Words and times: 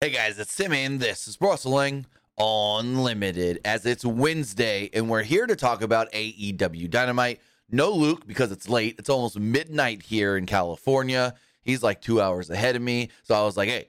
Hey 0.00 0.10
guys, 0.10 0.38
it's 0.38 0.52
Simmy, 0.52 0.84
and 0.84 1.00
this 1.00 1.26
is 1.26 1.36
Wrestling 1.40 2.06
Unlimited. 2.38 3.58
As 3.64 3.84
it's 3.84 4.04
Wednesday, 4.04 4.88
and 4.92 5.10
we're 5.10 5.24
here 5.24 5.44
to 5.44 5.56
talk 5.56 5.82
about 5.82 6.12
AEW 6.12 6.88
Dynamite. 6.88 7.40
No 7.68 7.90
Luke 7.90 8.24
because 8.24 8.52
it's 8.52 8.68
late. 8.68 8.94
It's 9.00 9.10
almost 9.10 9.40
midnight 9.40 10.04
here 10.04 10.36
in 10.36 10.46
California. 10.46 11.34
He's 11.62 11.82
like 11.82 12.00
two 12.00 12.20
hours 12.20 12.48
ahead 12.48 12.76
of 12.76 12.82
me. 12.82 13.08
So 13.24 13.34
I 13.34 13.42
was 13.42 13.56
like, 13.56 13.68
hey, 13.68 13.88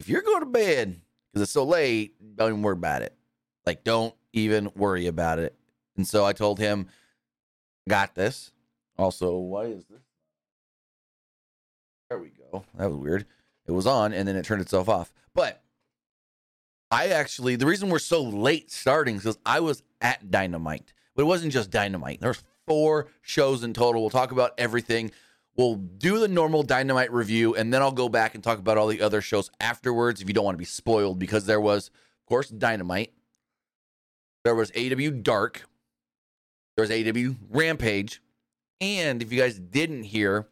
if 0.00 0.08
you're 0.08 0.22
going 0.22 0.40
to 0.40 0.46
bed 0.46 1.00
because 1.32 1.42
it's 1.42 1.52
so 1.52 1.62
late, 1.62 2.16
don't 2.34 2.48
even 2.48 2.62
worry 2.62 2.72
about 2.72 3.02
it. 3.02 3.16
Like, 3.64 3.84
don't 3.84 4.12
even 4.32 4.72
worry 4.74 5.06
about 5.06 5.38
it. 5.38 5.54
And 5.96 6.04
so 6.04 6.24
I 6.24 6.32
told 6.32 6.58
him, 6.58 6.88
got 7.88 8.16
this. 8.16 8.50
Also, 8.98 9.36
why 9.36 9.66
is 9.66 9.84
this? 9.84 10.02
There 12.10 12.18
we 12.18 12.30
go. 12.30 12.64
That 12.76 12.90
was 12.90 12.96
weird. 12.96 13.26
It 13.68 13.72
was 13.72 13.86
on 13.86 14.12
and 14.12 14.26
then 14.26 14.34
it 14.34 14.44
turned 14.44 14.60
itself 14.60 14.88
off. 14.88 15.12
But 15.34 15.62
I 16.90 17.08
actually, 17.08 17.56
the 17.56 17.66
reason 17.66 17.88
we're 17.88 17.98
so 17.98 18.22
late 18.22 18.70
starting 18.70 19.16
is 19.16 19.22
because 19.22 19.38
I 19.44 19.60
was 19.60 19.82
at 20.00 20.30
Dynamite, 20.30 20.92
but 21.14 21.22
it 21.22 21.26
wasn't 21.26 21.52
just 21.52 21.70
Dynamite. 21.70 22.20
There's 22.20 22.42
four 22.66 23.08
shows 23.20 23.64
in 23.64 23.74
total. 23.74 24.00
We'll 24.00 24.10
talk 24.10 24.30
about 24.30 24.52
everything. 24.58 25.10
We'll 25.56 25.76
do 25.76 26.18
the 26.18 26.28
normal 26.28 26.62
Dynamite 26.62 27.12
review, 27.12 27.54
and 27.54 27.72
then 27.72 27.82
I'll 27.82 27.92
go 27.92 28.08
back 28.08 28.34
and 28.34 28.42
talk 28.42 28.58
about 28.58 28.78
all 28.78 28.88
the 28.88 29.02
other 29.02 29.20
shows 29.20 29.50
afterwards 29.60 30.20
if 30.20 30.28
you 30.28 30.34
don't 30.34 30.44
want 30.44 30.54
to 30.54 30.60
be 30.60 30.64
spoiled, 30.64 31.18
because 31.18 31.46
there 31.46 31.60
was, 31.60 31.88
of 31.88 32.26
course, 32.26 32.48
Dynamite. 32.48 33.12
There 34.44 34.54
was 34.54 34.70
AW 34.76 35.10
Dark. 35.22 35.62
There 36.76 36.86
was 36.86 36.90
AW 36.90 37.34
Rampage. 37.50 38.20
And 38.80 39.22
if 39.22 39.32
you 39.32 39.40
guys 39.40 39.58
didn't 39.58 40.02
hear, 40.04 40.48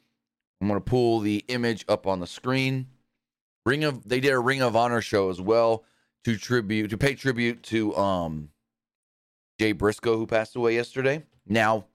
I'm 0.60 0.68
going 0.68 0.80
to 0.80 0.84
pull 0.84 1.18
the 1.18 1.44
image 1.48 1.84
up 1.88 2.06
on 2.06 2.20
the 2.20 2.26
screen. 2.26 2.86
Ring 3.64 3.84
of 3.84 4.06
they 4.08 4.20
did 4.20 4.32
a 4.32 4.38
Ring 4.38 4.62
of 4.62 4.76
Honor 4.76 5.00
show 5.00 5.30
as 5.30 5.40
well 5.40 5.84
to 6.24 6.36
tribute 6.36 6.88
to 6.88 6.98
pay 6.98 7.14
tribute 7.14 7.62
to 7.64 7.94
um 7.96 8.50
Jay 9.58 9.72
Briscoe 9.72 10.16
who 10.16 10.26
passed 10.26 10.56
away 10.56 10.74
yesterday. 10.74 11.24
Now 11.46 11.86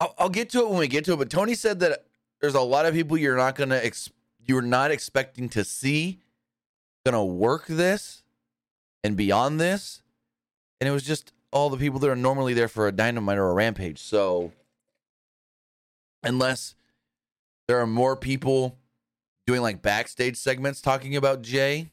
I'll, 0.00 0.14
I'll 0.18 0.28
get 0.28 0.50
to 0.50 0.60
it 0.60 0.68
when 0.70 0.78
we 0.78 0.88
get 0.88 1.04
to 1.06 1.12
it, 1.12 1.16
but 1.16 1.30
Tony 1.30 1.54
said 1.54 1.80
that 1.80 2.04
there's 2.40 2.54
a 2.54 2.60
lot 2.60 2.86
of 2.86 2.94
people 2.94 3.16
you're 3.16 3.36
not 3.36 3.54
gonna 3.54 3.80
ex- 3.82 4.10
you're 4.44 4.62
not 4.62 4.90
expecting 4.90 5.48
to 5.50 5.64
see 5.64 6.20
gonna 7.04 7.24
work 7.24 7.66
this 7.66 8.22
and 9.02 9.16
beyond 9.16 9.60
this, 9.60 10.02
and 10.80 10.88
it 10.88 10.92
was 10.92 11.04
just 11.04 11.32
all 11.52 11.70
the 11.70 11.76
people 11.76 11.98
that 12.00 12.10
are 12.10 12.16
normally 12.16 12.54
there 12.54 12.68
for 12.68 12.86
a 12.86 12.92
dynamite 12.92 13.38
or 13.38 13.50
a 13.50 13.54
rampage. 13.54 14.00
So 14.00 14.52
unless 16.22 16.74
there 17.68 17.78
are 17.80 17.86
more 17.86 18.16
people 18.16 18.78
doing 19.46 19.60
like 19.60 19.82
backstage 19.82 20.36
segments 20.36 20.80
talking 20.80 21.14
about 21.14 21.42
Jay 21.42 21.92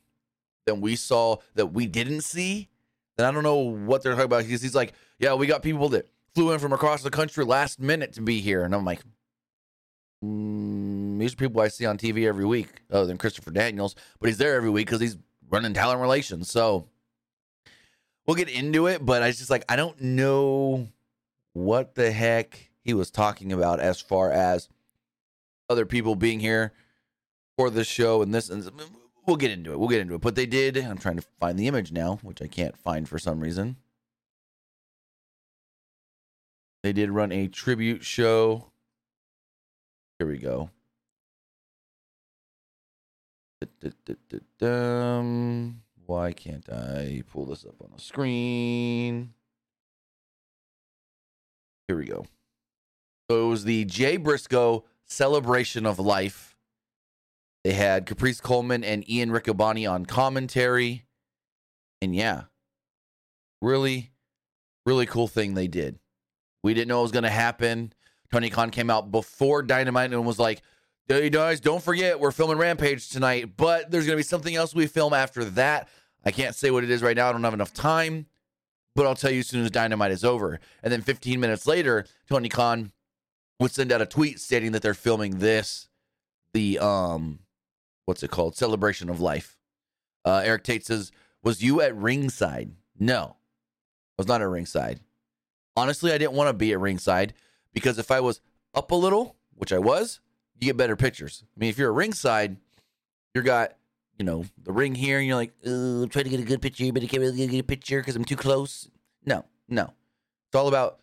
than 0.66 0.82
we 0.82 0.96
saw 0.96 1.38
that 1.54 1.68
we 1.68 1.86
didn't 1.86 2.22
see, 2.22 2.70
And 3.18 3.28
I 3.28 3.32
don't 3.32 3.44
know 3.44 3.58
what 3.58 4.02
they're 4.02 4.14
talking 4.14 4.26
about. 4.26 4.46
Because 4.46 4.62
he's 4.62 4.74
like, 4.74 4.94
yeah, 5.20 5.36
we 5.36 5.46
got 5.46 5.62
people 5.62 5.90
that 5.90 6.08
flew 6.34 6.52
in 6.52 6.60
from 6.60 6.74
across 6.74 7.04
the 7.04 7.12
country 7.12 7.46
last 7.46 7.80
minute 7.80 8.14
to 8.14 8.22
be 8.22 8.42
here. 8.42 8.64
And 8.64 8.74
I'm 8.74 8.84
like, 8.84 9.02
mm, 10.24 11.20
these 11.20 11.34
are 11.34 11.38
people 11.38 11.62
I 11.62 11.68
see 11.68 11.86
on 11.86 11.98
TV 11.98 12.26
every 12.26 12.46
week, 12.46 12.82
other 12.92 13.06
than 13.06 13.18
Christopher 13.18 13.52
Daniels, 13.52 13.96
but 14.20 14.28
he's 14.28 14.38
there 14.38 14.56
every 14.56 14.70
week 14.70 14.88
because 14.88 15.02
he's 15.02 15.18
running 15.50 15.74
talent 15.74 16.02
relations. 16.02 16.50
So 16.50 16.88
we'll 18.26 18.36
get 18.36 18.50
into 18.50 18.88
it, 18.88 19.06
but 19.06 19.22
I 19.22 19.32
just 19.32 19.50
like, 19.50 19.66
I 19.70 19.76
don't 19.76 20.02
know 20.02 20.88
what 21.54 21.96
the 21.96 22.12
heck 22.12 22.72
he 22.82 22.94
was 22.94 23.12
talking 23.12 23.54
about 23.54 23.80
as 23.80 24.02
far 24.02 24.32
as 24.32 24.68
other 25.70 25.86
people 25.86 26.16
being 26.16 26.40
here 26.40 26.74
for 27.58 27.70
this 27.70 27.88
show 27.88 28.22
and 28.22 28.34
this 28.34 28.50
and 28.50 28.70
we'll 29.26 29.38
get 29.38 29.52
into 29.52 29.72
it. 29.72 29.80
We'll 29.80 29.90
get 29.90 30.02
into 30.02 30.16
it. 30.16 30.22
But 30.22 30.36
they 30.36 30.46
did. 30.46 30.78
I'm 30.78 30.98
trying 30.98 31.18
to 31.18 31.26
find 31.40 31.58
the 31.58 31.68
image 31.68 31.92
now, 31.92 32.20
which 32.22 32.42
I 32.42 32.48
can't 32.48 32.78
find 32.78 33.08
for 33.08 33.20
some 33.20 33.40
reason. 33.40 33.78
They 36.84 36.94
did 36.94 37.10
run 37.10 37.32
a 37.32 37.48
tribute 37.48 38.04
show. 38.04 38.72
Here 40.20 40.28
we 40.28 40.38
go. 40.38 40.70
Um, 44.62 45.82
why 46.06 46.32
can't 46.34 46.70
I 46.70 47.24
pull 47.32 47.46
this 47.46 47.66
up 47.66 47.82
on 47.82 47.90
the 47.96 48.02
screen? 48.02 49.34
Here 51.88 51.98
we 51.98 52.06
go. 52.06 52.26
So 53.30 53.46
it 53.46 53.50
was 53.50 53.64
the 53.64 53.86
Jay 53.86 54.18
Briscoe 54.18 54.86
celebration 55.06 55.86
of 55.86 56.00
life. 56.00 56.56
They 57.64 57.74
had 57.74 58.06
Caprice 58.06 58.42
Coleman 58.42 58.84
and 58.84 59.10
Ian 59.10 59.32
Riccaboni 59.32 59.90
on 59.90 60.06
commentary. 60.06 61.06
And 62.02 62.16
yeah, 62.16 62.44
really, 63.62 64.12
really 64.86 65.06
cool 65.06 65.28
thing 65.28 65.54
they 65.54 65.68
did. 65.68 65.98
We 66.64 66.74
didn't 66.74 66.90
know 66.90 67.00
it 67.00 67.04
was 67.04 67.12
going 67.12 67.24
to 67.24 67.30
happen. 67.30 67.94
Tony 68.32 68.50
Khan 68.50 68.70
came 68.70 68.90
out 68.90 69.12
before 69.12 69.64
Dynamite 69.64 70.12
and 70.12 70.26
was 70.26 70.40
like, 70.40 70.62
hey 71.08 71.30
guys, 71.30 71.60
don't 71.60 71.84
forget, 71.84 72.20
we're 72.20 72.32
filming 72.32 72.58
Rampage 72.58 73.10
tonight, 73.10 73.56
but 73.58 73.92
there's 73.92 74.06
going 74.06 74.16
to 74.16 74.20
be 74.20 74.24
something 74.24 74.56
else 74.56 74.74
we 74.74 74.88
film 74.88 75.14
after 75.14 75.46
that. 75.46 75.88
I 76.26 76.32
can't 76.32 76.56
say 76.56 76.72
what 76.72 76.84
it 76.84 76.90
is 76.90 77.04
right 77.04 77.16
now. 77.16 77.30
I 77.30 77.32
don't 77.32 77.44
have 77.44 77.54
enough 77.54 77.74
time, 77.74 78.26
but 78.96 79.06
I'll 79.06 79.16
tell 79.16 79.32
you 79.32 79.40
as 79.40 79.48
soon 79.48 79.64
as 79.64 79.70
Dynamite 79.70 80.12
is 80.12 80.24
over. 80.24 80.60
And 80.82 80.92
then 80.92 81.02
15 81.02 81.40
minutes 81.40 81.68
later, 81.68 82.06
Tony 82.28 82.50
Khan 82.50 82.92
would 83.60 83.72
send 83.72 83.92
out 83.92 84.02
a 84.02 84.06
tweet 84.06 84.40
stating 84.40 84.72
that 84.74 84.82
they're 84.82 84.94
filming 84.94 85.40
this, 85.40 85.88
the 86.54 86.80
um, 86.80 87.40
what's 88.06 88.24
it 88.24 88.32
called? 88.32 88.56
Celebration 88.56 89.10
of 89.10 89.20
Life. 89.20 89.58
Uh, 90.24 90.42
Eric 90.44 90.64
Tate 90.64 90.86
says, 90.86 91.12
"Was 91.44 91.64
you 91.64 91.82
at 91.82 91.96
ringside?" 91.96 92.72
No, 93.00 93.36
I 93.38 94.14
was 94.18 94.28
not 94.28 94.42
at 94.42 94.48
ringside. 94.48 95.00
Honestly, 95.78 96.12
I 96.12 96.18
didn't 96.18 96.34
want 96.34 96.50
to 96.50 96.54
be 96.54 96.72
at 96.72 96.80
ringside 96.80 97.34
because 97.74 98.00
if 98.00 98.12
I 98.12 98.20
was 98.22 98.42
up 98.74 98.92
a 98.92 98.96
little, 98.96 99.36
which 99.54 99.74
I 99.74 99.80
was, 99.80 100.20
you 100.60 100.68
get 100.68 100.78
better 100.78 100.96
pictures. 100.96 101.44
I 101.56 101.60
mean, 101.60 101.70
if 101.70 101.78
you're 101.78 101.92
at 101.92 101.96
ringside, 101.96 102.58
you're 103.34 103.44
got 103.44 103.74
you 104.18 104.26
know 104.26 104.46
the 104.64 104.72
ring 104.72 104.96
here, 104.96 105.20
and 105.20 105.28
you're 105.28 105.36
like, 105.36 105.54
"Oh, 105.66 106.06
try 106.08 106.24
to 106.24 106.30
get 106.30 106.40
a 106.40 106.44
good 106.44 106.62
picture, 106.62 106.92
but 106.92 107.04
I 107.04 107.08
can't 107.08 107.22
really 107.22 107.48
get 107.48 107.60
a 107.60 107.64
picture 107.64 108.00
because 108.00 108.16
I'm 108.16 108.26
too 108.26 108.36
close." 108.38 108.90
No, 109.26 109.46
no, 109.68 109.94
it's 110.48 110.56
all 110.56 110.68
about 110.68 111.00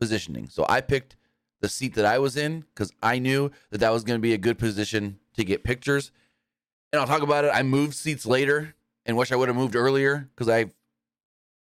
positioning. 0.00 0.48
So 0.48 0.64
I 0.68 0.80
picked 0.80 1.16
the 1.64 1.68
seat 1.70 1.94
that 1.94 2.04
I 2.04 2.18
was 2.18 2.36
in 2.36 2.60
because 2.60 2.92
I 3.02 3.18
knew 3.18 3.50
that 3.70 3.78
that 3.78 3.90
was 3.90 4.04
going 4.04 4.18
to 4.18 4.22
be 4.22 4.34
a 4.34 4.38
good 4.38 4.58
position 4.58 5.18
to 5.34 5.44
get 5.44 5.64
pictures. 5.64 6.12
And 6.92 7.00
I'll 7.00 7.08
talk 7.08 7.22
about 7.22 7.46
it. 7.46 7.52
I 7.54 7.62
moved 7.62 7.94
seats 7.94 8.26
later 8.26 8.74
and 9.06 9.16
wish 9.16 9.32
I 9.32 9.36
would 9.36 9.48
have 9.48 9.56
moved 9.56 9.74
earlier 9.74 10.28
because 10.34 10.50
I 10.50 10.66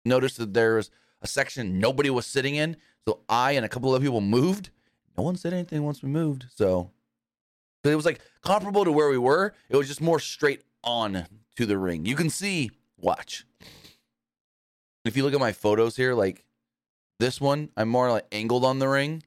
noticed 0.05 0.37
that 0.37 0.53
there 0.53 0.75
was 0.75 0.91
a 1.23 1.25
section 1.25 1.79
nobody 1.79 2.11
was 2.11 2.27
sitting 2.27 2.53
in. 2.53 2.77
So 3.07 3.21
I 3.27 3.53
and 3.53 3.65
a 3.65 3.69
couple 3.69 3.95
of 3.95 4.03
people 4.03 4.21
moved. 4.21 4.69
No 5.17 5.23
one 5.23 5.35
said 5.35 5.51
anything 5.51 5.81
once 5.81 6.03
we 6.03 6.09
moved. 6.09 6.45
So, 6.53 6.91
it 7.83 7.95
was 7.95 8.05
like 8.05 8.19
comparable 8.43 8.85
to 8.85 8.91
where 8.91 9.09
we 9.09 9.17
were. 9.17 9.55
It 9.67 9.77
was 9.77 9.87
just 9.87 10.01
more 10.01 10.19
straight 10.19 10.61
on 10.83 11.25
to 11.55 11.65
the 11.65 11.79
ring. 11.79 12.05
You 12.05 12.15
can 12.15 12.29
see, 12.29 12.69
watch. 12.97 13.47
If 15.05 15.17
you 15.17 15.23
look 15.23 15.33
at 15.33 15.39
my 15.39 15.53
photos 15.53 15.95
here, 15.95 16.13
like 16.13 16.45
this 17.17 17.41
one, 17.41 17.69
I'm 17.75 17.89
more 17.89 18.11
like 18.11 18.27
angled 18.31 18.63
on 18.63 18.77
the 18.77 18.87
ring. 18.87 19.23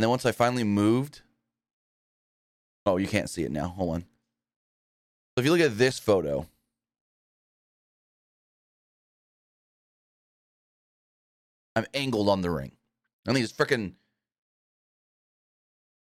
And 0.00 0.02
then 0.02 0.08
once 0.08 0.24
I 0.24 0.32
finally 0.32 0.64
moved, 0.64 1.20
oh, 2.86 2.96
you 2.96 3.06
can't 3.06 3.28
see 3.28 3.42
it 3.42 3.50
now. 3.50 3.68
Hold 3.68 3.96
on. 3.96 4.00
So 4.00 4.06
if 5.40 5.44
you 5.44 5.52
look 5.52 5.60
at 5.60 5.76
this 5.76 5.98
photo, 5.98 6.46
I'm 11.76 11.84
angled 11.92 12.30
on 12.30 12.40
the 12.40 12.48
ring. 12.48 12.72
And 13.26 13.36
these 13.36 13.52
freaking 13.52 13.92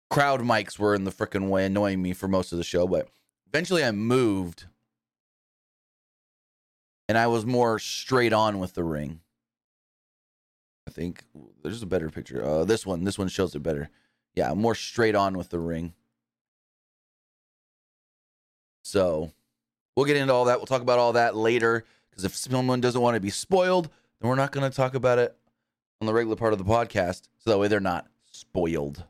crowd 0.10 0.40
mics 0.40 0.80
were 0.80 0.96
in 0.96 1.04
the 1.04 1.12
freaking 1.12 1.50
way, 1.50 1.68
annoying 1.68 2.02
me 2.02 2.14
for 2.14 2.28
most 2.28 2.52
of 2.52 2.58
the 2.58 2.64
show. 2.64 2.88
But 2.88 3.08
eventually 3.46 3.84
I 3.84 3.92
moved 3.92 4.66
and 7.08 7.20
I 7.20 7.28
was 7.28 7.46
more 7.46 7.78
straight 7.78 8.34
on 8.34 8.58
with 8.58 8.74
the 8.74 8.84
ring. 8.84 9.20
I 10.88 10.92
think 10.92 11.24
there's 11.64 11.82
a 11.82 11.88
better 11.88 12.10
picture. 12.10 12.44
Uh, 12.44 12.66
this 12.66 12.86
one, 12.86 13.04
this 13.04 13.18
one 13.18 13.28
shows 13.28 13.56
it 13.56 13.64
better. 13.64 13.90
Yeah, 14.36 14.54
more 14.54 14.76
straight 14.76 15.16
on 15.16 15.38
with 15.38 15.50
the 15.50 15.60
ring. 15.60 15.94
So 18.84 19.32
we'll 19.96 20.06
get 20.06 20.18
into 20.18 20.34
all 20.34 20.46
that. 20.46 20.60
We'll 20.60 20.68
talk 20.68 20.82
about 20.82 21.00
all 21.00 21.14
that 21.14 21.36
later 21.36 21.86
because 22.10 22.24
if 22.24 22.36
someone 22.36 22.82
doesn't 22.82 23.02
want 23.02 23.16
to 23.16 23.22
be 23.22 23.30
spoiled, 23.30 23.90
then 24.20 24.30
we're 24.30 24.36
not 24.36 24.52
going 24.52 24.70
to 24.70 24.76
talk 24.76 24.94
about 24.94 25.18
it 25.18 25.36
on 26.02 26.06
the 26.08 26.14
regular 26.14 26.36
part 26.36 26.54
of 26.54 26.60
the 26.60 26.66
podcast. 26.66 27.24
So 27.40 27.50
that 27.50 27.58
way 27.58 27.68
they're 27.68 27.80
not 27.80 28.08
spoiled. 28.32 29.04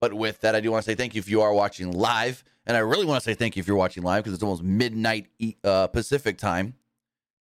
But 0.00 0.12
with 0.12 0.40
that, 0.42 0.54
I 0.54 0.60
do 0.60 0.70
want 0.70 0.84
to 0.84 0.90
say 0.90 0.94
thank 0.94 1.14
you 1.14 1.20
if 1.20 1.30
you 1.30 1.40
are 1.40 1.54
watching 1.54 1.92
live. 1.92 2.44
And 2.66 2.76
I 2.76 2.80
really 2.80 3.06
want 3.06 3.22
to 3.22 3.24
say 3.24 3.34
thank 3.34 3.56
you 3.56 3.60
if 3.60 3.66
you're 3.66 3.76
watching 3.76 4.02
live 4.02 4.24
because 4.24 4.34
it's 4.34 4.42
almost 4.42 4.62
midnight 4.62 5.28
uh, 5.64 5.86
Pacific 5.86 6.36
time. 6.36 6.74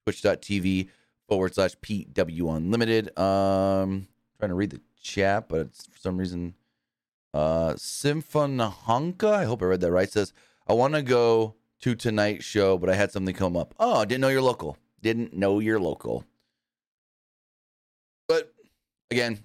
Twitch.tv 0.06 0.90
forward 1.28 1.54
slash 1.56 1.76
PW 1.78 2.56
Unlimited. 2.56 3.18
Um, 3.18 4.08
trying 4.40 4.50
to 4.50 4.56
read 4.56 4.72
the 4.72 4.82
chat, 5.02 5.48
but 5.50 5.62
it's 5.62 5.88
for 5.88 6.00
some 6.00 6.18
reason. 6.18 6.56
Uh, 7.34 7.74
Symphonhanka, 7.74 9.30
I 9.30 9.44
hope 9.44 9.62
I 9.62 9.66
read 9.66 9.82
that 9.82 9.92
right, 9.92 10.10
says, 10.10 10.32
I 10.68 10.74
want 10.74 10.94
to 10.94 11.02
go 11.02 11.56
to 11.82 11.94
tonight's 11.94 12.46
show, 12.46 12.78
but 12.78 12.90
I 12.90 12.96
had 12.96 13.12
something 13.12 13.36
come 13.36 13.58
up. 13.58 13.76
Oh, 13.78 14.06
didn't 14.06 14.22
know 14.22 14.30
you're 14.30 14.42
local. 14.42 14.78
Didn't 15.02 15.34
know 15.34 15.60
you're 15.60 15.80
local. 15.80 16.24
But 18.28 18.54
again, 19.12 19.40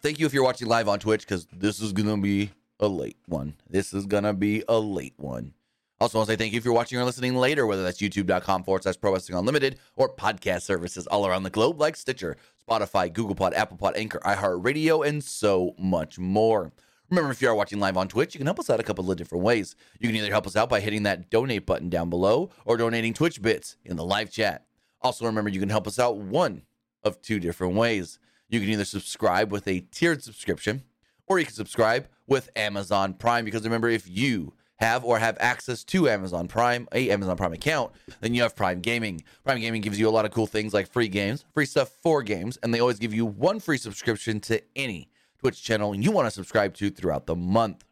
thank 0.00 0.18
you 0.18 0.26
if 0.26 0.32
you're 0.32 0.44
watching 0.44 0.68
live 0.68 0.88
on 0.88 0.98
Twitch 1.00 1.22
because 1.22 1.46
this 1.52 1.80
is 1.80 1.92
gonna 1.92 2.16
be 2.16 2.52
a 2.80 2.88
late 2.88 3.18
one. 3.26 3.54
This 3.68 3.92
is 3.92 4.06
gonna 4.06 4.32
be 4.32 4.62
a 4.68 4.78
late 4.78 5.14
one. 5.16 5.54
Also, 6.00 6.16
want 6.16 6.28
to 6.28 6.32
say 6.32 6.36
thank 6.36 6.52
you 6.52 6.58
if 6.58 6.64
you're 6.64 6.74
watching 6.74 6.96
or 6.98 7.04
listening 7.04 7.34
later, 7.34 7.66
whether 7.66 7.82
that's 7.82 7.98
youtube.com 7.98 8.62
forward 8.62 8.84
slash 8.84 9.00
pro 9.00 9.12
wrestling 9.12 9.36
unlimited 9.36 9.80
or 9.96 10.08
podcast 10.14 10.62
services 10.62 11.08
all 11.08 11.26
around 11.26 11.42
the 11.42 11.50
globe 11.50 11.80
like 11.80 11.96
Stitcher, 11.96 12.36
Spotify, 12.68 13.12
Google 13.12 13.34
Pod, 13.34 13.52
Apple 13.52 13.76
Pod, 13.76 13.96
Anchor, 13.96 14.20
iHeartRadio, 14.20 15.04
and 15.04 15.24
so 15.24 15.74
much 15.76 16.16
more. 16.16 16.72
Remember, 17.10 17.32
if 17.32 17.42
you 17.42 17.48
are 17.48 17.54
watching 17.54 17.80
live 17.80 17.96
on 17.96 18.06
Twitch, 18.06 18.32
you 18.32 18.38
can 18.38 18.46
help 18.46 18.60
us 18.60 18.70
out 18.70 18.78
a 18.78 18.84
couple 18.84 19.10
of 19.10 19.16
different 19.16 19.42
ways. 19.42 19.74
You 19.98 20.08
can 20.08 20.16
either 20.16 20.30
help 20.30 20.46
us 20.46 20.54
out 20.54 20.68
by 20.68 20.78
hitting 20.78 21.02
that 21.02 21.30
donate 21.30 21.66
button 21.66 21.88
down 21.88 22.10
below 22.10 22.50
or 22.64 22.76
donating 22.76 23.12
Twitch 23.12 23.42
bits 23.42 23.76
in 23.84 23.96
the 23.96 24.04
live 24.04 24.30
chat. 24.30 24.66
Also, 25.00 25.24
remember, 25.26 25.50
you 25.50 25.58
can 25.58 25.70
help 25.70 25.88
us 25.88 25.98
out 25.98 26.18
one 26.18 26.62
of 27.02 27.20
two 27.22 27.40
different 27.40 27.74
ways. 27.74 28.20
You 28.48 28.60
can 28.60 28.68
either 28.68 28.84
subscribe 28.84 29.50
with 29.50 29.66
a 29.66 29.80
tiered 29.80 30.22
subscription 30.22 30.84
or 31.26 31.40
you 31.40 31.44
can 31.46 31.54
subscribe 31.54 32.08
with 32.26 32.50
Amazon 32.54 33.14
Prime 33.14 33.44
because 33.44 33.64
remember, 33.64 33.88
if 33.88 34.08
you 34.08 34.54
have 34.78 35.04
or 35.04 35.18
have 35.18 35.36
access 35.40 35.84
to 35.84 36.08
Amazon 36.08 36.48
Prime, 36.48 36.88
a 36.92 37.10
Amazon 37.10 37.36
Prime 37.36 37.52
account, 37.52 37.92
then 38.20 38.34
you 38.34 38.42
have 38.42 38.54
Prime 38.56 38.80
Gaming. 38.80 39.22
Prime 39.44 39.60
Gaming 39.60 39.82
gives 39.82 39.98
you 39.98 40.08
a 40.08 40.10
lot 40.10 40.24
of 40.24 40.30
cool 40.30 40.46
things 40.46 40.72
like 40.72 40.90
free 40.90 41.08
games, 41.08 41.44
free 41.52 41.66
stuff 41.66 41.90
for 42.02 42.22
games, 42.22 42.58
and 42.62 42.72
they 42.72 42.80
always 42.80 42.98
give 42.98 43.12
you 43.12 43.26
one 43.26 43.60
free 43.60 43.78
subscription 43.78 44.40
to 44.40 44.62
any 44.76 45.10
Twitch 45.38 45.62
channel 45.62 45.94
you 45.94 46.10
want 46.10 46.26
to 46.26 46.30
subscribe 46.30 46.74
to 46.74 46.90
throughout 46.90 47.26
the 47.26 47.36
month. 47.36 47.84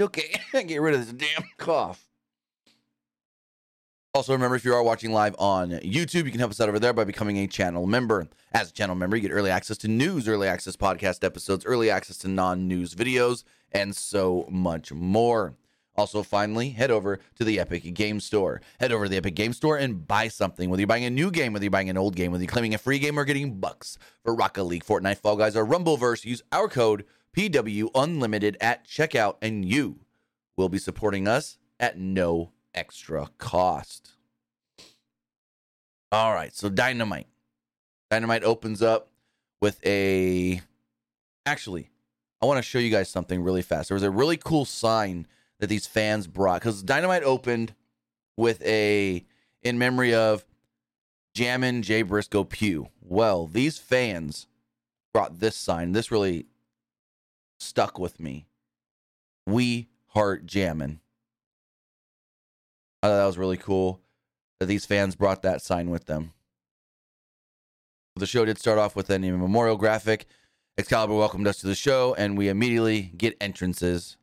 Okay, 0.00 0.40
get 0.52 0.80
rid 0.80 0.94
of 0.94 1.06
this 1.06 1.12
damn 1.12 1.48
cough. 1.56 2.07
Also, 4.18 4.32
remember 4.32 4.56
if 4.56 4.64
you 4.64 4.74
are 4.74 4.82
watching 4.82 5.12
live 5.12 5.36
on 5.38 5.70
YouTube, 5.70 6.24
you 6.24 6.32
can 6.32 6.40
help 6.40 6.50
us 6.50 6.60
out 6.60 6.68
over 6.68 6.80
there 6.80 6.92
by 6.92 7.04
becoming 7.04 7.36
a 7.36 7.46
channel 7.46 7.86
member. 7.86 8.26
As 8.50 8.68
a 8.68 8.72
channel 8.72 8.96
member, 8.96 9.14
you 9.14 9.22
get 9.22 9.30
early 9.30 9.48
access 9.48 9.78
to 9.78 9.86
news, 9.86 10.26
early 10.26 10.48
access 10.48 10.74
podcast 10.74 11.22
episodes, 11.22 11.64
early 11.64 11.88
access 11.88 12.18
to 12.18 12.28
non 12.28 12.66
news 12.66 12.96
videos, 12.96 13.44
and 13.70 13.94
so 13.94 14.44
much 14.50 14.92
more. 14.92 15.54
Also, 15.94 16.24
finally, 16.24 16.70
head 16.70 16.90
over 16.90 17.20
to 17.36 17.44
the 17.44 17.60
Epic 17.60 17.94
Game 17.94 18.18
Store. 18.18 18.60
Head 18.80 18.90
over 18.90 19.04
to 19.04 19.08
the 19.08 19.18
Epic 19.18 19.36
Game 19.36 19.52
Store 19.52 19.76
and 19.76 20.04
buy 20.04 20.26
something. 20.26 20.68
Whether 20.68 20.80
you're 20.80 20.88
buying 20.88 21.04
a 21.04 21.10
new 21.10 21.30
game, 21.30 21.52
whether 21.52 21.64
you're 21.64 21.70
buying 21.70 21.88
an 21.88 21.96
old 21.96 22.16
game, 22.16 22.32
whether 22.32 22.42
you're 22.42 22.50
claiming 22.50 22.74
a 22.74 22.78
free 22.78 22.98
game 22.98 23.20
or 23.20 23.24
getting 23.24 23.60
bucks 23.60 23.98
for 24.24 24.34
Rocket 24.34 24.64
League, 24.64 24.84
Fortnite, 24.84 25.18
Fall 25.18 25.36
Guys, 25.36 25.54
or 25.54 25.64
Rumbleverse, 25.64 26.24
use 26.24 26.42
our 26.50 26.66
code 26.66 27.04
PW 27.36 27.90
Unlimited 27.94 28.56
at 28.60 28.84
checkout, 28.84 29.36
and 29.40 29.64
you 29.64 30.00
will 30.56 30.68
be 30.68 30.78
supporting 30.78 31.28
us 31.28 31.56
at 31.78 32.00
no 32.00 32.50
extra 32.78 33.28
cost. 33.38 34.12
All 36.12 36.32
right, 36.32 36.54
so 36.54 36.68
Dynamite. 36.68 37.26
Dynamite 38.10 38.44
opens 38.44 38.82
up 38.82 39.10
with 39.60 39.84
a. 39.84 40.60
Actually, 41.44 41.90
I 42.40 42.46
want 42.46 42.58
to 42.58 42.62
show 42.62 42.78
you 42.78 42.90
guys 42.90 43.08
something 43.10 43.42
really 43.42 43.62
fast. 43.62 43.88
There 43.88 43.96
was 43.96 44.04
a 44.04 44.10
really 44.10 44.36
cool 44.36 44.64
sign 44.64 45.26
that 45.58 45.66
these 45.66 45.86
fans 45.86 46.26
brought 46.26 46.60
because 46.60 46.82
Dynamite 46.82 47.24
opened 47.24 47.74
with 48.36 48.62
a 48.62 49.24
in 49.62 49.78
memory 49.78 50.14
of 50.14 50.44
Jammin' 51.34 51.82
Jay 51.82 52.02
Briscoe 52.02 52.44
Pew. 52.44 52.88
Well, 53.02 53.46
these 53.46 53.76
fans 53.78 54.46
brought 55.12 55.40
this 55.40 55.56
sign. 55.56 55.92
This 55.92 56.12
really 56.12 56.46
stuck 57.58 57.98
with 57.98 58.20
me. 58.20 58.46
We 59.46 59.88
heart 60.08 60.46
jammin'. 60.46 61.00
I 63.02 63.06
thought 63.06 63.16
that 63.18 63.26
was 63.26 63.38
really 63.38 63.56
cool 63.56 64.00
that 64.58 64.66
these 64.66 64.84
fans 64.84 65.14
brought 65.14 65.42
that 65.42 65.62
sign 65.62 65.90
with 65.90 66.06
them. 66.06 66.32
The 68.16 68.26
show 68.26 68.44
did 68.44 68.58
start 68.58 68.78
off 68.78 68.96
with 68.96 69.08
a 69.10 69.18
memorial 69.18 69.76
graphic. 69.76 70.26
Excalibur 70.76 71.14
welcomed 71.14 71.46
us 71.46 71.58
to 71.58 71.68
the 71.68 71.74
show, 71.76 72.14
and 72.14 72.36
we 72.36 72.48
immediately 72.48 73.12
get 73.16 73.36
entrances 73.40 74.16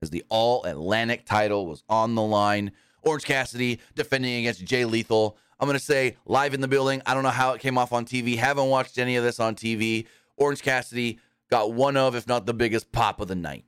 as 0.00 0.10
the 0.10 0.24
All 0.28 0.64
Atlantic 0.64 1.26
title 1.26 1.66
was 1.66 1.82
on 1.88 2.14
the 2.14 2.22
line. 2.22 2.72
Orange 3.02 3.24
Cassidy 3.24 3.80
defending 3.96 4.34
against 4.36 4.64
Jay 4.64 4.84
Lethal. 4.84 5.36
I'm 5.58 5.66
going 5.66 5.78
to 5.78 5.84
say 5.84 6.16
live 6.24 6.54
in 6.54 6.60
the 6.60 6.68
building. 6.68 7.02
I 7.06 7.14
don't 7.14 7.22
know 7.24 7.30
how 7.30 7.52
it 7.52 7.60
came 7.60 7.78
off 7.78 7.92
on 7.92 8.04
TV. 8.04 8.36
Haven't 8.36 8.68
watched 8.68 8.98
any 8.98 9.16
of 9.16 9.24
this 9.24 9.40
on 9.40 9.56
TV. 9.56 10.06
Orange 10.36 10.62
Cassidy 10.62 11.18
got 11.50 11.72
one 11.72 11.96
of, 11.96 12.14
if 12.14 12.26
not 12.26 12.46
the 12.46 12.54
biggest 12.54 12.92
pop 12.92 13.20
of 13.20 13.28
the 13.28 13.34
night. 13.34 13.64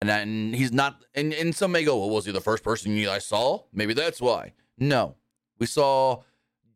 And, 0.00 0.10
and 0.10 0.54
he's 0.54 0.72
not, 0.72 1.04
and, 1.14 1.32
and 1.32 1.54
some 1.54 1.72
may 1.72 1.84
go, 1.84 1.98
well, 1.98 2.10
was 2.10 2.26
he 2.26 2.32
the 2.32 2.40
first 2.40 2.62
person 2.62 2.92
you 2.92 3.06
guys 3.06 3.24
saw? 3.24 3.64
Maybe 3.72 3.94
that's 3.94 4.20
why. 4.20 4.52
No. 4.78 5.16
We 5.58 5.66
saw 5.66 6.22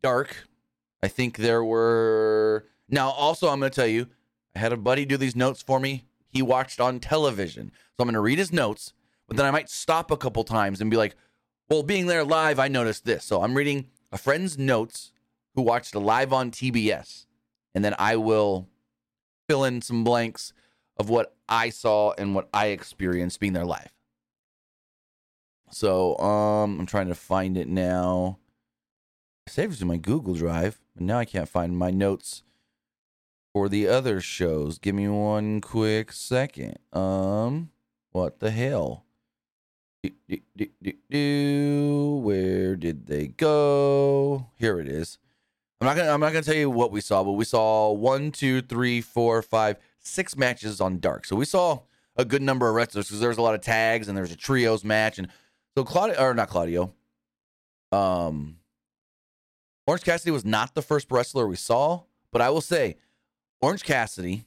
Dark. 0.01 0.47
I 1.03 1.07
think 1.07 1.37
there 1.37 1.63
were. 1.63 2.67
Now, 2.89 3.09
also, 3.09 3.49
I'm 3.49 3.59
going 3.59 3.71
to 3.71 3.75
tell 3.75 3.87
you, 3.87 4.07
I 4.55 4.59
had 4.59 4.73
a 4.73 4.77
buddy 4.77 5.05
do 5.05 5.17
these 5.17 5.35
notes 5.35 5.61
for 5.61 5.79
me. 5.79 6.05
He 6.29 6.41
watched 6.41 6.79
on 6.79 6.99
television. 6.99 7.71
So 7.73 8.01
I'm 8.01 8.07
going 8.07 8.13
to 8.13 8.21
read 8.21 8.37
his 8.37 8.53
notes, 8.53 8.93
but 9.27 9.37
then 9.37 9.45
I 9.45 9.51
might 9.51 9.69
stop 9.69 10.11
a 10.11 10.17
couple 10.17 10.43
times 10.43 10.81
and 10.81 10.91
be 10.91 10.97
like, 10.97 11.15
well, 11.69 11.83
being 11.83 12.07
there 12.07 12.23
live, 12.23 12.59
I 12.59 12.67
noticed 12.67 13.05
this. 13.05 13.23
So 13.23 13.43
I'm 13.43 13.55
reading 13.55 13.87
a 14.11 14.17
friend's 14.17 14.57
notes 14.57 15.11
who 15.55 15.61
watched 15.61 15.95
live 15.95 16.33
on 16.33 16.51
TBS, 16.51 17.25
and 17.73 17.83
then 17.83 17.95
I 17.97 18.15
will 18.15 18.67
fill 19.47 19.63
in 19.63 19.81
some 19.81 20.03
blanks 20.03 20.53
of 21.01 21.09
what 21.09 21.35
I 21.49 21.71
saw 21.71 22.13
and 22.15 22.35
what 22.35 22.47
I 22.53 22.67
experienced 22.67 23.39
being 23.39 23.53
there 23.53 23.65
live. 23.65 23.91
So 25.71 26.15
um, 26.19 26.79
I'm 26.79 26.85
trying 26.85 27.07
to 27.07 27.15
find 27.15 27.57
it 27.57 27.67
now. 27.67 28.37
I 29.47 29.51
saved 29.51 29.73
it 29.73 29.81
in 29.81 29.87
my 29.87 29.97
Google 29.97 30.35
Drive, 30.35 30.79
but 30.93 31.03
now 31.03 31.17
I 31.17 31.25
can't 31.25 31.49
find 31.49 31.75
my 31.75 31.89
notes 31.89 32.43
for 33.51 33.67
the 33.67 33.87
other 33.87 34.21
shows. 34.21 34.77
Give 34.77 34.93
me 34.93 35.07
one 35.07 35.59
quick 35.59 36.11
second. 36.11 36.77
Um, 36.93 37.71
what 38.11 38.39
the 38.39 38.51
hell? 38.51 39.05
Do, 40.03 40.11
Do, 40.29 40.67
do, 40.83 40.93
do, 41.09 42.21
Where 42.23 42.75
did 42.75 43.07
they 43.07 43.27
go? 43.27 44.51
Here 44.55 44.79
it 44.79 44.87
is. 44.87 45.17
I'm 45.79 45.87
not 45.87 45.97
gonna. 45.97 46.11
I'm 46.11 46.19
not 46.19 46.31
gonna 46.31 46.43
tell 46.43 46.53
you 46.53 46.69
what 46.69 46.91
we 46.91 47.01
saw, 47.01 47.23
but 47.23 47.31
we 47.31 47.43
saw 47.43 47.91
one, 47.91 48.31
two, 48.31 48.61
three, 48.61 49.01
four, 49.01 49.41
five, 49.41 49.77
six 50.01 50.35
matches 50.35 50.81
on 50.81 50.99
Dark. 50.99 51.25
So 51.25 51.35
we 51.35 51.45
saw 51.45 51.81
a 52.15 52.25
good 52.25 52.41
number 52.41 52.67
of 52.67 52.75
wrestlers 52.75 53.07
because 53.07 53.19
there's 53.19 53.37
a 53.37 53.41
lot 53.41 53.55
of 53.55 53.61
tags 53.61 54.07
and 54.07 54.17
there's 54.17 54.31
a 54.31 54.35
trios 54.35 54.83
match, 54.83 55.17
and 55.17 55.27
so 55.75 55.83
Claudio 55.83 56.21
or 56.21 56.33
not 56.33 56.49
Claudio. 56.49 56.93
Um, 57.91 58.57
Orange 59.87 60.03
Cassidy 60.03 60.31
was 60.31 60.45
not 60.45 60.75
the 60.75 60.81
first 60.81 61.11
wrestler 61.11 61.47
we 61.47 61.55
saw, 61.55 62.03
but 62.31 62.41
I 62.41 62.49
will 62.49 62.61
say 62.61 62.97
Orange 63.61 63.83
Cassidy, 63.83 64.45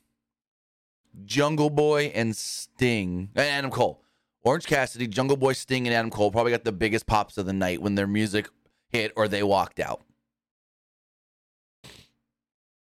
Jungle 1.25 1.71
Boy, 1.71 2.13
and 2.15 2.37
Sting, 2.37 3.31
and 3.35 3.47
Adam 3.47 3.71
Cole. 3.71 4.03
Orange 4.43 4.67
Cassidy, 4.67 5.07
Jungle 5.07 5.37
Boy, 5.37 5.55
Sting, 5.55 5.87
and 5.87 5.95
Adam 5.95 6.11
Cole 6.11 6.31
probably 6.31 6.53
got 6.53 6.65
the 6.65 6.73
biggest 6.73 7.07
pops 7.07 7.39
of 7.39 7.47
the 7.47 7.53
night 7.53 7.81
when 7.81 7.95
their 7.95 8.07
music 8.07 8.49
hit 8.91 9.13
or 9.17 9.27
they 9.27 9.43
walked 9.43 9.81
out. 9.81 10.03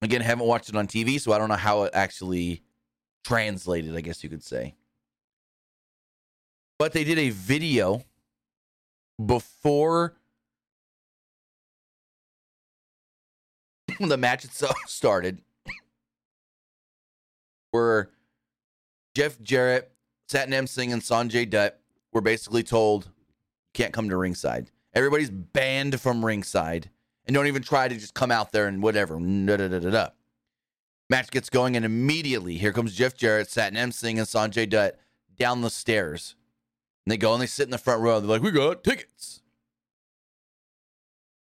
Again, 0.01 0.21
haven't 0.21 0.47
watched 0.47 0.69
it 0.69 0.77
on 0.77 0.87
TV, 0.87 1.21
so 1.21 1.33
I 1.33 1.39
don't 1.39 1.49
know 1.49 1.57
how 1.57 1.83
it 1.83 1.91
actually 1.95 2.63
translated, 3.25 3.97
I 3.97 4.01
guess 4.01 4.23
you 4.23 4.31
could 4.31 4.45
say. 4.45 4.75
But 6.79 6.93
they 6.93 7.03
did 7.03 7.19
a 7.19 7.31
video 7.31 8.05
before 9.25 10.15
the 14.01 14.17
match 14.17 14.45
itself 14.45 14.77
started 14.87 15.43
where 17.73 18.11
Jeff 19.17 19.41
Jarrett, 19.41 19.91
Satnam 20.31 20.69
Singh, 20.69 20.93
and 20.93 21.03
Sonjay 21.03 21.49
Dutt 21.49 21.81
were 22.13 22.21
basically 22.21 22.63
told, 22.63 23.11
can't 23.75 23.93
come 23.93 24.09
to 24.09 24.17
ringside. 24.17 24.71
Everybody's 24.95 25.31
banned 25.31 26.01
from 26.01 26.25
ringside 26.25 26.91
and 27.29 27.35
don't 27.35 27.47
even 27.47 27.63
try 27.63 27.87
to 27.87 27.95
just 27.95 28.15
come 28.15 28.31
out 28.31 28.53
there 28.53 28.67
and 28.67 28.83
whatever. 28.83 29.19
Da, 29.21 29.57
da, 29.59 29.69
da, 29.69 29.79
da. 29.79 30.09
Match 31.11 31.31
gets 31.31 31.51
going, 31.51 31.77
and 31.77 31.85
immediately 31.85 32.57
here 32.57 32.73
comes 32.73 32.95
Jeff 32.95 33.15
Jarrett, 33.15 33.49
Satnam 33.49 33.93
Singh, 33.93 34.19
and 34.19 34.27
Sonjay 34.27 34.69
Dutt 34.69 34.99
down 35.39 35.61
the 35.61 35.71
stairs. 35.71 36.35
And 37.05 37.13
they 37.13 37.19
go 37.19 37.35
and 37.35 37.43
they 37.43 37.47
sit 37.47 37.65
in 37.65 37.71
the 37.71 37.79
front 37.79 38.03
row. 38.03 38.19
They're 38.19 38.29
like, 38.29 38.43
we 38.43 38.51
got 38.51 38.83
tickets. 38.83 39.43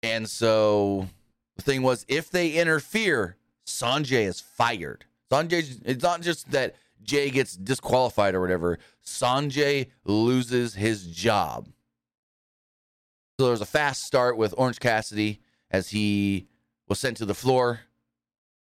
And 0.03 0.29
so 0.29 1.09
the 1.57 1.63
thing 1.63 1.83
was, 1.83 2.05
if 2.07 2.31
they 2.31 2.53
interfere, 2.53 3.37
Sonjay 3.67 4.27
is 4.27 4.41
fired. 4.41 5.07
Sonjay, 5.31 5.81
it's 5.85 6.03
not 6.03 6.21
just 6.21 6.51
that 6.51 6.77
Jay 7.03 7.31
gets 7.31 7.57
disqualified 7.57 8.35
or 8.35 8.41
whatever. 8.41 8.79
Sonjay 9.05 9.89
loses 10.05 10.75
his 10.75 11.07
job. 11.07 11.69
So 13.41 13.47
there's 13.47 13.61
a 13.63 13.67
fast 13.67 14.03
start 14.05 14.37
with 14.37 14.55
Orange 14.57 14.79
Cassidy 14.79 15.41
as 15.73 15.89
he 15.89 16.47
was 16.87 17.01
sent 17.01 17.17
to 17.17 17.25
the 17.25 17.35
floor, 17.35 17.81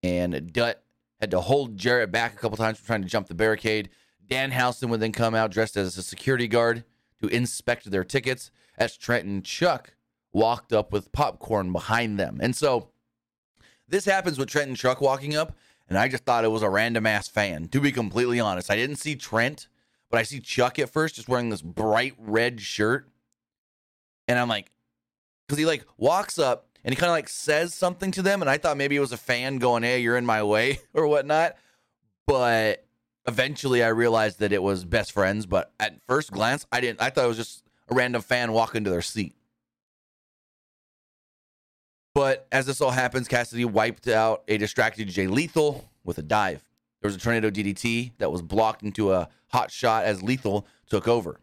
and 0.04 0.52
Dutt 0.52 0.84
had 1.22 1.32
to 1.32 1.40
hold 1.40 1.78
Jarrett 1.78 2.12
back 2.12 2.34
a 2.34 2.38
couple 2.38 2.58
times 2.58 2.80
from 2.80 2.86
trying 2.88 3.02
to 3.04 3.08
jump 3.08 3.28
the 3.28 3.36
barricade. 3.36 3.90
Dan 4.28 4.52
Danhausen 4.52 4.90
would 4.90 5.00
then 5.00 5.12
come 5.12 5.36
out 5.36 5.52
dressed 5.52 5.78
as 5.78 5.98
a 5.98 6.04
security 6.04 6.48
guard 6.48 6.84
to 7.22 7.28
inspect 7.28 7.90
their 7.90 8.04
tickets 8.04 8.52
as 8.78 8.98
Trent 8.98 9.26
and 9.26 9.46
Chuck 9.46 9.96
walked 10.34 10.74
up 10.74 10.92
with 10.92 11.12
popcorn 11.12 11.72
behind 11.72 12.20
them. 12.20 12.40
And 12.42 12.56
so 12.56 12.90
this 13.88 14.06
happens 14.06 14.38
with 14.38 14.50
Trent 14.50 14.68
and 14.68 14.78
Chuck 14.78 15.00
walking 15.00 15.36
up, 15.36 15.56
and 15.88 15.98
I 15.98 16.08
just 16.08 16.26
thought 16.26 16.44
it 16.44 16.52
was 16.52 16.64
a 16.64 16.70
random 16.70 17.06
ass 17.06 17.28
fan, 17.28 17.68
to 17.70 17.80
be 17.80 17.92
completely 17.92 18.40
honest. 18.40 18.72
I 18.72 18.76
didn't 18.76 18.98
see 18.98 19.16
Trent, 19.16 19.68
but 20.10 20.20
I 20.20 20.24
see 20.24 20.40
Chuck 20.40 20.80
at 20.80 20.90
first 20.90 21.16
just 21.16 21.30
wearing 21.30 21.50
this 21.50 21.62
bright 21.62 22.16
red 22.18 22.60
shirt. 22.60 23.08
And 24.28 24.40
I'm 24.40 24.50
like, 24.50 24.72
because 25.48 25.60
he 25.60 25.66
like 25.66 25.86
walks 25.98 26.40
up 26.40 26.68
and 26.86 26.94
he 26.94 26.96
kind 26.96 27.10
of 27.10 27.16
like 27.16 27.28
says 27.28 27.74
something 27.74 28.12
to 28.12 28.22
them, 28.22 28.42
and 28.42 28.50
I 28.50 28.60
thought 28.60 28.78
maybe 28.78 28.96
it 28.96 29.00
was 29.00 29.12
a 29.12 29.18
fan 29.18 29.58
going, 29.58 29.82
"Hey, 29.82 30.00
you're 30.02 30.18
in 30.18 30.26
my 30.26 30.44
way" 30.44 30.80
or 30.94 31.08
whatnot. 31.08 31.58
But 32.28 32.86
eventually, 33.28 33.84
I 33.84 33.88
realized 33.88 34.40
that 34.40 34.54
it 34.54 34.62
was 34.62 34.86
best 34.86 35.12
friends. 35.12 35.48
But 35.48 35.74
at 35.80 36.00
first 36.06 36.32
glance, 36.32 36.68
I 36.72 36.82
didn't. 36.82 37.02
I 37.02 37.10
thought 37.10 37.26
it 37.26 37.30
was 37.30 37.38
just 37.38 37.64
a 37.90 37.96
random 37.96 38.22
fan 38.22 38.52
walking 38.52 38.84
to 38.84 38.92
their 38.92 39.02
seat. 39.02 39.34
But 42.14 42.48
as 42.52 42.68
this 42.68 42.80
all 42.80 42.92
happens, 42.92 43.28
Cassidy 43.28 43.66
wiped 43.66 44.08
out 44.08 44.44
a 44.48 44.58
distracted 44.58 45.10
Jay 45.10 45.26
Lethal 45.26 45.90
with 46.04 46.20
a 46.20 46.24
dive. 46.24 46.64
There 47.02 47.10
was 47.10 47.16
a 47.16 47.20
tornado 47.20 47.50
DDT 47.50 48.14
that 48.20 48.32
was 48.32 48.44
blocked 48.44 48.84
into 48.84 49.12
a 49.12 49.28
hot 49.48 49.72
shot 49.72 50.06
as 50.06 50.22
Lethal 50.22 50.68
took 50.88 51.08
over. 51.08 51.40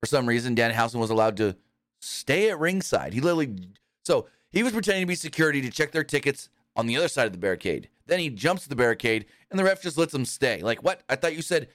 For 0.00 0.06
some 0.06 0.26
reason, 0.26 0.54
Danhausen 0.54 1.00
was 1.00 1.10
allowed 1.10 1.36
to 1.38 1.56
stay 2.00 2.48
at 2.48 2.58
ringside. 2.60 3.12
He 3.12 3.20
literally, 3.20 3.56
so 4.04 4.28
he 4.52 4.62
was 4.62 4.72
pretending 4.72 5.02
to 5.02 5.06
be 5.06 5.14
security 5.14 5.60
to 5.60 5.70
check 5.70 5.92
their 5.92 6.04
tickets 6.04 6.48
on 6.76 6.86
the 6.86 6.96
other 6.96 7.08
side 7.08 7.26
of 7.26 7.32
the 7.32 7.38
barricade. 7.38 7.88
Then 8.06 8.20
he 8.20 8.30
jumps 8.30 8.66
the 8.66 8.76
barricade 8.76 9.26
and 9.50 9.58
the 9.58 9.64
ref 9.64 9.82
just 9.82 9.98
lets 9.98 10.14
him 10.14 10.24
stay. 10.24 10.62
Like, 10.62 10.82
what? 10.82 11.02
I 11.08 11.16
thought 11.16 11.36
you 11.36 11.42
said 11.42 11.68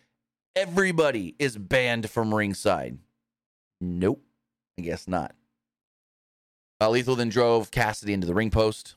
everybody 0.56 1.36
is 1.40 1.58
banned 1.58 2.10
from 2.10 2.34
ringside. 2.34 2.98
Nope, 3.82 4.24
I 4.80 4.82
guess 4.82 5.08
not. 5.08 5.36
Uh, 6.82 6.90
Lethal 6.90 7.16
then 7.16 7.30
drove 7.30 7.72
Cassidy 7.72 8.14
into 8.14 8.28
the 8.28 8.34
ring 8.34 8.50
post. 8.50 8.96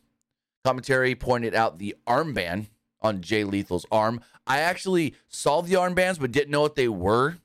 Commentary 0.65 1.15
pointed 1.15 1.55
out 1.55 1.79
the 1.79 1.95
armband 2.07 2.67
on 3.01 3.21
Jay 3.21 3.45
Lethal's 3.45 3.87
arm. 3.93 4.21
I 4.47 4.61
actually 4.61 5.15
saw 5.29 5.61
the 5.61 5.75
armbands, 5.75 6.19
but 6.19 6.33
didn't 6.33 6.51
know 6.51 6.63
what 6.63 6.77
they 6.77 6.89
were 6.89 7.37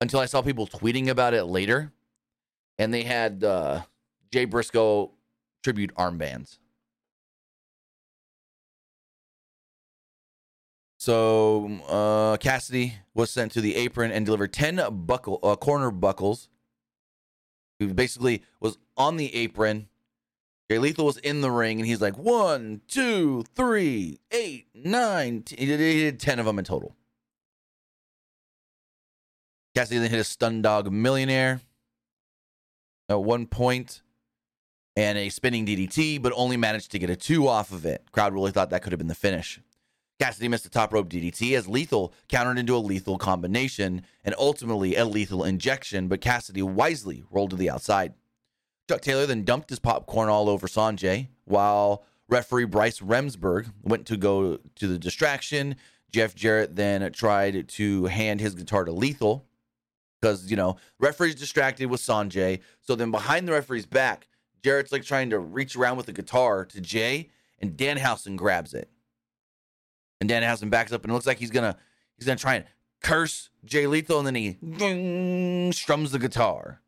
until 0.00 0.20
I 0.20 0.26
saw 0.26 0.42
people 0.42 0.66
tweeting 0.66 1.08
about 1.08 1.34
it 1.34 1.44
later. 1.44 1.92
And 2.78 2.92
they 2.92 3.02
had 3.02 3.44
uh, 3.44 3.82
Jay 4.32 4.44
Briscoe 4.44 5.12
tribute 5.62 5.94
armbands. 5.94 6.58
So 10.98 11.80
uh, 11.88 12.36
Cassidy 12.36 12.94
was 13.12 13.30
sent 13.30 13.50
to 13.52 13.60
the 13.60 13.74
apron 13.74 14.12
and 14.12 14.24
delivered 14.24 14.52
10 14.52 14.80
buckle, 15.04 15.40
uh, 15.42 15.56
corner 15.56 15.90
buckles. 15.90 16.48
He 17.80 17.86
basically 17.86 18.42
was 18.60 18.78
on 18.96 19.16
the 19.16 19.34
apron. 19.34 19.88
Jay 20.70 20.78
Lethal 20.78 21.06
was 21.06 21.16
in 21.18 21.40
the 21.40 21.50
ring, 21.50 21.80
and 21.80 21.88
he's 21.88 22.00
like, 22.00 22.16
one, 22.16 22.82
two, 22.86 23.42
three, 23.56 24.20
eight, 24.30 24.68
nine. 24.74 25.42
He, 25.48 25.66
did, 25.66 25.80
he 25.80 26.00
did 26.02 26.20
10 26.20 26.38
of 26.38 26.46
them 26.46 26.60
in 26.60 26.64
total. 26.64 26.94
Cassidy 29.74 29.98
then 29.98 30.10
hit 30.10 30.20
a 30.20 30.24
stun 30.24 30.62
dog 30.62 30.92
millionaire 30.92 31.60
at 33.08 33.22
one 33.22 33.46
point 33.46 34.01
and 34.96 35.16
a 35.18 35.28
spinning 35.28 35.66
DDT, 35.66 36.20
but 36.20 36.32
only 36.36 36.56
managed 36.56 36.90
to 36.92 36.98
get 36.98 37.10
a 37.10 37.16
two 37.16 37.48
off 37.48 37.72
of 37.72 37.86
it. 37.86 38.04
Crowd 38.12 38.34
really 38.34 38.50
thought 38.50 38.70
that 38.70 38.82
could 38.82 38.92
have 38.92 38.98
been 38.98 39.08
the 39.08 39.14
finish. 39.14 39.60
Cassidy 40.20 40.46
missed 40.48 40.66
a 40.66 40.70
top 40.70 40.92
rope 40.92 41.08
DDT 41.08 41.56
as 41.56 41.66
Lethal 41.66 42.12
countered 42.28 42.58
into 42.58 42.76
a 42.76 42.78
lethal 42.78 43.18
combination 43.18 44.02
and 44.24 44.34
ultimately 44.38 44.94
a 44.94 45.04
lethal 45.04 45.42
injection, 45.42 46.06
but 46.06 46.20
Cassidy 46.20 46.62
wisely 46.62 47.24
rolled 47.30 47.50
to 47.50 47.56
the 47.56 47.70
outside. 47.70 48.14
Chuck 48.88 49.00
Taylor 49.00 49.26
then 49.26 49.44
dumped 49.44 49.70
his 49.70 49.78
popcorn 49.78 50.28
all 50.28 50.48
over 50.48 50.68
Sonjay 50.68 51.28
while 51.44 52.04
referee 52.28 52.66
Bryce 52.66 53.00
Remsburg 53.00 53.72
went 53.82 54.06
to 54.06 54.16
go 54.16 54.58
to 54.76 54.86
the 54.86 54.98
distraction. 54.98 55.76
Jeff 56.12 56.34
Jarrett 56.34 56.76
then 56.76 57.10
tried 57.12 57.68
to 57.70 58.04
hand 58.04 58.40
his 58.40 58.54
guitar 58.54 58.84
to 58.84 58.92
Lethal 58.92 59.46
because, 60.20 60.50
you 60.50 60.56
know, 60.56 60.76
referee's 61.00 61.34
distracted 61.34 61.86
with 61.86 62.00
Sonjay. 62.00 62.60
So 62.80 62.94
then 62.94 63.10
behind 63.10 63.48
the 63.48 63.52
referee's 63.52 63.86
back, 63.86 64.28
Jarrett's 64.62 64.92
like 64.92 65.04
trying 65.04 65.30
to 65.30 65.38
reach 65.38 65.76
around 65.76 65.96
with 65.96 66.06
the 66.06 66.12
guitar 66.12 66.64
to 66.66 66.80
Jay, 66.80 67.30
and 67.58 67.76
Danhausen 67.76 68.36
grabs 68.36 68.74
it. 68.74 68.90
And 70.20 70.30
Danhausen 70.30 70.70
backs 70.70 70.92
up 70.92 71.02
and 71.02 71.10
it 71.10 71.14
looks 71.14 71.26
like 71.26 71.38
he's 71.38 71.50
gonna 71.50 71.76
he's 72.16 72.26
gonna 72.26 72.38
try 72.38 72.54
and 72.56 72.64
curse 73.02 73.50
Jay 73.64 73.86
Lethal, 73.86 74.18
and 74.18 74.26
then 74.26 74.34
he 74.34 75.70
strums 75.72 76.12
the 76.12 76.18
guitar. 76.18 76.80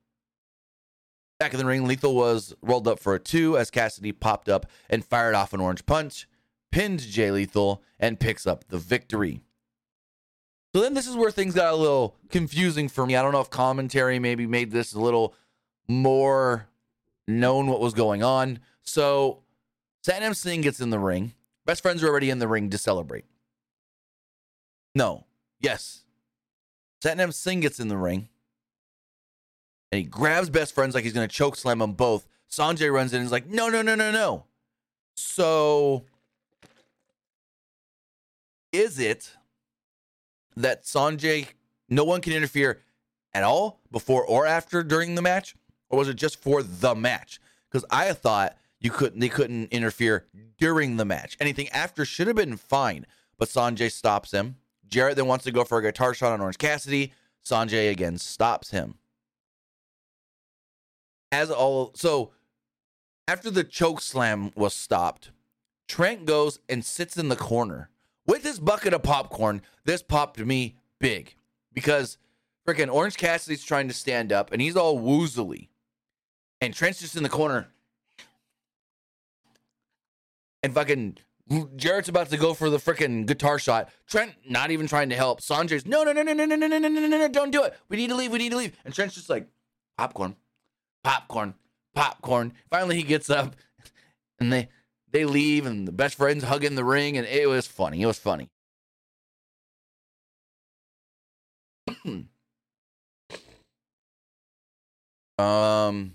Back 1.40 1.52
in 1.52 1.58
the 1.58 1.66
ring, 1.66 1.86
Lethal 1.86 2.14
was 2.14 2.54
rolled 2.62 2.86
up 2.86 3.00
for 3.00 3.14
a 3.14 3.18
two 3.18 3.58
as 3.58 3.70
Cassidy 3.70 4.12
popped 4.12 4.48
up 4.48 4.66
and 4.88 5.04
fired 5.04 5.34
off 5.34 5.52
an 5.52 5.60
orange 5.60 5.84
punch, 5.84 6.28
pinned 6.70 7.00
Jay 7.00 7.30
Lethal, 7.30 7.82
and 7.98 8.20
picks 8.20 8.46
up 8.46 8.68
the 8.68 8.78
victory. 8.78 9.42
So 10.74 10.80
then 10.80 10.94
this 10.94 11.06
is 11.06 11.16
where 11.16 11.30
things 11.30 11.54
got 11.54 11.72
a 11.72 11.76
little 11.76 12.16
confusing 12.30 12.88
for 12.88 13.06
me. 13.06 13.14
I 13.14 13.22
don't 13.22 13.32
know 13.32 13.40
if 13.40 13.50
commentary 13.50 14.18
maybe 14.18 14.46
made 14.46 14.70
this 14.70 14.92
a 14.92 15.00
little 15.00 15.34
more 15.88 16.68
known 17.26 17.66
what 17.66 17.80
was 17.80 17.94
going 17.94 18.22
on. 18.22 18.60
So 18.82 19.42
Satnam 20.06 20.36
Singh 20.36 20.60
gets 20.60 20.80
in 20.80 20.90
the 20.90 20.98
ring. 20.98 21.32
Best 21.64 21.82
friends 21.82 22.02
are 22.02 22.08
already 22.08 22.30
in 22.30 22.38
the 22.38 22.48
ring 22.48 22.70
to 22.70 22.78
celebrate. 22.78 23.24
No. 24.94 25.24
Yes. 25.60 26.04
Satnam 27.02 27.32
Singh 27.32 27.60
gets 27.60 27.80
in 27.80 27.88
the 27.88 27.96
ring. 27.96 28.28
And 29.90 30.00
he 30.00 30.04
grabs 30.04 30.50
best 30.50 30.74
friends 30.74 30.94
like 30.94 31.04
he's 31.04 31.12
going 31.12 31.28
to 31.28 31.34
choke 31.34 31.56
slam 31.56 31.78
them 31.78 31.92
both. 31.92 32.26
Sonjay 32.50 32.92
runs 32.92 33.12
in 33.12 33.18
and 33.18 33.26
is 33.26 33.32
like, 33.32 33.46
no, 33.46 33.68
no, 33.68 33.82
no, 33.82 33.94
no, 33.94 34.10
no. 34.10 34.44
So 35.16 36.04
is 38.72 38.98
it 38.98 39.32
that 40.56 40.84
Sonjay, 40.84 41.46
no 41.88 42.04
one 42.04 42.20
can 42.20 42.32
interfere 42.32 42.80
at 43.32 43.44
all 43.44 43.80
before 43.90 44.24
or 44.24 44.46
after 44.46 44.82
during 44.82 45.14
the 45.14 45.22
match? 45.22 45.54
Or 45.88 45.98
was 45.98 46.08
it 46.08 46.14
just 46.14 46.40
for 46.40 46.62
the 46.62 46.94
match? 46.94 47.40
Because 47.70 47.84
I 47.90 48.12
thought 48.12 48.56
you 48.80 48.90
couldn't 48.90 49.20
they 49.20 49.28
couldn't 49.28 49.72
interfere 49.72 50.26
during 50.58 50.96
the 50.96 51.04
match. 51.04 51.36
Anything 51.40 51.68
after 51.70 52.04
should 52.04 52.26
have 52.26 52.36
been 52.36 52.56
fine, 52.56 53.06
but 53.38 53.48
Sonjay 53.48 53.90
stops 53.90 54.30
him. 54.32 54.56
Jarrett 54.86 55.16
then 55.16 55.26
wants 55.26 55.44
to 55.44 55.52
go 55.52 55.64
for 55.64 55.78
a 55.78 55.82
guitar 55.82 56.14
shot 56.14 56.32
on 56.32 56.40
Orange 56.40 56.58
Cassidy. 56.58 57.12
Sonjay 57.44 57.90
again 57.90 58.18
stops 58.18 58.70
him. 58.70 58.96
As 61.32 61.50
all 61.50 61.92
so 61.94 62.32
after 63.26 63.50
the 63.50 63.64
choke 63.64 64.00
slam 64.00 64.52
was 64.54 64.74
stopped, 64.74 65.30
Trent 65.88 66.26
goes 66.26 66.60
and 66.68 66.84
sits 66.84 67.16
in 67.16 67.28
the 67.28 67.36
corner 67.36 67.90
with 68.26 68.44
his 68.44 68.58
bucket 68.58 68.92
of 68.92 69.02
popcorn. 69.02 69.62
This 69.84 70.02
popped 70.02 70.38
me 70.38 70.76
big 70.98 71.34
because 71.72 72.18
freaking 72.66 72.92
Orange 72.92 73.16
Cassidy's 73.16 73.64
trying 73.64 73.88
to 73.88 73.94
stand 73.94 74.32
up 74.32 74.52
and 74.52 74.60
he's 74.60 74.76
all 74.76 74.98
woozily. 74.98 75.68
And 76.64 76.74
Trent's 76.74 77.00
just 77.00 77.14
in 77.16 77.22
the 77.22 77.28
corner. 77.28 77.68
And 80.62 80.72
fucking 80.72 81.18
Jarrett's 81.76 82.08
about 82.08 82.30
to 82.30 82.38
go 82.38 82.54
for 82.54 82.70
the 82.70 82.78
freaking 82.78 83.26
guitar 83.26 83.58
shot. 83.58 83.90
Trent 84.06 84.32
not 84.48 84.70
even 84.70 84.86
trying 84.86 85.10
to 85.10 85.16
help. 85.16 85.42
Sonjay's 85.42 85.84
no, 85.84 86.04
no, 86.04 86.12
no, 86.12 86.22
no, 86.22 86.32
no, 86.32 86.46
no, 86.46 86.56
no, 86.56 86.66
no, 86.66 86.78
no, 86.78 86.88
no, 86.88 87.00
no, 87.00 87.18
no, 87.18 87.28
don't 87.28 87.50
do 87.50 87.64
it. 87.64 87.76
We 87.90 87.98
need 87.98 88.08
to 88.08 88.14
leave. 88.14 88.32
We 88.32 88.38
need 88.38 88.52
to 88.52 88.56
leave. 88.56 88.72
And 88.84 88.94
Trent's 88.94 89.14
just 89.14 89.28
like 89.28 89.46
popcorn, 89.98 90.36
popcorn, 91.02 91.52
popcorn. 91.94 92.54
Finally, 92.70 92.96
he 92.96 93.02
gets 93.02 93.28
up, 93.28 93.56
and 94.40 94.50
they 94.50 94.70
they 95.10 95.26
leave, 95.26 95.66
and 95.66 95.86
the 95.86 95.92
best 95.92 96.14
friends 96.14 96.44
hug 96.44 96.64
in 96.64 96.76
the 96.76 96.84
ring, 96.84 97.18
and 97.18 97.26
it 97.26 97.46
was 97.46 97.66
funny. 97.66 98.00
It 98.00 98.06
was 98.06 98.18
funny. 98.18 98.48
um. 105.38 106.14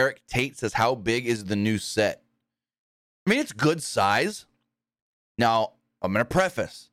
Eric 0.00 0.26
Tate 0.26 0.56
says, 0.56 0.72
How 0.72 0.94
big 0.94 1.26
is 1.26 1.44
the 1.44 1.56
new 1.56 1.76
set? 1.76 2.22
I 3.26 3.30
mean, 3.30 3.38
it's 3.38 3.52
good 3.52 3.82
size. 3.82 4.46
Now, 5.36 5.72
I'm 6.00 6.14
going 6.14 6.24
to 6.24 6.28
preface 6.28 6.88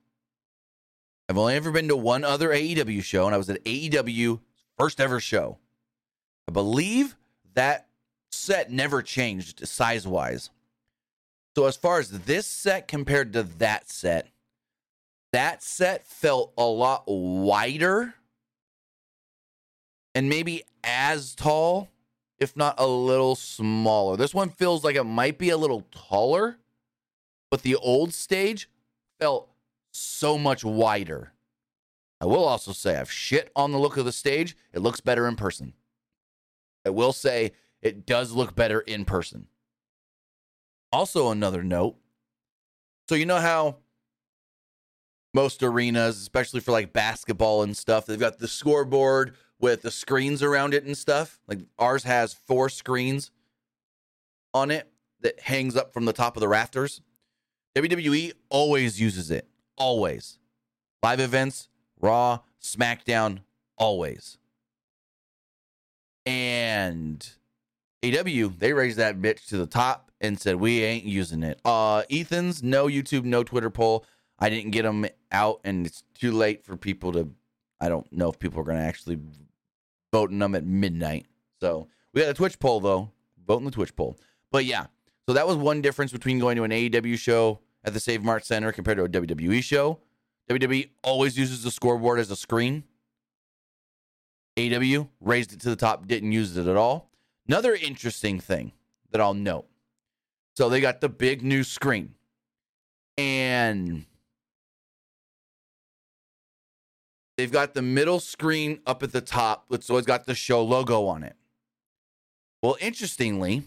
I've 1.30 1.38
only 1.38 1.56
ever 1.56 1.72
been 1.72 1.88
to 1.88 1.96
one 1.96 2.26
other 2.26 2.50
AEW 2.50 3.02
show, 3.02 3.26
and 3.26 3.34
I 3.34 3.38
was 3.38 3.50
at 3.50 3.64
AEW 3.64 4.42
first 4.78 5.00
ever 5.00 5.22
show. 5.22 5.58
I 6.50 6.52
believe 6.52 7.16
that 7.54 7.88
set 8.30 8.72
never 8.72 9.02
changed 9.02 9.66
size 9.66 10.06
wise. 10.06 10.50
So, 11.56 11.66
as 11.66 11.78
far 11.78 12.00
as 12.00 12.10
this 12.10 12.46
set 12.46 12.90
compared 12.90 13.32
to 13.34 13.44
that 13.44 13.90
set, 13.90 14.28
that 15.32 15.64
set 15.64 16.06
felt 16.06 16.52
a 16.58 16.66
lot 16.66 17.04
wider 17.08 18.16
and 20.14 20.28
maybe 20.28 20.64
as 20.84 21.36
tall 21.36 21.88
if 22.40 22.56
not 22.56 22.76
a 22.78 22.88
little 22.88 23.36
smaller. 23.36 24.18
This 24.18 24.34
one 24.34 24.50
feels 24.50 24.84
like 24.84 24.96
it 24.96 25.04
might 25.04 25.38
be 25.38 25.50
a 25.50 25.58
little 25.58 25.84
taller, 25.92 26.58
but 27.50 27.64
the 27.64 27.76
old 27.76 28.14
stage 28.14 28.70
felt 29.20 29.50
so 29.92 30.38
much 30.38 30.64
wider. 30.64 31.34
I 32.20 32.26
will 32.26 32.46
also 32.46 32.72
say 32.72 32.98
I've 32.98 33.12
shit 33.12 33.52
on 33.56 33.72
the 33.72 33.80
look 33.80 33.98
of 33.98 34.06
the 34.06 34.12
stage. 34.12 34.56
It 34.74 34.80
looks 34.80 35.02
better 35.02 35.28
in 35.28 35.36
person. 35.36 35.74
I 36.86 36.90
will 36.90 37.14
say 37.14 37.52
it 37.82 38.06
does 38.06 38.32
look 38.32 38.56
better 38.56 38.80
in 38.80 39.06
person. 39.06 39.48
Also, 40.92 41.32
another 41.32 41.64
note. 41.64 41.98
So, 43.10 43.16
you 43.16 43.26
know 43.26 43.40
how 43.40 43.78
most 45.34 45.62
arenas, 45.62 46.18
especially 46.20 46.60
for 46.60 46.72
like 46.72 46.94
basketball 46.94 47.62
and 47.62 47.76
stuff, 47.76 48.06
they've 48.06 48.20
got 48.20 48.40
the 48.40 48.48
scoreboard 48.48 49.36
with 49.60 49.82
the 49.82 49.92
screens 49.92 50.44
around 50.44 50.74
it 50.74 50.84
and 50.84 50.98
stuff. 50.98 51.40
Like 51.48 51.60
ours 51.80 52.04
has 52.04 52.34
four 52.34 52.70
screens 52.70 53.32
on 54.54 54.72
it 54.72 54.90
that 55.22 55.40
hangs 55.42 55.76
up 55.76 55.94
from 55.94 56.06
the 56.06 56.14
top 56.14 56.38
of 56.38 56.42
the 56.42 56.48
rafters. 56.48 57.02
WWE 57.76 58.34
always 58.50 59.00
uses 59.00 59.32
it. 59.32 59.48
Always. 59.78 60.40
Live 61.04 61.20
events, 61.20 61.70
Raw, 62.00 62.40
SmackDown, 62.62 63.40
always. 63.78 64.38
And 66.26 67.28
AW, 68.04 68.50
they 68.58 68.74
raised 68.74 68.98
that 68.98 69.22
bitch 69.22 69.48
to 69.48 69.58
the 69.58 69.68
top 69.68 70.12
and 70.20 70.40
said, 70.40 70.56
We 70.56 70.84
ain't 70.84 71.06
using 71.06 71.44
it. 71.44 71.60
Uh, 71.64 72.04
Ethan's 72.10 72.64
no 72.64 72.88
YouTube, 72.88 73.24
no 73.24 73.44
Twitter 73.44 73.70
poll. 73.70 74.06
I 74.40 74.50
didn't 74.50 74.72
get 74.72 74.84
them 74.84 75.06
out, 75.32 75.62
and 75.64 75.86
it's 75.86 76.04
too 76.14 76.32
late 76.32 76.64
for 76.64 76.78
people 76.78 77.12
to. 77.14 77.30
I 77.80 77.90
don't 77.90 78.12
know 78.12 78.30
if 78.30 78.40
people 78.40 78.60
are 78.60 78.64
going 78.64 78.78
to 78.78 78.84
actually 78.84 79.20
vote 80.18 80.32
in 80.32 80.40
them 80.40 80.56
at 80.56 80.66
midnight. 80.66 81.28
So 81.62 81.88
we 82.14 82.22
got 82.22 82.30
a 82.30 82.34
Twitch 82.34 82.60
poll, 82.60 82.80
though. 82.80 83.12
Vote 83.46 83.60
in 83.60 83.66
the 83.66 83.72
Twitch 83.72 83.96
poll. 83.96 84.18
But 84.52 84.66
yeah, 84.66 84.88
so 85.28 85.34
that 85.34 85.48
was 85.48 85.58
one 85.58 85.82
difference 85.82 86.12
between 86.12 86.40
going 86.40 86.56
to 86.58 86.64
an 86.64 86.72
AEW 86.72 87.18
show 87.18 87.60
at 87.84 87.94
the 87.94 88.00
Save 88.00 88.24
Mart 88.24 88.46
Center 88.46 88.72
compared 88.72 88.98
to 88.98 89.04
a 89.04 89.10
WWE 89.10 89.62
show. 89.62 90.00
WWE 90.50 90.90
always 91.04 91.38
uses 91.38 91.64
the 91.64 91.72
scoreboard 91.72 92.20
as 92.20 92.32
a 92.32 92.36
screen. 92.36 92.84
AEW 94.58 95.08
raised 95.22 95.54
it 95.54 95.62
to 95.62 95.70
the 95.70 95.76
top, 95.76 96.08
didn't 96.08 96.32
use 96.32 96.58
it 96.58 96.68
at 96.68 96.76
all. 96.76 97.12
Another 97.48 97.76
interesting 97.76 98.40
thing 98.40 98.72
that 99.12 99.22
I'll 99.22 99.36
note. 99.36 99.68
So 100.56 100.70
they 100.70 100.82
got 100.82 101.02
the 101.02 101.10
big 101.10 101.44
new 101.44 101.64
screen. 101.64 102.16
And 103.18 104.06
they've 107.38 107.52
got 107.52 107.74
the 107.74 107.82
middle 107.82 108.20
screen 108.20 108.80
up 108.86 109.04
at 109.04 109.12
the 109.12 109.22
top. 109.22 109.66
It's 109.72 109.90
always 109.90 110.06
got 110.06 110.26
the 110.26 110.36
show 110.36 110.64
logo 110.64 111.06
on 111.06 111.24
it. 111.24 111.36
Well, 112.62 112.78
interestingly, 112.82 113.64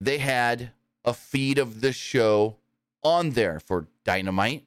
they 0.00 0.18
had 0.18 0.72
a 1.04 1.12
feed 1.12 1.58
of 1.58 1.80
the 1.80 1.92
show 1.92 2.56
on 3.02 3.30
there 3.30 3.60
for 3.60 3.86
Dynamite 4.04 4.64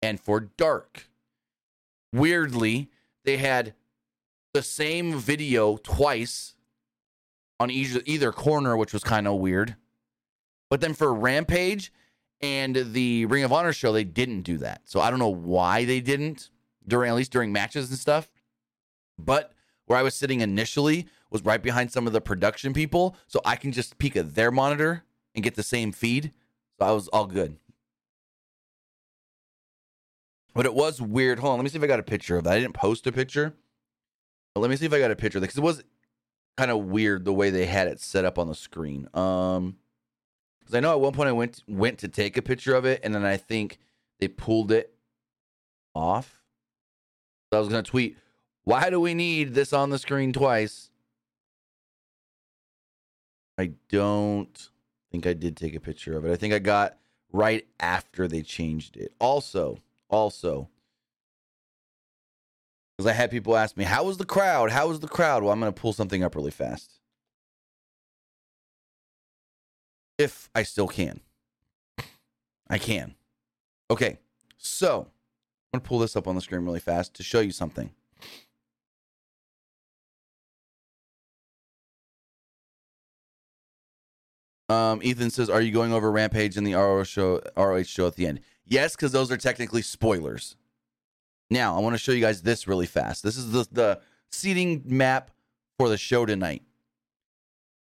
and 0.00 0.20
for 0.20 0.40
Dark. 0.40 1.08
Weirdly, 2.12 2.90
they 3.24 3.36
had 3.36 3.74
the 4.54 4.62
same 4.62 5.18
video 5.18 5.76
twice 5.76 6.54
on 7.58 7.70
either, 7.70 8.00
either 8.06 8.32
corner, 8.32 8.76
which 8.76 8.92
was 8.92 9.02
kind 9.02 9.26
of 9.26 9.34
weird. 9.34 9.76
But 10.70 10.80
then 10.80 10.94
for 10.94 11.12
Rampage 11.12 11.92
and 12.40 12.92
the 12.92 13.26
Ring 13.26 13.44
of 13.44 13.52
Honor 13.52 13.72
show, 13.72 13.92
they 13.92 14.04
didn't 14.04 14.42
do 14.42 14.58
that. 14.58 14.82
So 14.84 15.00
I 15.00 15.10
don't 15.10 15.18
know 15.18 15.28
why 15.28 15.84
they 15.84 16.00
didn't 16.00 16.50
during 16.86 17.10
at 17.10 17.16
least 17.16 17.32
during 17.32 17.52
matches 17.52 17.90
and 17.90 17.98
stuff. 17.98 18.30
But 19.18 19.52
where 19.86 19.98
I 19.98 20.02
was 20.02 20.14
sitting 20.14 20.40
initially 20.40 21.06
was 21.30 21.42
right 21.42 21.62
behind 21.62 21.90
some 21.90 22.06
of 22.06 22.12
the 22.12 22.20
production 22.20 22.72
people, 22.72 23.16
so 23.26 23.40
I 23.44 23.56
can 23.56 23.72
just 23.72 23.98
peek 23.98 24.16
at 24.16 24.34
their 24.34 24.50
monitor 24.50 25.04
and 25.34 25.42
get 25.42 25.54
the 25.54 25.62
same 25.62 25.92
feed. 25.92 26.32
So 26.78 26.86
I 26.86 26.92
was 26.92 27.08
all 27.08 27.26
good. 27.26 27.56
But 30.54 30.66
it 30.66 30.74
was 30.74 31.00
weird. 31.00 31.38
Hold 31.38 31.52
on, 31.52 31.58
let 31.58 31.64
me 31.64 31.70
see 31.70 31.78
if 31.78 31.84
I 31.84 31.86
got 31.86 32.00
a 32.00 32.04
picture 32.04 32.36
of 32.36 32.44
that. 32.44 32.54
I 32.54 32.60
didn't 32.60 32.74
post 32.74 33.06
a 33.06 33.12
picture. 33.12 33.54
But 34.54 34.60
let 34.60 34.70
me 34.70 34.76
see 34.76 34.86
if 34.86 34.92
I 34.92 34.98
got 34.98 35.10
a 35.10 35.16
picture 35.16 35.38
because 35.40 35.58
it 35.58 35.62
was 35.62 35.84
kind 36.56 36.70
of 36.70 36.78
weird 36.86 37.24
the 37.26 37.32
way 37.32 37.50
they 37.50 37.66
had 37.66 37.88
it 37.88 38.00
set 38.00 38.24
up 38.24 38.38
on 38.38 38.48
the 38.48 38.54
screen. 38.54 39.08
Um 39.12 39.76
because 40.66 40.76
I 40.76 40.80
know 40.80 40.90
at 40.90 41.00
one 41.00 41.12
point 41.12 41.28
I 41.28 41.32
went 41.32 41.62
went 41.68 41.98
to 42.00 42.08
take 42.08 42.36
a 42.36 42.42
picture 42.42 42.74
of 42.74 42.84
it, 42.84 43.00
and 43.04 43.14
then 43.14 43.24
I 43.24 43.36
think 43.36 43.78
they 44.18 44.26
pulled 44.26 44.72
it 44.72 44.92
off. 45.94 46.42
So 47.52 47.58
I 47.58 47.60
was 47.60 47.68
gonna 47.68 47.84
tweet, 47.84 48.16
why 48.64 48.90
do 48.90 48.98
we 49.00 49.14
need 49.14 49.54
this 49.54 49.72
on 49.72 49.90
the 49.90 49.98
screen 49.98 50.32
twice? 50.32 50.90
I 53.56 53.72
don't 53.88 54.68
think 55.12 55.24
I 55.24 55.34
did 55.34 55.56
take 55.56 55.76
a 55.76 55.80
picture 55.80 56.16
of 56.16 56.24
it. 56.24 56.32
I 56.32 56.36
think 56.36 56.52
I 56.52 56.58
got 56.58 56.98
right 57.32 57.64
after 57.78 58.26
they 58.26 58.42
changed 58.42 58.96
it. 58.96 59.14
Also, 59.20 59.78
also, 60.10 60.68
because 62.98 63.08
I 63.08 63.12
had 63.12 63.30
people 63.30 63.56
ask 63.56 63.76
me, 63.76 63.84
how 63.84 64.04
was 64.04 64.16
the 64.16 64.24
crowd? 64.24 64.72
How 64.72 64.88
was 64.88 64.98
the 64.98 65.08
crowd? 65.08 65.44
Well, 65.44 65.52
I'm 65.52 65.60
to 65.60 65.72
pull 65.72 65.92
something 65.92 66.24
up 66.24 66.34
really 66.34 66.50
fast. 66.50 66.98
If 70.18 70.48
I 70.54 70.62
still 70.62 70.88
can. 70.88 71.20
I 72.68 72.78
can. 72.78 73.14
Okay, 73.90 74.18
so 74.56 75.00
I'm 75.72 75.78
going 75.78 75.82
to 75.82 75.88
pull 75.88 75.98
this 75.98 76.16
up 76.16 76.26
on 76.26 76.34
the 76.34 76.40
screen 76.40 76.64
really 76.64 76.80
fast 76.80 77.14
to 77.14 77.22
show 77.22 77.40
you 77.40 77.52
something. 77.52 77.90
Um, 84.68 85.00
Ethan 85.02 85.30
says, 85.30 85.48
"Are 85.48 85.60
you 85.60 85.70
going 85.70 85.92
over 85.92 86.10
Rampage 86.10 86.56
and 86.56 86.66
the 86.66 86.74
ROH 86.74 87.04
show, 87.04 87.40
ROH 87.56 87.84
show 87.84 88.08
at 88.08 88.16
the 88.16 88.26
end?" 88.26 88.40
Yes, 88.64 88.96
because 88.96 89.12
those 89.12 89.30
are 89.30 89.36
technically 89.36 89.82
spoilers. 89.82 90.56
Now, 91.50 91.76
I 91.76 91.80
want 91.80 91.94
to 91.94 91.98
show 91.98 92.10
you 92.10 92.20
guys 92.20 92.42
this 92.42 92.66
really 92.66 92.86
fast. 92.86 93.22
This 93.22 93.36
is 93.36 93.52
the 93.52 93.68
the 93.70 94.00
seating 94.30 94.82
map 94.84 95.30
for 95.78 95.88
the 95.88 95.96
show 95.96 96.26
tonight. 96.26 96.62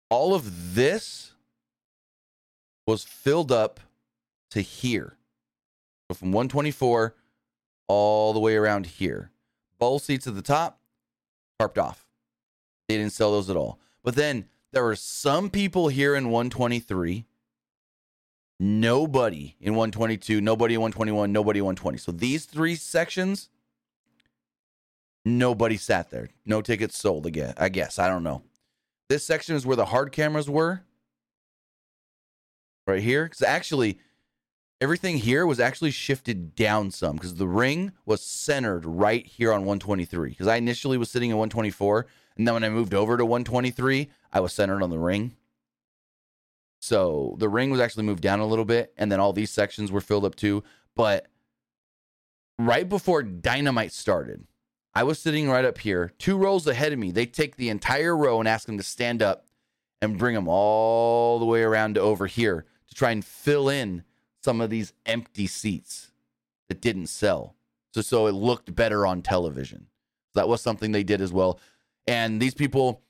All 0.09 0.35
of 0.35 0.77
this 0.77 1.33
was 2.89 3.05
filled 3.05 3.53
up 3.53 3.81
to 4.51 4.63
here. 4.63 5.19
So 6.09 6.15
from 6.15 6.33
124 6.33 7.15
all 7.87 8.33
the 8.33 8.41
way 8.41 8.57
around 8.57 8.87
here. 8.87 9.31
Bowl 9.79 9.99
seats 9.99 10.27
at 10.27 10.35
the 10.35 10.41
top, 10.41 10.81
tarped 11.61 11.77
off. 11.77 12.07
They 12.89 12.97
didn't 12.97 13.13
sell 13.13 13.31
those 13.31 13.51
at 13.51 13.57
all. 13.57 13.79
But 14.03 14.15
then 14.15 14.49
there 14.73 14.83
were 14.83 14.97
some 14.97 15.51
people 15.51 15.89
here 15.89 16.15
in 16.15 16.31
123, 16.31 17.27
nobody 18.59 19.55
in 19.61 19.75
122, 19.75 20.41
nobody 20.41 20.75
in 20.75 20.81
121, 20.81 21.31
nobody 21.31 21.59
in 21.59 21.67
120. 21.67 21.99
So 21.99 22.11
these 22.11 22.47
three 22.47 22.75
sections, 22.75 23.51
nobody 25.27 25.77
sat 25.77 26.09
there. 26.09 26.31
No 26.47 26.63
tickets 26.63 26.97
sold 26.97 27.27
again. 27.27 27.53
I 27.59 27.69
guess. 27.69 27.99
I 27.99 28.09
don't 28.09 28.23
know. 28.23 28.45
This 29.11 29.27
section 29.27 29.57
is 29.57 29.67
where 29.67 29.77
the 29.77 29.85
hard 29.85 30.11
cameras 30.11 30.49
were. 30.49 30.85
Right 32.89 33.03
here. 33.03 33.25
Because 33.25 33.43
actually, 33.43 33.99
everything 34.81 35.19
here 35.19 35.47
was 35.47 35.61
actually 35.61 35.91
shifted 35.91 36.55
down 36.55 36.91
some 36.91 37.17
because 37.17 37.35
the 37.35 37.47
ring 37.47 37.93
was 38.07 38.23
centered 38.23 38.87
right 38.87 39.27
here 39.27 39.53
on 39.53 39.61
123. 39.61 40.31
Because 40.31 40.47
I 40.47 40.57
initially 40.57 40.97
was 40.97 41.11
sitting 41.11 41.31
at 41.31 41.37
124. 41.37 42.07
And 42.39 42.47
then 42.47 42.55
when 42.55 42.65
I 42.65 42.71
moved 42.71 42.95
over 42.95 43.19
to 43.19 43.27
123, 43.27 44.09
I 44.33 44.41
was 44.41 44.55
centered 44.55 44.83
on 44.83 44.89
the 44.89 44.99
ring. 44.99 45.37
So 46.81 47.37
the 47.39 47.49
ring 47.49 47.71
was 47.71 47.81
actually 47.81 48.05
moved 48.05 48.23
down 48.23 48.41
a 48.41 48.47
little 48.47 48.65
bit, 48.65 48.95
and 48.97 49.11
then 49.11 49.19
all 49.19 49.33
these 49.33 49.51
sections 49.51 49.91
were 49.91 50.01
filled 50.01 50.25
up 50.25 50.37
too. 50.37 50.63
But 50.95 51.27
right 52.57 52.89
before 52.89 53.23
Dynamite 53.23 53.93
started, 53.93 54.47
I 54.95 55.03
was 55.03 55.19
sitting 55.19 55.51
right 55.51 55.65
up 55.65 55.79
here, 55.79 56.13
two 56.19 56.37
rows 56.37 56.67
ahead 56.69 56.93
of 56.93 56.99
me. 56.99 57.11
They 57.11 57.27
take 57.27 57.57
the 57.57 57.69
entire 57.69 58.17
row 58.17 58.39
and 58.39 58.49
ask 58.49 58.67
them 58.67 58.79
to 58.79 58.85
stand 58.85 59.21
up 59.23 59.47
and 60.01 60.17
bring 60.17 60.37
them 60.37 60.47
all 60.47 61.41
the 61.41 61.45
way 61.45 61.63
around 61.63 61.97
to 61.97 62.01
over 62.01 62.27
here 62.27 62.65
try 62.99 63.13
and 63.13 63.25
fill 63.25 63.69
in 63.69 64.03
some 64.43 64.61
of 64.61 64.71
these 64.71 64.93
empty 65.07 65.47
seats 65.47 66.11
that 66.69 66.81
didn't 66.81 67.07
sell. 67.07 67.55
So 67.95 68.01
so 68.03 68.27
it 68.27 68.33
looked 68.33 68.75
better 68.75 69.07
on 69.07 69.23
television. 69.23 69.87
So 70.35 70.41
that 70.41 70.49
was 70.49 70.61
something 70.61 70.93
they 70.93 71.05
did 71.05 71.21
as 71.21 71.33
well. 71.33 71.61
And 72.07 72.41
these 72.41 72.55
people 72.55 73.03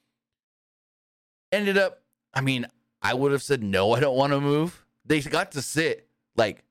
ended 1.50 1.78
up, 1.78 2.02
I 2.34 2.40
mean, 2.40 2.66
I 3.00 3.14
would 3.14 3.32
have 3.32 3.42
said, 3.42 3.62
no, 3.62 3.92
I 3.92 4.00
don't 4.00 4.16
want 4.16 4.32
to 4.32 4.40
move. 4.40 4.84
They 5.04 5.20
got 5.20 5.52
to 5.52 5.62
sit 5.62 6.08
like 6.36 6.64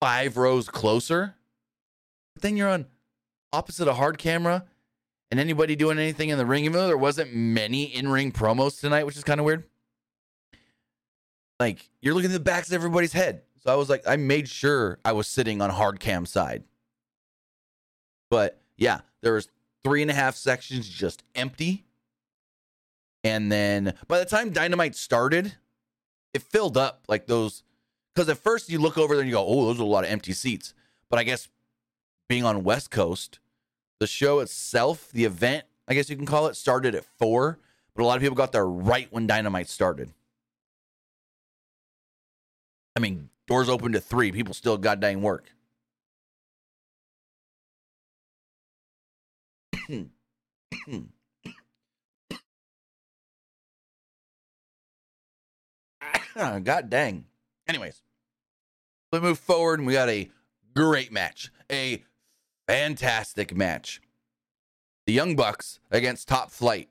five 0.00 0.36
rows 0.36 0.68
closer. 0.68 1.34
But 2.34 2.42
then 2.42 2.56
you're 2.56 2.68
on 2.68 2.86
opposite 3.52 3.88
a 3.88 3.94
hard 3.94 4.18
camera 4.18 4.64
and 5.30 5.38
anybody 5.38 5.76
doing 5.76 5.98
anything 5.98 6.30
in 6.30 6.38
the 6.38 6.46
ring, 6.46 6.64
even 6.64 6.74
though 6.74 6.86
there 6.86 6.96
wasn't 6.96 7.34
many 7.34 7.84
in 7.84 8.08
ring 8.08 8.32
promos 8.32 8.80
tonight, 8.80 9.04
which 9.04 9.16
is 9.16 9.24
kind 9.24 9.40
of 9.40 9.46
weird. 9.46 9.64
Like 11.58 11.88
you're 12.00 12.14
looking 12.14 12.30
at 12.30 12.34
the 12.34 12.40
backs 12.40 12.68
of 12.68 12.74
everybody's 12.74 13.12
head. 13.12 13.42
So 13.62 13.72
I 13.72 13.76
was 13.76 13.88
like, 13.88 14.06
I 14.06 14.16
made 14.16 14.48
sure 14.48 14.98
I 15.04 15.12
was 15.12 15.26
sitting 15.26 15.60
on 15.60 15.70
hard 15.70 16.00
cam 16.00 16.26
side. 16.26 16.64
But 18.30 18.60
yeah, 18.76 19.00
there 19.20 19.34
was 19.34 19.48
three 19.82 20.02
and 20.02 20.10
a 20.10 20.14
half 20.14 20.36
sections 20.36 20.88
just 20.88 21.24
empty. 21.34 21.84
And 23.24 23.50
then 23.50 23.94
by 24.06 24.18
the 24.18 24.24
time 24.24 24.50
Dynamite 24.50 24.94
started, 24.94 25.54
it 26.32 26.42
filled 26.42 26.76
up 26.76 27.02
like 27.08 27.26
those 27.26 27.62
Because 28.14 28.28
at 28.28 28.38
first 28.38 28.70
you 28.70 28.78
look 28.78 28.96
over 28.96 29.14
there 29.14 29.22
and 29.22 29.28
you 29.28 29.36
go, 29.36 29.44
oh, 29.46 29.66
those 29.66 29.80
are 29.80 29.82
a 29.82 29.86
lot 29.86 30.04
of 30.04 30.10
empty 30.10 30.32
seats. 30.32 30.74
But 31.10 31.18
I 31.18 31.24
guess 31.24 31.48
being 32.28 32.44
on 32.44 32.62
West 32.64 32.90
Coast, 32.90 33.40
the 33.98 34.06
show 34.06 34.38
itself, 34.40 35.10
the 35.10 35.24
event, 35.24 35.64
I 35.88 35.94
guess 35.94 36.08
you 36.08 36.16
can 36.16 36.26
call 36.26 36.46
it, 36.46 36.54
started 36.54 36.94
at 36.94 37.04
four, 37.18 37.58
but 37.94 38.02
a 38.02 38.06
lot 38.06 38.16
of 38.16 38.22
people 38.22 38.36
got 38.36 38.52
there 38.52 38.66
right 38.66 39.08
when 39.10 39.26
Dynamite 39.26 39.68
started. 39.68 40.12
I 42.98 43.00
mean, 43.00 43.30
doors 43.46 43.68
open 43.68 43.92
to 43.92 44.00
three. 44.00 44.32
People 44.32 44.54
still 44.54 44.76
goddamn 44.76 45.22
work. 45.22 45.52
God 56.34 56.90
dang. 56.90 57.26
Anyways, 57.68 58.02
we 59.12 59.20
move 59.20 59.38
forward 59.38 59.78
and 59.78 59.86
we 59.86 59.92
got 59.92 60.08
a 60.08 60.28
great 60.74 61.12
match, 61.12 61.52
a 61.70 62.02
fantastic 62.66 63.54
match. 63.54 64.00
The 65.06 65.12
Young 65.12 65.36
Bucks 65.36 65.78
against 65.92 66.26
Top 66.26 66.50
Flight. 66.50 66.88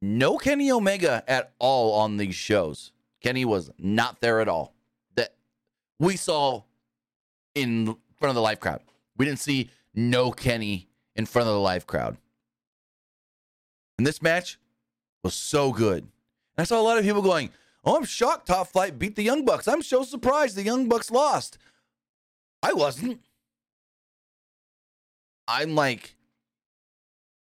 No 0.00 0.38
Kenny 0.38 0.70
Omega 0.70 1.24
at 1.26 1.52
all 1.58 1.94
on 1.94 2.18
these 2.18 2.36
shows. 2.36 2.92
Kenny 3.20 3.44
was 3.44 3.72
not 3.76 4.20
there 4.20 4.40
at 4.40 4.46
all. 4.46 4.76
We 6.02 6.16
saw 6.16 6.64
in 7.54 7.86
front 7.86 8.30
of 8.30 8.34
the 8.34 8.42
live 8.42 8.58
crowd. 8.58 8.80
We 9.16 9.24
didn't 9.24 9.38
see 9.38 9.70
no 9.94 10.32
Kenny 10.32 10.88
in 11.14 11.26
front 11.26 11.46
of 11.46 11.54
the 11.54 11.60
live 11.60 11.86
crowd. 11.86 12.16
And 13.98 14.06
this 14.06 14.20
match 14.20 14.58
was 15.22 15.34
so 15.34 15.72
good. 15.72 16.02
And 16.02 16.10
I 16.58 16.64
saw 16.64 16.80
a 16.80 16.82
lot 16.82 16.98
of 16.98 17.04
people 17.04 17.22
going, 17.22 17.50
Oh, 17.84 17.96
I'm 17.96 18.04
shocked 18.04 18.48
Top 18.48 18.66
Flight 18.68 18.98
beat 18.98 19.14
the 19.14 19.22
Young 19.22 19.44
Bucks. 19.44 19.68
I'm 19.68 19.82
so 19.82 20.02
surprised 20.02 20.56
the 20.56 20.64
Young 20.64 20.88
Bucks 20.88 21.10
lost. 21.10 21.56
I 22.64 22.72
wasn't. 22.72 23.20
I'm 25.46 25.76
like, 25.76 26.16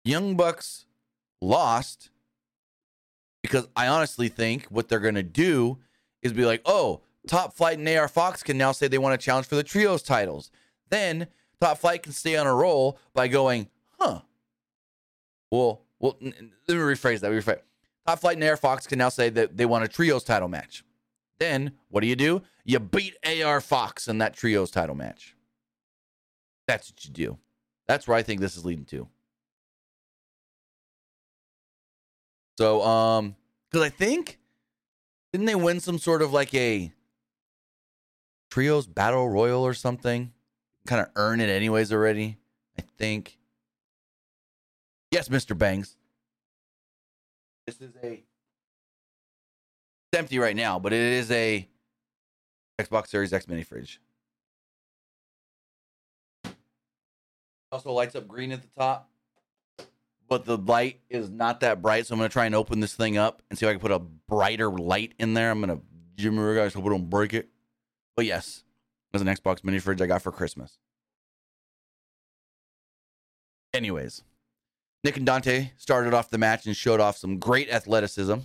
Young 0.05 0.37
Bucks 0.37 0.87
lost 1.41 2.11
because 3.43 3.67
I 3.75 3.89
honestly 3.89 4.29
think 4.29 4.67
what 4.67 4.89
they're 4.89 5.01
going 5.01 5.15
to 5.17 5.23
do 5.25 5.79
is 6.23 6.33
be 6.33 6.45
like, 6.45 6.63
oh, 6.65 7.01
Top 7.27 7.55
Flight 7.55 7.79
and 7.79 7.89
AR 7.89 8.09
Fox 8.09 8.43
can 8.43 8.59
now 8.59 8.73
say 8.73 8.89
they 8.89 8.99
want 8.99 9.19
to 9.19 9.25
challenge 9.25 9.47
for 9.47 9.57
the 9.57 9.63
trios 9.63 10.03
titles. 10.03 10.51
Then 10.91 11.29
Top 11.61 11.79
Flight 11.79 12.03
can 12.03 12.13
stay 12.13 12.37
on 12.37 12.47
a 12.47 12.55
roll 12.55 12.99
by 13.15 13.29
going, 13.29 13.69
huh. 13.99 14.21
Well, 15.51 15.83
well, 15.99 16.17
let 16.21 16.41
me 16.41 16.75
rephrase 16.75 17.21
that. 17.21 17.31
Rephrase. 17.31 17.61
Top 18.07 18.19
Flight 18.19 18.37
and 18.37 18.45
AR 18.45 18.57
Fox 18.57 18.87
can 18.87 18.99
now 18.99 19.09
say 19.09 19.31
that 19.31 19.57
they 19.57 19.65
want 19.65 19.85
a 19.85 19.89
trios 19.89 20.25
title 20.25 20.49
match. 20.49 20.85
Then 21.39 21.73
what 21.89 22.03
do 22.03 22.07
you 22.07 22.17
do? 22.17 22.43
You 22.65 22.79
beat 22.81 23.17
AR 23.25 23.61
Fox 23.61 24.09
in 24.09 24.19
that 24.19 24.35
trios 24.35 24.71
title 24.71 24.95
match. 24.95 25.37
That's 26.67 26.91
what 26.91 27.05
you 27.05 27.11
do. 27.11 27.39
That's 27.87 28.09
where 28.09 28.17
I 28.17 28.23
think 28.23 28.41
this 28.41 28.57
is 28.57 28.65
leading 28.65 28.87
to. 28.87 29.09
So, 32.57 32.83
um, 32.83 33.37
because 33.71 33.85
I 33.85 33.91
think 33.91 34.39
didn't 35.33 35.47
they 35.47 35.57
win 35.57 35.81
some 35.81 35.99
sort 35.99 36.23
of 36.23 36.33
like 36.33 36.55
a 36.55 36.93
trios 38.55 38.87
battle 38.87 39.29
royal 39.29 39.67
or 39.67 39.75
something? 39.75 40.33
Kind 40.87 41.01
of 41.03 41.09
earn 41.17 41.41
it 41.41 41.49
anyways 41.49 41.93
already. 41.93 42.39
I 42.79 42.83
think. 42.99 43.37
Yes, 45.11 45.29
Mr. 45.29 45.59
Bangs. 45.59 45.97
This 47.67 47.81
is 47.81 47.93
a. 48.03 48.23
It's 50.13 50.19
empty 50.19 50.39
right 50.39 50.55
now, 50.55 50.79
but 50.79 50.93
it 50.93 51.01
is 51.01 51.31
a 51.33 51.69
Xbox 52.79 53.09
Series 53.09 53.33
X 53.33 53.49
mini 53.49 53.65
fridge. 53.65 54.01
Also 57.73 57.93
lights 57.93 58.15
up 58.15 58.29
green 58.29 58.53
at 58.53 58.63
the 58.63 58.69
top, 58.79 59.11
but 60.29 60.45
the 60.45 60.59
light 60.59 61.01
is 61.11 61.29
not 61.29 61.59
that 61.61 61.83
bright. 61.83 62.07
So 62.07 62.15
I'm 62.15 62.21
gonna 62.21 62.29
try 62.29 62.47
and 62.47 62.55
open 62.55 62.79
this 62.79 62.95
thing 62.95 63.17
up 63.17 63.43
and 63.51 63.59
see 63.59 63.67
if 63.67 63.71
I 63.71 63.73
can 63.73 63.81
put 63.81 63.91
a 63.91 63.99
brighter 63.99 64.71
light 64.71 65.15
in 65.19 65.35
there. 65.35 65.51
I'm 65.51 65.59
gonna 65.59 65.81
Jimmy 66.15 66.55
guys 66.55 66.73
hope 66.73 66.85
we 66.85 66.91
don't 66.91 67.11
break 67.11 67.35
it. 67.35 67.49
But 68.17 68.27
yes, 68.27 68.65
there's 69.13 69.23
an 69.23 69.29
Xbox 69.29 69.65
mini 69.65 69.79
fridge 69.79 70.01
I 70.01 70.07
got 70.07 70.23
for 70.23 70.33
Christmas. 70.33 70.79
Anyways, 73.73 74.23
Nick 75.03 75.17
and 75.17 75.27
Dante 75.27 75.71
started 75.77 76.15
off 76.15 76.31
the 76.31 76.39
match 76.39 76.67
and 76.67 76.77
showed 76.77 77.01
off 77.01 77.17
some 77.17 77.39
great 77.39 77.69
athleticism. 77.71 78.37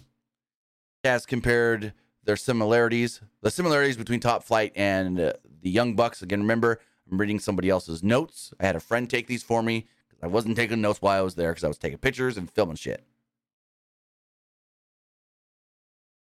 As 1.04 1.26
compared 1.26 1.94
their 2.24 2.36
similarities, 2.36 3.22
the 3.42 3.52
similarities 3.52 3.96
between 3.96 4.20
Top 4.20 4.44
Flight 4.44 4.74
and 4.76 5.20
uh, 5.20 5.34
the 5.62 5.70
Young 5.70 5.96
Bucks. 5.96 6.22
Again, 6.22 6.42
remember, 6.42 6.82
I'm 7.10 7.20
reading 7.20 7.40
somebody 7.40 7.70
else's 7.70 8.04
notes. 8.04 8.54
I 8.60 8.66
had 8.66 8.76
a 8.76 8.82
friend 8.82 9.10
take 9.10 9.28
these 9.28 9.44
for 9.44 9.64
me 9.64 9.88
because 10.10 10.24
I 10.24 10.28
wasn't 10.28 10.58
taking 10.58 10.82
notes 10.82 11.02
while 11.02 11.18
I 11.18 11.22
was 11.22 11.36
there 11.36 11.52
because 11.52 11.64
I 11.64 11.70
was 11.70 11.78
taking 11.78 12.00
pictures 12.00 12.38
and 12.38 12.52
filming 12.52 12.76
shit. 12.76 13.04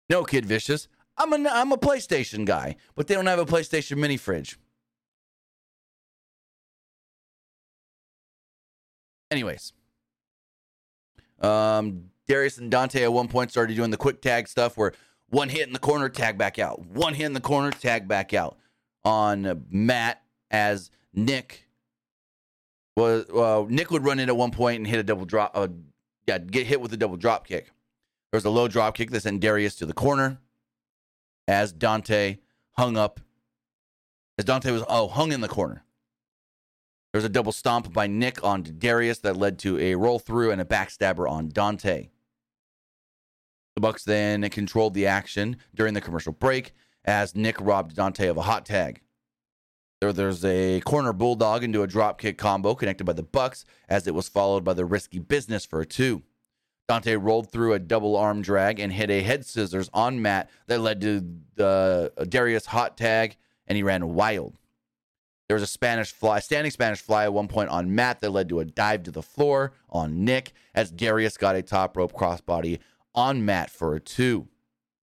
No, 0.10 0.24
Kid 0.24 0.46
Vicious. 0.46 0.88
I'm 1.20 1.34
a, 1.34 1.50
I'm 1.50 1.72
a 1.74 1.78
PlayStation 1.78 2.46
guy, 2.46 2.78
but 2.96 3.08
they 3.08 3.14
don't 3.14 3.26
have 3.26 3.40
a 3.40 3.46
PlayStation 3.46 3.98
mini 3.98 4.16
fridge. 4.16 4.58
Anyways, 9.30 9.74
um, 11.40 12.06
Darius 12.28 12.58
and 12.58 12.72
Dante 12.72 13.04
at 13.04 13.14
one 13.14 13.28
point 13.28 13.52
started 13.52 13.76
doing 13.76 13.92
the 13.92 13.98
quick 13.98 14.22
tag 14.22 14.48
stuff 14.48 14.76
where 14.76 14.94
one 15.30 15.50
hit 15.50 15.68
in 15.68 15.74
the 15.74 15.80
corner, 15.80 16.10
tag 16.10 16.38
back 16.38 16.58
out. 16.58 16.84
One 16.88 17.14
hit 17.14 17.26
in 17.26 17.34
the 17.34 17.42
corner, 17.42 17.70
tag 17.70 18.08
back 18.08 18.34
out. 18.34 18.58
On 19.04 19.66
Matt 19.70 20.24
as 20.50 20.90
Nick 21.14 21.68
was 22.98 23.26
well, 23.30 23.68
Nick 23.68 23.92
would 23.92 24.04
run 24.04 24.20
in 24.20 24.30
at 24.30 24.36
one 24.36 24.52
point 24.52 24.78
and 24.78 24.88
hit 24.88 25.00
a 25.00 25.04
double 25.04 25.26
drop. 25.26 25.52
Uh, 25.54 25.68
yeah, 26.28 26.40
get 26.40 26.66
hit 26.66 26.82
with 26.82 26.92
a 26.94 26.98
double 26.98 27.18
drop 27.18 27.46
kick. 27.46 27.66
There 28.32 28.38
was 28.38 28.46
a 28.46 28.50
low 28.50 28.68
drop 28.68 28.96
kick 28.96 29.12
that 29.12 29.22
sent 29.22 29.42
Darius 29.42 29.76
to 29.76 29.86
the 29.86 29.94
corner 29.94 30.40
as 31.50 31.72
Dante 31.72 32.38
hung 32.74 32.96
up. 32.96 33.20
As 34.38 34.46
Dante 34.46 34.72
was 34.72 34.84
oh 34.88 35.08
hung 35.08 35.32
in 35.32 35.42
the 35.42 35.48
corner. 35.48 35.84
There's 37.12 37.26
a 37.26 37.30
double 37.30 37.52
stomp 37.52 37.92
by 37.92 38.06
Nick 38.06 38.44
on 38.44 38.62
Darius 38.62 39.18
that 39.20 39.36
led 39.36 39.58
to 39.60 39.80
a 39.80 39.96
roll 39.96 40.20
through 40.20 40.52
and 40.52 40.62
a 40.62 40.66
backstabber 40.66 41.28
on 41.28 41.50
Dante. 41.50 42.10
The 43.76 43.82
Bucks 43.82 44.04
then 44.04 44.48
controlled 44.50 44.94
the 44.94 45.08
action 45.08 45.58
during 45.74 45.96
the 45.96 46.02
commercial 46.02 46.34
break 46.34 46.74
as 47.04 47.36
Nick 47.36 47.60
robbed 47.60 47.96
Dante 47.96 48.28
of 48.28 48.38
a 48.38 48.44
hot 48.44 48.66
tag. 48.66 49.02
There, 50.02 50.14
there's 50.14 50.46
a 50.46 50.82
corner 50.82 51.14
bulldog 51.14 51.64
into 51.64 51.82
a 51.82 51.88
dropkick 51.88 52.38
combo 52.38 52.76
connected 52.76 53.06
by 53.06 53.14
the 53.14 53.24
Bucks 53.24 53.66
as 53.90 54.06
it 54.06 54.14
was 54.14 54.30
followed 54.30 54.64
by 54.64 54.74
the 54.74 54.86
risky 54.86 55.18
business 55.18 55.66
for 55.66 55.82
a 55.82 55.86
two. 55.86 56.22
Dante 56.90 57.16
rolled 57.16 57.52
through 57.52 57.74
a 57.74 57.80
double 57.80 58.18
arm 58.18 58.42
drag 58.42 58.80
and 58.80 58.92
hit 58.92 59.12
a 59.12 59.22
head 59.22 59.46
scissors 59.46 59.92
on 59.94 60.24
Matt 60.24 60.50
that 60.66 60.82
led 60.82 61.00
to 61.02 61.24
the 61.54 62.12
uh, 62.18 62.24
Darius 62.24 62.66
hot 62.66 62.98
tag, 62.98 63.38
and 63.68 63.76
he 63.76 63.84
ran 63.84 64.16
wild. 64.16 64.58
There 65.48 65.54
was 65.54 65.62
a 65.62 65.68
Spanish 65.68 66.12
fly, 66.12 66.40
standing 66.40 66.72
Spanish 66.72 67.00
fly 67.00 67.26
at 67.26 67.34
one 67.34 67.48
point 67.48 67.70
on 67.70 67.94
Matt 67.94 68.22
that 68.22 68.32
led 68.32 68.50
to 68.50 68.60
a 68.60 68.66
dive 68.66 69.04
to 69.04 69.12
the 69.12 69.22
floor 69.22 69.74
on 69.92 70.26
Nick 70.26 70.54
as 70.74 70.90
Darius 70.90 71.38
got 71.38 71.56
a 71.56 71.62
top 71.62 71.96
rope 71.96 72.14
crossbody 72.14 72.80
on 73.14 73.46
Matt 73.46 73.70
for 73.70 73.94
a 73.94 74.00
two. 74.00 74.48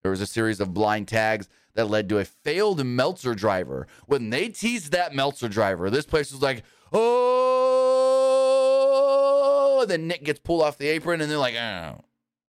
There 0.02 0.10
was 0.10 0.20
a 0.20 0.26
series 0.26 0.58
of 0.58 0.74
blind 0.74 1.06
tags 1.06 1.48
that 1.74 1.88
led 1.88 2.08
to 2.08 2.18
a 2.18 2.24
failed 2.24 2.84
Meltzer 2.84 3.36
driver. 3.36 3.86
When 4.06 4.30
they 4.30 4.48
teased 4.48 4.90
that 4.90 5.14
Meltzer 5.14 5.48
driver, 5.48 5.88
this 5.88 6.06
place 6.06 6.32
was 6.32 6.42
like, 6.42 6.64
oh, 6.92 8.05
and 9.82 9.90
then 9.90 10.08
Nick 10.08 10.24
gets 10.24 10.40
pulled 10.40 10.62
off 10.62 10.78
the 10.78 10.88
apron, 10.88 11.20
and 11.20 11.30
they're 11.30 11.38
like, 11.38 11.54
oh. 11.54 12.04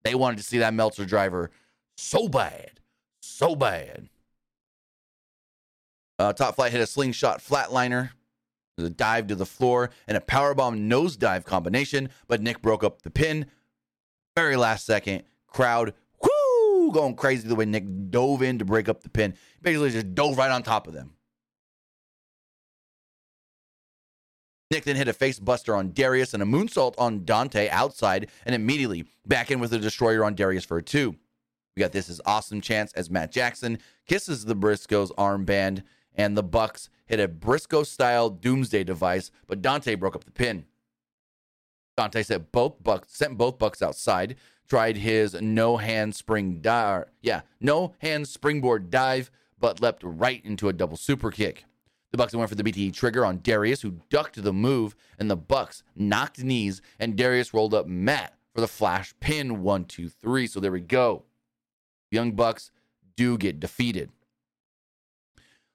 They 0.04 0.14
wanted 0.14 0.36
to 0.36 0.44
see 0.44 0.58
that 0.58 0.72
Meltzer 0.72 1.04
driver 1.04 1.50
so 1.96 2.28
bad, 2.28 2.78
so 3.20 3.56
bad. 3.56 4.08
Uh, 6.18 6.32
Top 6.32 6.54
Flight 6.54 6.70
hit 6.70 6.80
a 6.80 6.86
slingshot 6.86 7.40
flatliner. 7.40 8.10
A 8.78 8.90
dive 8.90 9.26
to 9.28 9.34
the 9.34 9.46
floor 9.46 9.90
and 10.06 10.18
a 10.18 10.20
powerbomb 10.20 10.86
nosedive 10.86 11.44
combination, 11.44 12.10
but 12.28 12.42
Nick 12.42 12.60
broke 12.60 12.84
up 12.84 13.00
the 13.02 13.10
pin. 13.10 13.46
Very 14.36 14.54
last 14.54 14.84
second, 14.84 15.22
crowd 15.46 15.94
whoo 16.22 16.92
going 16.92 17.16
crazy 17.16 17.48
the 17.48 17.54
way 17.54 17.64
Nick 17.64 17.84
dove 18.10 18.42
in 18.42 18.58
to 18.58 18.66
break 18.66 18.88
up 18.88 19.02
the 19.02 19.08
pin. 19.08 19.34
Basically, 19.62 19.90
just 19.90 20.14
dove 20.14 20.36
right 20.36 20.50
on 20.50 20.62
top 20.62 20.86
of 20.86 20.92
them. 20.92 21.15
Nick 24.70 24.84
then 24.84 24.96
hit 24.96 25.08
a 25.08 25.12
face 25.12 25.38
buster 25.38 25.76
on 25.76 25.92
Darius 25.92 26.34
and 26.34 26.42
a 26.42 26.46
moonsault 26.46 26.94
on 26.98 27.24
Dante 27.24 27.68
outside, 27.68 28.28
and 28.44 28.54
immediately 28.54 29.04
back 29.24 29.50
in 29.50 29.60
with 29.60 29.72
a 29.72 29.78
destroyer 29.78 30.24
on 30.24 30.34
Darius 30.34 30.64
for 30.64 30.78
a 30.78 30.82
two. 30.82 31.14
We 31.76 31.80
got 31.80 31.92
this 31.92 32.10
as 32.10 32.20
awesome 32.26 32.60
chance 32.60 32.92
as 32.94 33.10
Matt 33.10 33.30
Jackson 33.30 33.78
kisses 34.06 34.44
the 34.44 34.56
Briscoes 34.56 35.14
armband 35.16 35.82
and 36.14 36.36
the 36.36 36.42
Bucks 36.42 36.88
hit 37.04 37.20
a 37.20 37.28
Briscoe 37.28 37.82
style 37.82 38.30
doomsday 38.30 38.82
device, 38.82 39.30
but 39.46 39.62
Dante 39.62 39.94
broke 39.94 40.16
up 40.16 40.24
the 40.24 40.30
pin. 40.30 40.64
Dante 41.96 42.22
sent 42.22 42.50
both 42.50 42.82
Bucks 42.82 43.08
sent 43.12 43.38
both 43.38 43.58
Bucks 43.58 43.82
outside, 43.82 44.36
tried 44.68 44.96
his 44.96 45.34
no 45.40 45.76
hand 45.76 46.14
spring 46.14 46.60
dive. 46.60 47.04
Yeah, 47.22 47.42
no 47.60 47.94
hand 47.98 48.26
springboard 48.26 48.90
dive, 48.90 49.30
but 49.58 49.80
leapt 49.80 50.02
right 50.02 50.44
into 50.44 50.68
a 50.68 50.72
double 50.72 50.96
super 50.96 51.30
kick. 51.30 51.64
The 52.16 52.22
Bucks 52.22 52.34
went 52.34 52.48
for 52.48 52.54
the 52.54 52.64
BTE 52.64 52.94
trigger 52.94 53.26
on 53.26 53.40
Darius, 53.42 53.82
who 53.82 54.00
ducked 54.08 54.42
the 54.42 54.50
move, 54.50 54.96
and 55.18 55.30
the 55.30 55.36
Bucks 55.36 55.82
knocked 55.94 56.42
knees, 56.42 56.80
and 56.98 57.14
Darius 57.14 57.52
rolled 57.52 57.74
up 57.74 57.86
Matt 57.86 58.32
for 58.54 58.62
the 58.62 58.66
flash 58.66 59.12
pin. 59.20 59.62
One, 59.62 59.84
two, 59.84 60.08
three. 60.08 60.46
So 60.46 60.58
there 60.58 60.72
we 60.72 60.80
go. 60.80 61.24
Young 62.10 62.32
Bucks 62.32 62.70
do 63.16 63.36
get 63.36 63.60
defeated. 63.60 64.12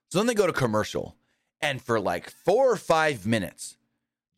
So 0.09 0.17
then 0.17 0.25
they 0.25 0.33
go 0.33 0.47
to 0.47 0.51
commercial, 0.51 1.15
and 1.61 1.79
for 1.79 1.99
like 1.99 2.31
four 2.31 2.71
or 2.71 2.75
five 2.75 3.27
minutes, 3.27 3.77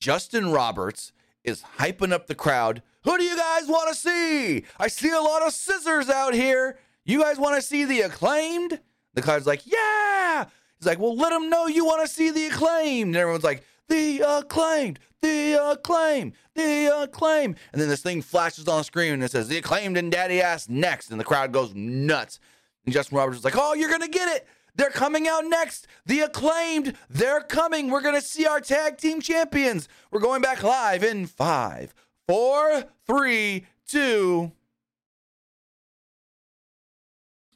Justin 0.02 0.52
Roberts 0.52 1.14
is 1.46 1.64
hyping 1.78 2.12
up 2.12 2.28
the 2.28 2.36
crowd. 2.36 2.84
Who 3.06 3.18
do 3.18 3.24
you 3.24 3.38
guys 3.38 3.70
want 3.70 3.88
to 3.88 3.96
see? 3.96 4.66
I 4.78 4.90
see 4.90 5.12
a 5.12 5.22
lot 5.22 5.42
of 5.42 5.54
scissors 5.54 6.10
out 6.10 6.34
here. 6.34 6.78
You 7.06 7.22
guys 7.22 7.40
want 7.40 7.56
to 7.56 7.62
see 7.62 7.86
the 7.86 8.02
acclaimed? 8.02 8.82
The 9.14 9.22
crowd's 9.22 9.48
like, 9.48 9.62
yeah. 9.66 10.48
He's 10.84 10.88
like, 10.90 11.00
well, 11.00 11.16
let 11.16 11.30
them 11.30 11.50
know 11.50 11.68
you 11.68 11.86
want 11.86 12.06
to 12.06 12.14
see 12.14 12.30
the 12.30 12.48
acclaimed. 12.48 13.10
And 13.10 13.16
everyone's 13.16 13.46
like, 13.46 13.64
the 13.88 14.20
acclaimed, 14.20 15.00
the 15.22 15.54
acclaimed, 15.54 16.34
the 16.56 17.04
acclaimed. 17.04 17.56
And 17.72 17.82
then 17.82 17.88
this 17.88 18.02
thing 18.02 18.22
flashes 18.22 18.68
on 18.68 18.80
the 18.80 18.84
screen 18.84 19.14
and 19.14 19.24
it 19.24 19.32
says, 19.32 19.48
the 19.48 19.58
acclaimed 19.58 19.96
and 19.96 20.12
daddy 20.12 20.42
ass 20.42 20.68
next. 20.68 21.10
And 21.10 21.18
the 21.20 21.24
crowd 21.24 21.54
goes 21.54 21.74
nuts. 21.74 22.38
And 22.84 22.94
Justin 22.94 23.18
Roberts 23.18 23.40
is 23.40 23.46
like, 23.46 23.56
oh, 23.56 23.74
you're 23.76 23.88
going 23.88 24.02
to 24.02 24.10
get 24.10 24.28
it. 24.36 24.46
They're 24.76 24.90
coming 24.90 25.26
out 25.26 25.46
next. 25.46 25.88
The 26.06 26.20
acclaimed, 26.20 26.96
they're 27.10 27.40
coming. 27.40 27.90
We're 27.90 28.02
going 28.02 28.16
to 28.16 28.22
see 28.22 28.46
our 28.46 28.60
tag 28.60 28.98
team 28.98 29.22
champions. 29.22 29.88
We're 30.12 30.20
going 30.20 30.42
back 30.42 30.64
live 30.64 31.02
in 31.02 31.28
five, 31.28 31.94
four, 32.28 32.84
three, 33.08 33.68
two. 33.88 34.52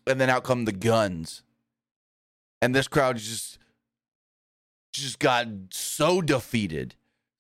And 0.06 0.22
then 0.22 0.30
out 0.30 0.46
come 0.46 0.64
the 0.64 0.72
Gunns. 0.72 1.44
And 2.62 2.74
this 2.74 2.88
crowd 2.88 3.18
just 3.18 3.60
just 4.94 5.20
got 5.20 5.48
so 5.70 6.22
defeated, 6.22 6.96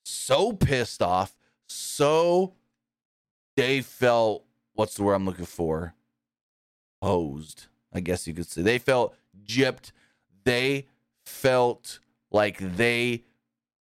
so 0.05 0.53
pissed 0.53 1.01
off, 1.01 1.35
so 1.67 2.53
they 3.55 3.81
felt 3.81 4.45
what's 4.73 4.95
the 4.95 5.03
word 5.03 5.15
I'm 5.15 5.25
looking 5.25 5.45
for? 5.45 5.95
Posed, 7.01 7.67
I 7.91 7.99
guess 7.99 8.27
you 8.27 8.33
could 8.33 8.47
say. 8.47 8.61
They 8.61 8.77
felt 8.77 9.15
gypped. 9.45 9.91
They 10.43 10.87
felt 11.25 11.99
like 12.31 12.59
they 12.59 13.23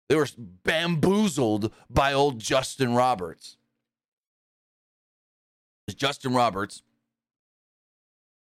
they 0.08 0.16
were 0.16 0.28
bamboozled 0.64 1.74
by 1.90 2.14
old 2.14 2.40
Justin 2.40 2.94
Roberts. 2.94 3.58
Justin 5.96 6.34
Roberts 6.34 6.82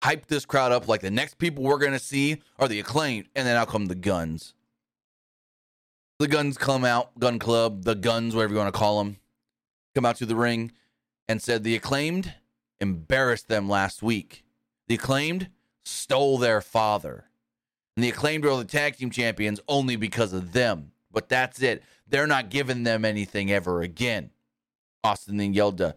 hyped 0.01 0.27
this 0.27 0.45
crowd 0.45 0.71
up 0.71 0.87
like 0.87 1.01
the 1.01 1.11
next 1.11 1.37
people 1.37 1.63
we're 1.63 1.77
going 1.77 1.91
to 1.91 1.99
see 1.99 2.41
are 2.59 2.67
the 2.67 2.79
acclaimed, 2.79 3.27
and 3.35 3.47
then 3.47 3.55
out 3.55 3.69
come 3.69 3.85
the 3.85 3.95
Gunns. 3.95 4.53
The 6.19 6.27
Gunns 6.27 6.57
come 6.57 6.85
out, 6.85 7.17
Gunn 7.19 7.39
Club, 7.39 7.83
the 7.83 7.95
Gunns, 7.95 8.35
whatever 8.35 8.53
you 8.53 8.59
want 8.59 8.73
to 8.73 8.79
call 8.79 9.03
them, 9.03 9.17
come 9.95 10.05
out 10.05 10.17
to 10.17 10.25
the 10.25 10.35
ring 10.35 10.71
and 11.27 11.41
said 11.41 11.63
the 11.63 11.75
acclaimed 11.75 12.33
embarrassed 12.79 13.47
them 13.47 13.69
last 13.69 14.03
week. 14.03 14.43
The 14.87 14.95
acclaimed 14.95 15.49
stole 15.83 16.37
their 16.37 16.61
father. 16.61 17.25
And 17.95 18.03
the 18.03 18.09
acclaimed 18.09 18.45
are 18.45 18.57
the 18.57 18.65
tag 18.65 18.97
team 18.97 19.09
champions 19.09 19.59
only 19.67 19.95
because 19.95 20.33
of 20.33 20.53
them. 20.53 20.91
But 21.11 21.29
that's 21.29 21.61
it. 21.61 21.83
They're 22.07 22.27
not 22.27 22.49
giving 22.49 22.83
them 22.83 23.05
anything 23.05 23.51
ever 23.51 23.81
again. 23.81 24.31
Austin 25.03 25.37
then 25.37 25.53
yelled 25.53 25.77
to, 25.79 25.95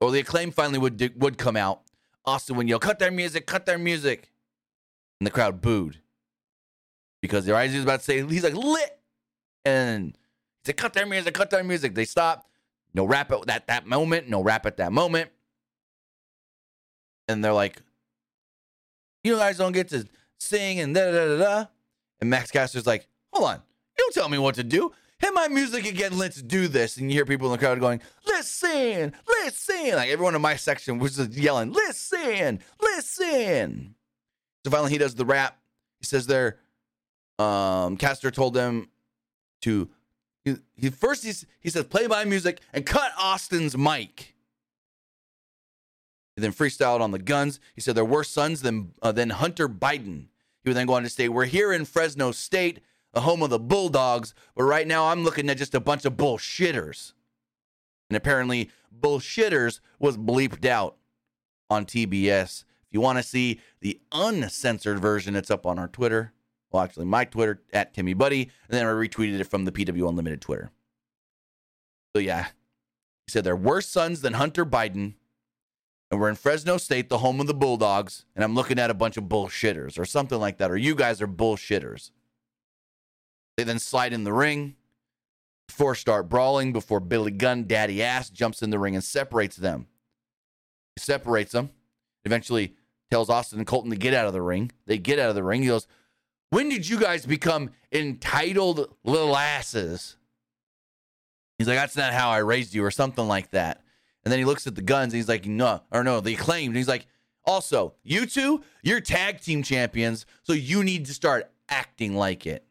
or 0.00 0.10
the 0.10 0.20
acclaim 0.20 0.52
finally 0.52 0.78
would 0.78 1.20
would 1.20 1.38
come 1.38 1.56
out. 1.56 1.82
Austin 2.28 2.56
would 2.56 2.68
yell, 2.68 2.78
cut 2.78 2.98
their 2.98 3.10
music, 3.10 3.46
cut 3.46 3.66
their 3.66 3.78
music. 3.78 4.30
And 5.20 5.26
the 5.26 5.30
crowd 5.30 5.60
booed. 5.60 6.00
Because 7.20 7.44
the 7.44 7.56
eyes 7.56 7.74
was 7.74 7.82
about 7.82 8.00
to 8.00 8.04
say, 8.04 8.24
he's 8.24 8.44
like, 8.44 8.54
lit. 8.54 8.98
And 9.64 10.16
he 10.62 10.66
said, 10.66 10.76
cut 10.76 10.92
their 10.92 11.06
music, 11.06 11.34
cut 11.34 11.50
their 11.50 11.64
music. 11.64 11.94
They 11.94 12.04
stopped. 12.04 12.48
No 12.94 13.04
rap 13.04 13.32
at 13.32 13.46
that, 13.46 13.66
that 13.66 13.86
moment, 13.86 14.28
no 14.28 14.42
rap 14.42 14.66
at 14.66 14.76
that 14.78 14.92
moment. 14.92 15.30
And 17.26 17.44
they're 17.44 17.52
like, 17.52 17.82
you 19.24 19.36
guys 19.36 19.58
don't 19.58 19.72
get 19.72 19.88
to 19.88 20.06
sing 20.38 20.80
and 20.80 20.94
da 20.94 21.10
da 21.10 21.26
da 21.26 21.38
da. 21.38 21.66
And 22.20 22.30
Max 22.30 22.50
Caster's 22.50 22.86
like, 22.86 23.06
hold 23.32 23.50
on, 23.50 23.56
you 23.56 24.04
don't 24.04 24.14
tell 24.14 24.28
me 24.28 24.38
what 24.38 24.54
to 24.54 24.64
do. 24.64 24.92
Hit 25.20 25.34
my 25.34 25.48
music 25.48 25.84
again. 25.84 26.16
Let's 26.16 26.40
do 26.40 26.68
this. 26.68 26.96
And 26.96 27.10
you 27.10 27.16
hear 27.16 27.26
people 27.26 27.48
in 27.48 27.52
the 27.52 27.58
crowd 27.58 27.80
going, 27.80 28.00
listen, 28.26 29.12
listen. 29.26 29.92
Like 29.92 30.10
everyone 30.10 30.34
in 30.34 30.42
my 30.42 30.56
section 30.56 30.98
was 30.98 31.16
just 31.16 31.32
yelling, 31.32 31.72
listen, 31.72 32.60
listen. 32.80 33.94
So 34.64 34.70
finally 34.70 34.92
he 34.92 34.98
does 34.98 35.14
the 35.14 35.24
rap. 35.24 35.58
He 35.98 36.06
says 36.06 36.26
there, 36.26 36.58
um, 37.38 37.96
Caster 37.96 38.30
told 38.30 38.54
them 38.54 38.90
to, 39.62 39.88
he, 40.44 40.56
he 40.76 40.90
first 40.90 41.24
he, 41.24 41.32
he 41.60 41.70
says, 41.70 41.84
play 41.84 42.06
my 42.06 42.24
music 42.24 42.60
and 42.72 42.86
cut 42.86 43.10
Austin's 43.18 43.76
mic. 43.76 44.36
He 46.36 46.42
then 46.42 46.52
freestyled 46.52 47.00
on 47.00 47.10
the 47.10 47.18
Gunns. 47.18 47.58
He 47.74 47.80
said 47.80 47.96
they're 47.96 48.04
worse 48.04 48.30
sons 48.30 48.62
than, 48.62 48.92
uh, 49.02 49.10
than 49.10 49.30
Hunter 49.30 49.68
Biden. 49.68 50.26
He 50.62 50.70
would 50.70 50.76
then 50.76 50.86
go 50.86 50.94
on 50.94 51.02
to 51.02 51.08
say, 51.08 51.28
We're 51.28 51.46
here 51.46 51.72
in 51.72 51.84
Fresno 51.84 52.30
State, 52.30 52.80
the 53.12 53.22
home 53.22 53.42
of 53.42 53.50
the 53.50 53.58
Bulldogs, 53.58 54.34
but 54.54 54.64
right 54.64 54.86
now 54.86 55.06
I'm 55.06 55.24
looking 55.24 55.48
at 55.48 55.58
just 55.58 55.74
a 55.74 55.80
bunch 55.80 56.04
of 56.04 56.14
bullshitters. 56.14 57.12
And 58.10 58.16
apparently, 58.16 58.70
bullshitters 58.98 59.80
was 59.98 60.16
bleeped 60.16 60.64
out 60.64 60.96
on 61.68 61.84
TBS. 61.84 62.64
If 62.86 62.92
you 62.92 63.00
want 63.00 63.18
to 63.18 63.22
see 63.22 63.60
the 63.80 64.00
uncensored 64.12 64.98
version, 64.98 65.36
it's 65.36 65.50
up 65.50 65.66
on 65.66 65.78
our 65.78 65.88
Twitter. 65.88 66.32
Well, 66.70 66.82
actually, 66.82 67.06
my 67.06 67.24
Twitter 67.24 67.62
at 67.72 67.94
Timmy 67.94 68.14
Buddy, 68.14 68.42
and 68.68 68.78
then 68.78 68.86
I 68.86 68.90
retweeted 68.90 69.40
it 69.40 69.44
from 69.44 69.64
the 69.64 69.72
PW 69.72 70.08
Unlimited 70.08 70.40
Twitter. 70.40 70.70
So 72.14 72.20
yeah, 72.20 72.48
he 73.26 73.32
said 73.32 73.44
they're 73.44 73.56
worse 73.56 73.86
sons 73.86 74.22
than 74.22 74.34
Hunter 74.34 74.64
Biden 74.64 75.14
and 76.10 76.20
we're 76.20 76.28
in 76.28 76.36
Fresno 76.36 76.78
State, 76.78 77.08
the 77.08 77.18
home 77.18 77.40
of 77.40 77.46
the 77.46 77.54
Bulldogs, 77.54 78.24
and 78.34 78.42
I'm 78.42 78.54
looking 78.54 78.78
at 78.78 78.90
a 78.90 78.94
bunch 78.94 79.16
of 79.16 79.24
bullshitters 79.24 79.98
or 79.98 80.04
something 80.04 80.38
like 80.38 80.58
that, 80.58 80.70
or 80.70 80.76
you 80.76 80.94
guys 80.94 81.20
are 81.20 81.28
bullshitters. 81.28 82.10
They 83.58 83.64
then 83.64 83.80
slide 83.80 84.12
in 84.12 84.22
the 84.22 84.32
ring 84.32 84.76
before 85.66 85.96
start 85.96 86.28
brawling 86.28 86.72
before 86.72 87.00
Billy 87.00 87.32
Gunn, 87.32 87.64
Daddy 87.64 88.04
Ass, 88.04 88.30
jumps 88.30 88.62
in 88.62 88.70
the 88.70 88.78
ring 88.78 88.94
and 88.94 89.02
separates 89.02 89.56
them. 89.56 89.88
He 90.94 91.00
separates 91.00 91.50
them, 91.50 91.70
eventually 92.24 92.76
tells 93.10 93.28
Austin 93.28 93.58
and 93.58 93.66
Colten 93.66 93.90
to 93.90 93.96
get 93.96 94.14
out 94.14 94.28
of 94.28 94.32
the 94.32 94.42
ring. 94.42 94.70
They 94.86 94.96
get 94.96 95.18
out 95.18 95.28
of 95.28 95.34
the 95.34 95.42
ring. 95.42 95.62
He 95.62 95.68
goes, 95.68 95.88
When 96.50 96.68
did 96.68 96.88
you 96.88 97.00
guys 97.00 97.26
become 97.26 97.70
entitled 97.90 98.94
little 99.02 99.36
asses? 99.36 100.16
He's 101.58 101.66
like, 101.66 101.78
That's 101.78 101.96
not 101.96 102.12
how 102.12 102.30
I 102.30 102.38
raised 102.38 102.74
you, 102.74 102.84
or 102.84 102.92
something 102.92 103.26
like 103.26 103.50
that. 103.50 103.82
And 104.22 104.30
then 104.30 104.38
he 104.38 104.44
looks 104.44 104.68
at 104.68 104.76
the 104.76 104.82
Gunns 104.82 105.12
and 105.12 105.18
he's 105.18 105.28
like, 105.28 105.46
no, 105.46 105.82
or 105.90 106.04
no, 106.04 106.20
the 106.20 106.34
acclaimed. 106.34 106.68
And 106.68 106.76
he's 106.76 106.86
like, 106.86 107.06
also, 107.44 107.94
you 108.04 108.24
two, 108.24 108.62
you're 108.84 109.00
tag 109.00 109.40
team 109.40 109.64
champions, 109.64 110.26
so 110.44 110.52
you 110.52 110.84
need 110.84 111.06
to 111.06 111.12
start 111.12 111.50
acting 111.68 112.14
like 112.14 112.46
it. 112.46 112.64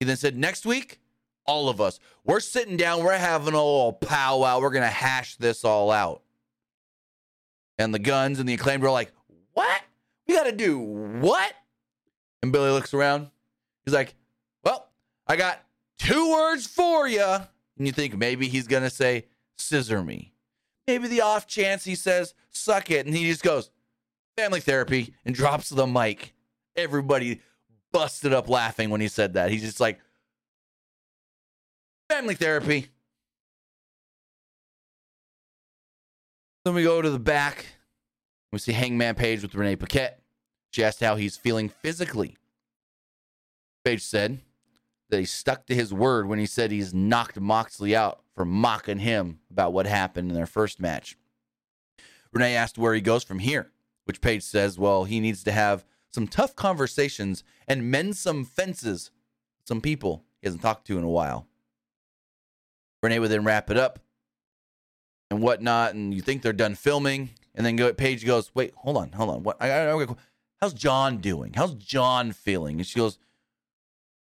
He 0.00 0.06
then 0.06 0.16
said, 0.16 0.36
next 0.36 0.64
week, 0.66 0.98
all 1.46 1.68
of 1.68 1.80
us, 1.80 2.00
we're 2.24 2.40
sitting 2.40 2.76
down, 2.76 3.04
we're 3.04 3.12
having 3.12 3.54
a 3.54 3.58
little 3.58 3.92
powwow, 3.92 4.60
we're 4.60 4.70
going 4.70 4.82
to 4.82 4.88
hash 4.88 5.36
this 5.36 5.64
all 5.64 5.90
out. 5.90 6.22
And 7.78 7.94
the 7.94 7.98
Gunns 7.98 8.40
and 8.40 8.48
the 8.48 8.54
acclaimed 8.54 8.82
were 8.82 8.90
like, 8.90 9.12
what? 9.52 9.82
We 10.26 10.34
got 10.34 10.44
to 10.44 10.52
do 10.52 10.78
what? 10.78 11.54
And 12.42 12.50
Billy 12.50 12.70
looks 12.70 12.94
around. 12.94 13.30
He's 13.84 13.94
like, 13.94 14.14
well, 14.64 14.88
I 15.26 15.36
got 15.36 15.62
two 15.98 16.32
words 16.32 16.66
for 16.66 17.06
you. 17.06 17.22
And 17.22 17.86
you 17.86 17.92
think 17.92 18.16
maybe 18.16 18.48
he's 18.48 18.66
going 18.66 18.82
to 18.82 18.90
say, 18.90 19.26
scissor 19.58 20.02
me. 20.02 20.32
Maybe 20.86 21.08
the 21.08 21.20
off 21.20 21.46
chance 21.46 21.84
he 21.84 21.94
says, 21.94 22.34
suck 22.50 22.90
it. 22.90 23.06
And 23.06 23.14
he 23.14 23.28
just 23.28 23.42
goes, 23.42 23.70
family 24.36 24.60
therapy, 24.60 25.14
and 25.24 25.34
drops 25.34 25.68
the 25.68 25.86
mic. 25.86 26.34
Everybody 26.76 27.40
busted 27.92 28.32
up 28.32 28.48
laughing 28.48 28.90
when 28.90 29.00
he 29.00 29.08
said 29.08 29.34
that. 29.34 29.50
He's 29.50 29.62
just 29.62 29.80
like, 29.80 30.00
family 32.08 32.34
therapy. 32.34 32.88
Then 36.64 36.74
we 36.74 36.82
go 36.82 37.00
to 37.00 37.10
the 37.10 37.18
back. 37.18 37.66
We 38.52 38.58
see 38.58 38.72
Hangman 38.72 39.14
Page 39.14 39.42
with 39.42 39.54
Renee 39.54 39.76
Paquette. 39.76 40.20
She 40.72 40.84
asked 40.84 41.00
how 41.00 41.16
he's 41.16 41.36
feeling 41.36 41.68
physically. 41.68 42.36
Page 43.84 44.02
said 44.02 44.40
that 45.08 45.18
he 45.18 45.24
stuck 45.24 45.66
to 45.66 45.74
his 45.74 45.94
word 45.94 46.28
when 46.28 46.38
he 46.38 46.46
said 46.46 46.70
he's 46.70 46.92
knocked 46.92 47.40
Moxley 47.40 47.96
out 47.96 48.20
for 48.34 48.44
mocking 48.44 48.98
him 48.98 49.40
about 49.50 49.72
what 49.72 49.86
happened 49.86 50.30
in 50.30 50.36
their 50.36 50.46
first 50.46 50.80
match. 50.80 51.16
Renee 52.32 52.54
asked 52.54 52.78
where 52.78 52.94
he 52.94 53.00
goes 53.00 53.24
from 53.24 53.38
here, 53.38 53.70
which 54.04 54.20
Page 54.20 54.42
says, 54.42 54.78
well, 54.78 55.04
he 55.04 55.18
needs 55.20 55.42
to 55.44 55.52
have 55.52 55.84
some 56.12 56.26
tough 56.26 56.56
conversations 56.56 57.44
and 57.68 57.90
mend 57.90 58.16
some 58.16 58.44
fences 58.44 59.10
some 59.64 59.80
people 59.80 60.24
he 60.40 60.46
hasn't 60.46 60.62
talked 60.62 60.86
to 60.86 60.98
in 60.98 61.04
a 61.04 61.08
while. 61.08 61.46
Renee 63.02 63.18
would 63.18 63.30
then 63.30 63.44
wrap 63.44 63.70
it 63.70 63.76
up 63.76 63.98
and 65.30 65.42
whatnot, 65.42 65.94
and 65.94 66.12
you 66.12 66.22
think 66.22 66.42
they're 66.42 66.52
done 66.52 66.74
filming, 66.74 67.30
and 67.54 67.64
then 67.64 67.76
go, 67.76 67.92
Page 67.92 68.26
goes, 68.26 68.50
wait, 68.54 68.72
hold 68.76 68.96
on, 68.96 69.12
hold 69.12 69.30
on. 69.30 69.42
What? 69.42 69.56
I, 69.60 69.70
I, 69.70 70.02
I, 70.02 70.06
how's 70.60 70.74
John 70.74 71.18
doing? 71.18 71.52
How's 71.54 71.74
John 71.74 72.32
feeling? 72.32 72.78
And 72.78 72.86
she 72.86 72.98
goes, 72.98 73.18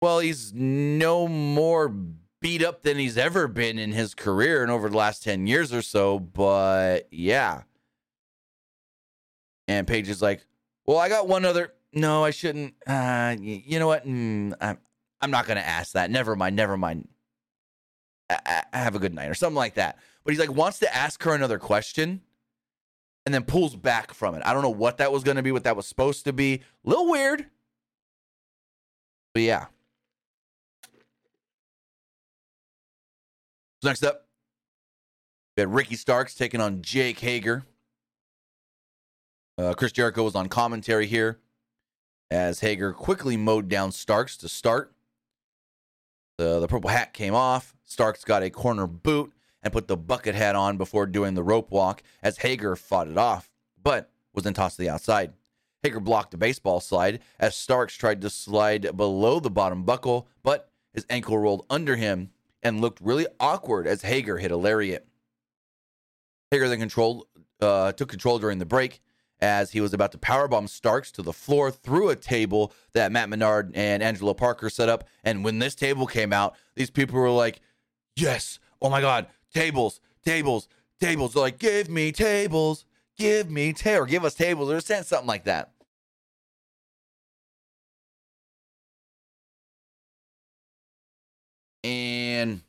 Well, 0.01 0.19
he's 0.19 0.53
no 0.53 1.27
more 1.27 1.93
beat 2.41 2.63
up 2.63 2.83
than 2.83 2.97
he's 2.97 3.17
ever 3.17 3.47
been 3.47 3.79
in 3.79 3.93
his 3.93 4.13
career 4.13 4.61
and 4.61 4.71
over 4.71 4.89
the 4.89 4.97
last 4.97 5.23
10 5.23 5.47
years 5.47 5.73
or 5.73 5.81
so, 5.81 6.19
but 6.19 7.07
yeah. 7.11 7.63
And 9.67 9.87
Page 9.87 10.09
is 10.09 10.21
like, 10.21 10.45
Well, 10.85 10.97
I 10.97 11.09
got 11.09 11.27
one 11.27 11.45
other. 11.45 11.73
No, 11.93 12.23
I 12.23 12.31
shouldn't. 12.31 12.73
Uh, 12.85 13.35
you 13.39 13.79
know 13.79 13.87
what? 13.87 14.05
Mm, 14.05 14.53
I'm, 14.59 14.77
I'm 15.21 15.31
not 15.31 15.45
to 15.57 15.65
ask 15.65 15.93
that. 15.93 16.11
Never 16.11 16.35
mind. 16.35 16.55
Never 16.55 16.77
mind. 16.77 17.07
I, 18.29 18.63
I 18.73 18.77
have 18.79 18.95
a 18.95 18.99
good 18.99 19.13
night 19.13 19.29
or 19.29 19.35
something 19.35 19.55
like 19.55 19.75
that. 19.75 19.97
But 20.23 20.33
he's 20.33 20.39
like, 20.39 20.51
wants 20.51 20.79
to 20.79 20.95
ask 20.95 21.21
her 21.23 21.33
another 21.33 21.59
question 21.59 22.21
and 23.25 23.33
then 23.33 23.43
pulls 23.43 23.75
back 23.75 24.13
from 24.13 24.35
it. 24.35 24.41
I 24.45 24.53
don't 24.53 24.63
know 24.63 24.69
what 24.69 24.97
that 24.97 25.11
was 25.11 25.23
to 25.23 25.43
be, 25.43 25.51
what 25.51 25.63
that 25.63 25.75
was 25.75 25.87
supposed 25.87 26.25
to 26.25 26.33
be. 26.33 26.55
A 26.55 26.89
little 26.89 27.09
weird. 27.09 27.45
But 29.33 29.43
yeah. 29.43 29.65
Next 33.83 34.03
up, 34.03 34.27
we 35.57 35.61
had 35.61 35.73
Ricky 35.73 35.95
Starks 35.95 36.35
taking 36.35 36.61
on 36.61 36.81
Jake 36.81 37.19
Hager. 37.19 37.63
Uh, 39.57 39.73
Chris 39.73 39.91
Jericho 39.91 40.23
was 40.23 40.35
on 40.35 40.49
commentary 40.49 41.05
here 41.05 41.39
as 42.31 42.61
Hager 42.61 42.91
quickly 42.91 43.37
mowed 43.37 43.69
down 43.69 43.91
Starks 43.91 44.35
to 44.37 44.49
start. 44.49 44.93
The, 46.37 46.59
the 46.59 46.67
purple 46.67 46.89
hat 46.89 47.13
came 47.13 47.35
off. 47.35 47.75
Starks 47.85 48.23
got 48.23 48.41
a 48.41 48.49
corner 48.49 48.87
boot 48.87 49.31
and 49.61 49.71
put 49.71 49.87
the 49.87 49.95
bucket 49.95 50.33
hat 50.33 50.55
on 50.55 50.77
before 50.77 51.05
doing 51.05 51.35
the 51.35 51.43
rope 51.43 51.69
walk 51.69 52.01
as 52.23 52.37
Hager 52.37 52.75
fought 52.75 53.07
it 53.07 53.17
off, 53.17 53.51
but 53.81 54.09
was 54.33 54.43
then 54.43 54.53
tossed 54.53 54.77
to 54.77 54.81
the 54.81 54.89
outside. 54.89 55.33
Hager 55.83 55.99
blocked 55.99 56.33
a 56.33 56.37
baseball 56.37 56.79
slide 56.79 57.19
as 57.39 57.55
Starks 57.55 57.95
tried 57.95 58.21
to 58.21 58.31
slide 58.31 58.97
below 58.97 59.39
the 59.39 59.51
bottom 59.51 59.83
buckle, 59.83 60.27
but 60.41 60.71
his 60.93 61.05
ankle 61.11 61.37
rolled 61.37 61.65
under 61.69 61.95
him 61.95 62.31
and 62.63 62.81
looked 62.81 63.01
really 63.01 63.27
awkward 63.39 63.85
as 63.85 64.01
Hager 64.01 64.37
hit 64.37 64.49
a 64.49 64.57
lariat. 64.57 65.05
Hager 66.49 66.67
then 66.67 66.79
controlled, 66.79 67.27
uh, 67.61 67.91
took 67.91 68.09
control 68.09 68.39
during 68.39 68.57
the 68.57 68.65
break 68.65 69.01
as 69.43 69.71
he 69.71 69.81
was 69.81 69.93
about 69.93 70.13
to 70.13 70.17
powerbomb 70.17 70.69
Starks 70.69 71.11
to 71.11 71.21
the 71.21 71.33
floor 71.33 71.69
through 71.69 72.09
a 72.09 72.15
table 72.15 72.71
that 72.93 73.11
Matt 73.11 73.27
Menard 73.27 73.71
and 73.75 74.01
Angelo 74.01 74.33
Parker 74.33 74.69
set 74.69 74.87
up. 74.87 75.03
And 75.23 75.43
when 75.43 75.59
this 75.59 75.75
table 75.75 76.07
came 76.07 76.31
out, 76.31 76.55
these 76.75 76.89
people 76.89 77.19
were 77.19 77.29
like, 77.29 77.59
Yes, 78.15 78.57
oh 78.81 78.89
my 78.89 79.01
God, 79.01 79.27
tables, 79.53 79.99
tables, 80.23 80.69
tables. 81.01 81.33
They're 81.33 81.41
like, 81.41 81.59
Give 81.59 81.89
me 81.89 82.13
tables, 82.13 82.85
give 83.17 83.51
me 83.51 83.73
ta- 83.73 83.97
or 83.97 84.05
give 84.05 84.23
us 84.23 84.33
tables, 84.33 84.71
or 84.71 84.79
saying 84.79 85.03
something 85.03 85.27
like 85.27 85.43
that. 85.43 85.71
And 91.83 92.61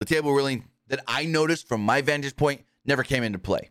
the 0.00 0.06
table 0.06 0.32
really 0.32 0.64
that 0.88 0.98
I 1.06 1.26
noticed 1.26 1.68
from 1.68 1.80
my 1.80 2.00
vantage 2.00 2.34
point 2.34 2.64
never 2.84 3.04
came 3.04 3.22
into 3.22 3.38
play. 3.38 3.70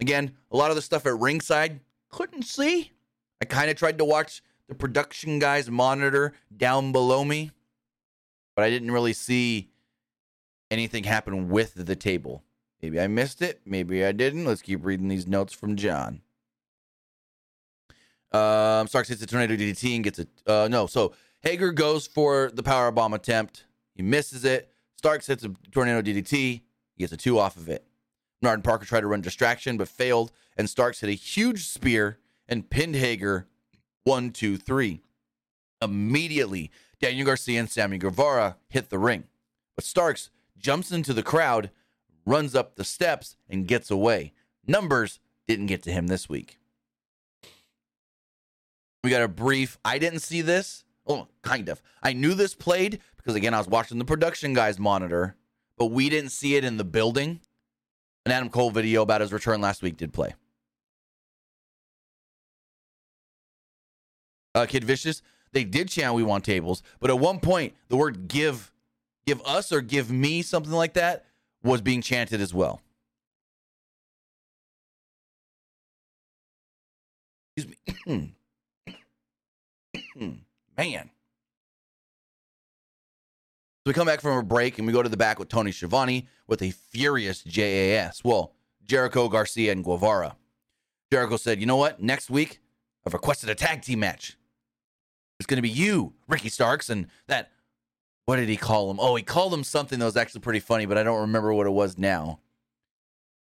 Again, 0.00 0.32
a 0.50 0.56
lot 0.56 0.70
of 0.70 0.76
the 0.76 0.82
stuff 0.82 1.06
at 1.06 1.18
ringside 1.18 1.80
couldn't 2.08 2.44
see. 2.44 2.92
I 3.40 3.44
kind 3.44 3.70
of 3.70 3.76
tried 3.76 3.98
to 3.98 4.04
watch 4.04 4.42
the 4.68 4.74
production 4.74 5.38
guys 5.38 5.70
monitor 5.70 6.34
down 6.56 6.92
below 6.92 7.24
me, 7.24 7.50
but 8.54 8.64
I 8.64 8.70
didn't 8.70 8.90
really 8.90 9.12
see 9.12 9.70
anything 10.70 11.04
happen 11.04 11.48
with 11.48 11.74
the 11.74 11.96
table. 11.96 12.42
Maybe 12.80 13.00
I 13.00 13.06
missed 13.06 13.42
it. 13.42 13.60
Maybe 13.64 14.04
I 14.04 14.12
didn't. 14.12 14.44
Let's 14.44 14.62
keep 14.62 14.84
reading 14.84 15.08
these 15.08 15.26
notes 15.26 15.52
from 15.52 15.76
John. 15.76 16.22
Um, 18.32 18.88
Starks 18.88 19.08
hits 19.08 19.22
a 19.22 19.26
tornado 19.26 19.54
DDT 19.54 19.94
and 19.94 20.04
gets 20.04 20.18
a 20.18 20.26
uh, 20.46 20.68
no. 20.68 20.86
So 20.86 21.12
Hager 21.40 21.70
goes 21.70 22.06
for 22.06 22.50
the 22.52 22.62
power 22.62 22.90
bomb 22.90 23.12
attempt. 23.12 23.64
He 23.94 24.02
misses 24.02 24.44
it. 24.44 24.72
Starks 24.96 25.26
hits 25.26 25.44
a 25.44 25.50
tornado 25.70 26.00
DDT. 26.00 26.30
He 26.30 26.62
gets 26.98 27.12
a 27.12 27.16
two 27.16 27.38
off 27.38 27.56
of 27.56 27.68
it. 27.68 27.84
Menard 28.42 28.58
and 28.58 28.64
Parker 28.64 28.84
tried 28.84 29.00
to 29.00 29.06
run 29.06 29.20
distraction 29.20 29.76
but 29.76 29.88
failed, 29.88 30.32
and 30.56 30.68
Starks 30.68 31.00
hit 31.00 31.08
a 31.08 31.12
huge 31.12 31.66
spear 31.66 32.18
and 32.48 32.68
pinned 32.68 32.96
Hager 32.96 33.46
one, 34.04 34.30
two, 34.30 34.56
three. 34.56 35.00
Immediately, 35.80 36.70
Daniel 37.00 37.26
Garcia 37.26 37.60
and 37.60 37.70
Sammy 37.70 37.98
Guevara 37.98 38.56
hit 38.68 38.90
the 38.90 38.98
ring, 38.98 39.24
but 39.76 39.84
Starks 39.84 40.30
jumps 40.58 40.92
into 40.92 41.12
the 41.12 41.22
crowd, 41.22 41.70
runs 42.24 42.54
up 42.54 42.76
the 42.76 42.84
steps, 42.84 43.36
and 43.48 43.66
gets 43.66 43.90
away. 43.90 44.32
Numbers 44.66 45.18
didn't 45.46 45.66
get 45.66 45.82
to 45.84 45.92
him 45.92 46.06
this 46.06 46.28
week. 46.28 46.58
We 49.02 49.10
got 49.10 49.22
a 49.22 49.28
brief. 49.28 49.78
I 49.84 49.98
didn't 49.98 50.20
see 50.20 50.42
this. 50.42 50.84
Oh, 51.06 51.26
kind 51.42 51.68
of. 51.68 51.82
I 52.02 52.12
knew 52.12 52.34
this 52.34 52.54
played 52.54 53.00
because 53.16 53.34
again, 53.34 53.54
I 53.54 53.58
was 53.58 53.66
watching 53.66 53.98
the 53.98 54.04
production 54.04 54.54
guys 54.54 54.78
monitor, 54.78 55.36
but 55.76 55.86
we 55.86 56.08
didn't 56.08 56.30
see 56.30 56.54
it 56.54 56.64
in 56.64 56.76
the 56.76 56.84
building. 56.84 57.40
An 58.24 58.32
Adam 58.32 58.48
Cole 58.48 58.70
video 58.70 59.02
about 59.02 59.20
his 59.20 59.32
return 59.32 59.60
last 59.60 59.82
week 59.82 59.96
did 59.96 60.12
play. 60.12 60.34
Uh, 64.54 64.66
Kid 64.66 64.84
Vicious, 64.84 65.22
they 65.52 65.64
did 65.64 65.88
chant 65.88 66.14
"We 66.14 66.22
want 66.22 66.44
tables," 66.44 66.82
but 67.00 67.10
at 67.10 67.18
one 67.18 67.40
point, 67.40 67.74
the 67.88 67.96
word 67.96 68.28
"give," 68.28 68.70
"give 69.26 69.40
us" 69.46 69.72
or 69.72 69.80
"give 69.80 70.10
me," 70.10 70.42
something 70.42 70.72
like 70.72 70.92
that, 70.94 71.24
was 71.62 71.80
being 71.80 72.02
chanted 72.02 72.40
as 72.40 72.52
well. 72.52 72.80
Excuse 77.56 77.76
me. 78.06 78.34
Man. 80.76 81.10
So 83.84 83.90
we 83.90 83.94
come 83.94 84.06
back 84.06 84.20
from 84.20 84.38
a 84.38 84.42
break 84.44 84.78
and 84.78 84.86
we 84.86 84.92
go 84.92 85.02
to 85.02 85.08
the 85.08 85.16
back 85.16 85.40
with 85.40 85.48
Tony 85.48 85.72
Schiavone 85.72 86.28
with 86.46 86.62
a 86.62 86.70
furious 86.70 87.42
JAS. 87.42 88.22
Well, 88.22 88.52
Jericho, 88.84 89.28
Garcia, 89.28 89.72
and 89.72 89.82
Guevara. 89.82 90.36
Jericho 91.10 91.36
said, 91.36 91.58
You 91.58 91.66
know 91.66 91.76
what? 91.76 92.00
Next 92.00 92.30
week, 92.30 92.60
I've 93.04 93.12
requested 93.12 93.50
a 93.50 93.56
tag 93.56 93.82
team 93.82 93.98
match. 93.98 94.36
It's 95.40 95.48
going 95.48 95.56
to 95.56 95.62
be 95.62 95.68
you, 95.68 96.12
Ricky 96.28 96.48
Starks, 96.48 96.90
and 96.90 97.08
that. 97.26 97.50
What 98.24 98.36
did 98.36 98.48
he 98.48 98.56
call 98.56 98.88
him? 98.88 99.00
Oh, 99.00 99.16
he 99.16 99.24
called 99.24 99.52
him 99.52 99.64
something 99.64 99.98
that 99.98 100.04
was 100.04 100.16
actually 100.16 100.42
pretty 100.42 100.60
funny, 100.60 100.86
but 100.86 100.96
I 100.96 101.02
don't 101.02 101.22
remember 101.22 101.52
what 101.52 101.66
it 101.66 101.72
was 101.72 101.98
now. 101.98 102.38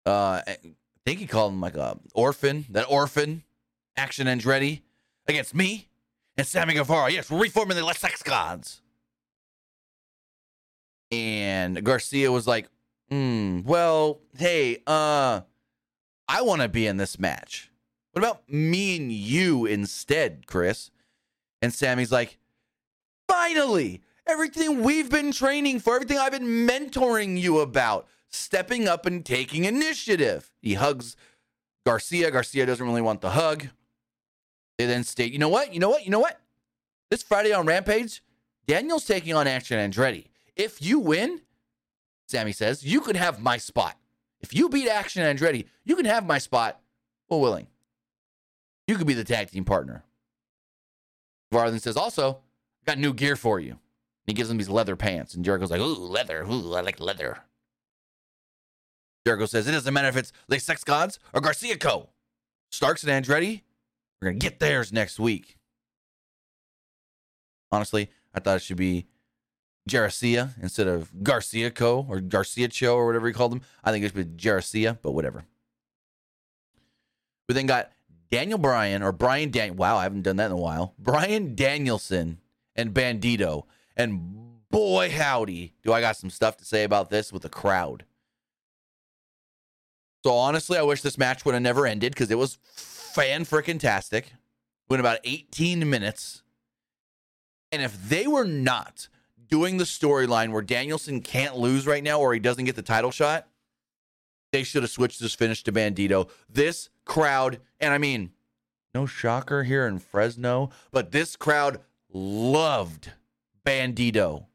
Uh, 0.08 0.42
I 0.48 0.58
think 1.06 1.20
he 1.20 1.28
called 1.28 1.54
him 1.54 1.62
like 1.62 1.76
a 1.76 2.00
orphan, 2.16 2.66
that 2.72 2.90
orphan, 2.90 3.44
Action 3.96 4.26
Andretti, 4.26 4.82
against 5.28 5.54
me 5.54 5.88
and 6.36 6.48
Sammy 6.48 6.74
Guevara. 6.74 7.12
Yes, 7.12 7.30
we're 7.30 7.42
reforming 7.42 7.78
the 7.78 7.94
Sex 7.94 8.24
Gods. 8.24 8.82
And 11.12 11.84
Garcia 11.84 12.32
was 12.32 12.48
like, 12.48 12.70
mm, 13.12 13.64
well, 13.66 14.22
hey, 14.38 14.82
uh, 14.88 15.42
I 16.28 16.42
want 16.42 16.62
to 16.62 16.70
be 16.70 16.88
in 16.88 16.98
this 16.98 17.20
match. 17.20 17.70
What 18.14 18.24
about 18.24 18.50
me 18.50 18.98
and 18.98 19.12
you 19.12 19.66
instead, 19.66 20.48
Chris? 20.48 20.92
And 21.62 21.74
Sammy's 21.74 22.12
like, 22.12 22.38
finally, 23.28 24.02
everything 24.28 24.84
we've 24.84 25.10
been 25.10 25.32
training 25.32 25.80
for, 25.80 25.96
everything 25.96 26.18
I've 26.18 26.32
been 26.32 26.68
mentoring 26.68 27.40
you 27.40 27.60
about, 27.60 28.08
stepping 28.30 28.88
up 28.88 29.06
and 29.06 29.26
taking 29.26 29.66
initiative. 29.66 30.52
He 30.62 30.76
hugs 30.76 31.16
Garcia. 31.86 32.32
Garcia 32.32 32.66
doesn't 32.66 32.86
really 32.86 33.02
want 33.02 33.22
the 33.22 33.32
hug. 33.32 33.68
They 34.78 34.86
then 34.86 35.04
state, 35.04 35.32
you 35.32 35.40
know 35.40 35.50
what? 35.50 35.74
You 35.74 35.80
know 35.80 35.90
what? 35.90 36.06
You 36.06 36.12
know 36.12 36.20
what? 36.20 36.40
This 37.10 37.24
Friday 37.24 37.54
on 37.54 37.66
Rampage, 37.66 38.24
Daniel's 38.68 39.06
taking 39.06 39.36
on 39.36 39.48
Action 39.48 39.78
Andretti. 39.78 40.28
If 40.56 40.82
you 40.82 41.00
win, 41.00 41.42
Sammy 42.28 42.52
says, 42.52 42.84
you 42.84 43.02
could 43.02 43.16
have 43.16 43.40
my 43.40 43.58
spot. 43.58 43.98
If 44.42 44.54
you 44.54 44.70
beat 44.70 44.88
Action 44.88 45.24
Andretti, 45.24 45.66
you 45.84 45.96
can 45.96 46.06
have 46.06 46.26
my 46.26 46.38
spot. 46.38 46.80
Well, 47.30 47.40
willing. 47.40 47.68
You 48.88 48.96
could 48.98 49.08
be 49.08 49.14
the 49.14 49.24
tag 49.24 49.52
team 49.52 49.64
partner. 49.64 50.04
Varden 51.52 51.80
says, 51.80 51.98
also, 51.98 52.40
got 52.86 52.98
new 52.98 53.14
gear 53.14 53.36
for 53.36 53.60
you. 53.60 53.78
He 54.26 54.34
gives 54.34 54.50
him 54.50 54.58
these 54.58 54.70
leather 54.70 54.96
pants, 54.96 55.34
and 55.34 55.44
Jericho's 55.44 55.72
like, 55.72 55.82
ooh, 55.82 55.96
leather. 55.96 56.44
Ooh, 56.44 56.74
I 56.74 56.82
like 56.82 57.00
leather. 57.00 57.40
Jericho 59.26 59.46
says, 59.46 59.68
it 59.68 59.72
doesn't 59.72 59.94
matter 59.94 60.08
if 60.08 60.18
it's 60.18 60.32
the 60.48 60.60
Sex 60.60 60.84
Gods 60.84 61.20
or 61.34 61.42
Garcia 61.42 61.78
Co. 61.78 62.10
Starks 62.72 63.04
and 63.04 63.26
Andretti, 63.26 63.62
we're 64.22 64.30
going 64.30 64.40
to 64.40 64.44
get 64.44 64.60
theirs 64.60 64.92
next 64.94 65.20
week. 65.20 65.58
Honestly, 67.72 68.10
I 68.34 68.40
thought 68.40 68.58
it 68.58 68.62
should 68.62 68.78
be 68.78 69.08
Jaricia 69.92 70.52
instead 70.62 70.88
of 70.88 71.24
Garcia 71.24 71.70
Co. 71.72 72.06
or 72.10 72.20
Garcia 72.22 72.68
Cho 72.68 72.96
or 72.96 73.06
whatever 73.06 73.28
he 73.28 73.34
called 73.34 73.54
him. 73.54 73.62
I 73.84 73.92
think 73.92 74.06
it 74.06 74.14
should 74.14 74.38
be 74.38 74.44
Jaricia, 74.44 74.98
but 75.02 75.12
whatever. 75.12 75.46
We 77.48 77.54
then 77.54 77.66
got 77.66 77.92
Daniel 78.32 78.58
Bryan 78.58 79.04
or 79.04 79.12
Brian 79.12 79.52
Dan. 79.52 79.76
Wow, 79.76 79.98
I 79.98 80.04
haven't 80.04 80.22
done 80.22 80.38
that 80.38 80.46
in 80.48 80.52
a 80.54 80.58
while. 80.58 80.94
Bryan 80.98 81.54
Danielson 81.54 82.40
and 82.76 82.94
Bandito. 82.94 83.64
And 83.98 84.70
boy, 84.70 85.12
howdy, 85.12 85.74
do 85.84 85.92
I 85.92 86.00
got 86.00 86.16
some 86.16 86.30
stuff 86.30 86.56
to 86.58 86.66
say 86.66 86.84
about 86.84 87.10
this 87.10 87.34
with 87.34 87.42
the 87.44 87.50
crowd. 87.50 88.06
So 90.24 90.34
honestly, 90.34 90.78
I 90.78 90.84
wish 90.84 91.02
this 91.02 91.18
match 91.18 91.44
would 91.44 91.54
have 91.54 91.64
never 91.64 91.86
ended 91.86 92.14
because 92.14 92.32
it 92.32 92.38
was 92.38 92.58
fan 92.64 93.44
freaking 93.44 93.80
tastic. 93.80 94.34
Went 94.90 95.02
about 95.02 95.20
18 95.24 95.90
minutes. 95.90 96.44
And 97.72 97.82
if 97.82 98.10
they 98.10 98.28
were 98.28 98.46
not 98.46 99.08
doing 99.52 99.78
the 99.78 99.84
storyline 99.84 100.52
where 100.52 100.62
Danielson 100.62 101.22
can't 101.22 101.58
lose 101.58 101.86
right 101.86 102.04
now 102.04 102.20
or 102.20 102.34
he 102.34 102.40
doesn't 102.40 102.66
get 102.66 102.76
the 102.76 102.82
title 102.82 103.12
shot, 103.12 103.48
they 104.52 104.64
should 104.64 104.82
have 104.82 104.90
switched 104.90 105.20
this 105.20 105.36
finish 105.36 105.62
to 105.64 105.72
Bandito. 105.72 106.30
This 106.50 106.90
crowd, 107.06 107.60
and 107.80 107.94
I 107.94 107.98
mean, 107.98 108.32
no 108.96 109.06
shocker 109.06 109.64
here 109.64 109.86
in 109.86 110.00
Fresno, 110.00 110.72
but 110.92 111.12
this 111.12 111.36
crowd 111.36 111.82
loved 112.12 113.12
Bandito. 113.66 114.46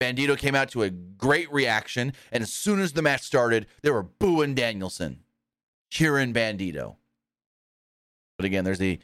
Bandito 0.00 0.36
came 0.36 0.54
out 0.54 0.70
to 0.70 0.82
a 0.82 0.90
great 0.90 1.50
reaction, 1.52 2.12
and 2.32 2.42
as 2.42 2.52
soon 2.52 2.80
as 2.80 2.92
the 2.92 3.02
match 3.02 3.22
started, 3.22 3.66
they 3.82 3.90
were 3.90 4.02
booing 4.02 4.54
Danielson, 4.54 5.20
cheering 5.90 6.32
Bandito. 6.32 6.96
But 8.36 8.46
again, 8.46 8.64
there's 8.64 8.82
a 8.82 8.98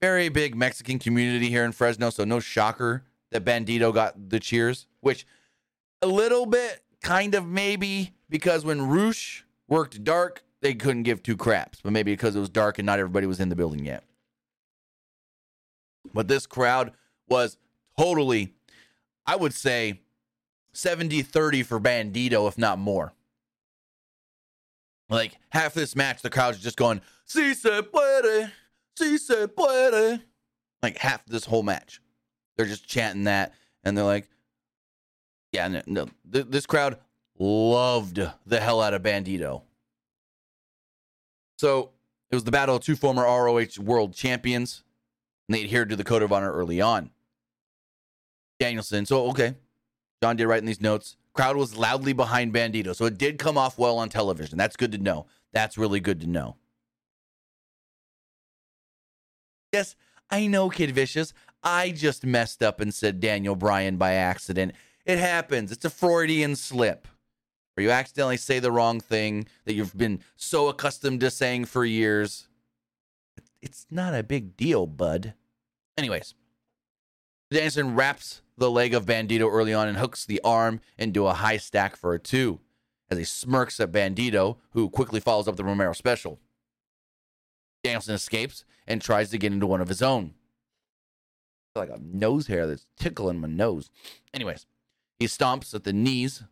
very 0.00 0.28
big 0.28 0.56
Mexican 0.56 0.98
community 0.98 1.48
here 1.48 1.64
in 1.64 1.72
Fresno, 1.72 2.10
so 2.10 2.24
no 2.24 2.40
shocker 2.40 3.04
that 3.34 3.44
Bandito 3.44 3.92
got 3.92 4.30
the 4.30 4.38
cheers, 4.38 4.86
which 5.00 5.26
a 6.00 6.06
little 6.06 6.46
bit 6.46 6.84
kind 7.02 7.34
of 7.34 7.46
maybe 7.46 8.14
because 8.30 8.64
when 8.64 8.88
Rush 8.88 9.44
worked 9.68 10.04
dark, 10.04 10.44
they 10.62 10.72
couldn't 10.72 11.02
give 11.02 11.22
two 11.22 11.36
craps, 11.36 11.80
but 11.82 11.92
maybe 11.92 12.12
because 12.12 12.36
it 12.36 12.40
was 12.40 12.48
dark 12.48 12.78
and 12.78 12.86
not 12.86 13.00
everybody 13.00 13.26
was 13.26 13.40
in 13.40 13.48
the 13.48 13.56
building 13.56 13.84
yet. 13.84 14.04
But 16.14 16.28
this 16.28 16.46
crowd 16.46 16.92
was 17.28 17.58
totally, 17.98 18.54
I 19.26 19.34
would 19.34 19.52
say, 19.52 20.00
70 20.72 21.22
30 21.22 21.64
for 21.64 21.80
Bandito, 21.80 22.46
if 22.46 22.56
not 22.56 22.78
more. 22.78 23.14
Like 25.10 25.38
half 25.50 25.74
this 25.74 25.96
match, 25.96 26.22
the 26.22 26.30
crowd's 26.30 26.60
just 26.60 26.76
going, 26.76 27.00
Si 27.24 27.52
se 27.54 27.82
puede, 27.82 28.52
si 28.96 29.18
se 29.18 29.48
puede. 29.48 30.22
Like 30.84 30.98
half 30.98 31.26
this 31.26 31.46
whole 31.46 31.64
match. 31.64 32.00
They're 32.56 32.66
just 32.66 32.86
chanting 32.86 33.24
that, 33.24 33.54
and 33.82 33.96
they're 33.96 34.04
like, 34.04 34.28
yeah, 35.52 35.68
no, 35.68 35.82
no. 35.86 36.06
this 36.24 36.66
crowd 36.66 36.98
loved 37.38 38.20
the 38.46 38.60
hell 38.60 38.80
out 38.80 38.94
of 38.94 39.02
Bandito. 39.02 39.62
So 41.58 41.90
it 42.30 42.34
was 42.34 42.44
the 42.44 42.50
battle 42.50 42.76
of 42.76 42.82
two 42.82 42.96
former 42.96 43.22
ROH 43.22 43.80
world 43.80 44.14
champions, 44.14 44.82
and 45.48 45.54
they 45.54 45.62
adhered 45.62 45.88
to 45.90 45.96
the 45.96 46.04
code 46.04 46.22
of 46.22 46.32
honor 46.32 46.52
early 46.52 46.80
on. 46.80 47.10
Danielson, 48.58 49.06
so 49.06 49.28
okay, 49.30 49.54
John 50.22 50.36
did 50.36 50.46
write 50.46 50.60
in 50.60 50.66
these 50.66 50.80
notes. 50.80 51.16
Crowd 51.32 51.56
was 51.56 51.76
loudly 51.76 52.12
behind 52.12 52.54
Bandito, 52.54 52.94
so 52.94 53.04
it 53.06 53.18
did 53.18 53.38
come 53.38 53.58
off 53.58 53.78
well 53.78 53.98
on 53.98 54.08
television. 54.08 54.56
That's 54.56 54.76
good 54.76 54.92
to 54.92 54.98
know. 54.98 55.26
That's 55.52 55.76
really 55.76 56.00
good 56.00 56.20
to 56.20 56.26
know. 56.26 56.56
Yes, 59.72 59.96
I 60.30 60.46
know, 60.46 60.70
Kid 60.70 60.92
Vicious. 60.92 61.32
I 61.64 61.90
just 61.90 62.24
messed 62.24 62.62
up 62.62 62.80
and 62.80 62.92
said 62.92 63.20
Daniel 63.20 63.56
Bryan 63.56 63.96
by 63.96 64.12
accident. 64.12 64.72
It 65.06 65.18
happens. 65.18 65.72
It's 65.72 65.84
a 65.84 65.90
Freudian 65.90 66.56
slip. 66.56 67.08
where 67.74 67.84
you 67.84 67.90
accidentally 67.90 68.36
say 68.36 68.58
the 68.58 68.70
wrong 68.72 69.00
thing 69.00 69.46
that 69.64 69.74
you've 69.74 69.96
been 69.96 70.20
so 70.36 70.68
accustomed 70.68 71.20
to 71.20 71.30
saying 71.30 71.64
for 71.64 71.84
years. 71.84 72.48
It's 73.60 73.86
not 73.90 74.14
a 74.14 74.22
big 74.22 74.56
deal, 74.56 74.86
bud. 74.86 75.34
Anyways, 75.96 76.34
Danielson 77.50 77.94
wraps 77.94 78.42
the 78.56 78.70
leg 78.70 78.94
of 78.94 79.06
Bandito 79.06 79.50
early 79.50 79.74
on 79.74 79.88
and 79.88 79.98
hooks 79.98 80.24
the 80.24 80.40
arm 80.44 80.80
into 80.98 81.26
a 81.26 81.34
high 81.34 81.56
stack 81.56 81.96
for 81.96 82.14
a 82.14 82.18
two 82.18 82.60
as 83.10 83.18
he 83.18 83.24
smirks 83.24 83.80
at 83.80 83.92
Bandito, 83.92 84.56
who 84.70 84.88
quickly 84.88 85.20
follows 85.20 85.48
up 85.48 85.56
the 85.56 85.64
Romero 85.64 85.92
special. 85.92 86.40
Danielson 87.82 88.14
escapes 88.14 88.64
and 88.86 89.02
tries 89.02 89.30
to 89.30 89.38
get 89.38 89.52
into 89.52 89.66
one 89.66 89.80
of 89.80 89.88
his 89.88 90.02
own. 90.02 90.34
Like 91.74 91.90
a 91.90 91.98
nose 92.00 92.46
hair 92.46 92.68
that's 92.68 92.86
tickling 92.96 93.40
my 93.40 93.48
nose. 93.48 93.90
Anyways, 94.32 94.66
he 95.18 95.26
stomps 95.26 95.74
at 95.74 95.82
the 95.82 95.92
knees 95.92 96.44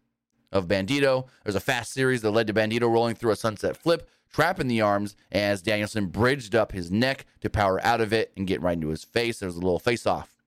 of 0.50 0.66
Bandito. 0.66 1.28
There's 1.44 1.54
a 1.54 1.60
fast 1.60 1.92
series 1.92 2.22
that 2.22 2.32
led 2.32 2.48
to 2.48 2.54
Bandito 2.54 2.90
rolling 2.90 3.14
through 3.14 3.30
a 3.30 3.36
sunset 3.36 3.76
flip, 3.76 4.08
trapping 4.32 4.66
the 4.66 4.80
arms 4.80 5.14
as 5.30 5.62
Danielson 5.62 6.06
bridged 6.06 6.56
up 6.56 6.72
his 6.72 6.90
neck 6.90 7.26
to 7.40 7.48
power 7.48 7.80
out 7.84 8.00
of 8.00 8.12
it 8.12 8.32
and 8.36 8.48
get 8.48 8.60
right 8.62 8.72
into 8.72 8.88
his 8.88 9.04
face. 9.04 9.38
There's 9.38 9.54
a 9.54 9.60
little 9.60 9.78
face 9.78 10.06
off. 10.06 10.42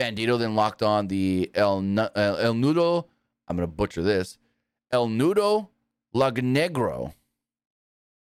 Bandito 0.00 0.38
then 0.38 0.54
locked 0.54 0.82
on 0.82 1.08
the 1.08 1.50
El, 1.54 1.78
uh, 1.98 2.08
El 2.16 2.54
Nudo. 2.54 3.06
I'm 3.46 3.56
going 3.56 3.68
to 3.68 3.72
butcher 3.72 4.02
this. 4.02 4.38
El 4.90 5.08
Nudo 5.08 5.68
Lagunero, 6.14 7.12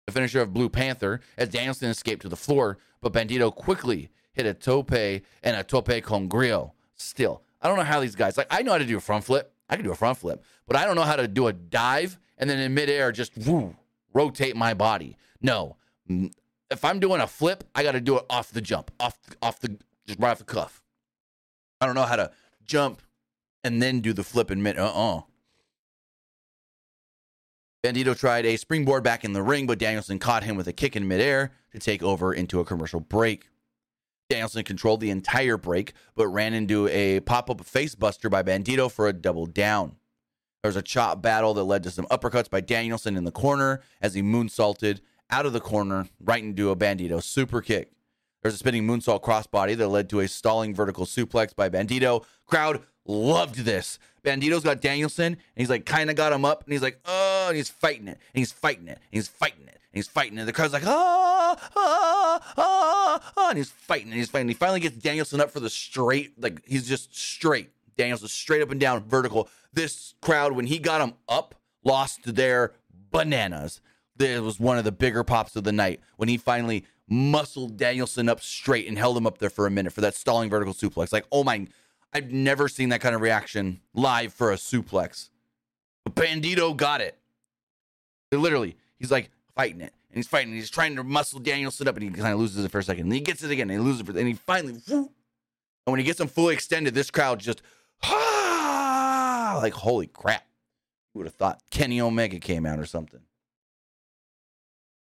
the 0.08 0.12
finisher 0.12 0.42
of 0.42 0.52
Blue 0.52 0.70
Panther, 0.70 1.22
as 1.38 1.50
Danielson 1.50 1.90
escaped 1.90 2.24
to 2.24 2.30
the 2.30 2.36
floor, 2.36 2.80
but 3.02 3.14
Bandito 3.14 3.54
quickly 3.54 4.10
hit 4.34 4.46
a 4.46 4.54
tope 4.54 4.92
and 4.92 5.22
a 5.44 5.64
tope 5.64 6.02
con 6.04 6.28
grillo. 6.28 6.74
Still, 6.96 7.42
I 7.62 7.68
don't 7.68 7.78
know 7.78 7.84
how 7.84 8.00
these 8.00 8.16
guys, 8.16 8.38
like, 8.38 8.48
I 8.52 8.62
know 8.62 8.72
how 8.72 8.78
to 8.78 8.86
do 8.86 8.98
a 8.98 9.02
front 9.02 9.24
flip. 9.24 9.54
I 9.70 9.76
can 9.76 9.86
do 9.86 9.92
a 9.92 9.96
front 9.96 10.18
flip, 10.18 10.44
but 10.68 10.76
I 10.76 10.86
don't 10.86 10.96
know 10.96 11.04
how 11.04 11.16
to 11.16 11.28
do 11.28 11.48
a 11.48 11.54
dive 11.54 12.20
and 12.38 12.50
then 12.50 12.60
in 12.60 12.74
midair 12.74 13.12
just 13.12 13.38
woo, 13.38 13.76
rotate 14.14 14.56
my 14.56 14.74
body. 14.74 15.18
No, 15.42 15.78
if 16.08 16.84
I'm 16.84 17.00
doing 17.00 17.22
a 17.22 17.28
flip, 17.28 17.64
I 17.74 17.84
got 17.84 17.94
to 17.94 18.02
do 18.02 18.18
it 18.18 18.26
off 18.30 18.52
the 18.52 18.62
jump, 18.62 18.92
off 19.00 19.18
off 19.42 19.60
the 19.60 19.78
just 20.06 20.20
right 20.20 20.32
off 20.32 20.40
the 20.40 20.44
cuff. 20.44 20.84
I 21.80 21.86
don't 21.86 21.96
know 21.96 22.04
how 22.04 22.16
to 22.16 22.32
jump 22.66 23.02
and 23.64 23.82
then 23.82 24.02
do 24.02 24.14
the 24.14 24.24
flip 24.24 24.52
in 24.52 24.62
mid. 24.62 24.78
Uh 24.78 24.86
uh-uh. 24.86 25.18
uh 25.18 25.22
Bandito 27.84 28.18
tried 28.18 28.46
a 28.46 28.56
springboard 28.56 29.04
back 29.04 29.26
in 29.26 29.34
the 29.34 29.44
ring, 29.44 29.68
but 29.68 29.78
Danielson 29.78 30.18
caught 30.18 30.44
him 30.44 30.56
with 30.56 30.68
a 30.68 30.74
kick 30.74 30.96
in 30.96 31.06
midair 31.06 31.52
to 31.74 31.80
take 31.80 32.02
over 32.02 32.34
into 32.34 32.62
a 32.62 32.66
commercial 32.66 33.02
break. 33.02 33.50
Danielson 34.34 34.64
controlled 34.64 35.00
the 35.00 35.12
entire 35.12 35.58
break, 35.58 35.94
but 36.16 36.28
ran 36.28 36.56
into 36.56 36.88
a 36.88 37.20
pop 37.20 37.52
up 37.52 37.60
facebuster 37.60 38.32
by 38.32 38.42
Bandito 38.42 38.92
for 38.92 39.08
a 39.08 39.14
double 39.14 39.46
down. 39.46 39.98
There 40.64 40.70
was 40.70 40.76
a 40.76 40.82
chop 40.82 41.22
battle 41.22 41.54
that 41.54 41.66
led 41.66 41.84
to 41.84 41.92
some 41.92 42.08
uppercuts 42.08 42.50
by 42.50 42.62
Danielson 42.62 43.16
in 43.16 43.26
the 43.26 43.32
corner 43.32 43.82
as 44.02 44.16
he 44.16 44.24
moonsaulted 44.24 45.02
out 45.30 45.46
of 45.46 45.54
the 45.54 45.60
corner 45.60 46.08
right 46.20 46.44
into 46.44 46.72
a 46.72 46.76
Bandito 46.76 47.22
super 47.22 47.62
kick. 47.62 47.92
There's 48.42 48.56
a 48.56 48.58
spinning 48.58 48.88
moonsault 48.88 49.22
crossbody 49.22 49.78
that 49.78 49.88
led 49.90 50.10
to 50.10 50.22
a 50.22 50.28
stalling 50.28 50.74
vertical 50.74 51.06
suplex 51.06 51.56
by 51.56 51.70
Bandito. 51.70 52.26
Crowd 52.48 52.82
loved 53.06 53.58
this. 53.58 54.00
Bandito's 54.24 54.64
got 54.64 54.82
Danielson, 54.82 55.34
and 55.34 55.38
he's 55.56 55.70
like 55.70 55.86
kind 55.86 56.10
of 56.10 56.16
got 56.16 56.34
him 56.34 56.44
up, 56.44 56.64
and 56.64 56.74
he's 56.74 56.82
like, 56.82 57.00
oh, 57.06 57.46
and 57.50 57.56
he's 57.56 57.70
fighting 57.70 58.08
it, 58.08 58.18
and 58.34 58.40
he's 58.40 58.52
fighting 58.52 58.88
it, 58.88 58.98
and 58.98 59.12
he's 59.12 59.28
fighting 59.28 59.68
it, 59.68 59.80
he's 59.94 60.08
fighting 60.08 60.38
it. 60.38 60.46
The 60.46 60.54
crowd's 60.54 60.74
like, 60.74 60.86
ah, 60.86 61.58
ah, 61.76 62.54
ah, 62.58 63.34
ah, 63.38 63.50
and 63.50 63.58
he's 63.58 63.70
fighting, 63.70 64.10
and 64.10 64.18
he's 64.18 64.30
fighting. 64.30 64.48
He 64.48 64.54
finally 64.54 64.80
gets 64.80 64.98
Danielson 64.98 65.40
up 65.40 65.52
for 65.52 65.60
the 65.60 65.70
straight, 65.70 66.42
like 66.42 66.66
he's 66.66 66.88
just 66.88 67.16
straight. 67.16 67.70
Danielson 67.96 68.28
straight 68.28 68.62
up 68.62 68.72
and 68.72 68.80
down, 68.80 69.04
vertical. 69.04 69.50
This 69.72 70.16
crowd, 70.22 70.54
when 70.54 70.66
he 70.66 70.80
got 70.80 71.02
him 71.02 71.14
up, 71.30 71.56
lost 71.84 72.36
their 72.36 72.74
bananas. 73.12 73.82
This 74.16 74.40
was 74.42 74.60
one 74.60 74.78
of 74.78 74.84
the 74.84 74.92
bigger 74.92 75.24
pops 75.24 75.56
of 75.56 75.64
the 75.64 75.72
night 75.72 76.00
when 76.18 76.30
he 76.30 76.38
finally 76.38 76.86
muscled 77.08 77.78
Danielson 77.78 78.30
up 78.30 78.42
straight 78.42 78.88
and 78.88 78.98
held 78.98 79.18
him 79.18 79.28
up 79.28 79.38
there 79.38 79.50
for 79.50 79.68
a 79.68 79.72
minute 79.72 79.94
for 79.94 80.02
that 80.02 80.16
stalling 80.16 80.50
vertical 80.50 80.74
suplex. 80.74 81.12
Like, 81.12 81.26
oh 81.32 81.44
my, 81.44 81.68
I've 82.14 82.32
never 82.32 82.68
seen 82.68 82.90
that 82.90 83.02
kind 83.02 83.16
of 83.16 83.22
reaction 83.22 83.82
live 83.94 84.34
for 84.34 84.52
a 84.52 84.56
suplex. 84.56 85.30
But 86.04 86.16
Bandito 86.16 86.76
got 86.76 87.02
it. 87.02 87.18
Literally, 88.32 88.78
he's 88.98 89.12
like 89.12 89.30
fighting 89.56 89.82
it. 89.82 89.94
And 90.10 90.18
he's 90.18 90.28
fighting. 90.28 90.50
And 90.50 90.58
he's 90.58 90.70
trying 90.70 90.96
to 90.96 91.04
muscle 91.04 91.40
Danielson 91.40 91.88
up, 91.88 91.96
and 91.96 92.04
he 92.04 92.10
kind 92.10 92.34
of 92.34 92.40
loses 92.40 92.64
it 92.64 92.72
for 92.72 92.80
a 92.80 92.84
second. 92.84 93.06
And 93.06 93.14
he 93.14 93.20
gets 93.20 93.44
it 93.44 93.52
again, 93.52 93.70
and 93.70 93.80
he 93.80 93.86
loses 93.86 94.02
it, 94.02 94.06
for, 94.06 94.18
and 94.18 94.28
he 94.28 94.34
finally, 94.34 94.76
and 95.86 95.92
when 95.92 96.00
he 96.00 96.06
gets 96.06 96.20
him 96.20 96.28
fully 96.28 96.54
extended, 96.54 96.94
this 96.94 97.12
crowd 97.12 97.40
just, 97.40 97.62
ah, 98.04 99.60
like 99.62 99.74
holy 99.74 100.08
crap! 100.08 100.46
Who 101.14 101.20
would 101.20 101.28
have 101.28 101.36
thought 101.36 101.62
Kenny 101.70 102.00
Omega 102.00 102.40
came 102.40 102.66
out 102.66 102.80
or 102.80 102.86
something. 102.86 103.20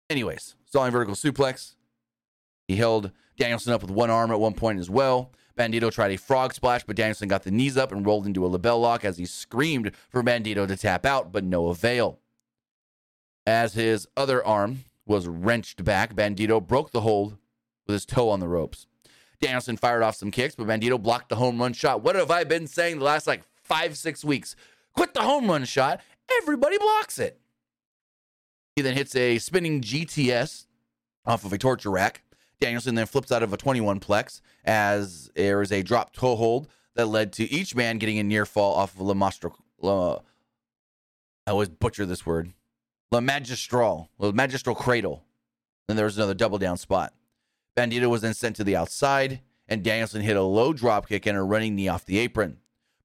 Anyways, 0.08 0.56
stalling 0.64 0.90
vertical 0.90 1.14
suplex. 1.14 1.74
He 2.66 2.76
held 2.76 3.12
Danielson 3.36 3.72
up 3.72 3.82
with 3.82 3.90
one 3.90 4.10
arm 4.10 4.30
at 4.30 4.40
one 4.40 4.54
point 4.54 4.80
as 4.80 4.88
well. 4.88 5.32
Bandito 5.56 5.92
tried 5.92 6.12
a 6.12 6.16
frog 6.16 6.54
splash, 6.54 6.84
but 6.84 6.96
Danielson 6.96 7.28
got 7.28 7.42
the 7.42 7.50
knees 7.50 7.76
up 7.76 7.92
and 7.92 8.06
rolled 8.06 8.26
into 8.26 8.46
a 8.46 8.50
LeBell 8.50 8.80
Lock 8.80 9.04
as 9.04 9.18
he 9.18 9.26
screamed 9.26 9.92
for 10.08 10.22
Bandito 10.22 10.66
to 10.66 10.76
tap 10.76 11.04
out, 11.04 11.32
but 11.32 11.44
no 11.44 11.68
avail. 11.68 12.18
As 13.46 13.74
his 13.74 14.06
other 14.16 14.44
arm 14.44 14.84
was 15.06 15.26
wrenched 15.26 15.84
back, 15.84 16.14
Bandito 16.14 16.64
broke 16.64 16.92
the 16.92 17.00
hold 17.00 17.36
with 17.86 17.94
his 17.94 18.06
toe 18.06 18.28
on 18.28 18.40
the 18.40 18.48
ropes. 18.48 18.86
Danielson 19.40 19.76
fired 19.76 20.02
off 20.02 20.16
some 20.16 20.30
kicks, 20.30 20.54
but 20.54 20.66
Bandito 20.66 21.02
blocked 21.02 21.30
the 21.30 21.36
home 21.36 21.60
run 21.60 21.72
shot. 21.72 22.02
What 22.02 22.16
have 22.16 22.30
I 22.30 22.44
been 22.44 22.66
saying 22.66 22.98
the 22.98 23.04
last 23.04 23.26
like 23.26 23.42
five, 23.62 23.96
six 23.96 24.24
weeks? 24.24 24.54
Quit 24.94 25.14
the 25.14 25.22
home 25.22 25.48
run 25.48 25.64
shot. 25.64 26.00
Everybody 26.38 26.78
blocks 26.78 27.18
it. 27.18 27.40
He 28.76 28.82
then 28.82 28.94
hits 28.94 29.16
a 29.16 29.38
spinning 29.38 29.80
GTS 29.80 30.66
off 31.26 31.44
of 31.44 31.52
a 31.52 31.58
torture 31.58 31.90
rack. 31.90 32.22
Danielson 32.60 32.94
then 32.94 33.06
flips 33.06 33.32
out 33.32 33.42
of 33.42 33.52
a 33.52 33.56
21 33.56 34.00
plex 34.00 34.40
as 34.64 35.30
there 35.34 35.62
is 35.62 35.72
a 35.72 35.82
drop 35.82 36.12
toe 36.12 36.36
hold 36.36 36.68
that 36.94 37.06
led 37.06 37.32
to 37.32 37.50
each 37.50 37.74
man 37.74 37.98
getting 37.98 38.18
a 38.18 38.22
near 38.22 38.44
fall 38.44 38.74
off 38.74 38.94
of 38.94 39.00
La 39.00 39.14
Mastro. 39.14 39.54
La, 39.80 40.18
I 41.46 41.52
always 41.52 41.70
butcher 41.70 42.04
this 42.04 42.26
word. 42.26 42.52
La 43.12 43.20
Magistral. 43.20 44.08
La 44.18 44.32
Magistral 44.32 44.76
Cradle. 44.76 45.24
Then 45.88 45.96
there 45.96 46.06
was 46.06 46.16
another 46.16 46.34
double 46.34 46.58
down 46.58 46.76
spot. 46.76 47.12
Bandito 47.76 48.08
was 48.08 48.22
then 48.22 48.34
sent 48.34 48.56
to 48.56 48.64
the 48.64 48.76
outside, 48.76 49.40
and 49.68 49.82
Danielson 49.82 50.22
hit 50.22 50.36
a 50.36 50.42
low 50.42 50.72
drop 50.72 51.08
kick 51.08 51.26
and 51.26 51.36
a 51.36 51.42
running 51.42 51.74
knee 51.74 51.88
off 51.88 52.04
the 52.04 52.18
apron. 52.18 52.58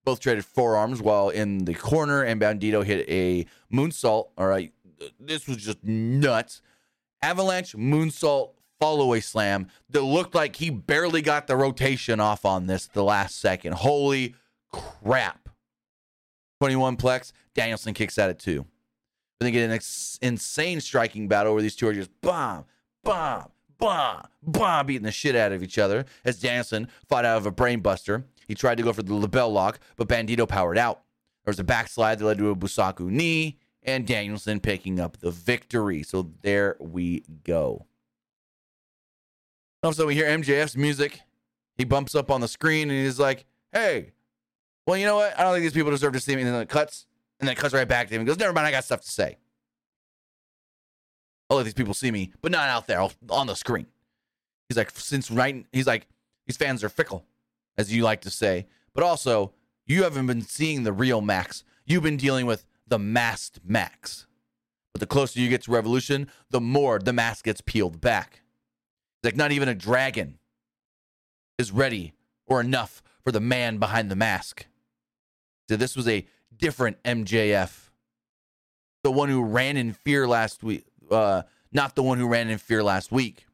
Both 0.03 0.19
traded 0.19 0.45
forearms 0.45 1.01
while 1.01 1.29
in 1.29 1.65
the 1.65 1.73
corner, 1.73 2.21
and 2.23 2.39
Bandito 2.39 2.83
hit 2.83 3.09
a 3.09 3.47
moonsault. 3.73 4.29
All 4.37 4.47
right, 4.47 4.71
this 5.19 5.47
was 5.47 5.57
just 5.57 5.83
nuts. 5.83 6.61
Avalanche 7.21 7.73
moonsault 7.73 8.51
follow 8.79 9.19
slam 9.19 9.67
that 9.89 10.01
looked 10.01 10.35
like 10.35 10.57
he 10.57 10.69
barely 10.69 11.21
got 11.21 11.47
the 11.47 11.55
rotation 11.55 12.19
off 12.19 12.45
on 12.45 12.67
this 12.67 12.87
the 12.87 13.03
last 13.03 13.39
second. 13.39 13.73
Holy 13.73 14.35
crap. 14.71 15.49
21 16.61 16.97
plex. 16.97 17.31
Danielson 17.55 17.93
kicks 17.93 18.19
at 18.19 18.29
it 18.29 18.37
too. 18.37 18.65
Then 19.39 19.47
they 19.47 19.51
get 19.51 19.65
an 19.65 19.71
ex- 19.71 20.17
insane 20.21 20.79
striking 20.81 21.27
battle 21.27 21.53
where 21.53 21.61
these 21.61 21.75
two 21.75 21.87
are 21.87 21.93
just 21.93 22.09
bomb, 22.21 22.65
bomb, 23.03 23.49
bomb, 23.77 24.27
bomb, 24.41 24.85
beating 24.85 25.03
the 25.03 25.11
shit 25.11 25.35
out 25.35 25.51
of 25.51 25.61
each 25.61 25.77
other 25.77 26.05
as 26.23 26.39
Danielson 26.39 26.87
fought 27.07 27.25
out 27.25 27.37
of 27.37 27.45
a 27.45 27.51
brainbuster. 27.51 28.23
He 28.47 28.55
tried 28.55 28.77
to 28.77 28.83
go 28.83 28.93
for 28.93 29.03
the 29.03 29.13
LeBell 29.13 29.51
lock, 29.51 29.79
but 29.97 30.07
Bandito 30.07 30.47
powered 30.47 30.77
out. 30.77 31.01
There 31.43 31.51
was 31.51 31.59
a 31.59 31.63
backslide 31.63 32.19
that 32.19 32.25
led 32.25 32.37
to 32.37 32.49
a 32.49 32.55
Busaiku 32.55 33.01
knee, 33.01 33.57
and 33.83 34.07
Danielson 34.07 34.59
picking 34.59 34.99
up 34.99 35.17
the 35.17 35.31
victory. 35.31 36.01
So 36.03 36.31
there 36.41 36.75
we 36.79 37.23
go. 37.43 37.85
Also, 39.83 40.07
we 40.07 40.15
hear 40.15 40.25
MJF's 40.25 40.75
music. 40.75 41.21
He 41.77 41.83
bumps 41.83 42.15
up 42.15 42.31
on 42.31 42.41
the 42.41 42.47
screen 42.47 42.89
and 42.89 43.05
he's 43.05 43.19
like, 43.19 43.45
hey, 43.71 44.13
well, 44.87 44.97
you 44.97 45.05
know 45.05 45.17
what? 45.17 45.37
I 45.37 45.43
don't 45.43 45.53
think 45.53 45.63
these 45.63 45.73
people 45.73 45.91
deserve 45.91 46.13
to 46.13 46.19
see 46.19 46.35
me. 46.35 46.41
And 46.41 46.53
then 46.53 46.61
it 46.61 46.69
cuts, 46.69 47.05
and 47.39 47.47
then 47.47 47.55
cuts 47.55 47.73
right 47.73 47.87
back 47.87 48.07
to 48.07 48.13
him. 48.13 48.21
He 48.21 48.25
goes, 48.25 48.39
never 48.39 48.53
mind, 48.53 48.67
I 48.67 48.71
got 48.71 48.83
stuff 48.83 49.01
to 49.01 49.11
say. 49.11 49.37
I'll 51.49 51.57
let 51.57 51.63
these 51.63 51.73
people 51.73 51.93
see 51.93 52.11
me, 52.11 52.31
but 52.41 52.51
not 52.51 52.69
out 52.69 52.87
there 52.87 53.07
on 53.29 53.47
the 53.47 53.55
screen. 53.55 53.87
He's 54.67 54.77
like, 54.77 54.91
since 54.91 55.29
right, 55.29 55.65
he's 55.71 55.87
like, 55.87 56.07
these 56.47 56.57
fans 56.57 56.83
are 56.83 56.89
fickle, 56.89 57.25
as 57.77 57.93
you 57.93 58.03
like 58.03 58.21
to 58.21 58.31
say. 58.31 58.65
But 58.93 59.03
also, 59.03 59.53
you 59.85 60.03
haven't 60.03 60.25
been 60.27 60.41
seeing 60.41 60.83
the 60.83 60.93
real 60.93 61.21
Max. 61.21 61.63
You've 61.85 62.03
been 62.03 62.17
dealing 62.17 62.45
with 62.45 62.65
the 62.87 62.97
masked 62.97 63.59
Max. 63.63 64.25
But 64.93 65.01
the 65.01 65.07
closer 65.07 65.39
you 65.39 65.49
get 65.49 65.63
to 65.63 65.71
Revolution, 65.71 66.31
the 66.49 66.61
more 66.61 66.99
the 66.99 67.13
mask 67.13 67.45
gets 67.45 67.61
peeled 67.61 68.01
back. 68.01 68.41
Like 69.23 69.35
not 69.35 69.51
even 69.51 69.67
a 69.67 69.75
dragon 69.75 70.39
is 71.57 71.71
ready 71.71 72.13
or 72.47 72.61
enough 72.61 73.03
for 73.23 73.31
the 73.31 73.39
man 73.39 73.77
behind 73.77 74.09
the 74.09 74.15
mask. 74.15 74.67
So 75.67 75.75
this 75.75 75.95
was 75.95 76.07
a 76.07 76.25
different 76.57 77.01
MJF. 77.03 77.89
The 79.03 79.11
one 79.11 79.29
who 79.29 79.43
ran 79.43 79.77
in 79.77 79.93
fear 79.93 80.27
last 80.27 80.63
week, 80.63 80.85
uh, 81.11 81.43
not 81.71 81.95
the 81.95 82.03
one 82.03 82.17
who 82.17 82.27
ran 82.27 82.49
in 82.49 82.57
fear 82.57 82.83
last 82.83 83.11
week. 83.11 83.45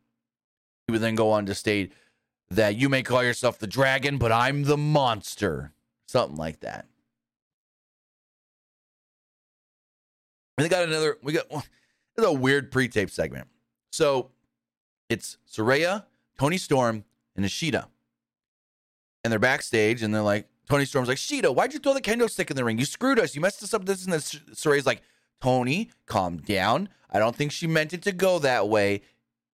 He 0.87 0.91
would 0.91 1.01
then 1.01 1.15
go 1.15 1.31
on 1.31 1.45
to 1.47 1.55
state 1.55 1.93
that 2.51 2.75
you 2.75 2.89
may 2.89 3.01
call 3.01 3.23
yourself 3.23 3.59
the 3.59 3.67
dragon, 3.67 4.17
but 4.17 4.31
I'm 4.31 4.63
the 4.63 4.77
monster. 4.77 5.73
Something 6.07 6.37
like 6.37 6.59
that. 6.61 6.85
And 10.57 10.65
they 10.65 10.69
got 10.69 10.83
another, 10.83 11.17
we 11.23 11.33
got, 11.33 11.49
this 12.15 12.25
a 12.25 12.31
weird 12.31 12.71
pre 12.71 12.87
tape 12.87 13.09
segment. 13.09 13.47
So 13.91 14.31
it's 15.09 15.37
Saraya, 15.49 16.05
Toni 16.37 16.57
Storm, 16.57 17.03
and 17.35 17.45
Ishida. 17.45 17.87
And 19.23 19.31
they're 19.31 19.39
backstage 19.39 20.03
and 20.03 20.13
they're 20.13 20.21
like, 20.21 20.47
Toni 20.71 20.85
Storm's 20.85 21.09
like, 21.09 21.17
Shida, 21.17 21.53
why'd 21.53 21.73
you 21.73 21.79
throw 21.79 21.93
the 21.93 21.99
kendo 21.99 22.29
stick 22.29 22.49
in 22.49 22.55
the 22.55 22.63
ring? 22.63 22.77
You 22.77 22.85
screwed 22.85 23.19
us. 23.19 23.35
You 23.35 23.41
messed 23.41 23.61
us 23.61 23.73
up. 23.73 23.83
This 23.83 24.05
and 24.05 24.13
this. 24.13 24.35
Saraya's 24.53 24.85
like, 24.85 25.01
Toni, 25.41 25.91
calm 26.05 26.37
down. 26.37 26.87
I 27.09 27.19
don't 27.19 27.35
think 27.35 27.51
she 27.51 27.67
meant 27.67 27.91
it 27.91 28.03
to 28.03 28.13
go 28.13 28.39
that 28.39 28.69
way. 28.69 29.01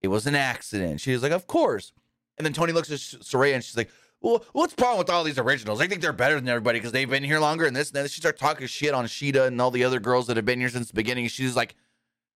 It 0.04 0.10
was 0.10 0.28
an 0.28 0.36
accident. 0.36 1.02
She's 1.02 1.24
like, 1.24 1.32
Of 1.32 1.48
course. 1.48 1.92
And 2.38 2.46
then 2.46 2.54
Toni 2.54 2.72
looks 2.72 2.92
at 2.92 3.00
Saraya 3.00 3.56
and 3.56 3.64
she's 3.64 3.76
like, 3.76 3.90
Well, 4.22 4.46
what's 4.52 4.76
problem 4.76 5.00
with 5.00 5.10
all 5.10 5.24
these 5.24 5.40
originals? 5.40 5.82
I 5.82 5.88
think 5.88 6.04
they're 6.04 6.14
better 6.14 6.36
than 6.36 6.48
everybody 6.50 6.78
because 6.78 6.92
they've 6.92 7.10
been 7.10 7.24
here 7.24 7.40
longer 7.40 7.66
and 7.66 7.76
this 7.76 7.90
and 7.90 7.96
then 7.96 8.08
she 8.08 8.22
starts 8.22 8.40
talking 8.40 8.68
shit 8.68 8.94
on 8.94 9.06
Shida 9.06 9.48
and 9.48 9.60
all 9.60 9.72
the 9.72 9.86
other 9.86 10.00
girls 10.00 10.28
that 10.28 10.38
have 10.38 10.46
been 10.46 10.60
here 10.60 10.70
since 10.70 10.90
the 10.90 10.94
beginning. 10.94 11.30
She's 11.30 11.56
like, 11.56 11.74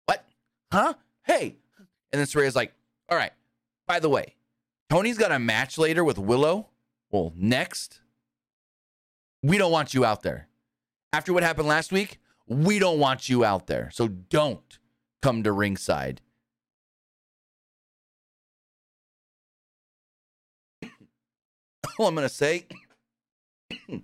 What? 0.06 0.26
Huh? 0.72 0.94
Hey. 1.24 1.58
And 2.14 2.20
then 2.22 2.28
Saraya's 2.28 2.56
like, 2.56 2.72
All 3.10 3.18
right. 3.18 3.34
By 3.88 4.00
the 4.00 4.08
way, 4.08 4.36
Toni's 4.90 5.18
got 5.18 5.34
a 5.34 5.40
match 5.40 5.78
later 5.78 6.06
with 6.06 6.18
Willow. 6.18 6.70
Well, 7.12 7.34
next 7.36 8.00
we 9.44 9.58
don't 9.58 9.72
want 9.72 9.94
you 9.94 10.06
out 10.06 10.24
there. 10.24 10.48
After 11.14 11.34
what 11.34 11.44
happened 11.44 11.68
last 11.68 11.92
week, 11.92 12.20
we 12.48 12.80
don't 12.80 13.00
want 13.00 13.30
you 13.30 13.44
out 13.46 13.68
there. 13.68 13.90
So 13.94 14.08
don't 14.08 14.80
come 15.22 15.44
to 15.44 15.52
ringside. 15.52 16.22
All 22.00 22.08
I'm 22.08 22.16
going 22.16 22.28
to 22.28 22.34
say 22.34 22.66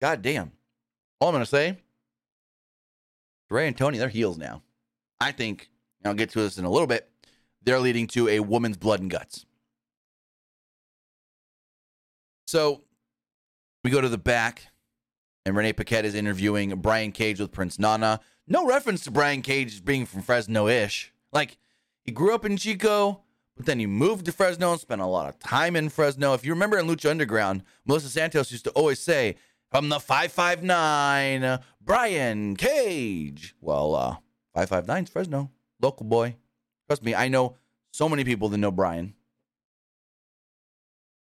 God 0.00 0.22
damn. 0.22 0.52
All 1.20 1.28
I'm 1.28 1.34
going 1.34 1.44
to 1.44 1.50
say 1.50 1.78
Ray 3.50 3.68
and 3.68 3.76
Toni, 3.76 3.98
they're 3.98 4.08
heels 4.08 4.36
now. 4.36 4.62
I 5.20 5.32
think, 5.32 5.70
I'll 6.04 6.14
get 6.14 6.30
to 6.30 6.40
this 6.40 6.58
in 6.58 6.64
a 6.64 6.70
little 6.70 6.88
bit, 6.88 7.08
they're 7.62 7.78
leading 7.78 8.06
to 8.08 8.28
a 8.28 8.40
woman's 8.40 8.76
blood 8.76 9.00
and 9.00 9.10
guts. 9.10 9.46
So 12.54 12.82
we 13.82 13.90
go 13.90 14.00
to 14.00 14.08
the 14.08 14.16
back, 14.16 14.68
and 15.44 15.56
Renee 15.56 15.72
Paquette 15.72 16.04
is 16.04 16.14
interviewing 16.14 16.72
Brian 16.76 17.10
Cage 17.10 17.40
with 17.40 17.50
Prince 17.50 17.80
Nana. 17.80 18.20
No 18.46 18.64
reference 18.64 19.02
to 19.02 19.10
Brian 19.10 19.42
Cage 19.42 19.84
being 19.84 20.06
from 20.06 20.22
Fresno 20.22 20.68
ish. 20.68 21.12
Like, 21.32 21.58
he 22.04 22.12
grew 22.12 22.32
up 22.32 22.44
in 22.44 22.56
Chico, 22.56 23.24
but 23.56 23.66
then 23.66 23.80
he 23.80 23.86
moved 23.86 24.26
to 24.26 24.32
Fresno 24.32 24.70
and 24.70 24.80
spent 24.80 25.00
a 25.00 25.06
lot 25.06 25.28
of 25.28 25.40
time 25.40 25.74
in 25.74 25.88
Fresno. 25.88 26.32
If 26.32 26.44
you 26.44 26.52
remember 26.52 26.78
in 26.78 26.86
Lucha 26.86 27.10
Underground, 27.10 27.64
Melissa 27.84 28.08
Santos 28.08 28.52
used 28.52 28.66
to 28.66 28.70
always 28.70 29.00
say, 29.00 29.34
from 29.72 29.88
the 29.88 29.98
559, 29.98 31.58
Brian 31.80 32.54
Cage. 32.54 33.56
Well, 33.60 33.96
uh, 33.96 34.16
559's 34.56 35.10
Fresno, 35.10 35.50
local 35.82 36.06
boy. 36.06 36.36
Trust 36.86 37.02
me, 37.02 37.16
I 37.16 37.26
know 37.26 37.56
so 37.90 38.08
many 38.08 38.22
people 38.22 38.48
that 38.50 38.58
know 38.58 38.70
Brian. 38.70 39.14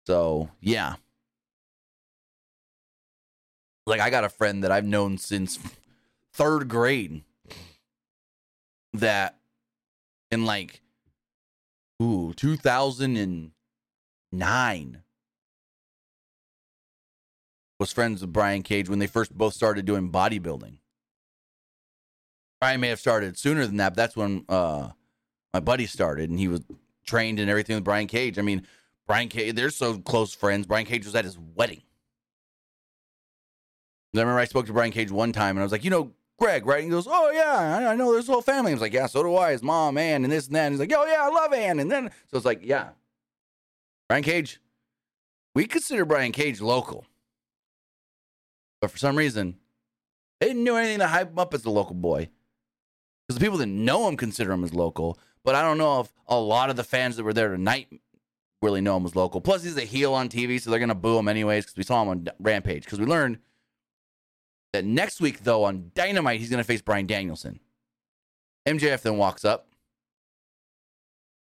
So, 0.05 0.49
yeah 0.59 0.95
like 3.85 3.99
I 3.99 4.09
got 4.09 4.23
a 4.23 4.29
friend 4.29 4.63
that 4.63 4.71
I've 4.71 4.85
known 4.85 5.17
since 5.17 5.59
third 6.33 6.69
grade 6.69 7.23
that 8.93 9.37
in 10.29 10.45
like 10.45 10.81
ooh 12.01 12.33
2009 12.35 15.01
was 17.79 17.91
friends 17.91 18.21
with 18.21 18.31
Brian 18.31 18.61
Cage 18.61 18.87
when 18.89 18.99
they 18.99 19.07
first 19.07 19.35
both 19.35 19.55
started 19.55 19.85
doing 19.85 20.11
bodybuilding. 20.11 20.77
Brian 22.59 22.79
may 22.79 22.89
have 22.89 22.99
started 22.99 23.39
sooner 23.39 23.65
than 23.65 23.77
that, 23.77 23.89
but 23.89 23.95
that's 23.95 24.15
when 24.15 24.45
uh, 24.47 24.89
my 25.51 25.59
buddy 25.59 25.87
started 25.87 26.29
and 26.29 26.39
he 26.39 26.47
was 26.47 26.61
trained 27.07 27.39
and 27.39 27.49
everything 27.49 27.75
with 27.75 27.83
Brian 27.83 28.05
Cage. 28.05 28.37
I 28.37 28.43
mean, 28.43 28.67
Brian 29.07 29.29
Cage, 29.29 29.55
they're 29.55 29.71
so 29.71 29.97
close 29.97 30.35
friends. 30.35 30.67
Brian 30.67 30.85
Cage 30.85 31.05
was 31.05 31.15
at 31.15 31.25
his 31.25 31.39
wedding. 31.39 31.81
I 34.19 34.19
remember 34.19 34.39
I 34.39 34.45
spoke 34.45 34.65
to 34.65 34.73
Brian 34.73 34.91
Cage 34.91 35.11
one 35.11 35.31
time 35.31 35.51
and 35.51 35.59
I 35.59 35.63
was 35.63 35.71
like, 35.71 35.83
you 35.85 35.89
know, 35.89 36.11
Greg, 36.37 36.65
right? 36.65 36.79
And 36.79 36.85
he 36.85 36.89
goes, 36.89 37.07
oh, 37.09 37.31
yeah, 37.31 37.89
I, 37.89 37.95
know 37.95 38.13
this 38.13 38.27
whole 38.27 38.41
family. 38.41 38.71
I 38.71 38.73
was 38.73 38.81
like, 38.81 38.93
yeah, 38.93 39.05
so 39.05 39.23
do 39.23 39.37
I. 39.37 39.51
His 39.51 39.63
mom, 39.63 39.97
Ann, 39.97 40.23
and 40.23 40.33
this 40.33 40.47
and 40.47 40.55
that. 40.55 40.65
And 40.65 40.73
he's 40.73 40.79
like, 40.79 40.91
oh, 40.93 41.05
yeah, 41.05 41.21
I 41.21 41.29
love 41.29 41.53
Ann. 41.53 41.79
And 41.79 41.89
then, 41.89 42.09
so 42.29 42.37
it's 42.37 42.45
like, 42.45 42.61
yeah. 42.63 42.89
Brian 44.09 44.23
Cage, 44.23 44.59
we 45.53 45.65
consider 45.65 46.03
Brian 46.03 46.31
Cage 46.31 46.59
local. 46.59 47.05
But 48.81 48.89
for 48.91 48.97
some 48.97 49.15
reason, 49.15 49.57
they 50.39 50.47
didn't 50.47 50.63
do 50.63 50.75
anything 50.75 50.99
to 50.99 51.07
hype 51.07 51.29
him 51.29 51.39
up 51.39 51.53
as 51.53 51.63
a 51.63 51.69
local 51.69 51.95
boy. 51.95 52.29
Because 53.27 53.39
the 53.39 53.45
people 53.45 53.59
that 53.59 53.67
know 53.67 54.07
him 54.09 54.17
consider 54.17 54.51
him 54.51 54.63
as 54.63 54.73
local. 54.73 55.19
But 55.45 55.55
I 55.55 55.61
don't 55.61 55.77
know 55.77 56.01
if 56.01 56.11
a 56.27 56.39
lot 56.39 56.71
of 56.71 56.75
the 56.75 56.83
fans 56.83 57.15
that 57.15 57.23
were 57.23 57.33
there 57.33 57.49
tonight 57.49 57.87
really 58.63 58.81
know 58.81 58.97
him 58.97 59.05
as 59.05 59.15
local. 59.15 59.41
Plus, 59.41 59.63
he's 59.63 59.77
a 59.77 59.81
heel 59.81 60.15
on 60.15 60.27
TV, 60.27 60.59
so 60.59 60.69
they're 60.69 60.79
going 60.79 60.89
to 60.89 60.95
boo 60.95 61.19
him 61.19 61.27
anyways 61.27 61.65
because 61.65 61.77
we 61.77 61.83
saw 61.83 62.01
him 62.01 62.09
on 62.09 62.27
Rampage. 62.39 62.83
Because 62.83 62.99
we 62.99 63.05
learned– 63.05 63.37
that 64.73 64.85
next 64.85 65.21
week, 65.21 65.43
though, 65.43 65.63
on 65.63 65.91
Dynamite, 65.95 66.39
he's 66.39 66.49
going 66.49 66.59
to 66.59 66.63
face 66.63 66.81
Bryan 66.81 67.07
Danielson. 67.07 67.59
MJF 68.67 69.01
then 69.01 69.17
walks 69.17 69.43
up 69.43 69.67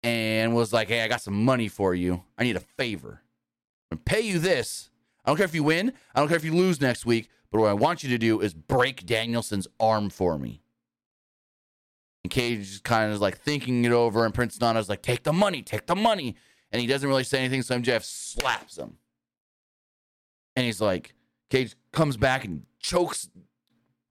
and 0.03 0.55
was 0.55 0.73
like, 0.73 0.89
Hey, 0.89 1.03
I 1.03 1.09
got 1.09 1.21
some 1.21 1.45
money 1.45 1.69
for 1.69 1.95
you. 1.95 2.23
I 2.39 2.45
need 2.45 2.57
a 2.57 2.61
favor. 2.61 3.23
I'm 3.91 3.97
going 3.97 4.05
to 4.05 4.05
pay 4.05 4.21
you 4.21 4.39
this. 4.39 4.91
I 5.25 5.31
don't 5.31 5.37
care 5.37 5.45
if 5.45 5.55
you 5.55 5.63
win. 5.63 5.93
I 6.15 6.21
don't 6.21 6.29
care 6.29 6.37
if 6.37 6.45
you 6.45 6.55
lose 6.55 6.81
next 6.81 7.05
week. 7.05 7.29
But 7.51 7.61
what 7.61 7.71
I 7.71 7.75
want 7.75 8.03
you 8.03 8.09
to 8.11 8.19
do 8.19 8.41
is 8.41 8.55
break 8.55 9.05
Danielson's 9.05 9.67
arm 9.79 10.09
for 10.09 10.39
me. 10.39 10.63
And 12.25 12.31
Cage 12.31 12.61
is 12.61 12.81
kind 12.81 13.13
of 13.13 13.21
like 13.21 13.39
thinking 13.39 13.85
it 13.85 13.93
over, 13.93 14.25
and 14.25 14.35
Prince 14.35 14.61
Nana's 14.61 14.89
like, 14.89 15.03
Take 15.03 15.25
the 15.25 15.33
money, 15.33 15.63
take 15.63 15.87
the 15.87 15.97
money. 15.97 16.37
And 16.73 16.81
he 16.81 16.87
doesn't 16.87 17.09
really 17.09 17.25
say 17.25 17.41
anything, 17.41 17.63
so 17.63 17.77
MJF 17.77 18.05
slaps 18.05 18.79
him. 18.79 18.99
And 20.55 20.65
he's 20.65 20.81
like, 20.81 21.15
Cage 21.51 21.75
comes 21.93 22.17
back 22.17 22.45
and 22.45 22.65
chokes 22.79 23.29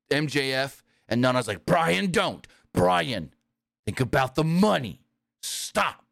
MJF, 0.09 0.81
and 1.07 1.21
Nana's 1.21 1.47
like, 1.47 1.65
Brian, 1.65 2.11
don't. 2.11 2.47
Brian, 2.73 3.33
think 3.85 3.99
about 3.99 4.35
the 4.35 4.43
money. 4.43 5.01
Stop. 5.41 6.05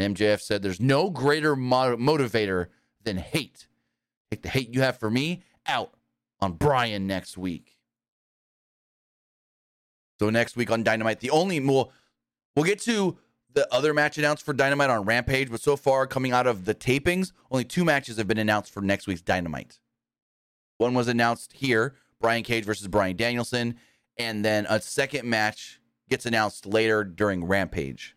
MJF 0.00 0.40
said, 0.40 0.62
There's 0.62 0.80
no 0.80 1.10
greater 1.10 1.56
mo- 1.56 1.96
motivator 1.96 2.68
than 3.02 3.16
hate. 3.16 3.66
Take 4.30 4.42
the 4.42 4.48
hate 4.48 4.72
you 4.72 4.80
have 4.82 4.98
for 4.98 5.10
me 5.10 5.42
out 5.66 5.94
on 6.40 6.52
Brian 6.52 7.06
next 7.06 7.36
week. 7.36 7.76
So 10.20 10.30
next 10.30 10.56
week 10.56 10.70
on 10.70 10.82
Dynamite, 10.82 11.20
the 11.20 11.30
only 11.30 11.60
we'll 11.60 11.92
we'll 12.54 12.64
get 12.64 12.80
to 12.82 13.16
the 13.54 13.72
other 13.72 13.94
match 13.94 14.18
announced 14.18 14.44
for 14.44 14.52
Dynamite 14.52 14.90
on 14.90 15.04
Rampage, 15.04 15.50
but 15.50 15.60
so 15.60 15.76
far 15.76 16.06
coming 16.06 16.32
out 16.32 16.46
of 16.46 16.64
the 16.64 16.74
tapings, 16.74 17.32
only 17.50 17.64
two 17.64 17.84
matches 17.84 18.16
have 18.18 18.28
been 18.28 18.38
announced 18.38 18.72
for 18.72 18.80
next 18.80 19.06
week's 19.06 19.22
Dynamite. 19.22 19.78
One 20.78 20.94
was 20.94 21.08
announced 21.08 21.52
here, 21.52 21.94
Brian 22.20 22.42
Cage 22.42 22.64
versus 22.64 22.88
Bryan 22.88 23.16
Danielson, 23.16 23.76
and 24.16 24.44
then 24.44 24.66
a 24.68 24.80
second 24.80 25.28
match 25.28 25.80
gets 26.08 26.24
announced 26.24 26.66
later 26.66 27.04
during 27.04 27.44
Rampage. 27.44 28.16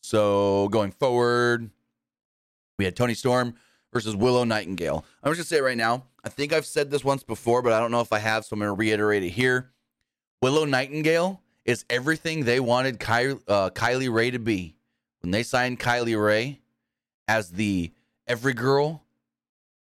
So 0.00 0.68
going 0.68 0.92
forward, 0.92 1.70
we 2.78 2.84
had 2.84 2.96
Toni 2.96 3.14
Storm 3.14 3.54
versus 3.92 4.16
Willow 4.16 4.44
Nightingale. 4.44 5.04
I'm 5.22 5.32
just 5.32 5.38
gonna 5.38 5.44
say 5.44 5.58
it 5.58 5.66
right 5.66 5.76
now, 5.76 6.04
I 6.24 6.28
think 6.28 6.52
I've 6.52 6.66
said 6.66 6.90
this 6.90 7.04
once 7.04 7.22
before, 7.22 7.62
but 7.62 7.72
I 7.72 7.80
don't 7.80 7.90
know 7.90 8.00
if 8.00 8.12
I 8.12 8.18
have, 8.18 8.44
so 8.44 8.54
I'm 8.54 8.60
gonna 8.60 8.74
reiterate 8.74 9.22
it 9.22 9.30
here. 9.30 9.70
Willow 10.40 10.64
Nightingale 10.64 11.42
is 11.64 11.84
everything 11.90 12.44
they 12.44 12.60
wanted 12.60 13.00
Ky- 13.00 13.38
uh, 13.48 13.70
Kylie 13.70 14.12
Rae 14.12 14.30
to 14.30 14.38
be 14.38 14.76
when 15.20 15.30
they 15.30 15.42
signed 15.42 15.80
Kylie 15.80 16.22
Rae 16.22 16.60
as 17.28 17.52
the 17.52 17.92
every 18.26 18.54
girl, 18.54 19.04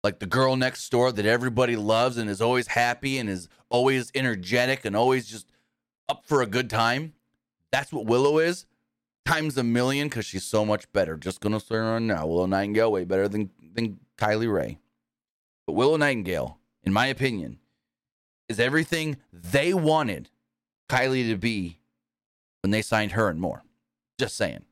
like 0.03 0.19
the 0.19 0.27
girl 0.27 0.57
next 0.57 0.89
door 0.91 1.13
that 1.13 1.27
everybody 1.27 1.77
loves 1.77 2.17
and 2.17 2.29
is 2.29 2.41
always 2.41 2.69
happy 2.69 3.19
and 3.19 3.29
is 3.29 3.49
always 3.69 4.11
energetic 4.15 4.85
and 4.85 4.97
always 4.97 5.29
just 5.29 5.53
up 6.09 6.25
for 6.25 6.43
a 6.43 6.47
good 6.47 6.71
time. 6.71 7.13
That's 7.71 7.93
what 7.93 8.07
Willow 8.07 8.39
is 8.39 8.65
times 9.27 9.59
a 9.59 9.63
million 9.63 10.09
because 10.09 10.25
she's 10.25 10.45
so 10.45 10.65
much 10.65 10.91
better. 10.93 11.17
Just 11.17 11.41
gonna 11.41 11.61
say 11.61 11.77
right 11.77 12.01
now, 12.01 12.27
Willow 12.27 12.47
Nightingale 12.47 12.91
way 12.91 13.05
better 13.05 13.29
than 13.29 13.51
than 13.75 14.01
Kylie 14.17 14.53
Rae. 14.53 14.79
But 15.67 15.75
Willow 15.75 15.97
Nightingale, 15.97 16.59
in 16.83 16.93
my 16.95 17.07
opinion, 17.07 17.59
is 18.49 18.59
everything 18.59 19.19
they 19.31 19.75
wanted 19.75 20.31
Kylie 20.89 21.29
to 21.29 21.37
be 21.37 21.79
when 22.63 22.71
they 22.71 22.81
signed 22.81 23.13
her 23.13 23.29
and 23.29 23.39
more. 23.39 23.63
Just 24.19 24.37
saying. 24.37 24.65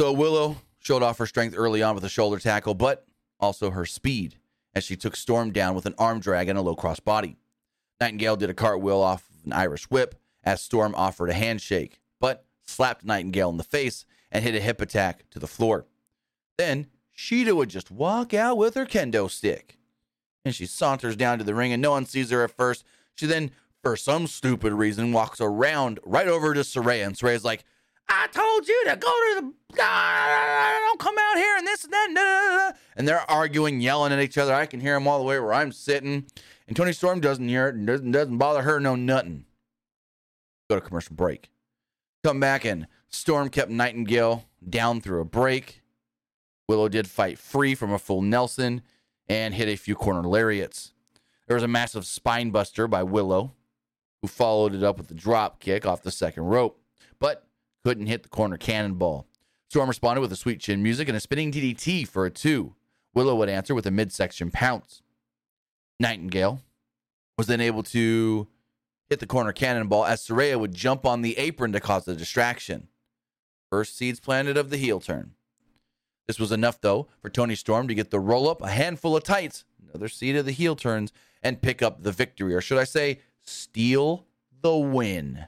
So 0.00 0.12
Willow 0.12 0.56
showed 0.78 1.02
off 1.02 1.18
her 1.18 1.26
strength 1.26 1.54
early 1.54 1.82
on 1.82 1.94
with 1.94 2.04
a 2.04 2.08
shoulder 2.08 2.38
tackle, 2.38 2.72
but 2.72 3.04
also 3.38 3.68
her 3.68 3.84
speed 3.84 4.36
as 4.74 4.82
she 4.82 4.96
took 4.96 5.14
Storm 5.14 5.52
down 5.52 5.74
with 5.74 5.84
an 5.84 5.94
arm 5.98 6.20
drag 6.20 6.48
and 6.48 6.58
a 6.58 6.62
low 6.62 6.74
cross 6.74 7.00
body. 7.00 7.36
Nightingale 8.00 8.36
did 8.36 8.48
a 8.48 8.54
cartwheel 8.54 9.02
off 9.02 9.28
of 9.28 9.44
an 9.44 9.52
Irish 9.52 9.90
whip 9.90 10.14
as 10.42 10.62
Storm 10.62 10.94
offered 10.96 11.28
a 11.28 11.34
handshake, 11.34 12.00
but 12.18 12.46
slapped 12.64 13.04
Nightingale 13.04 13.50
in 13.50 13.58
the 13.58 13.62
face 13.62 14.06
and 14.32 14.42
hit 14.42 14.54
a 14.54 14.60
hip 14.60 14.80
attack 14.80 15.28
to 15.32 15.38
the 15.38 15.46
floor. 15.46 15.84
Then 16.56 16.86
Shida 17.14 17.54
would 17.54 17.68
just 17.68 17.90
walk 17.90 18.32
out 18.32 18.56
with 18.56 18.76
her 18.76 18.86
kendo 18.86 19.30
stick. 19.30 19.76
And 20.46 20.54
she 20.54 20.64
saunters 20.64 21.14
down 21.14 21.36
to 21.36 21.44
the 21.44 21.54
ring, 21.54 21.74
and 21.74 21.82
no 21.82 21.90
one 21.90 22.06
sees 22.06 22.30
her 22.30 22.42
at 22.42 22.56
first. 22.56 22.86
She 23.16 23.26
then, 23.26 23.50
for 23.82 23.98
some 23.98 24.26
stupid 24.26 24.72
reason, 24.72 25.12
walks 25.12 25.42
around 25.42 26.00
right 26.06 26.26
over 26.26 26.54
to 26.54 26.60
Saraya. 26.60 27.04
And 27.04 27.16
Saraya's 27.16 27.44
like, 27.44 27.66
I 28.12 28.26
told 28.32 28.66
you 28.66 28.84
to 28.86 28.96
go 28.96 29.08
to 29.08 29.40
the. 29.40 29.80
Uh, 29.80 30.80
don't 30.80 30.98
come 30.98 31.14
out 31.16 31.36
here 31.36 31.56
and 31.56 31.66
this 31.66 31.84
and 31.84 31.92
that. 31.92 32.76
And 32.96 33.06
they're 33.06 33.30
arguing, 33.30 33.80
yelling 33.80 34.12
at 34.12 34.20
each 34.20 34.36
other. 34.36 34.52
I 34.52 34.66
can 34.66 34.80
hear 34.80 34.94
them 34.94 35.06
all 35.06 35.20
the 35.20 35.24
way 35.24 35.38
where 35.38 35.54
I'm 35.54 35.70
sitting. 35.70 36.26
And 36.66 36.76
Toni 36.76 36.92
Storm 36.92 37.20
doesn't 37.20 37.48
hear 37.48 37.68
it 37.68 37.76
and 37.76 37.86
doesn't, 37.86 38.10
doesn't 38.10 38.38
bother 38.38 38.62
her, 38.62 38.80
no 38.80 38.96
nothing. 38.96 39.44
Go 40.68 40.74
to 40.74 40.80
commercial 40.80 41.14
break. 41.14 41.50
Come 42.24 42.40
back, 42.40 42.64
and 42.64 42.88
Storm 43.08 43.48
kept 43.48 43.70
Nightingale 43.70 44.44
down 44.68 45.00
through 45.00 45.20
a 45.20 45.24
break. 45.24 45.80
Willow 46.68 46.88
did 46.88 47.08
fight 47.08 47.38
free 47.38 47.74
from 47.74 47.92
a 47.92 47.98
full 47.98 48.22
Nelson 48.22 48.82
and 49.28 49.54
hit 49.54 49.68
a 49.68 49.76
few 49.76 49.94
corner 49.94 50.28
lariats. 50.28 50.92
There 51.46 51.56
was 51.56 51.62
a 51.62 51.68
massive 51.68 52.04
spine 52.06 52.50
buster 52.50 52.88
by 52.88 53.04
Willow, 53.04 53.52
who 54.20 54.28
followed 54.28 54.74
it 54.74 54.82
up 54.82 54.98
with 54.98 55.10
a 55.10 55.14
drop 55.14 55.60
kick 55.60 55.86
off 55.86 56.02
the 56.02 56.10
second 56.10 56.44
rope, 56.44 56.79
couldn't 57.84 58.06
hit 58.06 58.22
the 58.22 58.28
corner 58.28 58.56
cannonball. 58.56 59.26
Storm 59.68 59.88
responded 59.88 60.20
with 60.20 60.32
a 60.32 60.36
sweet 60.36 60.60
chin 60.60 60.82
music 60.82 61.08
and 61.08 61.16
a 61.16 61.20
spinning 61.20 61.52
DDT 61.52 62.06
for 62.06 62.26
a 62.26 62.30
two. 62.30 62.74
Willow 63.14 63.36
would 63.36 63.48
answer 63.48 63.74
with 63.74 63.86
a 63.86 63.90
midsection 63.90 64.50
pounce. 64.50 65.02
Nightingale 65.98 66.62
was 67.36 67.46
then 67.46 67.60
able 67.60 67.82
to 67.82 68.48
hit 69.08 69.20
the 69.20 69.26
corner 69.26 69.52
cannonball 69.52 70.04
as 70.04 70.26
Saraya 70.26 70.58
would 70.58 70.74
jump 70.74 71.04
on 71.04 71.22
the 71.22 71.36
apron 71.38 71.72
to 71.72 71.80
cause 71.80 72.06
a 72.06 72.14
distraction. 72.14 72.88
First 73.70 73.96
seeds 73.96 74.20
planted 74.20 74.56
of 74.56 74.70
the 74.70 74.76
heel 74.76 75.00
turn. 75.00 75.32
This 76.26 76.38
was 76.38 76.52
enough, 76.52 76.80
though, 76.80 77.08
for 77.20 77.28
Toni 77.28 77.56
Storm 77.56 77.88
to 77.88 77.94
get 77.94 78.10
the 78.10 78.20
roll 78.20 78.48
up, 78.48 78.62
a 78.62 78.70
handful 78.70 79.16
of 79.16 79.24
tights, 79.24 79.64
another 79.82 80.08
seed 80.08 80.36
of 80.36 80.46
the 80.46 80.52
heel 80.52 80.76
turns, 80.76 81.12
and 81.42 81.62
pick 81.62 81.82
up 81.82 82.02
the 82.02 82.12
victory, 82.12 82.54
or 82.54 82.60
should 82.60 82.78
I 82.78 82.84
say, 82.84 83.20
steal 83.42 84.26
the 84.62 84.76
win. 84.76 85.46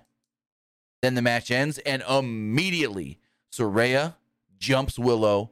Then 1.02 1.14
the 1.14 1.22
match 1.22 1.50
ends, 1.50 1.78
and 1.78 2.02
immediately 2.08 3.18
Saraya 3.52 4.14
jumps 4.58 4.98
Willow. 4.98 5.50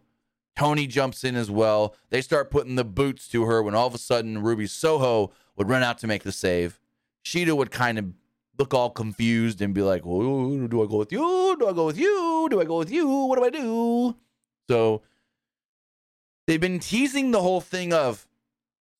Toni 0.57 0.87
jumps 0.87 1.25
in 1.25 1.37
as 1.37 1.51
well. 1.51 1.97
They 2.11 2.21
start 2.21 2.51
putting 2.51 2.77
the 2.77 2.85
boots 2.85 3.29
to 3.29 3.45
her 3.45 3.63
when 3.63 3.75
all 3.75 3.87
of 3.87 3.95
a 3.95 3.99
sudden 3.99 4.43
Ruby 4.43 4.67
Soho 4.67 5.33
would 5.57 5.69
run 5.69 5.83
out 5.83 5.99
to 5.99 6.07
make 6.07 6.23
the 6.23 6.33
save. 6.33 6.79
Shida 7.25 7.57
would 7.57 7.71
kind 7.71 7.99
of 7.99 8.07
look 8.59 8.75
all 8.75 8.91
confused 8.91 9.61
and 9.61 9.75
be 9.75 9.83
like, 9.83 10.05
well, 10.05 10.21
do 10.69 10.83
I 10.83 10.87
go 10.87 10.99
with 10.99 11.13
you? 11.13 11.57
Do 11.59 11.69
I 11.69 11.73
go 11.73 11.87
with 11.87 11.99
you? 11.99 12.47
Do 12.51 12.61
I 12.61 12.65
go 12.65 12.79
with 12.79 12.91
you? 12.91 13.09
What 13.09 13.39
do 13.39 13.45
I 13.45 13.51
do? 13.51 14.17
So 14.69 15.03
they've 16.47 16.61
been 16.61 16.79
teasing 16.79 17.31
the 17.31 17.41
whole 17.41 17.61
thing 17.61 17.93
of 17.93 18.29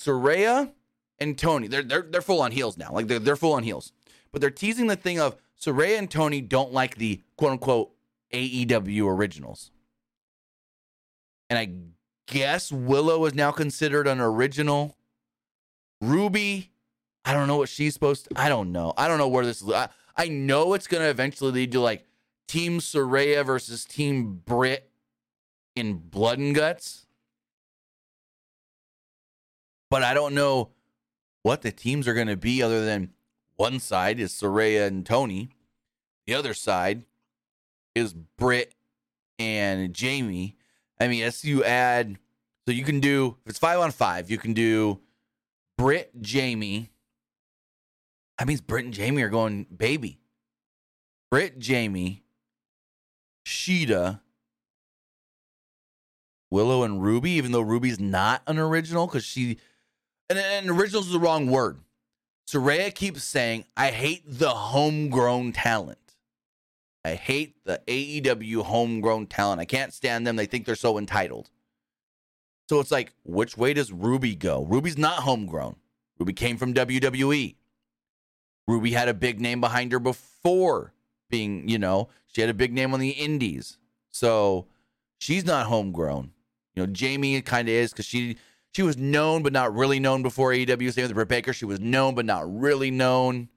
Saraya 0.01 0.73
and 1.19 1.39
Toni. 1.39 1.69
They're 1.69 1.83
they're 1.83 2.07
they're 2.09 2.23
full 2.23 2.41
on 2.41 2.53
heels 2.53 2.77
now. 2.79 2.91
Like 2.91 3.07
they're 3.07 3.19
they're 3.19 3.37
full 3.37 3.53
on 3.53 3.63
heels. 3.63 3.93
But 4.33 4.41
they're 4.41 4.51
teasing 4.51 4.87
the 4.87 4.97
thing 4.97 5.21
of 5.21 5.37
Saraya 5.61 5.99
and 5.99 6.11
Toni 6.11 6.41
don't 6.41 6.73
like 6.73 6.97
the 6.97 7.21
quote 7.37 7.53
unquote 7.53 7.91
AEW 8.33 9.07
originals. 9.07 9.71
And 11.49 11.59
I 11.59 11.73
guess 12.33 12.73
Willow 12.73 13.25
is 13.27 13.35
now 13.35 13.51
considered 13.51 14.07
an 14.07 14.21
original. 14.21 14.97
Ruby, 16.01 16.71
I 17.25 17.35
don't 17.35 17.49
know 17.49 17.57
what 17.57 17.69
she's 17.69 17.93
supposed 17.93 18.29
to. 18.29 18.41
I 18.41 18.49
don't 18.49 18.73
know. 18.73 18.95
I 18.97 19.09
don't 19.09 19.19
know 19.19 19.29
where 19.29 19.45
this. 19.45 19.63
I, 19.69 19.89
I 20.17 20.29
know 20.29 20.75
it's 20.75 20.87
going 20.87 21.03
to 21.03 21.11
eventually 21.11 21.51
lead 21.51 21.73
to 21.73 21.81
like 21.81 22.07
Team 22.49 22.79
Saraya 22.79 23.45
versus 23.45 23.85
Team 23.85 24.41
Britt 24.45 24.91
in 25.77 25.99
Blood 25.99 26.39
and 26.39 26.55
Guts. 26.55 27.07
But 29.91 30.03
I 30.03 30.15
don't 30.15 30.35
know 30.35 30.71
what 31.43 31.63
the 31.63 31.73
teams 31.73 32.07
are 32.07 32.15
going 32.15 32.29
to 32.29 32.37
be 32.37 32.63
other 32.63 32.85
than 32.85 33.11
one 33.61 33.79
side 33.79 34.19
is 34.19 34.33
Saraya 34.33 34.87
and 34.87 35.05
Toni. 35.05 35.51
The 36.27 36.33
other 36.33 36.55
side 36.55 37.05
is 37.95 38.15
Britt 38.15 38.75
and 39.39 39.93
Jamie. 39.93 40.57
I 40.99 41.09
mean, 41.09 41.23
as 41.23 41.45
you 41.45 41.63
add, 41.63 42.17
so 42.67 42.73
you 42.73 42.85
can 42.85 43.01
do, 43.01 43.37
if 43.45 43.51
it's 43.51 43.59
five 43.59 43.79
on 43.79 43.91
five, 43.91 44.31
you 44.31 44.39
can 44.39 44.55
do 44.55 45.01
Britt, 45.77 46.11
Jamie. 46.23 46.91
That 48.39 48.49
means 48.49 48.63
Britt 48.63 48.87
and 48.87 48.95
Jamie 48.95 49.21
are 49.21 49.29
going 49.29 49.65
baby. 49.65 50.21
Britt, 51.31 51.59
Jamie, 51.59 52.23
Shida, 53.47 54.21
Willow, 56.51 56.83
and 56.83 57.03
Ruby, 57.03 57.33
even 57.33 57.53
though 57.53 57.61
Ruby's 57.61 58.01
not 58.01 58.41
an 58.47 58.59
original 58.59 59.07
because 59.07 59.25
she, 59.25 59.59
and, 60.31 60.39
and 60.39 60.71
original 60.71 61.03
is 61.03 61.13
the 61.13 61.21
wrong 61.21 61.51
word. 61.51 61.79
Saraya 62.51 62.93
keeps 62.93 63.23
saying, 63.23 63.65
I 63.77 63.91
hate 63.93 64.23
the 64.27 64.51
homegrown 64.51 65.53
talent. 65.53 65.99
I 67.05 67.15
hate 67.15 67.55
the 67.65 67.81
AEW 67.87 68.63
homegrown 68.63 69.29
talent. 69.29 69.61
I 69.61 69.65
can't 69.65 69.95
stand 69.95 70.27
them. 70.27 70.35
They 70.35 70.47
think 70.47 70.67
they're 70.67 70.75
so 70.75 70.99
entitled. 70.99 71.49
So 72.69 72.81
it's 72.81 72.91
like, 72.91 73.13
which 73.25 73.57
way 73.57 73.73
does 73.73 73.93
Ruby 73.93 74.35
go? 74.35 74.65
Ruby's 74.65 74.99
not 74.99 75.23
homegrown. 75.23 75.77
Ruby 76.19 76.33
came 76.33 76.57
from 76.57 76.75
WWE. 76.75 77.55
Ruby 78.67 78.93
had 78.93 79.09
a 79.09 79.15
big 79.15 79.41
name 79.41 79.61
behind 79.61 79.93
her 79.93 80.01
before 80.01 80.93
being, 81.29 81.69
you 81.69 81.79
know, 81.79 82.09
she 82.27 82.41
had 82.41 82.51
a 82.51 82.55
big 82.55 82.73
name 82.73 82.93
on 82.93 83.01
the 83.01 83.11
indies. 83.11 83.79
So 84.11 84.67
she's 85.19 85.45
not 85.45 85.67
homegrown. 85.67 86.33
You 86.75 86.85
know, 86.85 86.93
Jamie 86.93 87.41
kind 87.43 87.69
of 87.69 87.75
is 87.75 87.93
because 87.93 88.07
she 88.07 88.37
she 88.75 88.83
was 88.83 88.97
known 88.97 89.43
but 89.43 89.53
not 89.53 89.75
really 89.75 89.99
known 89.99 90.23
before 90.23 90.53
AEW. 90.53 90.93
Same 90.93 91.05
with 91.05 91.15
Britt 91.15 91.29
Baker. 91.29 91.53
She 91.53 91.65
was 91.65 91.81
known 91.81 92.15
but 92.15 92.25
not 92.25 92.43
really 92.61 92.91
known. 92.91 93.49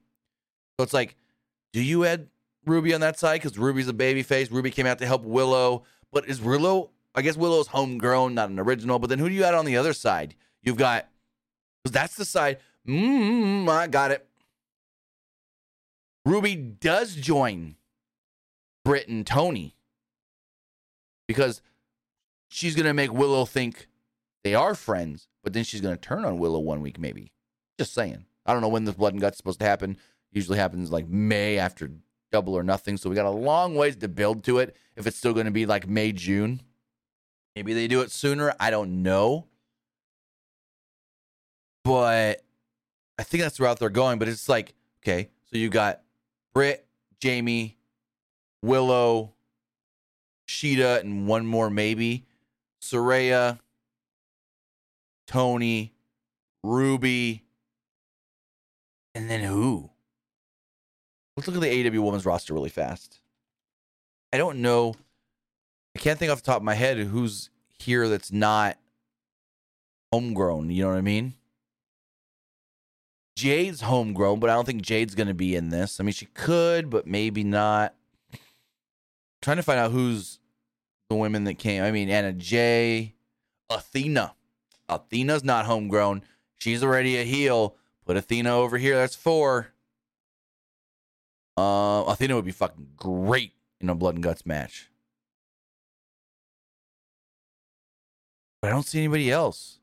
So 0.78 0.84
it's 0.84 0.92
like, 0.92 1.16
do 1.72 1.82
you 1.82 2.04
add 2.04 2.28
Ruby 2.66 2.94
on 2.94 3.00
that 3.00 3.18
side? 3.18 3.40
Because 3.40 3.58
Ruby's 3.58 3.88
a 3.88 3.92
baby 3.92 4.22
face. 4.22 4.50
Ruby 4.50 4.70
came 4.70 4.86
out 4.86 4.98
to 4.98 5.06
help 5.06 5.22
Willow. 5.22 5.84
But 6.12 6.28
is 6.28 6.40
Willow, 6.40 6.90
I 7.14 7.22
guess 7.22 7.36
Willow's 7.36 7.68
homegrown, 7.68 8.34
not 8.34 8.50
an 8.50 8.58
original. 8.58 8.98
But 8.98 9.10
then 9.10 9.18
who 9.18 9.28
do 9.28 9.34
you 9.34 9.44
add 9.44 9.54
on 9.54 9.64
the 9.64 9.76
other 9.76 9.92
side? 9.92 10.34
You've 10.62 10.76
got 10.76 11.06
Because 11.82 11.92
that's 11.92 12.16
the 12.16 12.24
side. 12.24 12.58
Mm, 12.88 13.68
I 13.68 13.86
got 13.86 14.10
it. 14.10 14.26
Ruby 16.26 16.56
does 16.56 17.14
join 17.14 17.76
Britt 18.84 19.08
and 19.08 19.26
Toni 19.26 19.76
because 21.28 21.60
she's 22.48 22.74
going 22.74 22.86
to 22.86 22.94
make 22.94 23.12
Willow 23.12 23.44
think 23.44 23.88
they 24.44 24.54
are 24.54 24.74
friends, 24.74 25.26
but 25.42 25.52
then 25.52 25.64
she's 25.64 25.80
going 25.80 25.96
to 25.96 26.00
turn 26.00 26.24
on 26.24 26.38
Willow 26.38 26.60
one 26.60 26.82
week, 26.82 26.98
maybe. 26.98 27.32
Just 27.78 27.94
saying. 27.94 28.26
I 28.46 28.52
don't 28.52 28.60
know 28.60 28.68
when 28.68 28.84
this 28.84 28.94
blood 28.94 29.14
and 29.14 29.20
guts 29.20 29.38
supposed 29.38 29.58
to 29.60 29.66
happen. 29.66 29.96
Usually 30.30 30.58
happens 30.58 30.92
like 30.92 31.08
May 31.08 31.58
after 31.58 31.90
double 32.30 32.54
or 32.54 32.62
nothing. 32.62 32.96
So 32.96 33.08
we 33.08 33.16
got 33.16 33.24
a 33.24 33.30
long 33.30 33.74
ways 33.74 33.96
to 33.96 34.08
build 34.08 34.44
to 34.44 34.58
it. 34.58 34.76
If 34.96 35.06
it's 35.06 35.16
still 35.16 35.32
going 35.32 35.46
to 35.46 35.52
be 35.52 35.66
like 35.66 35.88
May, 35.88 36.12
June, 36.12 36.60
maybe 37.56 37.72
they 37.72 37.88
do 37.88 38.02
it 38.02 38.10
sooner. 38.10 38.54
I 38.60 38.70
don't 38.70 39.02
know. 39.02 39.46
But 41.84 42.42
I 43.18 43.22
think 43.22 43.42
that's 43.42 43.56
the 43.56 43.64
route 43.64 43.78
they're 43.78 43.88
going. 43.88 44.18
But 44.18 44.28
it's 44.28 44.48
like, 44.48 44.74
okay, 45.02 45.30
so 45.50 45.56
you 45.56 45.70
got 45.70 46.02
Britt, 46.52 46.86
Jamie, 47.20 47.78
Willow, 48.62 49.32
Shida, 50.46 51.00
and 51.00 51.26
one 51.26 51.46
more 51.46 51.70
maybe. 51.70 52.26
Saraya, 52.82 53.58
Toni, 55.26 55.94
Ruby, 56.62 57.44
and 59.14 59.30
then 59.30 59.40
who? 59.40 59.90
Let's 61.36 61.48
look 61.48 61.56
at 61.56 61.62
the 61.62 61.88
AW 61.98 62.02
women's 62.02 62.26
roster 62.26 62.54
really 62.54 62.70
fast. 62.70 63.20
I 64.32 64.38
don't 64.38 64.58
know. 64.58 64.94
I 65.96 66.00
can't 66.00 66.18
think 66.18 66.30
off 66.30 66.42
the 66.42 66.46
top 66.46 66.58
of 66.58 66.62
my 66.62 66.74
head 66.74 66.98
who's 66.98 67.50
here 67.78 68.08
that's 68.08 68.32
not 68.32 68.78
homegrown. 70.12 70.70
You 70.70 70.84
know 70.84 70.90
what 70.90 70.98
I 70.98 71.02
mean? 71.02 71.34
Jade's 73.36 73.80
homegrown, 73.80 74.38
but 74.38 74.48
I 74.48 74.54
don't 74.54 74.64
think 74.64 74.82
Jade's 74.82 75.14
going 75.14 75.26
to 75.26 75.34
be 75.34 75.56
in 75.56 75.70
this. 75.70 75.98
I 75.98 76.04
mean, 76.04 76.12
she 76.12 76.26
could, 76.26 76.88
but 76.88 77.06
maybe 77.06 77.42
not. 77.42 77.94
I'm 78.32 78.38
trying 79.42 79.56
to 79.56 79.62
find 79.62 79.78
out 79.78 79.90
who's 79.90 80.38
the 81.10 81.16
women 81.16 81.44
that 81.44 81.54
came. 81.54 81.82
I 81.82 81.90
mean, 81.90 82.08
Anna 82.10 82.32
Jay, 82.32 83.14
Athena. 83.70 84.34
Athena's 84.88 85.44
not 85.44 85.66
homegrown. 85.66 86.22
She's 86.58 86.82
already 86.82 87.16
a 87.16 87.24
heel. 87.24 87.76
Put 88.06 88.16
Athena 88.16 88.54
over 88.54 88.78
here. 88.78 88.96
That's 88.96 89.16
four. 89.16 89.68
Uh, 91.56 92.04
Athena 92.04 92.34
would 92.34 92.44
be 92.44 92.52
fucking 92.52 92.88
great 92.96 93.52
in 93.80 93.88
a 93.88 93.94
blood 93.94 94.14
and 94.14 94.24
guts 94.24 94.44
match. 94.44 94.90
But 98.60 98.68
I 98.68 98.70
don't 98.70 98.86
see 98.86 98.98
anybody 98.98 99.30
else. 99.30 99.78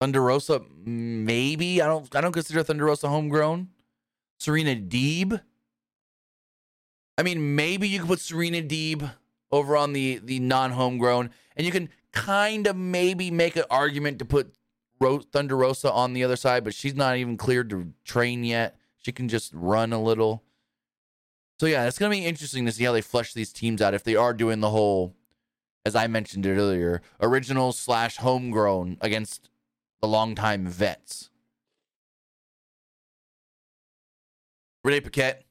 Thunder 0.00 0.22
Rosa, 0.22 0.62
maybe. 0.84 1.80
I 1.80 1.86
don't. 1.86 2.14
I 2.14 2.20
don't 2.20 2.32
consider 2.32 2.62
Thunder 2.62 2.86
Rosa 2.86 3.08
homegrown. 3.08 3.68
Serena 4.38 4.74
Deeb. 4.74 5.40
I 7.16 7.22
mean, 7.22 7.54
maybe 7.54 7.88
you 7.88 8.00
could 8.00 8.08
put 8.08 8.20
Serena 8.20 8.60
Deeb 8.60 9.10
over 9.52 9.76
on 9.76 9.92
the 9.92 10.20
the 10.22 10.40
non 10.40 10.72
homegrown, 10.72 11.30
and 11.56 11.64
you 11.64 11.72
can 11.72 11.88
kind 12.14 12.66
of 12.66 12.76
maybe 12.76 13.30
make 13.30 13.56
an 13.56 13.64
argument 13.68 14.18
to 14.20 14.24
put 14.24 14.54
Ro- 15.00 15.18
Thunder 15.18 15.56
Rosa 15.56 15.92
on 15.92 16.12
the 16.14 16.24
other 16.24 16.36
side, 16.36 16.64
but 16.64 16.72
she's 16.72 16.94
not 16.94 17.16
even 17.16 17.36
cleared 17.36 17.68
to 17.70 17.92
train 18.04 18.44
yet. 18.44 18.76
She 18.98 19.12
can 19.12 19.28
just 19.28 19.52
run 19.52 19.92
a 19.92 20.02
little. 20.02 20.42
So 21.60 21.66
yeah, 21.66 21.86
it's 21.86 21.98
gonna 21.98 22.10
be 22.10 22.24
interesting 22.24 22.64
to 22.66 22.72
see 22.72 22.84
how 22.84 22.92
they 22.92 23.00
flesh 23.02 23.34
these 23.34 23.52
teams 23.52 23.82
out 23.82 23.94
if 23.94 24.04
they 24.04 24.16
are 24.16 24.32
doing 24.32 24.60
the 24.60 24.70
whole, 24.70 25.14
as 25.84 25.94
I 25.94 26.06
mentioned 26.06 26.46
it 26.46 26.56
earlier, 26.56 27.02
original 27.20 27.72
slash 27.72 28.16
homegrown 28.16 28.96
against 29.00 29.50
the 30.00 30.08
longtime 30.08 30.66
vets. 30.66 31.30
Renee 34.84 35.00
Paquette 35.00 35.44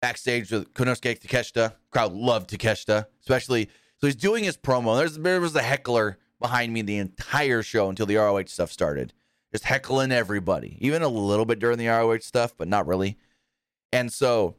backstage 0.00 0.50
with 0.52 0.72
Konosuke 0.74 1.18
Takeshita. 1.18 1.74
Crowd 1.90 2.12
loved 2.12 2.50
Takeshita, 2.50 3.06
especially. 3.20 3.70
So 4.04 4.08
he's 4.08 4.16
doing 4.16 4.44
his 4.44 4.58
promo. 4.58 4.98
There's 4.98 5.16
there 5.16 5.40
was 5.40 5.56
a 5.56 5.62
heckler 5.62 6.18
behind 6.38 6.74
me 6.74 6.82
the 6.82 6.98
entire 6.98 7.62
show 7.62 7.88
until 7.88 8.04
the 8.04 8.16
ROH 8.16 8.48
stuff 8.48 8.70
started. 8.70 9.14
Just 9.50 9.64
heckling 9.64 10.12
everybody, 10.12 10.76
even 10.82 11.00
a 11.00 11.08
little 11.08 11.46
bit 11.46 11.58
during 11.58 11.78
the 11.78 11.86
ROH 11.86 12.18
stuff, 12.18 12.54
but 12.54 12.68
not 12.68 12.86
really. 12.86 13.16
And 13.94 14.12
so 14.12 14.56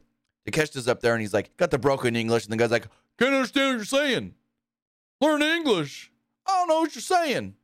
Takeshita's 0.48 0.88
up 0.88 1.00
there 1.00 1.12
and 1.12 1.20
he's 1.20 1.32
like, 1.32 1.56
got 1.58 1.70
the 1.70 1.78
broken 1.78 2.16
English. 2.16 2.42
And 2.42 2.54
the 2.54 2.56
guy's 2.56 2.72
like, 2.72 2.88
can't 3.20 3.34
understand 3.36 3.68
what 3.68 3.76
you're 3.76 3.84
saying. 3.84 4.34
Learn 5.20 5.42
English. 5.42 6.10
I 6.44 6.50
don't 6.50 6.68
know 6.68 6.80
what 6.80 6.96
you're 6.96 7.02
saying. 7.02 7.54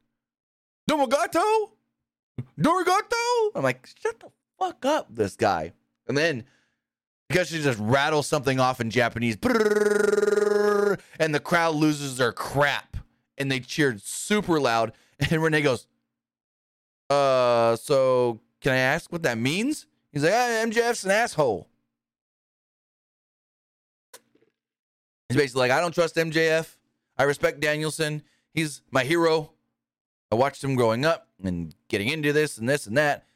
Domogato? 0.88 1.70
Dorigato? 2.60 3.50
I'm 3.56 3.64
like, 3.64 3.88
shut 4.00 4.20
the 4.20 4.28
fuck 4.56 4.84
up, 4.84 5.08
this 5.10 5.34
guy. 5.34 5.72
And 6.06 6.16
then 6.16 6.44
Takeshita 7.32 7.64
just 7.64 7.80
rattles 7.80 8.28
something 8.28 8.60
off 8.60 8.80
in 8.80 8.88
Japanese. 8.88 9.36
And 11.18 11.34
the 11.34 11.40
crowd 11.40 11.74
loses 11.74 12.16
their 12.16 12.32
crap. 12.32 12.96
And 13.38 13.50
they 13.50 13.60
cheered 13.60 14.02
super 14.02 14.60
loud. 14.60 14.92
And 15.30 15.40
Renee 15.40 15.62
goes, 15.62 15.86
uh, 17.08 17.76
so 17.76 18.40
can 18.60 18.72
I 18.72 18.78
ask 18.78 19.12
what 19.12 19.22
that 19.22 19.38
means? 19.38 19.86
He's 20.10 20.24
like, 20.24 20.32
ah, 20.32 20.64
MJF's 20.64 21.04
an 21.04 21.12
asshole. 21.12 21.68
He's 25.28 25.36
basically 25.36 25.60
like, 25.60 25.70
I 25.70 25.80
don't 25.80 25.94
trust 25.94 26.16
MJF. 26.16 26.76
I 27.16 27.22
respect 27.22 27.60
Danielson. 27.60 28.22
He's 28.52 28.82
my 28.90 29.04
hero. 29.04 29.52
I 30.32 30.34
watched 30.34 30.64
him 30.64 30.74
growing 30.74 31.04
up 31.04 31.28
and 31.44 31.74
getting 31.88 32.08
into 32.08 32.32
this 32.32 32.58
and 32.58 32.68
this 32.68 32.86
and 32.86 32.96
that. 32.96 33.26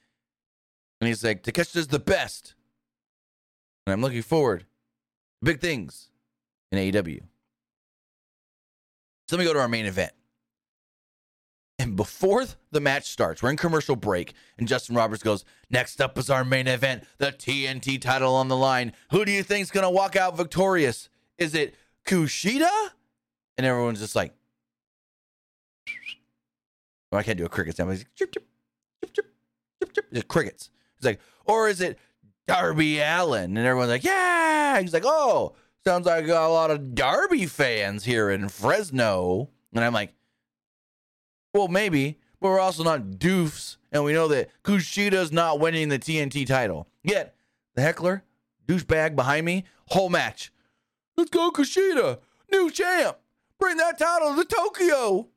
And 1.01 1.09
he's 1.09 1.22
like, 1.22 1.43
Takeshita's 1.43 1.89
the 1.89 1.99
best. 1.99 2.55
And 3.87 3.93
I'm 3.93 4.03
looking 4.03 4.22
forward 4.22 4.66
big 5.43 5.61
things 5.61 6.11
in 6.72 6.79
AEW. 6.79 7.20
So 9.29 9.37
let 9.37 9.41
me 9.41 9.47
go 9.47 9.53
to 9.53 9.61
our 9.61 9.68
main 9.68 9.87
event. 9.87 10.12
And 11.79 11.95
before 11.95 12.45
the 12.70 12.81
match 12.81 13.05
starts, 13.11 13.43
we're 13.43 13.51
in 13.51 13.57
commercial 13.57 13.97
break, 13.97 14.33
and 14.57 14.66
Justin 14.66 14.97
Roberts 14.97 15.22
goes, 15.22 15.45
Next 15.68 16.01
up 16.01 16.16
is 16.16 16.31
our 16.31 16.45
main 16.45 16.68
event, 16.68 17.05
the 17.18 17.27
TNT 17.33 18.01
title 18.01 18.35
on 18.35 18.49
the 18.49 18.57
line. 18.57 18.93
Who 19.11 19.24
do 19.24 19.33
you 19.33 19.43
think's 19.43 19.70
gonna 19.70 19.91
walk 19.91 20.16
out 20.16 20.37
victorious? 20.37 21.11
Is 21.37 21.55
it 21.55 21.74
Kushida? 22.07 22.70
And 23.59 23.66
everyone's 23.66 24.01
just 24.01 24.16
like, 24.16 24.33
oh, 27.12 27.16
I 27.16 27.22
can't 27.22 27.39
do 27.39 27.45
a 27.45 27.49
cricket 27.49 27.77
sound. 27.77 27.91
He's 27.91 28.01
Like, 28.01 28.14
chip, 28.14 28.33
chip, 28.33 28.45
chip. 29.12 30.12
Just 30.12 30.29
crickets. 30.29 30.70
He's 30.97 31.05
like, 31.05 31.20
or 31.45 31.68
is 31.68 31.81
it 31.81 31.99
Darby 32.47 33.01
Allin? 33.01 33.57
And 33.57 33.66
everyone's 33.66 33.91
like, 33.91 34.05
yeah. 34.05 34.81
He's 34.81 34.93
like, 34.93 35.05
oh, 35.07 35.55
sounds 35.87 36.05
like 36.05 36.24
I 36.24 36.26
got 36.26 36.49
a 36.49 36.53
lot 36.53 36.72
of 36.72 36.97
Darby 36.97 37.47
fans 37.47 38.05
here 38.05 38.28
in 38.28 38.49
Fresno. 38.49 39.51
And 39.72 39.84
I'm 39.84 39.93
like, 39.93 40.14
well, 41.55 41.68
maybe, 41.68 42.18
but 42.41 42.49
we're 42.49 42.59
also 42.59 42.82
not 42.82 43.03
doofs, 43.03 43.76
and 43.93 44.03
we 44.03 44.12
know 44.12 44.26
that 44.28 44.51
Kushida's 44.64 45.30
not 45.30 45.61
winning 45.61 45.89
the 45.89 45.99
TNT 45.99 46.45
title. 46.45 46.89
Yet, 47.05 47.37
the 47.76 47.82
heckler, 47.82 48.24
douchebag 48.66 49.14
behind 49.14 49.47
me, 49.47 49.64
whole 49.87 50.11
match. 50.11 50.53
Let's 51.16 51.30
go, 51.30 51.53
Kushida, 51.53 52.18
new 52.51 52.68
champ. 52.70 53.18
Bring 53.61 53.76
that 53.76 53.97
title 53.97 54.34
to 54.34 54.45
Tokyo. 54.45 55.28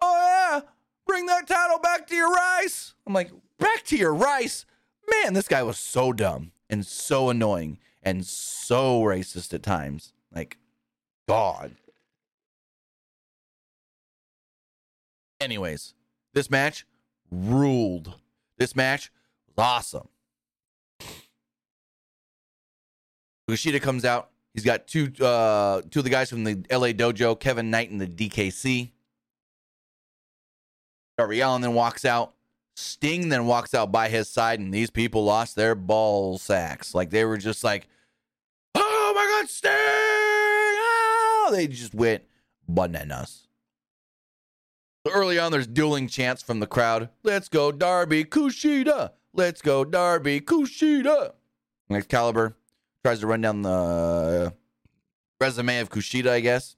Oh, 0.00 0.50
yeah. 0.54 0.60
Bring 1.06 1.26
that 1.26 1.46
title 1.46 1.78
back 1.78 2.06
to 2.06 2.14
your 2.14 2.32
rice. 2.32 2.94
I'm 3.06 3.12
like, 3.12 3.30
back 3.58 3.84
to 3.84 3.98
your 3.98 4.14
rice? 4.14 4.64
Man, 5.10 5.34
this 5.34 5.46
guy 5.46 5.62
was 5.62 5.78
so 5.78 6.14
dumb 6.14 6.52
and 6.70 6.86
so 6.86 7.28
annoying 7.28 7.78
and 8.02 8.24
so 8.24 9.02
racist 9.02 9.52
at 9.54 9.62
times. 9.62 10.12
Like, 10.34 10.58
God. 11.28 11.76
Anyways, 15.40 15.94
this 16.34 16.50
match 16.50 16.86
ruled. 17.30 18.14
This 18.58 18.76
match 18.76 19.10
was 19.46 19.64
awesome. 19.64 20.08
Kushida 23.48 23.80
comes 23.80 24.04
out. 24.04 24.30
He's 24.54 24.64
got 24.64 24.86
two 24.86 25.12
uh 25.24 25.82
two 25.90 26.00
of 26.00 26.04
the 26.04 26.10
guys 26.10 26.30
from 26.30 26.44
the 26.44 26.56
LA 26.70 26.88
dojo, 26.88 27.38
Kevin 27.38 27.70
Knight 27.70 27.90
and 27.90 28.00
the 28.00 28.06
DKC. 28.06 28.90
Darby 31.16 31.40
Allin 31.40 31.62
then 31.62 31.74
walks 31.74 32.04
out. 32.04 32.34
Sting 32.80 33.28
then 33.28 33.46
walks 33.46 33.74
out 33.74 33.92
by 33.92 34.08
his 34.08 34.28
side, 34.28 34.58
and 34.58 34.72
these 34.72 34.90
people 34.90 35.24
lost 35.24 35.54
their 35.54 35.74
ball 35.74 36.38
sacks. 36.38 36.94
Like 36.94 37.10
they 37.10 37.24
were 37.24 37.36
just 37.36 37.62
like, 37.62 37.88
"Oh 38.74 39.12
my 39.14 39.40
God, 39.40 39.50
Sting!" 39.50 39.70
Oh! 39.72 41.50
They 41.52 41.66
just 41.66 41.94
went 41.94 42.24
bananas. 42.68 43.46
Early 45.10 45.38
on, 45.38 45.50
there's 45.50 45.66
dueling 45.66 46.08
chants 46.08 46.42
from 46.42 46.60
the 46.60 46.66
crowd. 46.66 47.08
Let's 47.22 47.48
go, 47.48 47.72
Darby 47.72 48.24
Kushida. 48.24 49.12
Let's 49.32 49.62
go, 49.62 49.84
Darby 49.84 50.40
Kushida. 50.40 51.32
Excalibur 51.90 52.56
tries 53.02 53.20
to 53.20 53.26
run 53.26 53.40
down 53.40 53.62
the 53.62 54.54
resume 55.40 55.80
of 55.80 55.90
Kushida, 55.90 56.28
I 56.30 56.40
guess. 56.40 56.76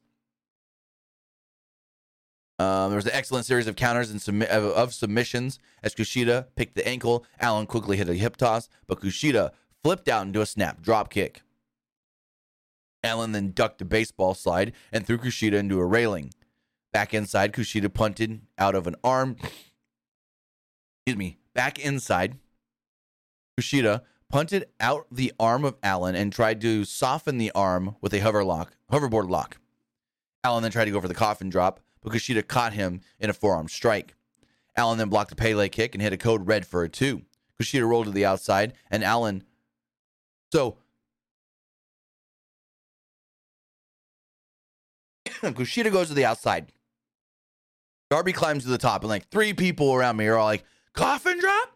Um, 2.58 2.90
there 2.90 2.96
was 2.96 3.06
an 3.06 3.12
excellent 3.14 3.46
series 3.46 3.66
of 3.66 3.76
counters 3.76 4.10
and 4.10 4.20
submi- 4.20 4.46
of, 4.46 4.64
of 4.64 4.94
submissions 4.94 5.58
as 5.82 5.94
Kushida 5.94 6.46
picked 6.54 6.74
the 6.74 6.86
ankle. 6.86 7.24
Allin 7.40 7.66
quickly 7.66 7.96
hit 7.96 8.08
a 8.08 8.14
hip 8.14 8.36
toss, 8.36 8.68
but 8.86 9.00
Kushida 9.00 9.50
flipped 9.82 10.08
out 10.08 10.26
into 10.26 10.40
a 10.40 10.46
snap 10.46 10.80
drop 10.80 11.10
kick. 11.10 11.42
Allin 13.02 13.32
then 13.32 13.50
ducked 13.52 13.80
a 13.80 13.84
baseball 13.84 14.34
slide 14.34 14.72
and 14.92 15.04
threw 15.04 15.18
Kushida 15.18 15.54
into 15.54 15.80
a 15.80 15.86
railing. 15.86 16.32
Back 16.92 17.14
inside, 17.14 17.52
Kushida 17.52 17.92
punted 17.92 18.42
out 18.58 18.74
of 18.74 18.86
an 18.86 18.96
arm. 19.02 19.36
Excuse 19.40 21.16
me. 21.16 21.38
Back 21.54 21.78
inside, 21.78 22.36
Kushida 23.58 24.02
punted 24.30 24.66
out 24.78 25.06
the 25.10 25.32
arm 25.40 25.64
of 25.64 25.76
Allin 25.82 26.14
and 26.14 26.32
tried 26.32 26.60
to 26.60 26.84
soften 26.84 27.38
the 27.38 27.50
arm 27.54 27.96
with 28.00 28.14
a 28.14 28.20
hover 28.20 28.44
lock, 28.44 28.76
hoverboard 28.90 29.28
lock. 29.28 29.58
Allin 30.44 30.62
then 30.62 30.72
tried 30.72 30.86
to 30.86 30.90
go 30.90 31.00
for 31.00 31.08
the 31.08 31.14
coffin 31.14 31.50
drop, 31.50 31.80
but 32.02 32.12
Kushida 32.12 32.46
caught 32.46 32.72
him 32.72 33.00
in 33.18 33.30
a 33.30 33.34
forearm 33.34 33.68
strike. 33.68 34.14
Allin 34.76 34.98
then 34.98 35.08
blocked 35.08 35.32
a 35.32 35.36
Pele 35.36 35.68
kick 35.68 35.94
and 35.94 36.02
hit 36.02 36.12
a 36.12 36.16
code 36.16 36.46
red 36.46 36.66
for 36.66 36.82
a 36.82 36.88
two. 36.88 37.22
Kushida 37.60 37.86
rolled 37.86 38.06
to 38.06 38.12
the 38.12 38.24
outside, 38.24 38.72
and 38.90 39.04
Allin. 39.04 39.44
So 40.52 40.76
Kushida 45.42 45.92
goes 45.92 46.08
to 46.08 46.14
the 46.14 46.24
outside. 46.24 46.72
Darby 48.10 48.32
climbs 48.32 48.64
to 48.64 48.68
the 48.68 48.78
top, 48.78 49.02
and 49.02 49.08
like 49.08 49.28
three 49.30 49.54
people 49.54 49.94
around 49.94 50.16
me 50.16 50.26
are 50.26 50.36
all 50.36 50.44
like, 50.44 50.64
coffin 50.92 51.40
drop? 51.40 51.70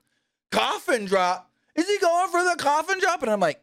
Coffin 0.50 1.06
drop? 1.06 1.50
Is 1.74 1.88
he 1.88 1.98
going 1.98 2.30
for 2.30 2.42
the 2.42 2.56
coffin 2.58 3.00
drop? 3.00 3.22
And 3.22 3.30
I'm 3.30 3.40
like, 3.40 3.62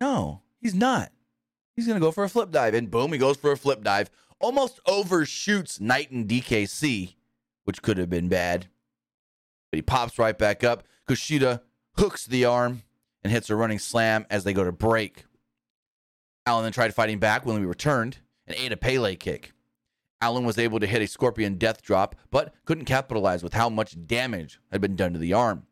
no, 0.00 0.42
he's 0.60 0.74
not. 0.74 1.10
He's 1.74 1.86
going 1.86 1.98
to 1.98 2.04
go 2.04 2.10
for 2.10 2.24
a 2.24 2.28
flip 2.28 2.50
dive. 2.50 2.74
And 2.74 2.90
boom, 2.90 3.12
he 3.12 3.18
goes 3.18 3.36
for 3.36 3.52
a 3.52 3.56
flip 3.56 3.82
dive. 3.82 4.10
Almost 4.40 4.80
overshoots 4.86 5.80
Knight 5.80 6.10
and 6.10 6.28
DKC, 6.28 7.14
which 7.64 7.82
could 7.82 7.98
have 7.98 8.10
been 8.10 8.28
bad. 8.28 8.66
But 9.70 9.78
he 9.78 9.82
pops 9.82 10.18
right 10.18 10.36
back 10.36 10.62
up. 10.62 10.84
Kushida 11.08 11.62
hooks 11.96 12.26
the 12.26 12.44
arm 12.44 12.82
and 13.22 13.32
hits 13.32 13.50
a 13.50 13.56
running 13.56 13.78
slam 13.78 14.26
as 14.30 14.44
they 14.44 14.52
go 14.52 14.64
to 14.64 14.72
break. 14.72 15.24
Allin 16.46 16.64
then 16.64 16.72
tried 16.72 16.94
fighting 16.94 17.18
back 17.18 17.44
when 17.44 17.58
we 17.58 17.66
returned 17.66 18.18
and 18.46 18.56
ate 18.56 18.72
a 18.72 18.76
Pele 18.76 19.16
kick. 19.16 19.52
Allin 20.20 20.44
was 20.44 20.58
able 20.58 20.80
to 20.80 20.86
hit 20.86 21.02
a 21.02 21.06
scorpion 21.06 21.56
death 21.56 21.82
drop, 21.82 22.14
but 22.30 22.54
couldn't 22.64 22.84
capitalize 22.84 23.42
with 23.42 23.54
how 23.54 23.68
much 23.68 24.06
damage 24.06 24.60
had 24.70 24.80
been 24.80 24.96
done 24.96 25.12
to 25.12 25.18
the 25.18 25.32
arm. 25.32 25.66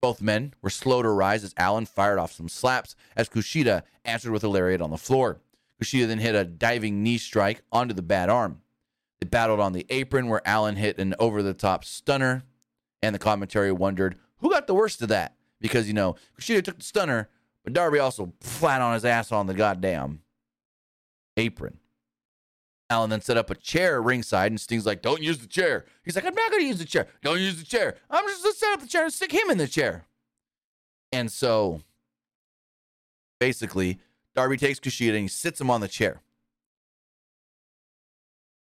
Both 0.00 0.22
men 0.22 0.54
were 0.62 0.70
slow 0.70 1.02
to 1.02 1.08
rise 1.08 1.44
as 1.44 1.54
Allin 1.58 1.86
fired 1.86 2.18
off 2.18 2.32
some 2.32 2.48
slaps 2.48 2.94
as 3.16 3.28
Kushida 3.28 3.82
answered 4.04 4.32
with 4.32 4.44
a 4.44 4.48
lariat 4.48 4.80
on 4.80 4.90
the 4.90 4.96
floor. 4.98 5.40
Kushida 5.82 6.06
then 6.06 6.18
hit 6.18 6.34
a 6.34 6.44
diving 6.44 7.02
knee 7.02 7.18
strike 7.18 7.62
onto 7.72 7.94
the 7.94 8.02
bad 8.02 8.28
arm. 8.28 8.60
They 9.20 9.26
battled 9.26 9.60
on 9.60 9.72
the 9.72 9.86
apron 9.90 10.28
where 10.28 10.42
Allin 10.46 10.76
hit 10.76 10.98
an 10.98 11.14
over 11.18 11.42
the 11.42 11.54
top 11.54 11.84
stunner, 11.84 12.44
and 13.02 13.14
the 13.14 13.18
commentary 13.18 13.72
wondered 13.72 14.16
who 14.38 14.50
got 14.50 14.66
the 14.66 14.74
worst 14.74 15.02
of 15.02 15.08
that 15.08 15.36
because, 15.60 15.88
you 15.88 15.94
know, 15.94 16.16
Kushida 16.38 16.62
took 16.62 16.78
the 16.78 16.84
stunner, 16.84 17.28
but 17.62 17.72
Darby 17.72 17.98
also 17.98 18.32
flat 18.40 18.82
on 18.82 18.94
his 18.94 19.04
ass 19.04 19.32
on 19.32 19.46
the 19.46 19.54
goddamn 19.54 20.20
apron. 21.36 21.78
Allin 22.90 23.10
then 23.10 23.20
set 23.22 23.36
up 23.36 23.50
a 23.50 23.54
chair 23.54 24.00
ringside, 24.00 24.52
and 24.52 24.60
Sting's 24.60 24.86
like, 24.86 25.00
"Don't 25.00 25.22
use 25.22 25.38
the 25.38 25.46
chair." 25.46 25.86
He's 26.04 26.14
like, 26.14 26.26
"I'm 26.26 26.34
not 26.34 26.50
going 26.50 26.62
to 26.62 26.68
use 26.68 26.78
the 26.78 26.84
chair. 26.84 27.08
Don't 27.22 27.40
use 27.40 27.56
the 27.58 27.64
chair. 27.64 27.96
I'm 28.10 28.26
just 28.28 28.42
going 28.42 28.52
to 28.52 28.58
set 28.58 28.72
up 28.74 28.80
the 28.80 28.86
chair 28.86 29.04
and 29.04 29.12
stick 29.12 29.32
him 29.32 29.50
in 29.50 29.58
the 29.58 29.66
chair." 29.66 30.06
And 31.10 31.32
so, 31.32 31.80
basically, 33.40 33.98
Darby 34.34 34.56
takes 34.56 34.80
Kushida 34.80 35.10
and 35.10 35.18
he 35.18 35.28
sits 35.28 35.60
him 35.60 35.70
on 35.70 35.80
the 35.80 35.88
chair. 35.88 36.20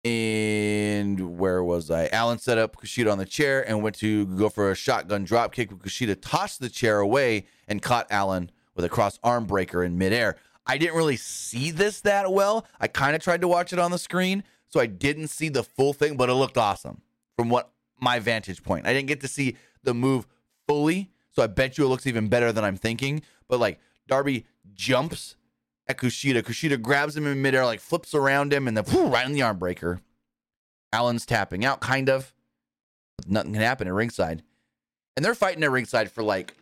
And 0.05 1.39
where 1.39 1.63
was 1.63 1.91
I? 1.91 2.09
Allin 2.13 2.39
set 2.39 2.59
up 2.59 2.77
Kushida 2.77 3.11
on 3.11 3.19
the 3.19 3.25
chair 3.25 3.67
and 3.67 3.83
went 3.83 3.97
to 3.97 4.27
go 4.27 4.49
for 4.49 4.71
a 4.71 4.75
shotgun 4.75 5.25
drop 5.25 5.53
kick. 5.53 5.71
Kushida 5.71 6.17
tossed 6.21 6.61
the 6.61 6.69
chair 6.69 6.99
away 6.99 7.47
and 7.69 7.81
caught 7.81 8.09
Allin 8.11 8.51
with 8.75 8.85
a 8.85 8.89
cross 8.89 9.19
arm 9.23 9.45
breaker 9.45 9.85
in 9.85 9.97
midair. 9.97 10.37
I 10.67 10.79
didn't 10.79 10.97
really 10.97 11.17
see 11.17 11.71
this 11.71 12.01
that 12.01 12.33
well. 12.33 12.67
I 12.81 12.89
kind 12.89 13.15
of 13.15 13.23
tried 13.23 13.41
to 13.43 13.49
watch 13.49 13.73
it 13.73 13.79
on 13.79 13.91
the 13.91 13.99
screen, 13.99 14.45
so 14.69 14.81
I 14.81 14.87
didn't 14.87 15.29
see 15.29 15.49
the 15.49 15.63
full 15.63 15.93
thing, 15.93 16.17
but 16.17 16.29
it 16.29 16.35
looked 16.35 16.59
awesome 16.59 17.03
from 17.37 17.49
what 17.49 17.73
my 18.01 18.19
vantage 18.19 18.63
point. 18.63 18.87
I 18.87 18.93
didn't 18.93 19.09
get 19.09 19.21
to 19.21 19.29
see 19.29 19.57
the 19.83 19.95
move 19.95 20.27
fully, 20.67 21.11
so 21.31 21.43
I 21.43 21.47
bet 21.47 21.79
you 21.79 21.85
it 21.85 21.89
looks 21.89 22.07
even 22.07 22.29
better 22.29 22.53
than 22.53 22.65
I'm 22.65 22.77
thinking. 22.77 23.23
But 23.49 23.61
like 23.61 23.81
Darby 24.09 24.47
jumps 24.75 25.37
at 25.89 25.99
Kushida. 25.99 26.43
Kushida 26.43 26.81
grabs 26.81 27.17
him 27.17 27.27
in 27.27 27.43
midair, 27.43 27.65
like 27.65 27.81
flips 27.81 28.15
around 28.15 28.53
him, 28.53 28.69
and 28.69 28.77
then 28.77 28.85
whew, 28.85 29.07
right 29.07 29.27
in 29.27 29.33
the 29.33 29.43
arm 29.43 29.59
breaker. 29.59 30.01
Allin's 30.93 31.27
tapping 31.27 31.65
out, 31.65 31.81
kind 31.81 32.09
of. 32.09 32.35
But 33.19 33.29
Nothing 33.29 33.53
can 33.55 33.63
happen 33.63 33.89
at 33.89 33.95
ringside. 33.95 34.43
And 35.17 35.25
they're 35.25 35.35
fighting 35.35 35.63
at 35.65 35.71
ringside 35.71 36.11
for 36.11 36.23
like 36.23 36.55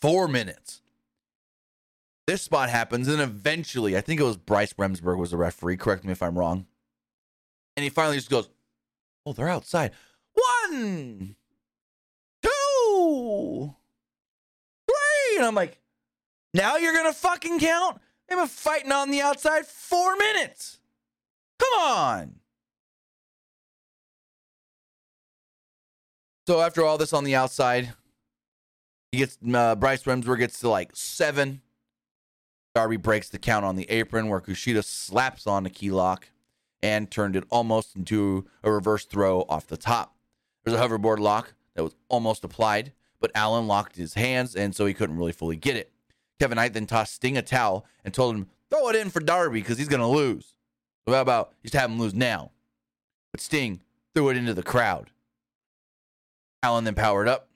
four 0.00 0.28
minutes. 0.28 0.80
This 2.26 2.42
spot 2.42 2.70
happens, 2.70 3.06
and 3.06 3.20
eventually, 3.20 3.96
I 3.96 4.00
think 4.00 4.20
it 4.20 4.24
was 4.24 4.38
Bryce 4.38 4.72
Remsburg 4.74 5.18
was 5.18 5.30
the 5.30 5.36
referee. 5.36 5.76
Correct 5.76 6.04
me 6.04 6.12
if 6.12 6.22
I'm 6.22 6.38
wrong. 6.38 6.66
And 7.76 7.84
he 7.84 7.90
finally 7.90 8.16
just 8.16 8.30
goes, 8.30 8.48
"Oh, 9.26 9.34
they're 9.34 9.48
outside. 9.48 9.92
One, 10.32 11.36
two, 12.42 13.74
three. 14.88 15.36
And 15.36 15.44
I'm 15.44 15.54
like, 15.54 15.78
now 16.54 16.76
you're 16.76 16.94
gonna 16.94 17.12
fucking 17.12 17.58
count? 17.58 18.00
They've 18.28 18.38
been 18.38 18.46
fighting 18.46 18.92
on 18.92 19.10
the 19.10 19.20
outside 19.20 19.66
four 19.66 20.16
minutes. 20.16 20.78
Come 21.58 21.80
on. 21.80 22.34
So 26.46 26.60
after 26.60 26.84
all 26.84 26.98
this 26.98 27.12
on 27.12 27.24
the 27.24 27.34
outside, 27.34 27.92
he 29.12 29.18
gets 29.18 29.38
uh, 29.52 29.74
Bryce 29.76 30.04
Remsburg 30.04 30.38
gets 30.38 30.60
to 30.60 30.68
like 30.68 30.90
seven. 30.94 31.62
Darby 32.74 32.96
breaks 32.96 33.28
the 33.28 33.38
count 33.38 33.64
on 33.64 33.76
the 33.76 33.88
apron 33.88 34.28
where 34.28 34.40
Kushida 34.40 34.82
slaps 34.84 35.46
on 35.46 35.64
a 35.64 35.70
key 35.70 35.90
lock 35.90 36.28
and 36.82 37.10
turned 37.10 37.36
it 37.36 37.44
almost 37.48 37.96
into 37.96 38.46
a 38.62 38.70
reverse 38.70 39.04
throw 39.04 39.42
off 39.48 39.68
the 39.68 39.76
top. 39.76 40.16
There's 40.64 40.76
a 40.76 40.82
hoverboard 40.82 41.18
lock 41.18 41.54
that 41.74 41.84
was 41.84 41.94
almost 42.08 42.44
applied, 42.44 42.92
but 43.20 43.30
Allin 43.34 43.66
locked 43.66 43.96
his 43.96 44.14
hands 44.14 44.56
and 44.56 44.74
so 44.74 44.84
he 44.86 44.92
couldn't 44.92 45.16
really 45.16 45.32
fully 45.32 45.56
get 45.56 45.76
it. 45.76 45.93
Kevin 46.40 46.56
Knight 46.56 46.74
then 46.74 46.86
tossed 46.86 47.14
Sting 47.14 47.36
a 47.36 47.42
towel 47.42 47.86
and 48.04 48.12
told 48.12 48.34
him, 48.34 48.46
throw 48.70 48.88
it 48.88 48.96
in 48.96 49.10
for 49.10 49.20
Darby 49.20 49.60
because 49.60 49.78
he's 49.78 49.88
going 49.88 50.00
to 50.00 50.06
lose. 50.06 50.54
So 51.06 51.14
how 51.14 51.20
about 51.20 51.52
just 51.62 51.74
have 51.74 51.90
him 51.90 51.98
lose 51.98 52.14
now? 52.14 52.50
But 53.32 53.40
Sting 53.40 53.80
threw 54.14 54.30
it 54.30 54.36
into 54.36 54.54
the 54.54 54.62
crowd. 54.62 55.10
Allin 56.62 56.84
then 56.84 56.94
powered 56.94 57.28
up, 57.28 57.48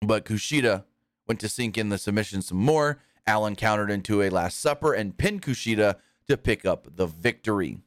but 0.00 0.24
Kushida 0.24 0.84
went 1.28 1.38
to 1.40 1.48
sink 1.48 1.78
in 1.78 1.90
the 1.90 1.98
submission 1.98 2.42
some 2.42 2.58
more 2.58 2.98
Allin 3.26 3.54
countered 3.54 3.90
into 3.90 4.22
a 4.22 4.30
Last 4.30 4.58
Supper 4.58 4.92
and 4.92 5.16
pinned 5.16 5.42
Kushida 5.42 5.96
to 6.28 6.36
pick 6.36 6.64
up 6.64 6.96
the 6.96 7.06
victory. 7.06 7.78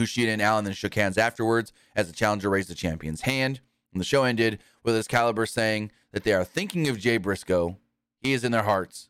Kushida 0.00 0.28
and 0.28 0.42
Allin 0.42 0.64
then 0.64 0.74
shook 0.74 0.94
hands 0.94 1.18
afterwards 1.18 1.72
as 1.96 2.06
the 2.06 2.12
challenger 2.12 2.48
raised 2.48 2.70
the 2.70 2.74
champion's 2.74 3.22
hand. 3.22 3.60
And 3.98 4.00
the 4.00 4.06
show 4.06 4.22
ended 4.22 4.60
with 4.84 4.96
Excalibur 4.96 5.44
saying 5.44 5.90
that 6.12 6.22
they 6.22 6.32
are 6.32 6.44
thinking 6.44 6.86
of 6.86 7.00
Jay 7.00 7.16
Briscoe. 7.16 7.78
He 8.20 8.32
is 8.32 8.44
in 8.44 8.52
their 8.52 8.62
hearts 8.62 9.08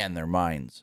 and 0.00 0.16
their 0.16 0.26
minds. 0.26 0.82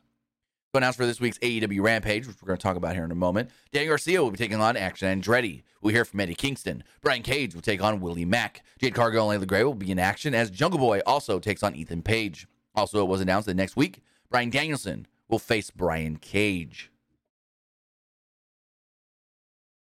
So 0.73 0.77
announced 0.77 0.97
for 0.97 1.05
this 1.05 1.19
week's 1.19 1.37
AEW 1.39 1.83
Rampage, 1.83 2.25
which 2.25 2.37
we're 2.41 2.47
going 2.47 2.57
to 2.57 2.63
talk 2.63 2.77
about 2.77 2.95
here 2.95 3.03
in 3.03 3.11
a 3.11 3.15
moment, 3.15 3.49
Dan 3.73 3.87
Garcia 3.87 4.23
will 4.23 4.31
be 4.31 4.37
taking 4.37 4.61
on 4.61 4.77
Action 4.77 5.21
Andretti. 5.21 5.63
We'll 5.81 5.93
hear 5.93 6.05
from 6.05 6.21
Eddie 6.21 6.33
Kingston. 6.33 6.85
Brian 7.01 7.23
Cage 7.23 7.53
will 7.53 7.61
take 7.61 7.83
on 7.83 7.99
Willie 7.99 8.23
Mack. 8.23 8.63
Jade 8.79 8.93
Cargill 8.93 9.29
and 9.29 9.31
Leila 9.31 9.47
Grey 9.47 9.65
will 9.65 9.73
be 9.73 9.91
in 9.91 9.99
action 9.99 10.33
as 10.33 10.49
Jungle 10.49 10.79
Boy 10.79 11.01
also 11.05 11.39
takes 11.39 11.61
on 11.61 11.75
Ethan 11.75 12.03
Page. 12.03 12.47
Also, 12.73 13.03
it 13.03 13.09
was 13.09 13.19
announced 13.19 13.47
that 13.47 13.55
next 13.55 13.75
week, 13.75 13.99
Bryan 14.29 14.49
Danielson 14.49 15.07
will 15.27 15.39
face 15.39 15.71
Brian 15.71 16.15
Cage. 16.15 16.89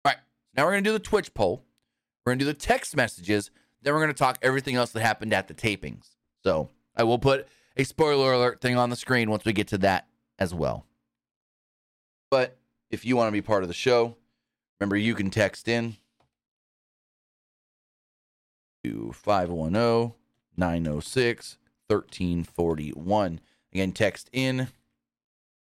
All 0.04 0.10
right, 0.10 0.18
now 0.56 0.64
we're 0.64 0.72
going 0.72 0.82
to 0.82 0.90
do 0.90 0.94
the 0.94 0.98
Twitch 0.98 1.32
poll. 1.34 1.62
We're 2.26 2.32
going 2.32 2.40
to 2.40 2.44
do 2.46 2.50
the 2.52 2.58
text 2.58 2.96
messages. 2.96 3.52
Then 3.82 3.94
we're 3.94 4.00
going 4.00 4.12
to 4.12 4.18
talk 4.18 4.38
everything 4.42 4.76
else 4.76 4.90
that 4.92 5.00
happened 5.00 5.32
at 5.32 5.48
the 5.48 5.54
tapings. 5.54 6.10
So 6.44 6.68
I 6.96 7.04
will 7.04 7.18
put 7.18 7.48
a 7.76 7.84
spoiler 7.84 8.32
alert 8.32 8.60
thing 8.60 8.76
on 8.76 8.90
the 8.90 8.96
screen 8.96 9.30
once 9.30 9.44
we 9.44 9.52
get 9.52 9.68
to 9.68 9.78
that 9.78 10.06
as 10.38 10.54
well. 10.54 10.86
But 12.30 12.56
if 12.90 13.04
you 13.04 13.16
want 13.16 13.28
to 13.28 13.32
be 13.32 13.42
part 13.42 13.62
of 13.62 13.68
the 13.68 13.74
show, 13.74 14.16
remember 14.78 14.96
you 14.96 15.14
can 15.14 15.30
text 15.30 15.68
in 15.68 15.96
to 18.84 19.12
510 19.12 20.14
906 20.56 21.58
1341. 21.88 23.40
Again, 23.72 23.92
text 23.92 24.30
in 24.32 24.68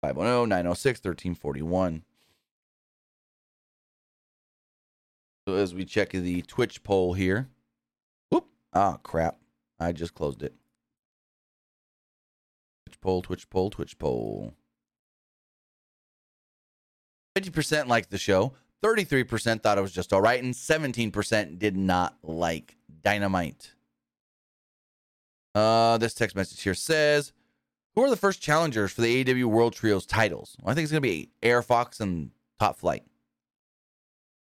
510 0.01 0.49
906 0.49 0.99
1341. 0.99 2.03
So 5.47 5.56
as 5.56 5.76
we 5.76 5.86
check 5.86 6.10
the 6.10 6.41
Twitch 6.41 6.84
poll 6.84 7.14
here. 7.14 7.49
Ah, 8.76 8.97
crap. 9.01 9.38
I 9.80 9.93
just 9.93 10.13
closed 10.13 10.43
it. 10.43 10.53
Twitch 12.86 12.99
poll, 12.99 13.21
Twitch 13.21 13.49
poll, 13.49 13.69
Twitch 13.69 13.97
poll. 13.97 14.53
50% 17.38 17.88
liked 17.88 18.11
the 18.11 18.17
show, 18.17 18.53
33% 18.84 19.61
thought 19.61 19.78
it 19.78 19.82
was 19.82 19.91
just 19.91 20.13
all 20.13 20.21
right, 20.21 20.41
and 20.41 20.53
17% 20.53 21.57
did 21.57 21.76
not 21.76 22.17
like 22.23 22.78
Dynamite. 23.01 23.71
Uh, 25.53 25.97
this 25.97 26.13
text 26.13 26.36
message 26.36 26.61
here 26.61 26.73
says, 26.73 27.32
"Who 27.93 28.03
are 28.03 28.09
the 28.09 28.17
first 28.17 28.41
challengers 28.41 28.91
for 28.91 29.01
the 29.01 29.23
AEW 29.23 29.45
World 29.45 29.73
Trios 29.73 30.05
titles?" 30.05 30.57
Well, 30.61 30.71
I 30.71 30.76
think 30.76 30.84
it's 30.84 30.91
gonna 30.91 31.01
be 31.01 31.30
AR 31.43 31.61
Fox 31.61 31.99
and 31.99 32.32
Top 32.59 32.78
Flight. 32.78 33.03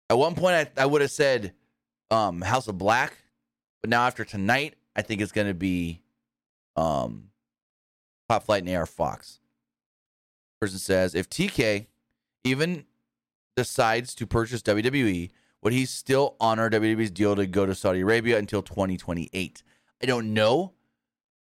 At 0.09 0.17
one 0.17 0.35
point, 0.35 0.69
I, 0.77 0.83
I 0.83 0.85
would 0.85 1.01
have 1.01 1.11
said 1.11 1.53
um, 2.09 2.41
House 2.41 2.67
of 2.67 2.77
Black, 2.77 3.17
but 3.83 3.89
now 3.89 4.07
after 4.07 4.23
tonight, 4.23 4.75
I 4.95 5.01
think 5.01 5.21
it's 5.21 5.33
gonna 5.33 5.53
be 5.53 6.01
um, 6.77 7.29
Top 8.29 8.45
Flight 8.45 8.63
and 8.63 8.75
AR 8.75 8.85
Fox. 8.85 9.41
Person 10.61 10.79
says, 10.79 11.13
if 11.13 11.29
TK 11.29 11.87
even 12.45 12.85
decides 13.57 14.15
to 14.15 14.25
purchase 14.25 14.61
WWE, 14.61 15.29
would 15.61 15.73
he 15.73 15.85
still 15.85 16.37
honor 16.39 16.69
WWE's 16.69 17.11
deal 17.11 17.35
to 17.35 17.45
go 17.45 17.65
to 17.65 17.75
Saudi 17.75 17.99
Arabia 17.99 18.37
until 18.37 18.61
2028? 18.61 19.61
I 20.01 20.05
don't 20.05 20.33
know 20.33 20.73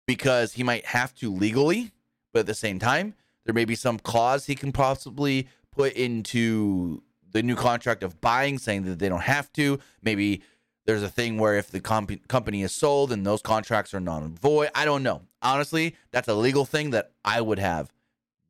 because 0.07 0.53
he 0.53 0.63
might 0.63 0.85
have 0.85 1.13
to 1.15 1.33
legally, 1.33 1.91
but 2.31 2.41
at 2.41 2.45
the 2.45 2.53
same 2.53 2.77
time, 2.77 3.15
there 3.45 3.53
may 3.53 3.65
be 3.65 3.75
some 3.75 3.97
clause 3.97 4.45
he 4.45 4.55
can 4.55 4.71
possibly 4.71 5.47
put 5.71 5.93
into 5.93 7.01
the 7.31 7.41
new 7.41 7.55
contract 7.55 8.03
of 8.03 8.21
buying, 8.21 8.57
saying 8.57 8.83
that 8.85 8.99
they 8.99 9.09
don't 9.09 9.21
have 9.21 9.51
to. 9.53 9.79
Maybe 10.01 10.43
there's 10.89 11.03
a 11.03 11.09
thing 11.09 11.37
where 11.37 11.55
if 11.55 11.69
the 11.69 11.79
comp- 11.79 12.27
company 12.27 12.63
is 12.63 12.71
sold 12.71 13.11
and 13.11 13.23
those 13.23 13.43
contracts 13.43 13.93
are 13.93 13.99
non 13.99 14.33
void. 14.35 14.71
I 14.73 14.85
don't 14.85 15.03
know. 15.03 15.21
Honestly, 15.39 15.95
that's 16.09 16.27
a 16.27 16.33
legal 16.33 16.65
thing 16.65 16.89
that 16.89 17.11
I 17.23 17.41
would 17.41 17.59
have 17.59 17.93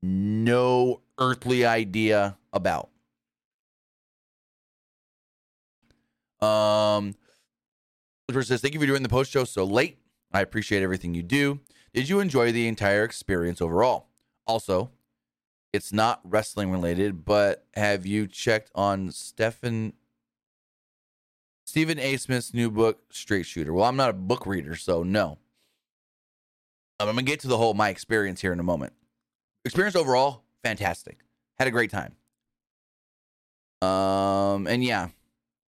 no 0.02 1.02
earthly 1.18 1.66
idea 1.66 2.38
about. 2.54 2.90
Um, 6.42 7.16
Which 8.32 8.48
says, 8.48 8.62
Thank 8.62 8.74
you 8.74 8.80
for 8.80 8.86
doing 8.86 9.04
the 9.04 9.10
post 9.10 9.32
show 9.32 9.44
so 9.44 9.66
late. 9.66 9.98
I 10.32 10.40
appreciate 10.40 10.82
everything 10.82 11.14
you 11.14 11.24
do. 11.24 11.60
Did 11.94 12.08
you 12.08 12.22
enjoy 12.22 12.54
the 12.54 12.70
entire 12.70 13.04
experience 13.04 13.60
overall? 13.60 14.08
Also, 14.48 14.92
it's 15.74 15.92
not 15.92 16.22
wrestling 16.24 16.72
related, 16.72 17.26
but 17.26 17.66
have 17.74 18.06
you 18.06 18.28
checked 18.28 18.72
on 18.74 19.12
Stephen 19.12 19.92
Stephen 21.70 22.00
A. 22.00 22.18
Smith's 22.18 22.52
new 22.52 22.72
book, 22.72 22.98
Straight 23.12 23.46
Shooter? 23.46 23.72
Well, 23.72 23.86
I'm 23.86 23.96
not 23.96 24.10
a 24.10 24.14
book 24.14 24.48
reader, 24.48 24.76
so 24.76 25.04
no. 25.04 25.38
Um, 27.00 27.08
I'm 27.08 27.14
gonna 27.14 27.22
get 27.22 27.42
to 27.42 27.48
the 27.48 27.58
whole 27.58 27.76
my 27.76 27.90
experience 27.90 28.42
here 28.42 28.52
in 28.52 28.60
a 28.60 28.64
moment. 28.64 28.94
Experience 29.64 29.96
overall, 29.96 30.42
fantastic. 30.64 31.20
Had 31.60 31.68
a 31.68 31.72
great 31.72 31.92
time. 31.92 32.16
Um, 33.84 34.66
and 34.66 34.84
yeah, 34.84 35.10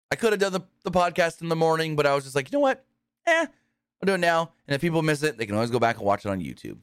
I 0.09 0.15
could 0.15 0.33
have 0.33 0.39
done 0.39 0.53
the, 0.53 0.61
the 0.83 0.89
podcast 0.89 1.43
in 1.43 1.49
the 1.49 1.55
morning, 1.55 1.95
but 1.95 2.07
I 2.07 2.15
was 2.15 2.23
just 2.23 2.35
like, 2.35 2.51
you 2.51 2.55
know 2.57 2.61
what? 2.61 2.83
Eh, 3.27 3.45
I'll 3.45 4.07
do 4.07 4.15
it 4.15 4.17
now. 4.17 4.53
And 4.67 4.73
if 4.73 4.81
people 4.81 5.03
miss 5.03 5.21
it, 5.21 5.37
they 5.37 5.45
can 5.45 5.53
always 5.53 5.69
go 5.69 5.77
back 5.77 5.97
and 5.97 6.05
watch 6.05 6.25
it 6.25 6.29
on 6.29 6.39
YouTube. 6.39 6.79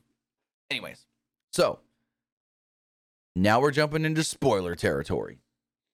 Anyways, 0.70 1.06
so 1.50 1.80
now 3.34 3.58
we're 3.60 3.72
jumping 3.72 4.04
into 4.04 4.22
spoiler 4.22 4.76
territory 4.76 5.40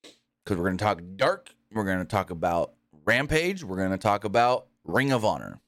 because 0.03 0.59
we're 0.59 0.67
going 0.67 0.77
to 0.77 0.85
talk 0.85 1.01
dark. 1.17 1.55
We're 1.73 1.85
going 1.85 2.01
to 2.01 2.05
talk 2.05 2.29
about 2.29 2.75
Rampage. 3.05 3.65
We're 3.65 3.77
going 3.77 3.91
to 3.91 3.99
talk 3.99 4.25
about 4.25 4.67
Ring 4.85 5.13
of 5.13 5.25
Honor. 5.25 5.61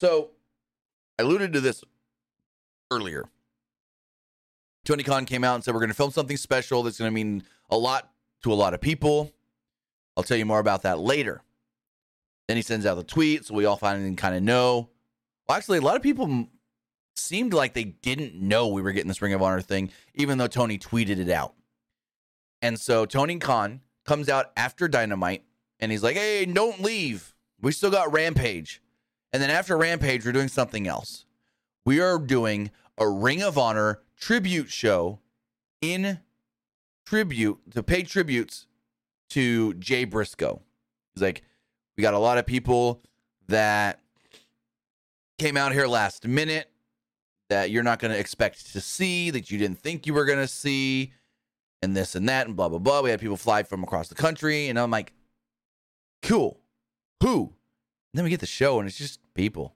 So 0.00 0.30
I 1.18 1.22
alluded 1.22 1.52
to 1.52 1.60
this 1.60 1.84
earlier. 2.90 3.24
Tony 4.84 5.02
Khan 5.02 5.24
came 5.26 5.44
out 5.44 5.54
and 5.54 5.64
said, 5.64 5.74
We're 5.74 5.80
going 5.80 5.90
to 5.90 5.96
film 5.96 6.10
something 6.10 6.36
special 6.36 6.82
that's 6.82 6.98
going 6.98 7.10
to 7.10 7.14
mean 7.14 7.44
a 7.70 7.76
lot 7.76 8.10
to 8.42 8.52
a 8.52 8.54
lot 8.54 8.74
of 8.74 8.80
people. 8.80 9.32
I'll 10.16 10.24
tell 10.24 10.36
you 10.36 10.46
more 10.46 10.58
about 10.58 10.82
that 10.82 10.98
later. 10.98 11.42
Then 12.48 12.56
he 12.56 12.62
sends 12.62 12.84
out 12.84 12.96
the 12.96 13.04
tweet, 13.04 13.46
so 13.46 13.54
we 13.54 13.64
all 13.64 13.76
finally 13.76 14.14
kind 14.16 14.34
of 14.34 14.42
know. 14.42 14.90
Well, 15.48 15.56
actually, 15.56 15.78
a 15.78 15.82
lot 15.82 15.96
of 15.96 16.02
people 16.02 16.48
seemed 17.14 17.54
like 17.54 17.74
they 17.74 17.84
didn't 17.84 18.34
know 18.34 18.68
we 18.68 18.82
were 18.82 18.92
getting 18.92 19.08
this 19.08 19.22
Ring 19.22 19.32
of 19.32 19.42
Honor 19.42 19.60
thing, 19.60 19.90
even 20.14 20.38
though 20.38 20.48
Tony 20.48 20.78
tweeted 20.78 21.18
it 21.18 21.30
out. 21.30 21.54
And 22.60 22.78
so 22.78 23.06
Tony 23.06 23.38
Khan 23.38 23.80
comes 24.04 24.28
out 24.28 24.52
after 24.56 24.88
Dynamite 24.88 25.44
and 25.82 25.90
he's 25.90 26.04
like, 26.04 26.16
hey, 26.16 26.46
don't 26.46 26.80
leave. 26.80 27.34
We 27.60 27.72
still 27.72 27.90
got 27.90 28.12
Rampage. 28.12 28.80
And 29.32 29.42
then 29.42 29.50
after 29.50 29.76
Rampage, 29.76 30.24
we're 30.24 30.30
doing 30.30 30.48
something 30.48 30.86
else. 30.86 31.26
We 31.84 32.00
are 32.00 32.18
doing 32.18 32.70
a 32.96 33.08
Ring 33.08 33.42
of 33.42 33.58
Honor 33.58 34.00
tribute 34.16 34.70
show 34.70 35.18
in 35.80 36.20
tribute 37.04 37.58
to 37.72 37.82
pay 37.82 38.04
tributes 38.04 38.68
to 39.30 39.74
Jay 39.74 40.04
Briscoe. 40.04 40.62
He's 41.14 41.22
like, 41.22 41.42
we 41.96 42.02
got 42.02 42.14
a 42.14 42.18
lot 42.18 42.38
of 42.38 42.46
people 42.46 43.02
that 43.48 43.98
came 45.38 45.56
out 45.56 45.72
here 45.72 45.88
last 45.88 46.28
minute 46.28 46.70
that 47.48 47.72
you're 47.72 47.82
not 47.82 47.98
going 47.98 48.12
to 48.12 48.18
expect 48.18 48.72
to 48.72 48.80
see, 48.80 49.30
that 49.30 49.50
you 49.50 49.58
didn't 49.58 49.80
think 49.80 50.06
you 50.06 50.14
were 50.14 50.26
going 50.26 50.38
to 50.38 50.46
see, 50.46 51.12
and 51.82 51.96
this 51.96 52.14
and 52.14 52.28
that, 52.28 52.46
and 52.46 52.54
blah, 52.54 52.68
blah, 52.68 52.78
blah. 52.78 53.00
We 53.00 53.10
had 53.10 53.20
people 53.20 53.36
fly 53.36 53.64
from 53.64 53.82
across 53.82 54.08
the 54.08 54.14
country, 54.14 54.68
and 54.68 54.78
I'm 54.78 54.90
like, 54.92 55.12
cool. 56.22 56.60
Who? 57.22 57.54
And 58.12 58.18
then 58.18 58.24
we 58.24 58.30
get 58.30 58.40
the 58.40 58.46
show, 58.46 58.78
and 58.78 58.88
it's 58.88 58.98
just 58.98 59.20
people 59.34 59.74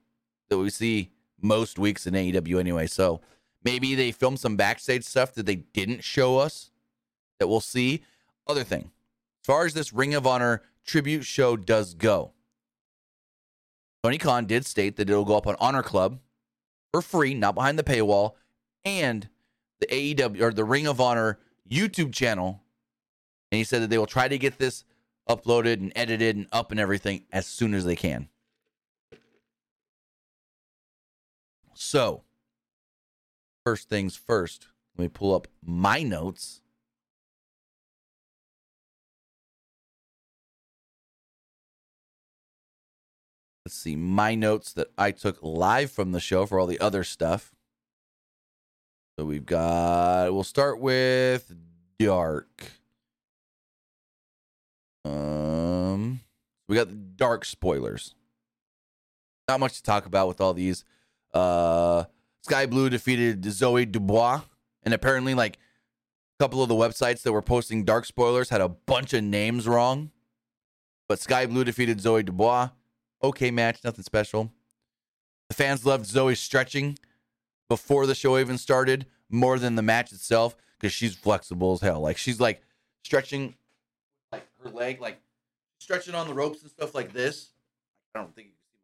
that 0.49 0.57
we 0.57 0.69
see 0.69 1.11
most 1.41 1.79
weeks 1.79 2.07
in 2.07 2.13
AEW 2.13 2.59
anyway. 2.59 2.87
So 2.87 3.21
maybe 3.63 3.95
they 3.95 4.11
filmed 4.11 4.39
some 4.39 4.55
backstage 4.55 5.03
stuff 5.03 5.33
that 5.33 5.45
they 5.45 5.55
didn't 5.55 6.03
show 6.03 6.37
us 6.37 6.71
that 7.39 7.47
we'll 7.47 7.59
see. 7.59 8.03
Other 8.47 8.63
thing, 8.63 8.91
as 9.41 9.45
far 9.45 9.65
as 9.65 9.73
this 9.73 9.91
Ring 9.91 10.13
of 10.13 10.25
Honor 10.25 10.61
tribute 10.85 11.23
show 11.23 11.57
does 11.57 11.93
go, 11.93 12.31
Tony 14.03 14.17
Khan 14.17 14.45
did 14.45 14.65
state 14.65 14.95
that 14.95 15.09
it'll 15.09 15.25
go 15.25 15.37
up 15.37 15.47
on 15.47 15.55
Honor 15.59 15.83
Club 15.83 16.19
for 16.93 17.01
free, 17.01 17.33
not 17.33 17.55
behind 17.55 17.77
the 17.77 17.83
paywall, 17.83 18.33
and 18.85 19.27
the 19.79 19.87
AEW 19.87 20.41
or 20.41 20.53
the 20.53 20.63
Ring 20.63 20.87
of 20.87 21.01
Honor 21.01 21.39
YouTube 21.69 22.13
channel. 22.13 22.63
And 23.51 23.57
he 23.57 23.63
said 23.63 23.81
that 23.81 23.89
they 23.89 23.97
will 23.97 24.05
try 24.05 24.27
to 24.27 24.37
get 24.37 24.57
this 24.57 24.85
uploaded 25.27 25.73
and 25.73 25.91
edited 25.95 26.35
and 26.35 26.47
up 26.51 26.71
and 26.71 26.79
everything 26.79 27.25
as 27.31 27.45
soon 27.45 27.73
as 27.73 27.85
they 27.85 27.95
can. 27.95 28.29
So, 31.73 32.23
first 33.63 33.87
things 33.87 34.15
first, 34.15 34.67
let 34.97 35.03
me 35.03 35.09
pull 35.09 35.35
up 35.35 35.47
my 35.63 36.01
notes. 36.01 36.61
Let's 43.65 43.75
see 43.75 43.95
my 43.95 44.33
notes 44.33 44.73
that 44.73 44.87
I 44.97 45.11
took 45.11 45.37
live 45.41 45.91
from 45.91 46.13
the 46.13 46.19
show 46.19 46.45
for 46.45 46.59
all 46.59 46.67
the 46.67 46.79
other 46.79 47.03
stuff. 47.03 47.53
So 49.19 49.25
we've 49.25 49.45
got, 49.45 50.33
we'll 50.33 50.43
start 50.43 50.79
with 50.79 51.53
Dark. 51.99 52.71
Um, 55.07 56.21
we 56.67 56.75
got 56.75 56.89
the 56.89 56.95
Dark 56.95 57.45
spoilers. 57.45 58.15
Not 59.47 59.59
much 59.59 59.77
to 59.77 59.83
talk 59.83 60.05
about 60.05 60.27
with 60.27 60.41
all 60.41 60.53
these. 60.53 60.83
Uh, 61.33 62.05
Skye 62.41 62.65
Blue 62.65 62.89
defeated 62.89 63.45
Zoe 63.45 63.85
Dubois, 63.85 64.41
and 64.83 64.93
apparently, 64.93 65.33
like 65.33 65.57
a 65.57 66.43
couple 66.43 66.61
of 66.61 66.69
the 66.69 66.75
websites 66.75 67.21
that 67.23 67.31
were 67.31 67.41
posting 67.41 67.83
Dark 67.83 68.05
spoilers 68.05 68.49
had 68.49 68.61
a 68.61 68.69
bunch 68.69 69.13
of 69.13 69.23
names 69.23 69.67
wrong. 69.67 70.11
But 71.07 71.19
Skye 71.19 71.45
Blue 71.45 71.63
defeated 71.63 72.01
Zoe 72.01 72.23
Dubois. 72.23 72.69
Okay 73.23 73.49
match, 73.49 73.83
nothing 73.83 74.03
special. 74.03 74.51
The 75.49 75.55
fans 75.55 75.85
loved 75.85 76.05
Zoe 76.05 76.35
stretching 76.35 76.97
before 77.69 78.05
the 78.05 78.15
show 78.15 78.37
even 78.37 78.57
started 78.57 79.05
more 79.29 79.57
than 79.59 79.75
the 79.75 79.81
match 79.81 80.11
itself 80.11 80.55
because 80.77 80.93
she's 80.93 81.15
flexible 81.15 81.73
as 81.73 81.81
hell. 81.81 82.01
Like 82.01 82.17
she's 82.17 82.39
like 82.39 82.61
stretching 83.03 83.55
her 84.63 84.69
leg, 84.69 85.01
like 85.01 85.19
stretching 85.79 86.15
on 86.15 86.27
the 86.27 86.33
ropes 86.33 86.61
and 86.61 86.71
stuff 86.71 86.95
like 86.95 87.13
this. 87.13 87.49
I 88.15 88.19
don't 88.19 88.33
think 88.35 88.47
you 88.47 88.53
can 88.53 88.59
see 88.71 88.79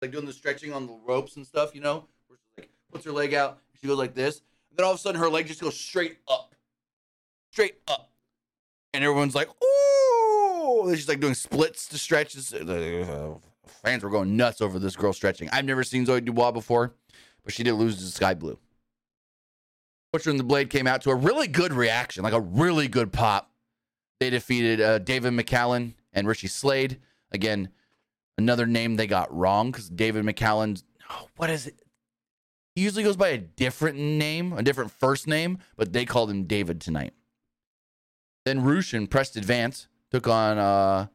my. 0.00 0.06
Like 0.06 0.12
doing 0.12 0.26
the 0.26 0.32
stretching 0.32 0.72
on 0.72 0.86
the 0.86 0.98
ropes 1.06 1.36
and 1.36 1.46
stuff, 1.46 1.74
you 1.74 1.80
know, 1.80 2.06
where 2.28 2.38
she 2.38 2.62
like 2.62 2.70
puts 2.92 3.04
her 3.04 3.12
leg 3.12 3.34
out, 3.34 3.58
she 3.80 3.86
goes 3.86 3.98
like 3.98 4.14
this, 4.14 4.42
and 4.70 4.78
then 4.78 4.84
all 4.84 4.92
of 4.92 4.98
a 4.98 5.00
sudden 5.00 5.20
her 5.20 5.28
leg 5.28 5.46
just 5.46 5.60
goes 5.60 5.78
straight 5.78 6.18
up, 6.28 6.54
straight 7.50 7.78
up, 7.88 8.10
and 8.94 9.02
everyone's 9.02 9.34
like, 9.34 9.48
"Ooh!" 9.48 10.94
She's 10.94 11.08
like 11.08 11.20
doing 11.20 11.34
splits 11.34 11.88
to 11.88 11.98
stretch. 11.98 12.36
Uh, 12.36 13.34
fans 13.82 14.02
were 14.02 14.10
going 14.10 14.36
nuts 14.36 14.60
over 14.60 14.78
this 14.78 14.96
girl 14.96 15.12
stretching. 15.12 15.48
I've 15.50 15.64
never 15.64 15.82
seen 15.82 16.06
Zoe 16.06 16.20
Dubois 16.20 16.52
before, 16.52 16.94
but 17.44 17.52
she 17.52 17.62
did 17.62 17.74
lose 17.74 17.96
to 17.96 18.04
Skye 18.04 18.34
Blue. 18.34 18.58
Butcher 20.12 20.30
and 20.30 20.38
the 20.38 20.44
Blade 20.44 20.70
came 20.70 20.86
out 20.86 21.02
to 21.02 21.10
a 21.10 21.14
really 21.14 21.46
good 21.46 21.72
reaction, 21.72 22.22
like 22.22 22.32
a 22.32 22.40
really 22.40 22.88
good 22.88 23.12
pop. 23.12 23.50
They 24.20 24.30
defeated 24.30 24.80
uh, 24.80 24.98
David 24.98 25.32
McCallum 25.32 25.94
and 26.12 26.26
Richie 26.26 26.48
Slade. 26.48 26.98
Again, 27.32 27.68
another 28.38 28.66
name 28.66 28.96
they 28.96 29.06
got 29.06 29.34
wrong 29.34 29.70
because 29.70 29.88
David 29.88 30.24
McCallum, 30.24 30.82
oh, 31.10 31.28
what 31.36 31.50
is 31.50 31.66
it? 31.66 31.74
He 32.74 32.82
usually 32.82 33.04
goes 33.04 33.16
by 33.16 33.28
a 33.28 33.38
different 33.38 33.98
name, 33.98 34.52
a 34.52 34.62
different 34.62 34.90
first 34.90 35.26
name, 35.26 35.58
but 35.76 35.92
they 35.92 36.04
called 36.04 36.30
him 36.30 36.44
David 36.44 36.80
tonight. 36.80 37.14
Then 38.44 38.62
Rush 38.62 38.92
and 38.92 39.10
Preston 39.10 39.42
Vance 39.42 39.88
took 40.10 40.28
on 40.28 40.58
uh, 40.58 41.06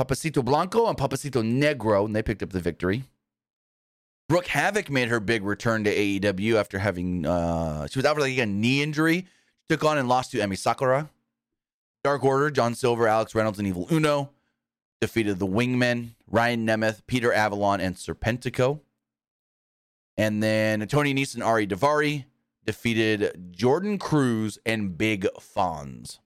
Papacito 0.00 0.44
Blanco 0.44 0.86
and 0.86 0.96
Papacito 0.96 1.42
Negro, 1.42 2.04
and 2.04 2.16
they 2.16 2.22
picked 2.22 2.42
up 2.42 2.50
the 2.50 2.60
victory. 2.60 3.04
Brooke 4.28 4.48
Havoc 4.48 4.90
made 4.90 5.08
her 5.08 5.20
big 5.20 5.44
return 5.44 5.84
to 5.84 5.94
AEW 5.94 6.56
after 6.56 6.78
having 6.78 7.24
uh, 7.24 7.86
she 7.86 7.98
was 7.98 8.06
out 8.06 8.16
for 8.16 8.22
like 8.22 8.38
a 8.38 8.46
knee 8.46 8.82
injury. 8.82 9.26
Took 9.68 9.84
on 9.84 9.98
and 9.98 10.08
lost 10.08 10.30
to 10.32 10.38
Emi 10.38 10.56
Sakura. 10.56 11.10
Dark 12.04 12.22
Order, 12.22 12.50
John 12.50 12.74
Silver, 12.74 13.08
Alex 13.08 13.34
Reynolds, 13.34 13.58
and 13.58 13.66
Evil 13.66 13.88
Uno 13.90 14.30
defeated 15.00 15.38
the 15.38 15.46
Wingmen, 15.46 16.10
Ryan 16.28 16.66
Nemeth, 16.66 17.02
Peter 17.06 17.32
Avalon, 17.32 17.80
and 17.80 17.96
Serpentico. 17.96 18.80
And 20.16 20.42
then 20.42 20.86
Tony 20.86 21.12
Nese 21.12 21.34
and 21.34 21.42
Ari 21.42 21.66
Daivari 21.66 22.24
defeated 22.64 23.50
Jordan 23.50 23.98
Cruz 23.98 24.58
and 24.64 24.96
Big 24.96 25.26
Fonz. 25.38 26.18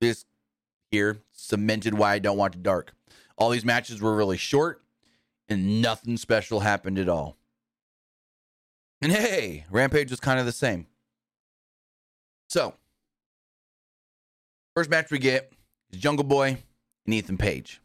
This 0.00 0.26
here 0.90 1.22
cemented 1.32 1.94
why 1.94 2.12
I 2.12 2.18
don't 2.18 2.36
want 2.36 2.52
to 2.52 2.58
dark. 2.58 2.92
All 3.36 3.50
these 3.50 3.64
matches 3.64 4.00
were 4.00 4.14
really 4.14 4.36
short 4.36 4.82
and 5.48 5.80
nothing 5.80 6.16
special 6.16 6.60
happened 6.60 6.98
at 6.98 7.08
all. 7.08 7.36
And 9.04 9.12
hey, 9.12 9.66
Rampage 9.70 10.10
was 10.10 10.18
kind 10.18 10.40
of 10.40 10.46
the 10.46 10.52
same. 10.52 10.86
So, 12.48 12.72
first 14.74 14.88
match 14.88 15.10
we 15.10 15.18
get 15.18 15.52
is 15.92 16.00
Jungle 16.00 16.24
Boy 16.24 16.56
and 17.04 17.14
Ethan 17.14 17.36
Page. 17.36 17.82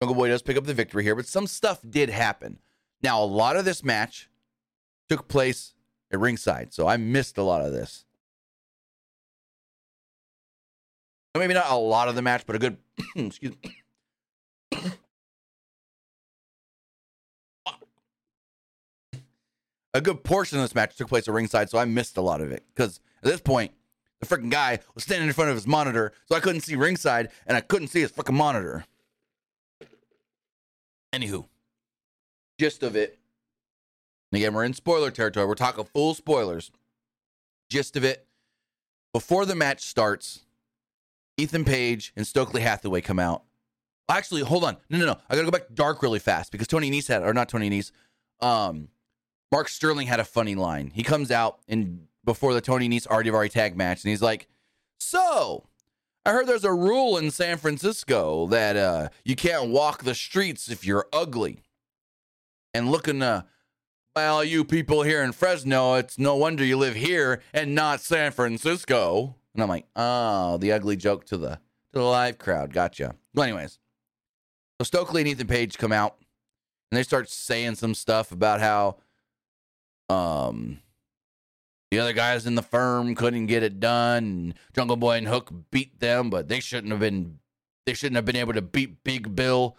Jungle 0.00 0.14
Boy 0.14 0.28
does 0.28 0.40
pick 0.40 0.56
up 0.56 0.66
the 0.66 0.72
victory 0.72 1.02
here, 1.02 1.16
but 1.16 1.26
some 1.26 1.48
stuff 1.48 1.80
did 1.90 2.10
happen. 2.10 2.60
Now, 3.02 3.24
a 3.24 3.26
lot 3.26 3.56
of 3.56 3.64
this 3.64 3.82
match 3.82 4.30
took 5.08 5.26
place 5.26 5.74
at 6.12 6.20
ringside, 6.20 6.72
so 6.72 6.86
I 6.86 6.96
missed 6.96 7.36
a 7.36 7.42
lot 7.42 7.64
of 7.64 7.72
this. 7.72 8.04
Maybe 11.36 11.54
not 11.54 11.72
a 11.72 11.76
lot 11.76 12.06
of 12.06 12.14
the 12.14 12.22
match, 12.22 12.44
but 12.46 12.54
a 12.54 12.60
good 12.60 12.76
excuse. 13.16 13.56
A 19.94 20.00
good 20.00 20.24
portion 20.24 20.58
of 20.58 20.64
this 20.64 20.74
match 20.74 20.96
took 20.96 21.08
place 21.08 21.28
at 21.28 21.34
ringside, 21.34 21.70
so 21.70 21.78
I 21.78 21.84
missed 21.84 22.16
a 22.16 22.20
lot 22.20 22.40
of 22.40 22.50
it. 22.50 22.64
Because 22.74 23.00
at 23.22 23.30
this 23.30 23.40
point, 23.40 23.72
the 24.20 24.26
freaking 24.26 24.50
guy 24.50 24.80
was 24.94 25.04
standing 25.04 25.28
in 25.28 25.32
front 25.34 25.50
of 25.50 25.56
his 25.56 25.66
monitor, 25.66 26.12
so 26.26 26.34
I 26.34 26.40
couldn't 26.40 26.62
see 26.62 26.74
ringside 26.74 27.30
and 27.46 27.56
I 27.56 27.60
couldn't 27.60 27.88
see 27.88 28.00
his 28.00 28.12
freaking 28.12 28.34
monitor. 28.34 28.84
Anywho, 31.14 31.46
gist 32.58 32.82
of 32.82 32.96
it. 32.96 33.18
Again, 34.32 34.52
we're 34.52 34.64
in 34.64 34.74
spoiler 34.74 35.12
territory. 35.12 35.46
We're 35.46 35.54
talking 35.54 35.84
full 35.84 36.14
spoilers. 36.14 36.72
Gist 37.70 37.96
of 37.96 38.02
it. 38.02 38.26
Before 39.12 39.46
the 39.46 39.54
match 39.54 39.82
starts, 39.82 40.40
Ethan 41.36 41.64
Page 41.64 42.12
and 42.16 42.26
Stokely 42.26 42.62
Hathaway 42.62 43.00
come 43.00 43.20
out. 43.20 43.44
Actually, 44.08 44.42
hold 44.42 44.64
on. 44.64 44.76
No, 44.90 44.98
no, 44.98 45.06
no. 45.06 45.18
I 45.30 45.36
gotta 45.36 45.44
go 45.44 45.52
back 45.52 45.72
dark 45.72 46.02
really 46.02 46.18
fast 46.18 46.50
because 46.50 46.66
Tony 46.66 46.90
Nese 46.90 47.06
had, 47.06 47.22
or 47.22 47.32
not 47.32 47.48
Tony 47.48 47.70
Nese, 47.70 47.92
um, 48.40 48.88
Mark 49.52 49.68
Sterling 49.68 50.06
had 50.06 50.20
a 50.20 50.24
funny 50.24 50.54
line. 50.54 50.90
He 50.94 51.02
comes 51.02 51.30
out 51.30 51.60
and 51.68 52.06
before 52.24 52.54
the 52.54 52.60
Tony 52.60 52.88
Nese 52.88 53.06
Ari 53.10 53.26
Daivari 53.26 53.50
tag 53.50 53.76
match, 53.76 54.02
and 54.02 54.10
he's 54.10 54.22
like, 54.22 54.48
"So, 54.98 55.68
I 56.24 56.32
heard 56.32 56.46
there's 56.46 56.64
a 56.64 56.72
rule 56.72 57.16
in 57.18 57.30
San 57.30 57.58
Francisco 57.58 58.46
that 58.48 58.76
uh, 58.76 59.08
you 59.24 59.36
can't 59.36 59.68
walk 59.68 60.02
the 60.04 60.14
streets 60.14 60.68
if 60.70 60.84
you're 60.86 61.06
ugly." 61.12 61.62
And 62.72 62.90
looking 62.90 63.22
uh, 63.22 63.42
by 64.14 64.26
all 64.26 64.42
you 64.42 64.64
people 64.64 65.02
here 65.02 65.22
in 65.22 65.32
Fresno, 65.32 65.94
it's 65.94 66.18
no 66.18 66.34
wonder 66.36 66.64
you 66.64 66.76
live 66.76 66.94
here 66.94 67.42
and 67.52 67.74
not 67.74 68.00
San 68.00 68.32
Francisco. 68.32 69.36
And 69.54 69.62
I'm 69.62 69.68
like, 69.68 69.86
"Oh, 69.94 70.56
the 70.56 70.72
ugly 70.72 70.96
joke 70.96 71.26
to 71.26 71.36
the 71.36 71.60
to 71.92 71.98
the 71.98 72.02
live 72.02 72.38
crowd, 72.38 72.72
gotcha." 72.72 73.14
Well, 73.34 73.44
anyways, 73.44 73.78
so 74.80 74.84
Stokely 74.84 75.20
and 75.20 75.28
Ethan 75.28 75.46
Page 75.46 75.78
come 75.78 75.92
out, 75.92 76.16
and 76.90 76.98
they 76.98 77.02
start 77.02 77.28
saying 77.28 77.76
some 77.76 77.94
stuff 77.94 78.32
about 78.32 78.60
how 78.60 78.96
um, 80.08 80.80
the 81.90 82.00
other 82.00 82.12
guys 82.12 82.46
in 82.46 82.54
the 82.54 82.62
firm 82.62 83.14
couldn't 83.14 83.46
get 83.46 83.62
it 83.62 83.78
done. 83.80 84.54
Jungle 84.74 84.96
Boy 84.96 85.16
and 85.16 85.28
Hook 85.28 85.52
beat 85.70 86.00
them, 86.00 86.30
but 86.30 86.48
they 86.48 86.60
shouldn't 86.60 86.90
have 86.90 87.00
been. 87.00 87.38
They 87.86 87.94
shouldn't 87.94 88.16
have 88.16 88.24
been 88.24 88.36
able 88.36 88.54
to 88.54 88.62
beat 88.62 89.04
Big 89.04 89.36
Bill 89.36 89.76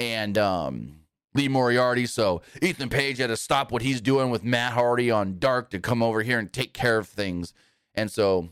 and 0.00 0.36
um, 0.36 1.00
Lee 1.34 1.48
Moriarty. 1.48 2.06
So 2.06 2.42
Ethan 2.60 2.88
Page 2.88 3.18
had 3.18 3.28
to 3.28 3.36
stop 3.36 3.72
what 3.72 3.82
he's 3.82 4.00
doing 4.00 4.30
with 4.30 4.44
Matt 4.44 4.72
Hardy 4.72 5.10
on 5.10 5.38
Dark 5.38 5.70
to 5.70 5.78
come 5.78 6.02
over 6.02 6.22
here 6.22 6.38
and 6.38 6.52
take 6.52 6.74
care 6.74 6.98
of 6.98 7.08
things. 7.08 7.54
And 7.94 8.10
so 8.10 8.50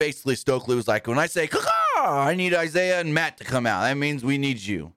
basically, 0.00 0.36
Stokely 0.36 0.76
was 0.76 0.88
like, 0.88 1.06
"When 1.06 1.18
I 1.18 1.26
say 1.26 1.48
I 1.98 2.34
need 2.34 2.54
Isiah 2.54 3.00
and 3.00 3.12
Matt 3.12 3.36
to 3.38 3.44
come 3.44 3.66
out. 3.66 3.82
That 3.82 3.96
means 3.96 4.24
we 4.24 4.38
need 4.38 4.60
you." 4.60 4.94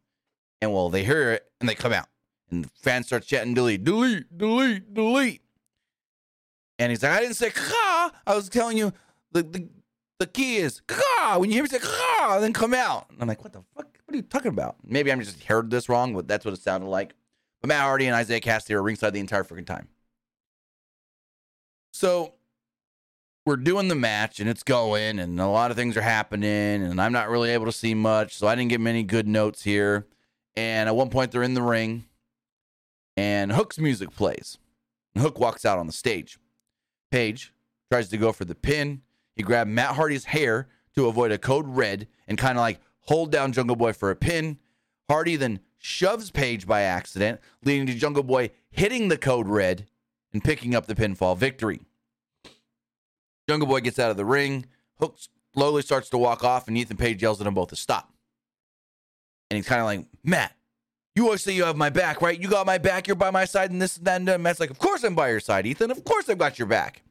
And 0.62 0.72
well, 0.72 0.90
they 0.90 1.04
hear 1.04 1.34
it 1.34 1.52
and 1.60 1.68
they 1.68 1.76
come 1.76 1.92
out. 1.92 2.08
And 2.52 2.66
the 2.66 2.70
fans 2.76 3.08
start 3.08 3.24
chatting, 3.24 3.54
delete, 3.54 3.84
delete, 3.84 4.38
delete, 4.38 4.94
delete. 4.94 5.42
And 6.78 6.90
he's 6.90 7.02
like, 7.04 7.14
I 7.14 7.22
didn't 7.22 7.36
say 7.36 7.50
caw. 7.50 8.12
I 8.28 8.36
was 8.36 8.50
telling 8.50 8.78
you 8.78 8.92
the, 9.32 9.44
the, 9.44 9.70
the 10.20 10.28
key 10.28 10.58
is 10.58 10.82
caw. 10.88 11.38
When 11.40 11.50
you 11.50 11.56
hear 11.56 11.64
me 11.64 11.70
say 11.70 11.80
caw, 11.80 12.40
then 12.40 12.54
come 12.54 12.74
out. 12.74 13.08
And 13.10 13.22
I'm 13.22 13.28
like, 13.28 13.44
what 13.44 13.54
the 13.54 13.64
fuck? 13.76 13.88
What 14.06 14.14
are 14.14 14.18
you 14.18 14.24
talking 14.24 14.50
about? 14.50 14.76
Maybe 14.84 15.12
I'm 15.12 15.22
just 15.22 15.44
heard 15.44 15.70
this 15.70 15.88
wrong, 15.88 16.14
but 16.14 16.28
that's 16.28 16.44
what 16.44 16.54
it 16.54 16.62
sounded 16.62 16.88
like. 16.88 17.14
But 17.62 17.70
Matt 17.70 17.82
Hardy 17.82 18.08
and 18.08 18.20
Isiah 18.20 18.42
Kassidy 18.42 18.74
are 18.74 18.84
ringside 18.84 19.14
the 19.14 19.20
entire 19.20 19.44
freaking 19.44 19.66
time. 19.66 19.88
So 21.94 22.34
we're 23.46 23.58
doing 23.58 23.88
the 23.88 23.96
match 23.96 24.40
and 24.40 24.50
it's 24.50 24.64
going, 24.64 25.20
and 25.20 25.40
a 25.40 25.48
lot 25.48 25.72
of 25.72 25.78
things 25.78 25.96
are 25.98 26.02
happening, 26.02 26.84
and 26.84 27.00
I'm 27.02 27.14
not 27.14 27.30
really 27.30 27.52
able 27.52 27.66
to 27.66 27.72
see 27.72 27.94
much, 27.94 28.36
so 28.36 28.48
I 28.48 28.56
didn't 28.56 28.70
get 28.70 28.82
many 28.82 29.04
good 29.04 29.28
notes 29.28 29.64
here. 29.64 30.08
And 30.56 30.90
at 30.90 30.96
one 30.96 31.10
point, 31.10 31.32
they're 31.32 31.44
in 31.44 31.54
the 31.54 31.62
ring, 31.62 32.06
and 33.22 33.52
Hook's 33.52 33.78
music 33.78 34.16
plays. 34.16 34.58
And 35.14 35.22
Hook 35.24 35.40
walks 35.40 35.64
out 35.64 35.78
on 35.78 35.86
the 35.86 35.94
stage. 35.94 36.40
Page 37.12 37.54
tries 37.92 38.10
to 38.10 38.18
go 38.18 38.32
for 38.32 38.46
the 38.46 38.56
pin. 38.56 39.04
He 39.36 39.44
grabbed 39.44 39.70
Matt 39.70 39.96
Hardy's 39.96 40.26
hair 40.26 40.70
to 40.96 41.08
avoid 41.08 41.32
a 41.32 41.38
code 41.38 41.68
red 41.68 42.08
and 42.28 42.36
kind 42.36 42.58
of 42.58 42.62
like 42.62 42.80
hold 43.02 43.32
down 43.32 43.52
Jungle 43.52 43.76
Boy 43.76 43.94
for 43.94 44.10
a 44.10 44.16
pin. 44.16 44.58
Hardy 45.08 45.36
then 45.36 45.60
shoves 45.78 46.32
Page 46.32 46.66
by 46.66 46.82
accident, 46.82 47.40
leading 47.64 47.86
to 47.86 47.94
Jungle 47.94 48.24
Boy 48.24 48.50
hitting 48.72 49.08
the 49.08 49.18
code 49.18 49.48
red 49.48 49.86
and 50.34 50.44
picking 50.44 50.74
up 50.74 50.88
the 50.88 50.96
pinfall 50.96 51.38
victory. 51.38 51.82
Jungle 53.48 53.68
Boy 53.68 53.82
gets 53.82 54.00
out 54.00 54.10
of 54.10 54.18
the 54.18 54.26
ring. 54.26 54.66
Hook 55.00 55.20
slowly 55.54 55.84
starts 55.84 56.10
to 56.10 56.18
walk 56.18 56.44
off, 56.44 56.68
and 56.68 56.76
Ethan 56.76 56.98
Page 56.98 57.22
yells 57.22 57.40
at 57.40 57.44
them 57.44 57.54
both 57.54 57.70
to 57.70 57.76
stop. 57.76 58.12
And 59.52 59.58
he's 59.58 59.68
kind 59.68 59.82
of 59.82 59.86
like, 59.86 60.08
Matt, 60.24 60.56
you 61.16 61.26
always 61.26 61.42
say 61.42 61.54
you 61.54 61.66
have 61.66 61.76
my 61.76 61.90
back, 61.90 62.22
right? 62.22 62.40
You 62.40 62.48
got 62.48 62.66
my 62.66 62.78
back. 62.78 63.08
You're 63.08 63.16
by 63.16 63.32
my 63.32 63.46
side, 63.46 63.72
and 63.72 63.82
this 63.82 63.98
and 63.98 64.06
that. 64.06 64.16
And, 64.18 64.28
that. 64.28 64.42
Matt's 64.42 64.60
like, 64.60 64.70
of 64.70 64.80
course 64.80 65.04
I'm 65.04 65.16
by 65.16 65.30
your 65.30 65.40
side, 65.40 65.66
Ethan. 65.66 65.92
Of 65.92 66.04
course 66.04 66.30
I've 66.30 66.38
got 66.38 66.58
your 66.58 66.68
back. 66.68 67.04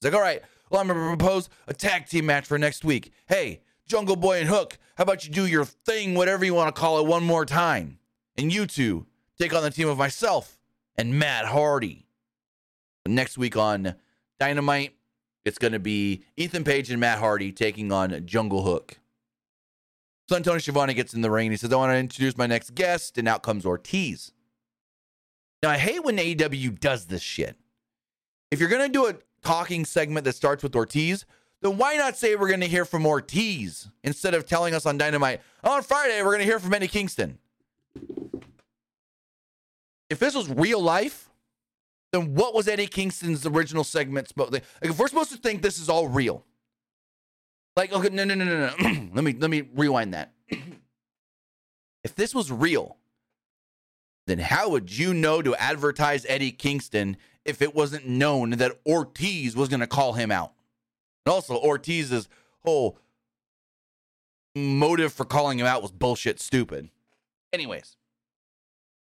He's 0.00 0.10
like, 0.10 0.14
all 0.14 0.20
right. 0.20 0.42
Well, 0.70 0.80
I'm 0.80 0.88
gonna 0.88 1.16
propose 1.16 1.48
a 1.68 1.74
tag 1.74 2.06
team 2.06 2.26
match 2.26 2.44
for 2.46 2.58
next 2.58 2.84
week. 2.84 3.12
Hey, 3.28 3.60
Jungle 3.86 4.16
Boy 4.16 4.40
and 4.40 4.48
Hook, 4.48 4.78
how 4.96 5.02
about 5.02 5.24
you 5.24 5.32
do 5.32 5.46
your 5.46 5.64
thing, 5.64 6.14
whatever 6.14 6.44
you 6.44 6.54
want 6.54 6.74
to 6.74 6.80
call 6.80 6.98
it, 6.98 7.06
one 7.06 7.22
more 7.22 7.44
time, 7.44 7.98
and 8.36 8.52
you 8.52 8.66
two 8.66 9.06
take 9.38 9.54
on 9.54 9.62
the 9.62 9.70
team 9.70 9.88
of 9.88 9.96
myself 9.96 10.58
and 10.96 11.18
Matt 11.18 11.46
Hardy. 11.46 12.06
Next 13.06 13.38
week 13.38 13.56
on 13.56 13.94
Dynamite, 14.40 14.94
it's 15.44 15.58
to 15.58 15.78
be 15.78 16.24
Ethan 16.36 16.64
Page 16.64 16.90
and 16.90 16.98
Matt 16.98 17.20
Hardy 17.20 17.52
taking 17.52 17.92
on 17.92 18.26
Jungle 18.26 18.64
Hook. 18.64 18.98
So 20.28 20.38
Tony 20.40 20.60
Schiavone 20.60 20.94
gets 20.94 21.14
in 21.14 21.20
the 21.20 21.30
ring 21.30 21.46
and 21.46 21.52
he 21.52 21.56
says, 21.56 21.72
I 21.72 21.76
want 21.76 21.92
to 21.92 21.96
introduce 21.96 22.36
my 22.36 22.46
next 22.46 22.74
guest. 22.74 23.16
And 23.16 23.28
out 23.28 23.42
comes 23.42 23.64
Ortiz. 23.64 24.32
Now, 25.62 25.70
I 25.70 25.78
hate 25.78 26.04
when 26.04 26.16
AEW 26.16 26.78
does 26.80 27.06
this 27.06 27.22
shit. 27.22 27.56
If 28.50 28.60
you're 28.60 28.68
going 28.68 28.86
to 28.86 28.92
do 28.92 29.06
a 29.06 29.14
talking 29.42 29.84
segment 29.84 30.24
that 30.24 30.34
starts 30.34 30.62
with 30.62 30.74
Ortiz, 30.74 31.24
then 31.62 31.78
why 31.78 31.96
not 31.96 32.16
say 32.16 32.36
we're 32.36 32.48
going 32.48 32.60
to 32.60 32.68
hear 32.68 32.84
from 32.84 33.06
Ortiz 33.06 33.88
instead 34.04 34.34
of 34.34 34.46
telling 34.46 34.74
us 34.74 34.84
on 34.86 34.98
Dynamite, 34.98 35.40
on 35.64 35.82
Friday, 35.82 36.22
we're 36.22 36.30
going 36.30 36.40
to 36.40 36.44
hear 36.44 36.58
from 36.58 36.74
Eddie 36.74 36.88
Kingston? 36.88 37.38
If 40.10 40.18
this 40.18 40.34
was 40.34 40.48
real 40.48 40.80
life, 40.80 41.30
then 42.12 42.34
what 42.34 42.54
was 42.54 42.68
Eddie 42.68 42.86
Kingston's 42.86 43.46
original 43.46 43.84
segment 43.84 44.28
supposed 44.28 44.52
like? 44.52 44.64
If 44.82 44.98
we're 44.98 45.08
supposed 45.08 45.32
to 45.32 45.38
think 45.38 45.62
this 45.62 45.80
is 45.80 45.88
all 45.88 46.08
real, 46.08 46.44
like, 47.76 47.92
okay, 47.92 48.08
no, 48.08 48.24
no, 48.24 48.34
no, 48.34 48.44
no, 48.44 48.72
no. 48.78 49.10
let 49.14 49.24
me 49.24 49.34
let 49.38 49.50
me 49.50 49.68
rewind 49.74 50.14
that. 50.14 50.32
if 52.04 52.14
this 52.14 52.34
was 52.34 52.50
real, 52.50 52.96
then 54.26 54.38
how 54.38 54.70
would 54.70 54.96
you 54.96 55.12
know 55.14 55.42
to 55.42 55.54
advertise 55.56 56.24
Eddie 56.28 56.52
Kingston 56.52 57.16
if 57.44 57.62
it 57.62 57.74
wasn't 57.74 58.08
known 58.08 58.50
that 58.50 58.78
Ortiz 58.86 59.54
was 59.54 59.68
going 59.68 59.80
to 59.80 59.86
call 59.86 60.14
him 60.14 60.30
out? 60.30 60.52
And 61.24 61.32
also, 61.32 61.54
Ortiz's 61.54 62.28
whole 62.64 62.98
motive 64.54 65.12
for 65.12 65.24
calling 65.24 65.58
him 65.58 65.66
out 65.66 65.82
was 65.82 65.92
bullshit 65.92 66.40
stupid. 66.40 66.88
Anyways, 67.52 67.96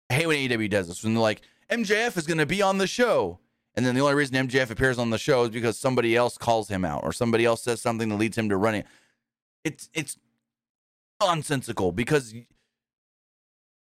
I 0.10 0.16
hate 0.16 0.28
when 0.28 0.38
AEW 0.38 0.70
does 0.70 0.88
this 0.88 1.04
when 1.04 1.14
they're 1.14 1.22
like, 1.22 1.42
MJF 1.70 2.18
is 2.18 2.28
going 2.28 2.38
to 2.38 2.46
be 2.46 2.62
on 2.62 2.78
the 2.78 2.88
show. 2.88 3.40
And 3.76 3.86
then 3.86 3.96
the 3.96 4.02
only 4.02 4.16
reason 4.16 4.48
MJF 4.48 4.70
appears 4.70 5.00
on 5.00 5.10
the 5.12 5.18
show 5.18 5.44
is 5.44 5.50
because 5.50 5.78
somebody 5.78 6.16
else 6.16 6.38
calls 6.38 6.68
him 6.68 6.84
out 6.84 7.04
or 7.04 7.14
somebody 7.14 7.46
else 7.46 7.64
says 7.64 7.82
something 7.82 8.10
that 8.10 8.16
leads 8.18 8.38
him 8.38 8.50
to 8.50 8.58
running. 8.58 8.84
It's 9.64 9.90
it's 9.94 10.18
nonsensical 11.22 11.92
because 11.92 12.34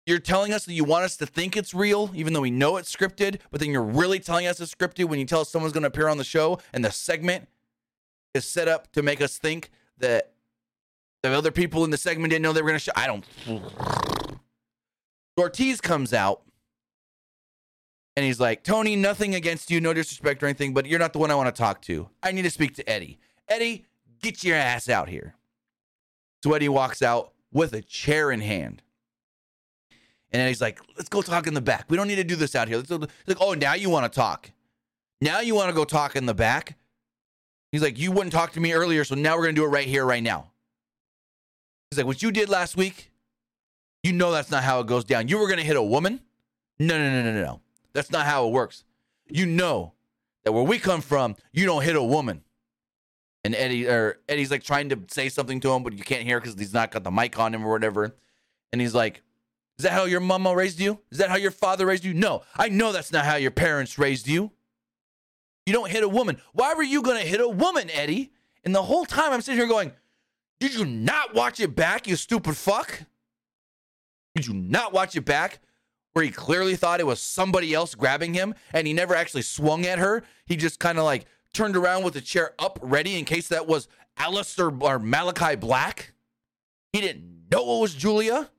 you're 0.06 0.18
telling 0.18 0.52
us 0.52 0.64
that 0.64 0.72
you 0.72 0.84
want 0.84 1.04
us 1.04 1.16
to 1.16 1.26
think 1.26 1.56
it's 1.56 1.74
real, 1.74 2.10
even 2.14 2.32
though 2.32 2.40
we 2.40 2.50
know 2.50 2.76
it's 2.76 2.94
scripted, 2.94 3.40
but 3.50 3.60
then 3.60 3.70
you're 3.70 3.82
really 3.82 4.18
telling 4.18 4.46
us 4.46 4.60
it's 4.60 4.74
scripted 4.74 5.06
when 5.06 5.18
you 5.18 5.24
tell 5.24 5.40
us 5.40 5.48
someone's 5.48 5.72
going 5.72 5.82
to 5.82 5.88
appear 5.88 6.08
on 6.08 6.18
the 6.18 6.24
show 6.24 6.58
and 6.72 6.84
the 6.84 6.90
segment 6.90 7.48
is 8.34 8.44
set 8.44 8.68
up 8.68 8.90
to 8.92 9.02
make 9.02 9.20
us 9.20 9.38
think 9.38 9.70
that 9.98 10.32
the 11.22 11.30
other 11.30 11.52
people 11.52 11.84
in 11.84 11.90
the 11.90 11.96
segment 11.96 12.30
didn't 12.30 12.42
know 12.42 12.52
they 12.52 12.62
were 12.62 12.68
going 12.68 12.78
to 12.78 12.84
show. 12.84 12.92
I 12.96 13.06
don't. 13.06 13.24
Ortiz 15.38 15.80
comes 15.80 16.12
out 16.12 16.42
and 18.16 18.26
he's 18.26 18.40
like, 18.40 18.62
Tony, 18.62 18.94
nothing 18.96 19.34
against 19.34 19.70
you, 19.70 19.80
no 19.80 19.94
disrespect 19.94 20.42
or 20.42 20.46
anything, 20.46 20.74
but 20.74 20.86
you're 20.86 20.98
not 20.98 21.12
the 21.12 21.18
one 21.18 21.30
I 21.30 21.34
want 21.34 21.54
to 21.54 21.58
talk 21.58 21.80
to. 21.82 22.08
I 22.22 22.32
need 22.32 22.42
to 22.42 22.50
speak 22.50 22.74
to 22.76 22.88
Eddie. 22.88 23.18
Eddie, 23.48 23.86
get 24.20 24.44
your 24.44 24.56
ass 24.56 24.88
out 24.88 25.08
here. 25.08 25.34
So 26.44 26.52
Eddie 26.52 26.68
walks 26.68 27.02
out 27.02 27.32
with 27.52 27.72
a 27.72 27.80
chair 27.80 28.30
in 28.30 28.40
hand. 28.40 28.82
And 30.30 30.48
he's 30.48 30.60
like, 30.60 30.80
let's 30.96 31.08
go 31.08 31.22
talk 31.22 31.46
in 31.46 31.54
the 31.54 31.60
back. 31.60 31.86
We 31.88 31.96
don't 31.96 32.08
need 32.08 32.16
to 32.16 32.24
do 32.24 32.36
this 32.36 32.54
out 32.54 32.68
here. 32.68 32.78
He's 32.78 32.90
like, 32.90 33.10
oh, 33.40 33.54
now 33.54 33.74
you 33.74 33.90
want 33.90 34.10
to 34.10 34.16
talk. 34.18 34.50
Now 35.20 35.40
you 35.40 35.54
want 35.54 35.68
to 35.68 35.74
go 35.74 35.84
talk 35.84 36.16
in 36.16 36.26
the 36.26 36.34
back. 36.34 36.76
He's 37.70 37.82
like, 37.82 37.98
you 37.98 38.12
wouldn't 38.12 38.32
talk 38.32 38.52
to 38.52 38.60
me 38.60 38.72
earlier, 38.72 39.04
so 39.04 39.14
now 39.14 39.36
we're 39.36 39.44
going 39.44 39.54
to 39.54 39.60
do 39.60 39.64
it 39.64 39.68
right 39.68 39.86
here, 39.86 40.04
right 40.04 40.22
now. 40.22 40.50
He's 41.90 41.98
like, 41.98 42.06
what 42.06 42.22
you 42.22 42.30
did 42.30 42.48
last 42.48 42.76
week, 42.76 43.10
you 44.02 44.12
know 44.12 44.32
that's 44.32 44.50
not 44.50 44.64
how 44.64 44.80
it 44.80 44.86
goes 44.86 45.04
down. 45.04 45.28
You 45.28 45.38
were 45.38 45.46
going 45.46 45.58
to 45.58 45.64
hit 45.64 45.76
a 45.76 45.82
woman? 45.82 46.20
No, 46.78 46.98
no, 46.98 47.10
no, 47.10 47.32
no, 47.32 47.42
no. 47.42 47.60
That's 47.92 48.10
not 48.10 48.26
how 48.26 48.46
it 48.46 48.52
works. 48.52 48.84
You 49.28 49.46
know 49.46 49.92
that 50.44 50.52
where 50.52 50.62
we 50.62 50.78
come 50.78 51.00
from, 51.00 51.36
you 51.52 51.66
don't 51.66 51.82
hit 51.82 51.96
a 51.96 52.02
woman. 52.02 52.42
And 53.44 53.54
Eddie 53.54 53.88
or 53.88 54.20
Eddie's 54.28 54.50
like 54.50 54.62
trying 54.62 54.88
to 54.90 54.98
say 55.08 55.28
something 55.28 55.60
to 55.60 55.72
him, 55.72 55.82
but 55.82 55.94
you 55.94 56.04
can't 56.04 56.22
hear 56.22 56.40
because 56.40 56.54
he's 56.58 56.74
not 56.74 56.90
got 56.92 57.02
the 57.04 57.10
mic 57.10 57.38
on 57.38 57.54
him 57.54 57.64
or 57.66 57.70
whatever. 57.70 58.14
And 58.72 58.80
he's 58.80 58.94
like, 58.94 59.22
is 59.78 59.84
that 59.84 59.92
how 59.92 60.04
your 60.04 60.20
mama 60.20 60.54
raised 60.54 60.78
you? 60.78 61.00
Is 61.10 61.18
that 61.18 61.28
how 61.28 61.36
your 61.36 61.50
father 61.50 61.86
raised 61.86 62.04
you? 62.04 62.14
No, 62.14 62.42
I 62.56 62.68
know 62.68 62.92
that's 62.92 63.10
not 63.10 63.24
how 63.24 63.36
your 63.36 63.50
parents 63.50 63.98
raised 63.98 64.28
you. 64.28 64.52
You 65.66 65.72
don't 65.72 65.90
hit 65.90 66.04
a 66.04 66.08
woman. 66.08 66.40
Why 66.52 66.74
were 66.74 66.82
you 66.82 67.02
to 67.02 67.14
hit 67.18 67.40
a 67.40 67.48
woman, 67.48 67.90
Eddie? 67.90 68.32
And 68.64 68.74
the 68.74 68.82
whole 68.82 69.04
time 69.04 69.32
I'm 69.32 69.40
sitting 69.40 69.58
here 69.58 69.68
going, 69.68 69.92
Did 70.60 70.74
you 70.74 70.84
not 70.84 71.34
watch 71.34 71.60
it 71.60 71.74
back, 71.74 72.06
you 72.06 72.16
stupid 72.16 72.56
fuck? 72.56 73.02
Did 74.34 74.46
you 74.46 74.54
not 74.54 74.92
watch 74.92 75.16
it 75.16 75.24
back? 75.24 75.60
Where 76.12 76.24
he 76.24 76.30
clearly 76.30 76.76
thought 76.76 77.00
it 77.00 77.06
was 77.06 77.20
somebody 77.20 77.72
else 77.72 77.94
grabbing 77.94 78.34
him 78.34 78.54
and 78.72 78.86
he 78.86 78.92
never 78.92 79.14
actually 79.14 79.42
swung 79.42 79.86
at 79.86 79.98
her. 79.98 80.22
He 80.44 80.56
just 80.56 80.78
kind 80.78 80.98
of 80.98 81.04
like 81.04 81.26
turned 81.52 81.76
around 81.76 82.04
with 82.04 82.14
the 82.14 82.20
chair 82.20 82.52
up 82.58 82.78
ready 82.82 83.18
in 83.18 83.24
case 83.24 83.48
that 83.48 83.66
was 83.66 83.88
Aleister 84.18 84.82
or 84.82 84.98
Malachi 84.98 85.56
Black. 85.56 86.12
He 86.92 87.00
didn't 87.00 87.46
know 87.50 87.78
it 87.78 87.80
was 87.80 87.94
Julia. 87.94 88.50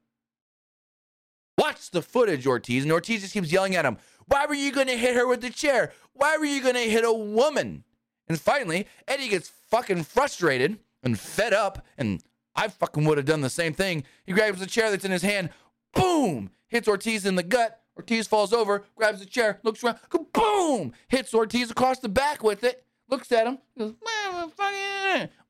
Watch 1.58 1.92
the 1.92 2.02
footage, 2.02 2.48
Ortiz. 2.48 2.84
And 2.84 2.92
Ortiz 2.92 3.22
just 3.22 3.34
keeps 3.34 3.52
yelling 3.52 3.76
at 3.76 3.86
him, 3.86 3.98
Why 4.26 4.46
were 4.46 4.56
you 4.56 4.72
going 4.72 4.88
to 4.88 4.98
hit 4.98 5.16
her 5.16 5.28
with 5.28 5.42
the 5.42 5.50
chair? 5.52 5.92
Why 6.14 6.38
were 6.38 6.46
you 6.46 6.62
going 6.62 6.76
to 6.76 6.82
hit 6.82 7.06
a 7.06 7.14
woman? 7.14 7.84
And 8.28 8.40
finally, 8.40 8.88
Eddie 9.08 9.30
gets 9.30 9.50
fucking 9.70 10.04
frustrated 10.04 10.80
and 11.04 11.20
fed 11.20 11.54
up. 11.54 11.86
And 11.98 12.24
I 12.56 12.68
fucking 12.68 13.06
would 13.06 13.18
have 13.18 13.26
done 13.26 13.42
the 13.42 13.50
same 13.50 13.74
thing. 13.74 14.04
He 14.26 14.34
grabs 14.34 14.60
the 14.60 14.66
chair 14.66 14.90
that's 14.90 15.06
in 15.06 15.12
his 15.12 15.22
hand, 15.22 15.50
boom, 15.94 16.52
hits 16.74 16.88
Ortiz 16.88 17.26
in 17.26 17.36
the 17.36 17.44
gut. 17.44 17.80
Ortiz 17.96 18.28
falls 18.28 18.52
over, 18.52 18.84
grabs 18.96 19.20
the 19.20 19.26
chair, 19.26 19.60
looks 19.64 19.84
around, 19.84 20.00
boom, 20.34 20.94
hits 21.08 21.32
Ortiz 21.34 21.70
across 21.70 22.00
the 22.00 22.10
back 22.10 22.44
with 22.44 22.64
it, 22.64 22.84
looks 23.08 23.32
at 23.32 23.46
him, 23.46 23.60
goes, 23.78 23.94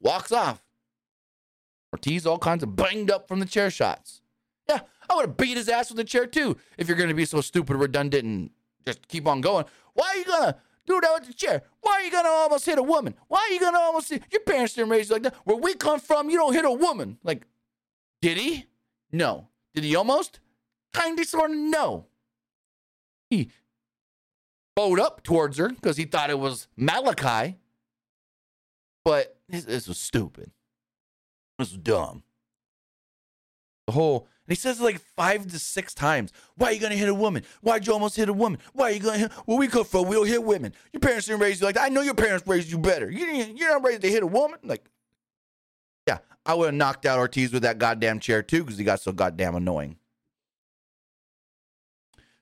walks 0.02 0.34
off. 0.34 0.62
Ortiz 1.94 2.26
all 2.28 2.38
kinds 2.38 2.62
of 2.62 2.76
banged 2.76 3.10
up 3.10 3.30
from 3.30 3.40
the 3.40 3.46
chair 3.46 3.72
shots. 3.72 4.22
Yeah, 4.68 4.82
I 5.10 5.16
would 5.16 5.28
have 5.28 5.38
beat 5.38 5.56
his 5.56 5.70
ass 5.70 5.90
with 5.90 6.00
a 6.00 6.04
chair 6.04 6.28
too 6.28 6.58
if 6.78 6.90
you're 6.90 6.98
going 6.98 7.10
to 7.10 7.16
be 7.16 7.24
so 7.24 7.40
stupid, 7.40 7.78
redundant, 7.78 8.26
and 8.26 8.50
just 8.86 9.08
keep 9.08 9.26
on 9.26 9.40
going. 9.40 9.64
Why 9.94 10.10
are 10.10 10.18
you 10.18 10.26
going 10.26 10.44
to 10.52 10.58
do 10.86 11.00
that 11.00 11.14
with 11.14 11.28
the 11.28 11.34
chair? 11.34 11.64
Why 11.80 11.94
are 11.94 12.02
you 12.02 12.12
going 12.12 12.26
to 12.26 12.30
almost 12.30 12.66
hit 12.66 12.78
a 12.78 12.84
woman? 12.84 13.16
Why 13.30 13.48
are 13.50 13.54
you 13.54 13.60
going 13.62 13.74
to 13.74 13.80
almost 13.80 14.10
hit? 14.10 14.24
Your 14.32 14.42
parents 14.42 14.74
didn't 14.74 14.90
raise 14.90 15.08
you 15.08 15.16
like 15.16 15.24
that. 15.24 15.36
Where 15.46 15.56
we 15.56 15.76
come 15.76 16.02
from, 16.02 16.30
you 16.30 16.38
don't 16.38 16.54
hit 16.54 16.66
a 16.66 16.72
woman. 16.72 17.20
Like, 17.24 17.44
did 18.22 18.38
he? 18.38 18.66
No. 19.14 19.48
Did 19.74 19.86
he 19.86 19.96
almost? 19.96 20.42
Kinda, 20.94 21.26
sort 21.26 21.52
of, 21.52 21.58
no. 21.58 22.08
He 23.30 23.50
bowed 24.76 25.00
up 25.00 25.24
towards 25.24 25.58
her 25.58 25.70
because 25.70 25.98
he 25.98 26.06
thought 26.06 26.30
it 26.30 26.40
was 26.40 26.68
Malachi. 26.76 27.58
But 29.04 29.38
this, 29.50 29.66
this 29.66 29.88
was 29.88 29.98
stupid. 29.98 30.52
This 31.60 31.72
was 31.72 31.78
dumb. 31.78 32.24
The 33.88 33.94
whole 33.94 34.28
and 34.46 34.58
he 34.58 34.60
says 34.60 34.80
it 34.80 34.84
like 34.84 35.00
five 35.00 35.48
to 35.48 35.60
six 35.60 35.94
times. 35.94 36.32
Why 36.56 36.68
are 36.68 36.72
you 36.74 36.80
gonna 36.80 36.96
hit 36.96 37.08
a 37.08 37.14
woman? 37.14 37.44
Why'd 37.62 37.88
you 37.88 37.94
almost 37.94 38.18
hit 38.18 38.28
a 38.28 38.34
woman? 38.34 38.60
Why 38.74 38.90
are 38.90 38.92
you 38.92 39.00
gonna 39.00 39.18
hit? 39.18 39.32
Where 39.46 39.58
we 39.58 39.68
come 39.68 39.86
from, 39.86 40.08
we 40.08 40.16
don't 40.16 40.28
hit 40.28 40.44
women. 40.44 40.74
Your 40.92 41.00
parents 41.00 41.28
didn't 41.28 41.42
raise 41.42 41.62
you 41.62 41.66
like 41.66 41.76
that. 41.76 41.86
I 41.86 41.90
know 41.90 42.02
your 42.02 42.14
parents 42.14 42.46
raised 42.46 42.70
you 42.70 42.78
better. 42.78 43.10
You 43.10 43.26
didn't, 43.26 43.58
you're 43.58 43.70
not 43.70 43.86
raised 43.86 44.02
to 44.02 44.10
hit 44.10 44.22
a 44.22 44.28
woman. 44.28 44.60
Like, 44.64 44.86
yeah, 46.08 46.18
I 46.46 46.56
would 46.56 46.66
have 46.66 46.74
knocked 46.74 47.06
out 47.06 47.20
Ortiz 47.20 47.54
with 47.54 47.64
that 47.64 47.78
goddamn 47.78 48.20
chair 48.20 48.44
too 48.44 48.64
because 48.64 48.78
he 48.78 48.84
got 48.84 49.00
so 49.00 49.14
goddamn 49.14 49.56
annoying. 49.56 49.98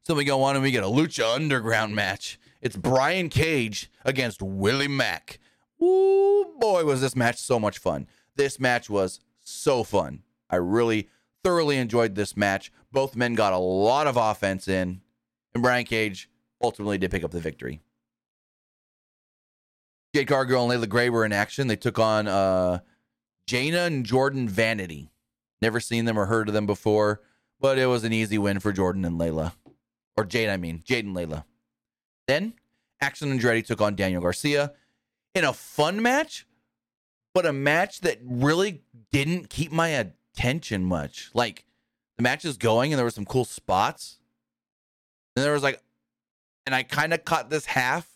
So 0.03 0.15
we 0.15 0.23
go 0.23 0.41
on 0.41 0.55
and 0.55 0.63
we 0.63 0.71
get 0.71 0.83
a 0.83 0.87
Lucha 0.87 1.35
Underground 1.35 1.95
match. 1.95 2.39
It's 2.59 2.75
Brian 2.75 3.29
Cage 3.29 3.91
against 4.03 4.41
Willie 4.41 4.87
Mack. 4.87 5.39
Ooh, 5.81 6.55
boy, 6.59 6.85
was 6.85 7.01
this 7.01 7.15
match 7.15 7.37
so 7.37 7.59
much 7.59 7.77
fun. 7.77 8.07
This 8.35 8.59
match 8.59 8.89
was 8.89 9.19
so 9.43 9.83
fun. 9.83 10.23
I 10.49 10.55
really 10.55 11.07
thoroughly 11.43 11.77
enjoyed 11.77 12.15
this 12.15 12.35
match. 12.35 12.71
Both 12.91 13.15
men 13.15 13.35
got 13.35 13.53
a 13.53 13.57
lot 13.57 14.07
of 14.07 14.17
offense 14.17 14.67
in, 14.67 15.01
and 15.53 15.61
Brian 15.61 15.85
Cage 15.85 16.29
ultimately 16.61 16.97
did 16.97 17.11
pick 17.11 17.23
up 17.23 17.31
the 17.31 17.39
victory. 17.39 17.79
Jade 20.15 20.27
Cargill 20.27 20.61
and 20.61 20.69
Leila 20.69 20.87
Grey 20.87 21.09
were 21.09 21.25
in 21.25 21.31
action. 21.31 21.67
They 21.67 21.75
took 21.75 21.99
on 21.99 22.27
uh, 22.27 22.79
Jana 23.45 23.81
and 23.81 24.03
Jordan 24.05 24.49
Vanity. 24.49 25.09
Never 25.61 25.79
seen 25.79 26.05
them 26.05 26.17
or 26.17 26.25
heard 26.25 26.47
of 26.47 26.55
them 26.55 26.65
before, 26.65 27.21
but 27.59 27.77
it 27.77 27.85
was 27.85 28.03
an 28.03 28.13
easy 28.13 28.39
win 28.39 28.59
for 28.59 28.71
Jordan 28.73 29.05
and 29.05 29.19
Layla. 29.19 29.53
Or 30.17 30.25
Jade, 30.25 30.49
I 30.49 30.57
mean. 30.57 30.81
Jade 30.83 31.05
and 31.05 31.13
Leila. 31.13 31.45
Then, 32.27 32.53
Action 33.01 33.37
Andretti 33.37 33.65
took 33.65 33.81
on 33.81 33.95
Daniel 33.95 34.21
Garcia 34.21 34.73
in 35.33 35.43
a 35.43 35.53
fun 35.53 36.01
match, 36.01 36.45
but 37.33 37.45
a 37.45 37.53
match 37.53 38.01
that 38.01 38.19
really 38.23 38.83
didn't 39.11 39.49
keep 39.49 39.71
my 39.71 39.89
attention 39.89 40.83
much. 40.83 41.31
Like 41.33 41.65
the 42.17 42.23
match 42.23 42.45
is 42.45 42.57
going 42.57 42.93
and 42.93 42.97
there 42.97 43.05
were 43.05 43.11
some 43.11 43.25
cool 43.25 43.45
spots. 43.45 44.19
And 45.35 45.43
there 45.43 45.53
was 45.53 45.63
like, 45.63 45.81
and 46.65 46.75
I 46.75 46.83
kind 46.83 47.13
of 47.13 47.25
caught 47.25 47.49
this 47.49 47.65
half 47.65 48.07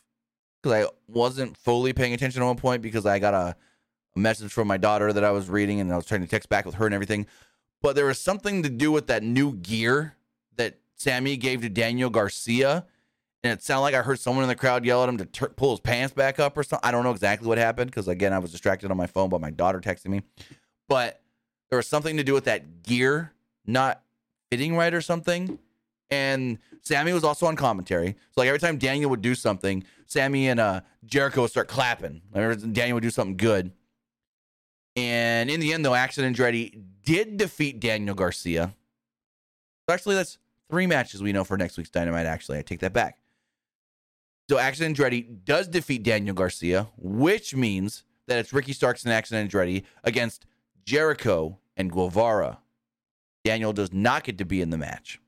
because 0.61 0.85
I 0.85 0.89
wasn't 1.07 1.57
fully 1.57 1.93
paying 1.93 2.13
attention 2.13 2.41
at 2.41 2.45
one 2.45 2.57
point 2.57 2.81
because 2.81 3.05
I 3.05 3.19
got 3.19 3.34
a, 3.34 3.55
a 4.15 4.19
message 4.19 4.51
from 4.51 4.67
my 4.67 4.77
daughter 4.77 5.11
that 5.11 5.23
I 5.23 5.31
was 5.31 5.49
reading 5.49 5.80
and 5.80 5.91
I 5.91 5.95
was 5.95 6.05
trying 6.05 6.22
to 6.22 6.27
text 6.27 6.49
back 6.49 6.65
with 6.65 6.76
her 6.76 6.85
and 6.85 6.93
everything. 6.93 7.26
But 7.81 7.95
there 7.95 8.05
was 8.05 8.19
something 8.19 8.63
to 8.63 8.69
do 8.69 8.91
with 8.91 9.07
that 9.07 9.23
new 9.23 9.53
gear 9.53 10.15
Sammy 10.95 11.38
gave 11.38 11.61
to 11.61 11.69
Daniel 11.69 12.09
Garcia. 12.09 12.85
And 13.43 13.53
it 13.53 13.61
sounded 13.61 13.81
like 13.81 13.93
I 13.93 14.01
heard 14.01 14.19
someone 14.19 14.43
in 14.43 14.49
the 14.49 14.55
crowd 14.55 14.85
yell 14.85 15.03
at 15.03 15.09
him 15.09 15.17
to 15.17 15.49
pull 15.49 15.72
his 15.72 15.80
pants 15.80 16.15
back 16.15 16.39
up 16.39 16.57
or 16.57 16.63
something. 16.63 16.88
I 16.88 16.91
don't 16.91 17.03
know 17.03 17.11
exactly 17.11 17.47
what 17.47 17.59
happened 17.59 17.91
because, 17.91 18.07
again, 18.07 18.34
I 18.34 18.39
was 18.39 18.51
distracted 18.51 18.89
on 18.89 18.97
my 18.97 19.05
phone 19.05 19.30
by 19.30 19.38
my 19.38 19.51
daughter 19.51 19.80
texting 19.80 20.07
me. 20.07 20.23
But 20.89 21.22
there 21.69 21.77
was 21.77 21.85
something 21.88 22.17
to 22.17 22.23
do 22.23 22.34
with 22.34 22.45
that 22.45 22.81
gear 22.81 23.34
not 23.67 24.01
fitting 24.49 24.76
right 24.76 24.93
or 24.93 25.01
something. 25.01 25.59
And 26.09 26.57
Sammy 26.81 27.13
was 27.13 27.23
also 27.23 27.45
on 27.45 27.55
commentary. 27.55 28.15
So 28.31 28.41
like 28.41 28.47
every 28.47 28.59
time 28.59 28.77
Daniel 28.77 29.09
would 29.11 29.22
do 29.22 29.35
something, 29.35 29.84
Sammy 30.07 30.49
and 30.49 30.59
uh, 30.59 30.81
Jericho 31.05 31.41
would 31.41 31.51
start 31.51 31.67
clapping. 31.67 32.22
Daniel 32.34 32.95
would 32.95 33.03
do 33.03 33.09
something 33.09 33.38
good. 33.38 33.72
And 34.95 35.49
in 35.49 35.59
the 35.59 35.73
end, 35.73 35.84
though, 35.84 35.93
Action 35.95 36.31
Andretti 36.31 36.81
did 37.03 37.38
defeat 37.38 37.80
Daniel 37.80 38.15
Garcia. 38.15 38.73
So 39.88 39.93
actually, 39.93 40.15
that's 40.15 40.38
three 40.70 40.88
matches 40.88 41.22
we 41.22 41.34
know 41.34 41.44
for 41.44 41.58
next 41.58 41.78
week's 41.78 41.90
Dynamite. 41.90 42.26
Actually, 42.26 42.58
I 42.58 42.62
take 42.62 42.80
that 42.80 42.94
back. 42.94 43.18
So 44.50 44.60
Action 44.60 44.94
Andretti 44.94 45.44
does 45.44 45.68
defeat 45.68 46.04
Daniel 46.04 46.36
Garcia, 46.36 46.88
which 46.98 47.56
means 47.56 48.04
that 48.28 48.38
it's 48.40 48.54
Ricky 48.54 48.74
Starks 48.74 49.04
and 49.04 49.14
Action 49.14 49.48
Andretti 49.48 49.84
against 50.04 50.46
Jericho, 50.86 51.58
and 51.76 51.92
Guevara. 51.92 52.60
Daniel 53.44 53.74
does 53.74 53.92
not 53.92 54.24
get 54.24 54.38
to 54.38 54.46
be 54.46 54.62
in 54.62 54.70
the 54.70 54.78
match. 54.78 55.20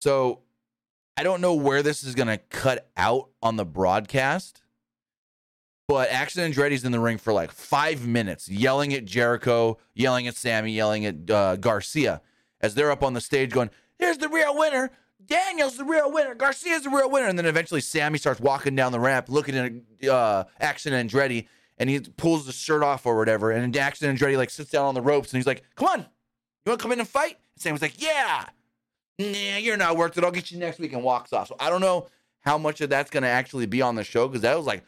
So 0.00 0.40
I 1.16 1.22
don't 1.22 1.40
know 1.40 1.54
where 1.54 1.82
this 1.82 2.02
is 2.02 2.14
going 2.14 2.28
to 2.28 2.38
cut 2.38 2.90
out 2.96 3.30
on 3.42 3.56
the 3.56 3.64
broadcast, 3.64 4.62
but 5.88 6.10
Action 6.10 6.50
Andretti's 6.50 6.84
in 6.84 6.92
the 6.92 7.00
ring 7.00 7.18
for 7.18 7.32
like 7.32 7.52
five 7.52 8.06
minutes, 8.06 8.48
yelling 8.48 8.92
at 8.92 9.04
Jericho, 9.04 9.78
yelling 9.94 10.26
at 10.26 10.34
Sammy, 10.34 10.72
yelling 10.72 11.06
at 11.06 11.30
uh, 11.30 11.56
Garcia 11.56 12.20
as 12.60 12.74
they're 12.74 12.90
up 12.90 13.02
on 13.02 13.12
the 13.12 13.20
stage 13.20 13.50
going, 13.50 13.70
Here's 13.98 14.18
the 14.18 14.28
real 14.28 14.56
winner, 14.56 14.90
Daniel's 15.24 15.76
the 15.76 15.84
real 15.84 16.12
winner. 16.12 16.34
Garcia's 16.34 16.82
the 16.82 16.90
real 16.90 17.10
winner. 17.10 17.26
And 17.26 17.38
then 17.38 17.46
eventually 17.46 17.80
Sammy 17.80 18.18
starts 18.18 18.40
walking 18.40 18.76
down 18.76 18.92
the 18.92 19.00
ramp, 19.00 19.28
looking 19.28 19.56
at 19.56 20.08
uh, 20.08 20.44
Action 20.60 20.92
Andretti, 20.92 21.48
and 21.78 21.88
he 21.88 22.00
pulls 22.00 22.46
the 22.46 22.52
shirt 22.52 22.82
off 22.82 23.06
or 23.06 23.16
whatever. 23.16 23.50
And 23.50 23.76
Action 23.76 24.14
Andretti 24.14 24.36
like 24.36 24.50
sits 24.50 24.70
down 24.70 24.86
on 24.86 24.94
the 24.94 25.02
ropes 25.02 25.32
and 25.32 25.38
he's 25.38 25.46
like, 25.46 25.62
"Come 25.74 25.88
on, 25.88 26.00
you 26.00 26.70
want 26.70 26.80
to 26.80 26.82
come 26.82 26.92
in 26.92 27.00
and 27.00 27.08
fight?" 27.08 27.38
And 27.54 27.62
Sammy's 27.62 27.82
like, 27.82 28.00
"Yeah." 28.00 28.44
Nah, 29.18 29.56
you're 29.56 29.78
not 29.78 29.96
worth 29.96 30.18
it. 30.18 30.24
I'll 30.24 30.30
get 30.30 30.50
you 30.50 30.58
next 30.58 30.78
week 30.78 30.92
and 30.92 31.02
walks 31.02 31.32
off. 31.32 31.48
So 31.48 31.56
I 31.58 31.70
don't 31.70 31.80
know 31.80 32.08
how 32.40 32.58
much 32.58 32.82
of 32.82 32.90
that's 32.90 33.10
going 33.10 33.22
to 33.22 33.28
actually 33.28 33.64
be 33.64 33.80
on 33.80 33.94
the 33.94 34.04
show 34.04 34.28
because 34.28 34.42
that 34.42 34.56
was 34.56 34.66
like 34.66 34.84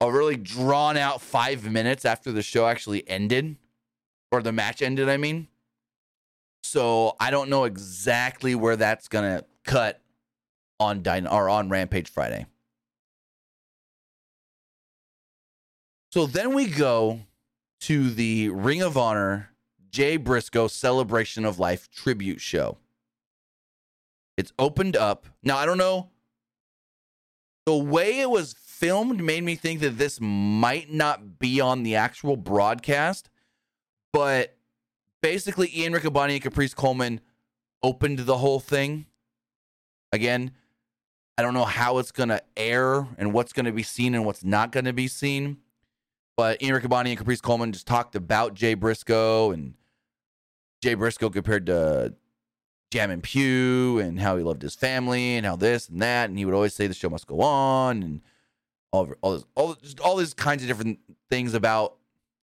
a 0.00 0.10
really 0.10 0.36
drawn 0.36 0.96
out 0.96 1.20
five 1.20 1.68
minutes 1.68 2.04
after 2.04 2.30
the 2.30 2.42
show 2.42 2.68
actually 2.68 3.08
ended 3.08 3.56
or 4.30 4.42
the 4.42 4.52
match 4.52 4.80
ended. 4.80 5.08
I 5.08 5.16
mean, 5.16 5.48
so 6.62 7.16
I 7.20 7.30
don't 7.30 7.50
know 7.50 7.64
exactly 7.64 8.54
where 8.54 8.76
that's 8.76 9.08
gonna 9.08 9.44
cut 9.64 10.00
on 10.80 11.02
Dyn 11.02 11.30
or 11.30 11.48
on 11.48 11.68
Rampage 11.68 12.10
Friday. 12.10 12.46
So 16.12 16.26
then 16.26 16.54
we 16.54 16.66
go 16.66 17.20
to 17.80 18.10
the 18.10 18.48
Ring 18.48 18.82
of 18.82 18.96
Honor 18.96 19.50
Jay 19.90 20.16
Briscoe 20.16 20.68
Celebration 20.68 21.44
of 21.44 21.58
Life 21.58 21.90
tribute 21.90 22.40
show. 22.40 22.78
It's 24.36 24.52
opened 24.58 24.96
up. 24.96 25.26
Now 25.42 25.58
I 25.58 25.66
don't 25.66 25.78
know. 25.78 26.10
The 27.66 27.76
way 27.76 28.20
it 28.20 28.30
was 28.30 28.54
filmed 28.54 29.22
made 29.22 29.44
me 29.44 29.56
think 29.56 29.80
that 29.80 29.98
this 29.98 30.18
might 30.20 30.90
not 30.90 31.38
be 31.38 31.60
on 31.60 31.82
the 31.82 31.96
actual 31.96 32.36
broadcast, 32.36 33.28
but 34.12 34.57
basically 35.22 35.70
Ian 35.74 35.92
Riccaboni 35.92 36.32
and 36.32 36.42
Caprice 36.42 36.74
Coleman 36.74 37.20
opened 37.82 38.20
the 38.20 38.38
whole 38.38 38.60
thing. 38.60 39.06
Again, 40.12 40.52
I 41.36 41.42
don't 41.42 41.54
know 41.54 41.64
how 41.64 41.98
it's 41.98 42.10
going 42.10 42.30
to 42.30 42.42
air 42.56 43.06
and 43.16 43.32
what's 43.32 43.52
going 43.52 43.66
to 43.66 43.72
be 43.72 43.82
seen 43.82 44.14
and 44.14 44.24
what's 44.24 44.44
not 44.44 44.72
going 44.72 44.86
to 44.86 44.92
be 44.92 45.06
seen. 45.06 45.58
But 46.36 46.62
Ian 46.62 46.80
Riccaboni 46.80 47.10
and 47.10 47.18
Caprice 47.18 47.40
Coleman 47.40 47.72
just 47.72 47.86
talked 47.86 48.14
about 48.14 48.54
Jay 48.54 48.74
Briscoe 48.74 49.50
and 49.50 49.74
Jay 50.82 50.94
Briscoe 50.94 51.30
compared 51.30 51.66
to 51.66 52.14
Jammin' 52.90 53.20
Pew 53.20 53.98
and 53.98 54.18
how 54.18 54.36
he 54.36 54.42
loved 54.42 54.62
his 54.62 54.74
family 54.74 55.36
and 55.36 55.44
how 55.44 55.56
this 55.56 55.88
and 55.88 56.00
that. 56.00 56.30
And 56.30 56.38
he 56.38 56.44
would 56.44 56.54
always 56.54 56.74
say 56.74 56.86
the 56.86 56.94
show 56.94 57.10
must 57.10 57.26
go 57.26 57.40
on 57.40 58.02
and 58.02 58.20
all, 58.92 59.12
all, 59.20 59.32
this, 59.32 59.44
all, 59.54 59.76
all 60.02 60.16
these 60.16 60.34
kinds 60.34 60.62
of 60.62 60.68
different 60.68 60.98
things 61.28 61.54
about 61.54 61.97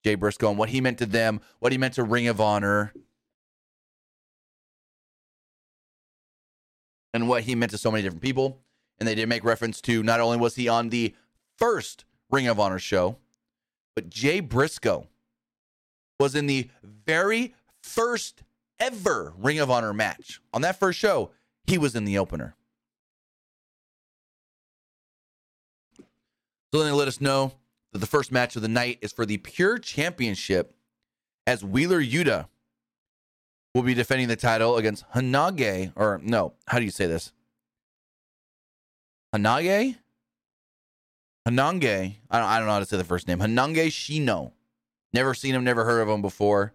Jay 0.04 0.14
Briscoe 0.14 0.48
and 0.48 0.58
what 0.58 0.70
he 0.70 0.80
meant 0.80 0.98
to 0.98 1.06
them, 1.06 1.40
what 1.58 1.72
he 1.72 1.78
meant 1.78 1.94
to 1.94 2.02
Ring 2.02 2.26
of 2.26 2.40
Honor, 2.40 2.92
and 7.12 7.28
what 7.28 7.42
he 7.42 7.54
meant 7.54 7.72
to 7.72 7.78
so 7.78 7.90
many 7.90 8.02
different 8.02 8.22
people. 8.22 8.58
And 8.98 9.08
they 9.08 9.14
did 9.14 9.28
make 9.28 9.44
reference 9.44 9.80
to 9.82 10.02
not 10.02 10.20
only 10.20 10.36
was 10.36 10.56
he 10.56 10.68
on 10.68 10.90
the 10.90 11.14
first 11.58 12.04
Ring 12.30 12.46
of 12.46 12.60
Honor 12.60 12.78
show, 12.78 13.16
but 13.94 14.10
Jay 14.10 14.40
Briscoe 14.40 15.08
was 16.18 16.34
in 16.34 16.46
the 16.46 16.68
very 16.82 17.54
first 17.82 18.42
ever 18.78 19.32
Ring 19.38 19.58
of 19.58 19.70
Honor 19.70 19.92
match. 19.92 20.40
On 20.52 20.62
that 20.62 20.78
first 20.78 20.98
show, 20.98 21.30
he 21.66 21.78
was 21.78 21.94
in 21.94 22.04
the 22.04 22.18
opener. 22.18 22.54
So 26.72 26.78
then 26.78 26.86
they 26.86 26.92
let 26.92 27.08
us 27.08 27.20
know 27.20 27.52
that 27.92 27.98
the 27.98 28.06
first 28.06 28.30
match 28.32 28.56
of 28.56 28.62
the 28.62 28.68
night 28.68 28.98
is 29.00 29.12
for 29.12 29.26
the 29.26 29.38
Pure 29.38 29.78
Championship 29.78 30.74
as 31.46 31.64
Wheeler 31.64 32.00
Yuta 32.00 32.48
will 33.74 33.82
be 33.82 33.94
defending 33.94 34.28
the 34.28 34.36
title 34.36 34.76
against 34.76 35.08
Hanage, 35.14 35.92
or 35.96 36.20
no, 36.22 36.54
how 36.66 36.78
do 36.78 36.84
you 36.84 36.90
say 36.90 37.06
this? 37.06 37.32
Hanage? 39.34 39.96
Hanange. 41.48 42.16
I 42.30 42.38
don't, 42.38 42.48
I 42.48 42.58
don't 42.58 42.66
know 42.66 42.74
how 42.74 42.78
to 42.80 42.86
say 42.86 42.96
the 42.96 43.04
first 43.04 43.28
name. 43.28 43.38
Hanange 43.38 43.86
Shino. 43.86 44.52
Never 45.12 45.34
seen 45.34 45.54
him, 45.54 45.64
never 45.64 45.84
heard 45.84 46.00
of 46.00 46.08
him 46.08 46.22
before. 46.22 46.72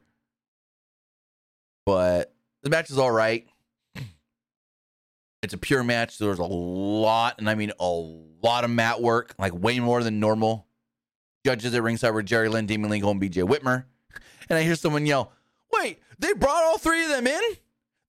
But 1.85 2.33
the 2.63 2.69
match 2.69 2.89
is 2.89 2.97
all 2.97 3.11
right. 3.11 3.47
It's 5.43 5.53
a 5.53 5.57
pure 5.59 5.83
match. 5.83 6.17
So 6.17 6.25
there's 6.25 6.39
a 6.39 6.43
lot, 6.43 7.35
and 7.37 7.49
I 7.49 7.55
mean 7.55 7.71
a 7.79 7.87
lot 7.87 8.63
of 8.63 8.71
mat 8.71 9.01
work, 9.01 9.35
like 9.37 9.53
way 9.53 9.79
more 9.79 10.03
than 10.03 10.19
normal. 10.19 10.65
Judges 11.45 11.75
at 11.75 11.83
ringside 11.83 12.11
were 12.11 12.23
Jerry 12.23 12.49
Lynn, 12.49 12.65
Dean 12.65 12.81
Malenko, 12.81 13.11
and 13.11 13.21
BJ 13.21 13.47
Whitmer. 13.47 13.85
And 14.49 14.57
I 14.57 14.63
hear 14.63 14.73
someone 14.73 15.05
yell, 15.05 15.31
Wait, 15.71 15.99
they 16.17 16.33
brought 16.33 16.63
all 16.63 16.79
three 16.79 17.03
of 17.03 17.09
them 17.09 17.27
in? 17.27 17.41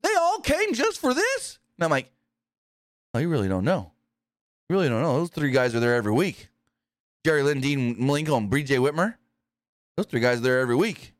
They 0.02 0.14
all 0.18 0.40
came 0.40 0.72
just 0.72 0.98
for 0.98 1.12
this? 1.12 1.58
And 1.76 1.84
I'm 1.84 1.90
like, 1.90 2.10
Oh, 3.12 3.18
you 3.18 3.28
really 3.28 3.48
don't 3.48 3.64
know. 3.64 3.92
You 4.70 4.76
really 4.76 4.88
don't 4.88 5.02
know. 5.02 5.18
Those 5.18 5.28
three 5.28 5.50
guys 5.50 5.74
are 5.74 5.80
there 5.80 5.94
every 5.94 6.12
week. 6.12 6.48
Jerry 7.26 7.42
Lynn, 7.42 7.60
Dean 7.60 7.96
and 7.98 8.08
BJ 8.08 8.78
Whitmer. 8.78 9.16
Those 9.98 10.06
three 10.06 10.20
guys 10.20 10.38
are 10.38 10.42
there 10.42 10.60
every 10.60 10.76
week. 10.76 11.12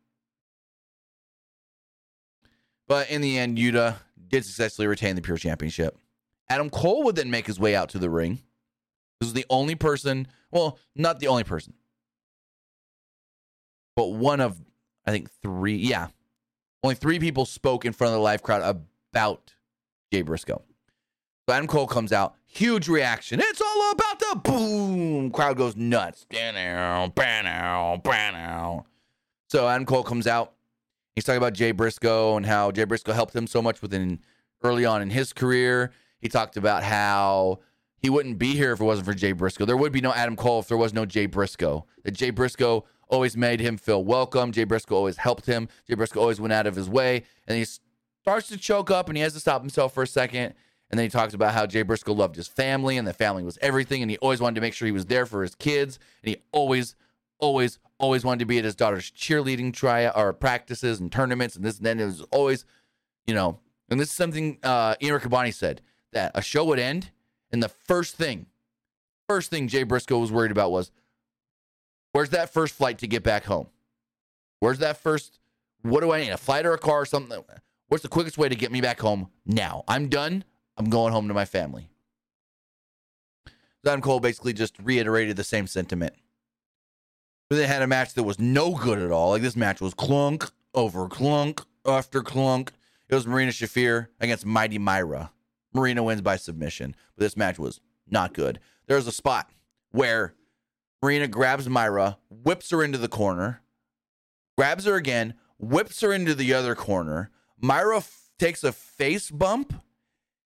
But 2.89 3.11
in 3.11 3.21
the 3.21 3.37
end, 3.37 3.59
Yuta 3.59 3.97
did 4.27 4.47
successfully 4.47 4.89
retain 4.89 5.17
the 5.17 5.23
Pure 5.23 5.39
Championship. 5.39 5.99
Adam 6.49 6.71
Cole 6.71 7.03
would 7.03 7.17
then 7.17 7.31
make 7.31 7.47
his 7.47 7.61
way 7.61 7.77
out 7.77 7.91
to 7.91 7.99
the 7.99 8.09
ring. 8.09 8.41
This 9.21 9.27
was 9.27 9.33
the 9.35 9.47
only 9.51 9.75
person, 9.75 10.29
well, 10.51 10.79
not 10.95 11.21
the 11.21 11.27
only 11.27 11.45
person, 11.45 11.75
but 13.97 14.13
one 14.13 14.41
of, 14.41 14.61
I 15.07 15.11
think, 15.11 15.31
three. 15.43 15.77
Yeah. 15.77 16.09
Only 16.85 16.95
three 16.95 17.19
people 17.19 17.47
spoke 17.47 17.85
in 17.85 17.93
front 17.93 18.13
of 18.13 18.19
the 18.19 18.23
live 18.23 18.43
crowd 18.43 18.63
about 19.13 19.55
Jay 20.13 20.23
Briscoe. 20.23 20.63
So 21.49 21.55
Adam 21.55 21.67
Cole 21.67 21.87
comes 21.87 22.13
out, 22.13 22.35
huge 22.45 22.89
reaction. 22.89 23.41
It's 23.41 23.61
all 23.61 23.91
about 23.93 24.19
the 24.19 24.41
boom. 24.45 25.31
Crowd 25.31 25.57
goes 25.57 25.77
nuts. 25.77 26.27
So 29.49 29.69
Adam 29.69 29.87
Cole 29.87 30.03
comes 30.03 30.27
out. 30.27 30.53
He's 31.15 31.25
talking 31.25 31.39
about 31.39 31.55
Jay 31.55 31.73
Briscoe 31.73 32.37
and 32.37 32.45
how 32.45 32.71
Jay 32.73 32.85
Briscoe 32.85 33.13
helped 33.13 33.35
him 33.35 33.47
so 33.47 33.63
much 33.63 33.81
within 33.81 34.21
early 34.63 34.85
on 34.85 35.03
in 35.03 35.11
his 35.11 35.33
career. 35.33 35.93
He 36.19 36.29
talked 36.29 36.57
about 36.57 36.83
how 36.83 37.61
he 37.99 38.11
wouldn't 38.11 38.39
be 38.39 38.55
here 38.55 38.73
if 38.73 38.81
it 38.81 38.85
wasn't 38.85 39.07
for 39.07 39.15
Jay 39.15 39.33
Briscoe. 39.33 39.65
There 39.65 39.77
would 39.77 39.93
be 39.93 40.01
no 40.01 40.13
Adam 40.13 40.37
Cole 40.37 40.61
if 40.61 40.69
there 40.69 40.77
was 40.77 40.93
no 40.93 41.07
Jay 41.07 41.27
Briscoe. 41.27 41.87
That 42.03 42.11
Jay 42.13 42.31
Briscoe 42.31 42.85
always 43.09 43.37
made 43.37 43.61
him 43.61 43.77
feel 43.77 44.03
welcome. 44.05 44.53
Jay 44.53 44.65
Briscoe 44.65 44.97
always 44.97 45.17
helped 45.17 45.47
him. 45.47 45.69
Jay 45.87 45.95
Briscoe 45.95 46.21
always 46.21 46.41
went 46.41 46.53
out 46.53 46.67
of 46.67 46.77
his 46.77 46.89
way. 46.89 47.23
And 47.47 47.57
he 47.57 47.65
starts 48.23 48.49
to 48.49 48.57
choke 48.57 48.91
up 48.91 49.09
and 49.09 49.17
he 49.17 49.23
has 49.23 49.33
to 49.35 49.41
stop 49.41 49.61
himself 49.63 49.95
for 49.95 50.03
a 50.03 50.07
second. 50.07 50.55
And 50.91 50.99
then 50.99 51.05
he 51.05 51.11
talks 51.11 51.35
about 51.35 51.53
how 51.53 51.67
Jay 51.67 51.83
Briscoe 51.83 52.13
loved 52.13 52.37
his 52.37 52.49
family 52.49 52.97
and 52.97 53.07
the 53.07 53.13
family 53.13 53.43
was 53.43 53.59
everything. 53.61 54.03
And 54.03 54.11
he 54.11 54.19
always 54.19 54.41
wanted 54.41 54.57
to 54.57 54.61
make 54.61 54.75
sure 54.75 54.87
he 54.87 54.93
was 54.93 55.07
there 55.07 55.27
for 55.27 55.43
his 55.43 55.55
kids. 55.55 55.99
And 56.23 56.31
he 56.31 56.37
always, 56.53 56.95
always, 57.39 57.79
always 57.99 58.25
wanted 58.25 58.41
to 58.41 58.47
be 58.47 58.59
at 58.59 58.65
his 58.65 58.77
daughter's 58.77 59.11
cheerleading 59.11 59.73
try 59.73 60.09
or 60.09 60.33
practices 60.33 61.01
and 61.01 61.11
tournaments. 61.11 61.57
And 61.57 61.65
this 61.65 61.79
and 61.79 61.87
then 61.87 62.01
it 62.01 62.07
was 62.07 62.23
always, 62.31 62.65
you 63.27 63.35
know, 63.35 63.59
and 63.89 63.99
this 64.01 64.11
is 64.11 64.15
something 64.15 64.59
uh, 64.63 64.95
Ian 65.01 65.19
Riccaboni 65.19 65.55
said 65.55 65.81
that 66.13 66.33
a 66.35 66.43
show 66.43 66.65
would 66.65 66.79
end. 66.79 67.11
And 67.53 67.63
the 67.63 67.69
first 67.69 68.17
thing, 68.17 68.47
first 69.29 69.51
thing 69.51 69.69
Jay 69.69 69.85
Briscoe 69.85 70.19
was 70.19 70.33
worried 70.33 70.51
about 70.51 70.73
was 70.73 70.91
where's 72.17 72.31
that 72.31 72.51
first 72.51 72.75
flight 72.75 72.97
to 72.99 73.07
get 73.07 73.23
back 73.23 73.45
home? 73.45 73.67
Where's 74.61 74.79
that 74.79 74.97
first? 74.97 75.39
What 75.83 76.01
do 76.01 76.13
I 76.13 76.21
need? 76.21 76.31
A 76.31 76.39
flight 76.39 76.65
or 76.65 76.73
a 76.73 76.79
car 76.79 77.03
or 77.03 77.05
something? 77.05 77.45
What's 77.89 78.03
the 78.03 78.09
quickest 78.09 78.39
way 78.39 78.49
to 78.49 78.55
get 78.55 78.73
me 78.73 78.81
back 78.81 79.01
home 79.01 79.29
now? 79.45 79.85
I'm 79.87 80.09
done. 80.09 80.45
I'm 80.79 80.89
going 80.89 81.13
home 81.13 81.29
to 81.29 81.35
my 81.35 81.45
family. 81.45 81.91
Adam 83.85 84.01
Cole 84.01 84.19
basically 84.19 84.55
just 84.55 84.75
reiterated 84.83 85.37
the 85.37 85.45
same 85.45 85.67
sentiment. 85.67 86.15
But 87.51 87.57
they 87.57 87.67
had 87.67 87.83
a 87.83 87.87
match 87.87 88.15
that 88.15 88.25
was 88.25 88.41
no 88.41 88.75
good 88.75 88.99
at 88.99 89.13
all. 89.13 89.31
Like 89.31 89.43
this 89.43 89.55
match 89.55 89.83
was 89.83 89.93
clunk 89.93 90.51
over 90.75 91.09
clunk 91.09 91.61
after 91.85 92.23
clunk. 92.23 92.73
It 93.11 93.15
was 93.15 93.27
Marina 93.27 93.53
Shafir 93.53 94.09
against 94.21 94.47
Mighty 94.47 94.79
Myra. 94.79 95.33
Marina 95.75 96.03
wins 96.03 96.23
by 96.23 96.37
submission, 96.37 96.97
but 97.15 97.25
this 97.25 97.37
match 97.37 97.59
was 97.59 97.81
not 98.09 98.33
good. 98.33 98.59
There 98.87 98.97
was 98.97 99.07
a 99.07 99.13
spot 99.13 99.51
where 99.91 100.35
Marina 101.03 101.29
grabs 101.29 101.69
Myra, 101.69 102.19
whips 102.31 102.71
her 102.71 102.83
into 102.83 102.99
the 102.99 103.09
corner, 103.09 103.63
grabs 104.57 104.85
her 104.85 104.95
again, 104.95 105.35
whips 105.59 106.01
her 106.01 106.13
into 106.13 106.35
the 106.35 106.55
other 106.55 106.75
corner. 106.75 107.31
Myra 107.61 107.99
f- 107.99 108.31
takes 108.39 108.65
a 108.65 108.73
face 108.73 109.31
bump, 109.31 109.83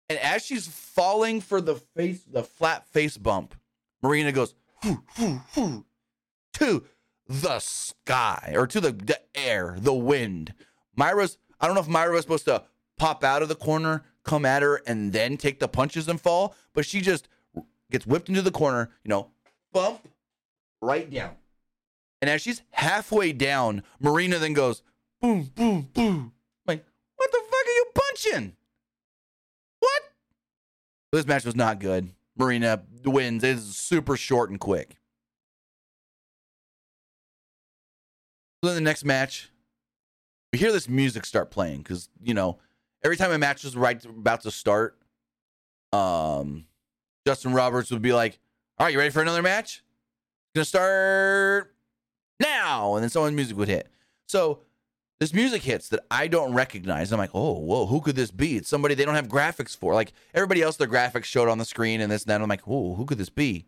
and 0.10 0.20
as 0.20 0.46
she's 0.46 0.68
falling 0.68 1.42
for 1.42 1.62
the 1.62 1.76
face, 1.76 2.24
the 2.24 2.44
flat 2.44 2.88
face 2.88 3.18
bump, 3.18 3.56
Marina 4.02 4.32
goes 4.32 4.54
whoo, 4.84 5.04
whoo, 5.18 5.42
whoo, 5.56 5.86
to 6.54 6.86
the 7.28 7.60
sky 7.60 8.54
or 8.56 8.68
to 8.68 8.80
the, 8.80 8.92
the 8.92 9.20
air, 9.34 9.76
the 9.80 9.94
wind. 9.94 10.54
Myra's, 10.96 11.38
I 11.60 11.66
don't 11.66 11.76
know 11.76 11.82
if 11.82 11.88
Myra 11.88 12.14
was 12.14 12.22
supposed 12.22 12.46
to 12.46 12.64
pop 12.98 13.24
out 13.24 13.42
of 13.42 13.50
the 13.50 13.56
corner, 13.56 14.04
come 14.24 14.46
at 14.46 14.62
her, 14.62 14.82
and 14.86 15.12
then 15.12 15.38
take 15.38 15.60
the 15.60 15.68
punches 15.68 16.08
and 16.08 16.22
fall, 16.22 16.56
but 16.74 16.86
she 16.86 17.02
just 17.02 17.28
gets 17.92 18.06
whipped 18.06 18.30
into 18.30 18.42
the 18.44 18.52
corner, 18.52 18.92
you 19.04 19.10
know, 19.10 19.32
bump 19.74 20.08
right 20.82 21.10
down. 21.10 21.36
And 22.22 22.30
as 22.30 22.42
she's 22.42 22.62
halfway 22.72 23.34
down, 23.34 23.84
Marina 24.00 24.40
then 24.40 24.54
goes 24.54 24.82
boom, 25.22 25.52
boom, 25.56 25.90
boom. 25.94 26.34
Like, 26.66 26.86
what 27.16 27.32
the 27.32 27.40
fuck 27.40 27.66
are 27.66 27.72
you 27.72 27.86
punching? 27.94 28.56
What? 29.80 30.02
This 31.12 31.28
match 31.28 31.46
was 31.46 31.56
not 31.56 31.80
good. 31.80 32.10
Marina 32.38 32.84
wins. 33.06 33.44
It 33.44 33.58
is 33.58 33.76
super 33.78 34.18
short 34.18 34.50
and 34.50 34.60
quick. 34.60 34.98
So 38.64 38.70
then 38.70 38.76
the 38.76 38.82
next 38.82 39.06
match, 39.06 39.52
we 40.52 40.60
hear 40.60 40.72
this 40.72 40.90
music 40.90 41.26
start 41.26 41.52
playing 41.52 41.80
because 41.80 42.10
you 42.22 42.34
know 42.34 42.58
every 43.04 43.18
time 43.18 43.32
a 43.32 43.38
match 43.38 43.64
was 43.64 43.76
right 43.76 44.04
about 44.04 44.42
to 44.42 44.52
start, 44.52 44.98
um, 45.94 46.66
Justin 47.28 47.54
Roberts 47.54 47.92
would 47.92 48.02
be 48.02 48.14
like, 48.14 48.40
"All 48.80 48.86
right, 48.86 48.92
you 48.92 48.98
ready 48.98 49.12
for 49.12 49.22
another 49.22 49.44
match? 49.44 49.84
Gonna 50.56 50.66
start 50.66 51.76
now," 52.40 52.96
and 52.96 53.04
then 53.04 53.10
someone's 53.10 53.36
music 53.36 53.58
would 53.58 53.68
hit. 53.68 53.90
So 54.28 54.62
this 55.20 55.34
music 55.34 55.62
hits 55.62 55.90
that 55.90 56.02
I 56.12 56.28
don't 56.28 56.54
recognize. 56.54 57.12
I'm 57.12 57.18
like, 57.18 57.32
oh, 57.34 57.54
whoa, 57.54 57.86
who 57.86 58.02
could 58.02 58.16
this 58.16 58.32
be? 58.32 58.58
It's 58.58 58.68
somebody 58.68 58.96
they 58.96 59.06
don't 59.06 59.16
have 59.16 59.28
graphics 59.28 59.76
for. 59.76 59.94
Like 59.94 60.12
everybody 60.34 60.62
else, 60.62 60.76
their 60.78 60.88
graphics 60.88 61.26
showed 61.26 61.48
on 61.48 61.58
the 61.58 61.66
screen 61.66 62.02
and 62.02 62.12
this 62.12 62.24
and 62.24 62.32
that. 62.32 62.42
I'm 62.42 62.50
like, 62.50 62.68
oh, 62.68 62.96
who 62.96 63.06
could 63.06 63.18
this 63.18 63.30
be? 63.30 63.66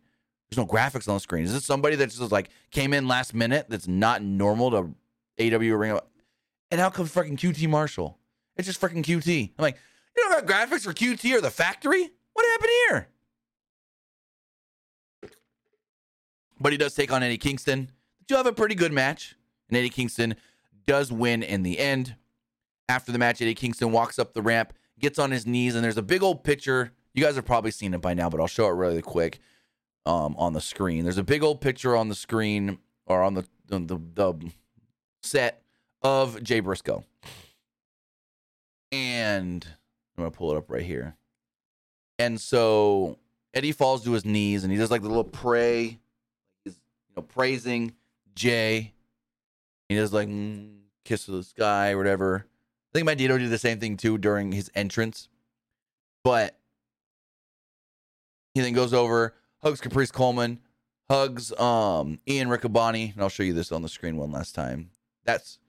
There's 0.50 0.58
no 0.58 0.66
graphics 0.66 1.08
on 1.08 1.16
the 1.16 1.20
screen. 1.20 1.46
Is 1.46 1.54
this 1.54 1.66
somebody 1.66 1.96
that 1.98 2.10
just 2.10 2.32
like 2.32 2.50
came 2.72 2.94
in 2.94 3.08
last 3.08 3.34
minute 3.34 3.68
that's 3.70 3.88
not 3.88 4.22
normal 4.22 4.72
to 4.72 5.56
AW 5.56 5.76
Ring 5.78 5.92
of 5.92 6.02
And 6.72 6.82
how 6.82 6.90
come 6.90 7.06
freaking 7.06 7.38
QT 7.38 7.68
Marshall? 7.70 8.18
It's 8.56 8.68
just 8.68 8.82
freaking 8.82 9.04
QT. 9.04 9.52
I'm 9.58 9.62
like, 9.62 9.78
you 10.16 10.24
don't 10.24 10.46
got 10.46 10.70
graphics 10.70 10.82
for 10.84 10.94
QT 10.94 11.34
or 11.34 11.42
the 11.42 11.52
factory? 11.52 12.10
What 12.34 12.46
happened 12.46 12.72
here? 12.90 13.08
But 16.60 16.72
he 16.72 16.78
does 16.78 16.96
take 16.96 17.12
on 17.12 17.24
Eddie 17.24 17.38
Kingston. 17.38 17.92
Do 18.28 18.36
have 18.36 18.48
a 18.48 18.54
pretty 18.54 18.76
good 18.76 18.92
match. 18.92 19.36
And 19.70 19.78
Eddie 19.78 19.90
Kingston 19.90 20.36
does 20.86 21.12
win 21.12 21.44
in 21.44 21.64
the 21.64 21.80
end. 21.80 22.16
After 22.90 23.12
the 23.12 23.20
match, 23.20 23.42
Eddie 23.42 23.54
Kingston 23.54 23.92
walks 23.92 24.18
up 24.18 24.34
the 24.34 24.42
ramp, 24.42 24.74
gets 25.00 25.20
on 25.20 25.32
his 25.32 25.46
knees, 25.46 25.76
and 25.76 25.84
there's 25.84 25.98
a 25.98 26.02
big 26.02 26.24
old 26.24 26.44
picture. 26.44 26.92
You 27.14 27.24
guys 27.24 27.36
have 27.36 27.46
probably 27.46 27.72
seen 27.72 27.94
it 27.94 28.02
by 28.02 28.14
now, 28.14 28.30
but 28.30 28.40
I'll 28.40 28.48
show 28.48 28.68
it 28.68 28.74
really 28.74 29.02
quick 29.02 29.40
um, 30.06 30.36
on 30.38 30.54
the 30.54 30.62
screen. 30.62 31.04
There's 31.04 31.18
a 31.18 31.24
big 31.24 31.44
old 31.44 31.60
picture 31.60 31.96
on 31.96 32.08
the 32.08 32.16
screen 32.16 32.80
or 33.06 33.22
on 33.24 33.34
the 33.34 33.46
the, 33.68 33.80
the, 33.80 34.00
the 34.16 34.52
set 35.22 35.62
of 36.02 36.42
Jay 36.42 36.62
Briscoe. 36.62 37.04
And 38.92 39.68
I'm 40.18 40.24
gonna 40.24 40.32
pull 40.32 40.52
it 40.54 40.58
up 40.58 40.72
right 40.72 40.86
here. 40.86 41.16
And 42.18 42.40
so 42.40 43.20
Eddie 43.54 43.74
falls 43.74 44.04
to 44.06 44.14
his 44.14 44.26
knees 44.26 44.64
and 44.64 44.72
he 44.72 44.78
does 44.78 44.90
like 44.90 45.02
the 45.02 45.10
little 45.10 45.24
pray, 45.24 46.00
know 47.18 47.24
praising 47.24 47.94
Jay. 48.36 48.94
He 49.90 49.96
does 49.96 50.14
like 50.14 50.28
mm, 50.28 50.78
kiss 51.04 51.26
to 51.26 51.32
the 51.32 51.44
sky 51.44 51.92
or 51.92 51.98
whatever. 51.98 52.46
I 52.94 52.98
think 52.98 53.08
Bandido 53.08 53.38
did 53.38 53.50
the 53.50 53.58
same 53.58 53.80
thing 53.80 53.98
too 53.98 54.18
during 54.18 54.52
his 54.52 54.72
entrance. 54.76 55.28
But 56.24 56.58
he 58.54 58.62
then 58.62 58.74
goes 58.74 58.94
over, 58.94 59.36
hugs 59.62 59.82
Caprice 59.82 60.12
Coleman, 60.12 60.60
hugs 61.10 61.58
um 61.60 62.20
Ian 62.28 62.50
Riccaboni, 62.50 63.14
and 63.14 63.22
I'll 63.22 63.30
show 63.30 63.44
you 63.44 63.54
this 63.54 63.72
on 63.72 63.82
the 63.82 63.90
screen 63.90 64.18
one 64.18 64.32
last 64.32 64.56
time. 64.56 64.92
That's 65.26 65.60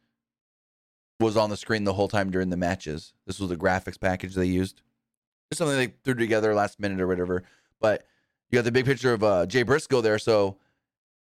was 1.20 1.36
on 1.36 1.50
the 1.50 1.56
screen 1.56 1.82
the 1.82 1.94
whole 1.94 2.08
time 2.08 2.30
during 2.30 2.50
the 2.50 2.56
matches. 2.56 3.12
This 3.26 3.40
was 3.40 3.48
the 3.48 3.56
graphics 3.56 4.00
package 4.00 4.34
they 4.34 4.46
used. 4.46 4.82
It's 5.50 5.58
something 5.58 5.76
they 5.76 5.94
threw 6.04 6.14
together 6.14 6.54
last 6.54 6.78
minute 6.78 7.00
or 7.00 7.08
whatever. 7.08 7.42
But 7.80 8.06
you 8.50 8.56
got 8.56 8.64
the 8.64 8.72
big 8.72 8.84
picture 8.84 9.12
of 9.12 9.24
uh, 9.24 9.46
Jay 9.46 9.62
Briscoe 9.62 10.00
there, 10.00 10.18
so 10.18 10.58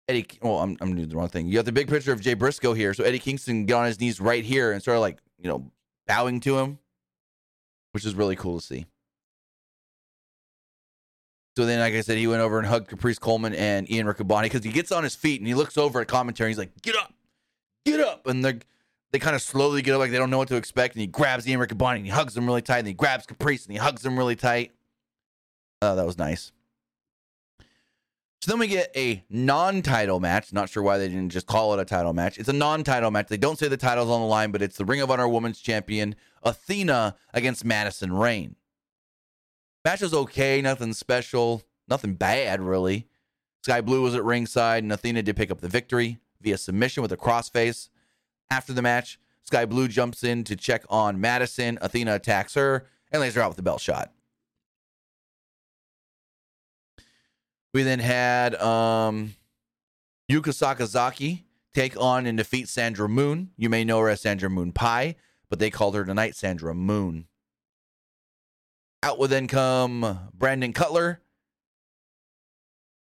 Eddie. 0.09 0.27
Well, 0.43 0.59
I'm 0.59 0.77
I'm 0.81 0.95
doing 0.95 1.09
the 1.09 1.17
wrong 1.17 1.29
thing. 1.29 1.47
You 1.47 1.55
got 1.55 1.65
the 1.65 1.73
big 1.73 1.89
picture 1.89 2.13
of 2.13 2.21
Jay 2.21 2.35
Briscoe 2.35 2.75
here, 2.75 2.95
so 2.95 3.05
Eddie 3.05 3.19
Kingston 3.19 3.67
get 3.67 3.75
on 3.75 3.87
his 3.87 4.01
knees 4.01 4.21
right 4.21 4.45
here 4.45 4.73
and 4.73 4.83
start 4.83 5.01
like 5.01 5.19
you 5.39 5.49
know 5.49 5.71
bowing 6.07 6.41
to 6.41 6.59
him, 6.59 6.79
which 7.93 8.05
is 8.05 8.15
really 8.15 8.37
cool 8.37 8.61
to 8.61 8.65
see. 8.65 8.87
So 11.57 11.65
then, 11.67 11.79
like 11.79 11.95
I 11.95 12.01
said, 12.01 12.19
he 12.19 12.27
went 12.27 12.43
over 12.43 12.59
and 12.59 12.67
hugged 12.67 12.89
Caprice 12.89 13.19
Coleman 13.19 13.55
and 13.55 13.91
Ian 13.91 14.07
Riccaboni 14.07 14.43
because 14.45 14.65
he 14.65 14.73
gets 14.73 14.91
on 14.91 15.05
his 15.05 15.15
feet 15.15 15.41
and 15.41 15.47
he 15.47 15.55
looks 15.55 15.79
over 15.79 16.01
at 16.01 16.09
commentary. 16.09 16.49
And 16.49 16.51
he's 16.51 16.59
like, 16.59 16.83
"Get 16.83 16.97
up, 16.97 17.15
get 17.87 18.01
up!" 18.01 18.27
And 18.27 18.45
they 18.45 18.59
they 19.13 19.21
kind 19.21 19.37
of 19.37 19.43
slowly 19.43 19.81
get 19.81 19.95
up, 19.95 20.01
like 20.01 20.11
they 20.11 20.19
don't 20.19 20.31
know 20.31 20.39
what 20.39 20.49
to 20.49 20.57
expect. 20.57 20.97
And 20.97 21.01
he 21.01 21.07
grabs 21.07 21.47
Ian 21.49 21.61
Riccaboni 21.61 21.97
and 21.97 22.05
he 22.05 22.11
hugs 22.11 22.37
him 22.37 22.47
really 22.47 22.63
tight. 22.63 22.79
And 22.79 22.89
he 22.89 22.95
grabs 22.95 23.27
Caprice 23.27 23.65
and 23.65 23.73
he 23.73 23.79
hugs 23.79 24.05
him 24.05 24.19
really 24.19 24.35
tight. 24.35 24.73
Uh, 25.81 25.95
that 25.95 26.05
was 26.05 26.19
nice. 26.19 26.51
So 28.45 28.53
then 28.53 28.59
we 28.59 28.67
get 28.67 28.95
a 28.95 29.25
non-title 29.31 30.21
match. 30.21 30.53
Not 30.53 30.69
sure 30.69 30.83
why 30.83 30.99
they 30.99 31.09
didn't 31.09 31.31
just 31.31 31.47
call 31.47 31.73
it 31.73 31.81
a 31.81 31.85
title 31.87 32.13
match. 32.13 32.37
It's 32.37 32.51
a 32.51 32.53
non-title 32.53 33.11
match. 33.11 33.29
They 33.29 33.39
don't 33.39 33.59
say 33.59 33.69
the 33.69 33.79
title's 33.79 34.11
on 34.11 34.21
the 34.21 34.27
line, 34.27 34.51
but 34.51 34.61
it's 34.61 34.77
the 34.77 34.85
Ring 34.85 35.01
of 35.01 35.11
Honor 35.11 35.27
Women's 35.27 35.61
Champion 35.63 36.15
Athena 36.43 37.17
against 37.33 37.65
Madison 37.65 38.13
Rayne. 38.13 38.57
Match 39.83 40.03
was 40.03 40.13
okay, 40.13 40.61
nothing 40.61 40.93
special, 40.93 41.63
nothing 41.89 42.17
bad 42.17 42.61
really. 42.61 43.09
Skye 43.63 43.81
Blue 43.81 44.03
was 44.03 44.15
at 44.15 44.23
ringside, 44.23 44.83
and 44.83 44.93
Athena 44.93 45.23
did 45.23 45.39
pick 45.39 45.51
up 45.51 45.63
the 45.63 45.69
victory 45.69 46.19
via 46.43 46.59
submission 46.59 47.03
with 47.03 47.13
a 47.13 47.17
crossface. 47.17 47.89
After 48.51 48.75
the 48.75 48.83
match, 48.83 49.19
Skye 49.45 49.65
Blue 49.65 49.89
jumps 49.89 50.23
in 50.23 50.45
to 50.45 50.55
check 50.55 50.85
on 50.91 51.19
Madison. 51.19 51.79
Athena 51.81 52.17
attacks 52.17 52.53
her 52.57 52.89
and 53.11 53.23
lays 53.23 53.37
her 53.37 53.41
out 53.41 53.49
with 53.49 53.57
the 53.57 53.63
belt 53.63 53.81
shot. 53.81 54.13
We 57.75 57.83
then 57.83 57.99
had 57.99 58.55
um, 58.55 59.35
Yuka 60.31 60.55
Sakazaki 60.55 61.43
take 61.75 62.01
on 62.01 62.25
and 62.25 62.39
defeat 62.39 62.69
Sandra 62.69 63.09
Moon. 63.09 63.51
You 63.57 63.69
may 63.69 63.83
know 63.85 63.99
her 63.99 64.09
as 64.09 64.21
Sandra 64.21 64.49
Moon 64.49 64.71
Pie, 64.71 65.17
but 65.51 65.59
they 65.59 65.71
called 65.71 65.97
her 65.97 66.05
tonight 66.05 66.37
Sandra 66.37 66.73
Moon. 66.73 67.27
Out 69.03 69.19
would 69.19 69.31
then 69.31 69.49
come 69.49 70.31
Brandon 70.33 70.73
Cutler. 70.73 71.21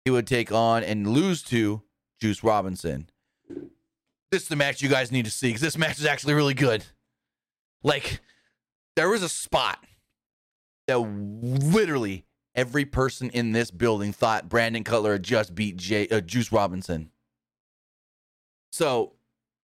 He 0.05 0.11
would 0.13 0.29
take 0.29 0.53
on 0.53 0.85
and 0.85 1.09
lose 1.09 1.43
to 1.43 1.83
Juice 2.21 2.45
Robinson. 2.45 3.11
This 4.31 4.43
is 4.43 4.49
the 4.49 4.57
match 4.57 4.83
you 4.83 4.89
guys 4.89 5.11
need 5.11 5.25
to 5.25 5.31
see 5.33 5.49
because 5.49 5.61
this 5.61 5.77
match 5.77 5.99
is 5.99 6.07
actually 6.07 6.35
really 6.35 6.55
good. 6.55 6.85
Like, 7.83 8.21
there 8.95 9.09
was 9.09 9.25
a 9.25 9.29
spot 9.29 9.85
that 10.87 10.99
literally 10.99 12.25
every 12.55 12.85
person 12.85 13.31
in 13.31 13.53
this 13.53 13.71
building 13.71 14.13
thought 14.13 14.49
Brandon 14.49 14.85
Cutler 14.85 15.19
just 15.19 15.55
beat 15.55 15.77
Jay, 15.77 16.09
uh, 16.09 16.21
Juice 16.21 16.53
Robinson. 16.53 17.11
So 18.71 19.15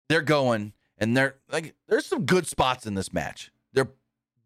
they're 0.08 0.22
going, 0.22 0.72
and 0.98 1.16
they're 1.16 1.36
like, 1.50 1.74
there's 1.88 2.06
some 2.06 2.26
good 2.26 2.46
spots 2.46 2.86
in 2.86 2.94
this 2.94 3.12
match. 3.12 3.50
They're 3.72 3.90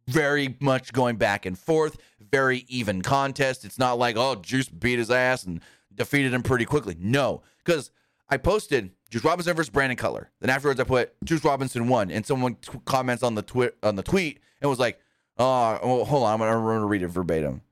very 0.07 0.57
much 0.61 0.93
going 0.93 1.17
back 1.17 1.47
and 1.47 1.59
forth, 1.59 1.97
very 2.21 2.65
even 2.69 3.03
contest. 3.03 3.65
It's 3.65 3.79
not 3.79 3.99
like, 3.99 4.17
oh, 4.17 4.37
Juice 4.37 4.69
beat 4.69 4.99
his 4.99 5.11
ass 5.11 5.45
and 5.45 5.61
defeated 5.95 6.35
him 6.35 6.43
pretty 6.43 6.65
quickly. 6.65 6.97
No, 6.99 7.43
because 7.65 7.91
I 8.29 8.37
posted 8.37 8.91
Juice 9.11 9.25
Robinson 9.25 9.55
versus 9.55 9.71
Brandon 9.71 9.97
Cutler. 9.97 10.31
Then 10.41 10.51
afterwards, 10.51 10.81
I 10.81 10.85
put 10.85 11.15
Juice 11.25 11.45
Robinson 11.45 11.89
won, 11.89 12.11
and 12.11 12.25
someone 12.25 12.57
t- 12.57 12.79
comments 12.85 13.23
on 13.23 13.35
the 13.35 13.43
tweet 13.43 13.73
on 13.83 13.97
the 13.97 14.03
tweet 14.03 14.41
and 14.61 14.69
was 14.69 14.79
like, 14.79 15.01
"Oh, 15.39 15.79
well, 15.83 16.05
hold 16.05 16.25
on, 16.25 16.43
I'm 16.43 16.59
gonna 16.59 16.87
read 16.87 17.03
it 17.03 17.09
verbatim." 17.09 17.63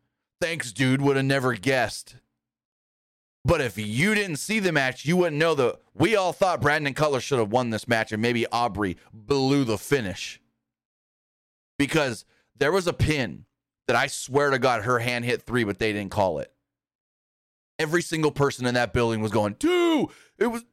Thanks, 0.42 0.72
dude. 0.72 1.00
Would 1.00 1.14
have 1.14 1.24
never 1.24 1.54
guessed. 1.54 2.16
But 3.44 3.60
if 3.60 3.78
you 3.78 4.12
didn't 4.12 4.38
see 4.38 4.58
the 4.58 4.72
match, 4.72 5.06
you 5.06 5.16
wouldn't 5.16 5.36
know 5.36 5.54
that 5.54 5.78
we 5.94 6.16
all 6.16 6.32
thought 6.32 6.60
Brandon 6.60 6.94
Cutler 6.94 7.20
should 7.20 7.38
have 7.38 7.52
won 7.52 7.70
this 7.70 7.86
match, 7.86 8.10
and 8.10 8.20
maybe 8.20 8.44
Aubrey 8.48 8.96
blew 9.12 9.62
the 9.62 9.78
finish 9.78 10.40
because 11.78 12.24
there 12.58 12.72
was 12.72 12.88
a 12.88 12.92
pin 12.92 13.44
that 13.86 13.94
I 13.94 14.08
swear 14.08 14.50
to 14.50 14.58
God 14.58 14.82
her 14.82 14.98
hand 14.98 15.24
hit 15.24 15.42
three, 15.42 15.62
but 15.62 15.78
they 15.78 15.92
didn't 15.92 16.10
call 16.10 16.40
it. 16.40 16.52
Every 17.78 18.02
single 18.02 18.32
person 18.32 18.66
in 18.66 18.74
that 18.74 18.92
building 18.92 19.20
was 19.20 19.30
going 19.30 19.54
two. 19.54 20.10
It 20.38 20.48
was 20.48 20.64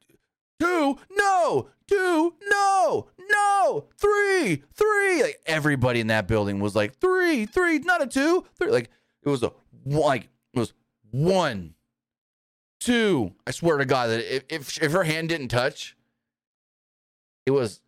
two, 0.60 0.98
no, 1.12 1.70
two, 1.88 2.34
no, 2.50 3.08
no, 3.20 3.86
three, 3.98 4.64
three. 4.74 5.22
Like 5.22 5.40
everybody 5.46 6.00
in 6.00 6.08
that 6.08 6.28
building 6.28 6.60
was 6.60 6.76
like 6.76 6.98
three, 6.98 7.46
three, 7.46 7.78
not 7.78 8.02
a 8.02 8.08
two, 8.08 8.46
three. 8.58 8.72
Like 8.72 8.90
it 9.24 9.30
was 9.30 9.44
a 9.44 9.52
like 9.86 10.30
it 10.54 10.60
was 10.60 10.74
one, 11.12 11.76
two. 12.80 13.34
I 13.46 13.52
swear 13.52 13.78
to 13.78 13.86
God 13.86 14.08
that 14.08 14.36
if 14.36 14.44
if, 14.50 14.84
if 14.84 14.92
her 14.92 15.04
hand 15.04 15.30
didn't 15.30 15.50
touch, 15.50 15.96
it 17.46 17.52
was. 17.52 17.82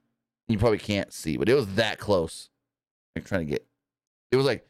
You 0.47 0.57
probably 0.57 0.79
can't 0.79 1.13
see, 1.13 1.37
but 1.37 1.47
it 1.47 1.53
was 1.53 1.75
that 1.75 1.97
close. 1.97 2.49
I'm 3.15 3.23
trying 3.23 3.45
to 3.45 3.51
get. 3.51 3.65
It 4.31 4.35
was 4.35 4.45
like 4.45 4.67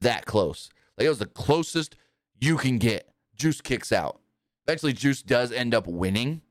that 0.00 0.26
close. 0.26 0.70
Like 0.96 1.06
it 1.06 1.08
was 1.08 1.18
the 1.18 1.26
closest 1.26 1.96
you 2.40 2.56
can 2.56 2.78
get. 2.78 3.08
Juice 3.34 3.60
kicks 3.60 3.90
out. 3.90 4.20
Eventually, 4.66 4.92
Juice 4.92 5.22
does 5.22 5.50
end 5.50 5.74
up 5.74 5.88
winning, 5.88 6.42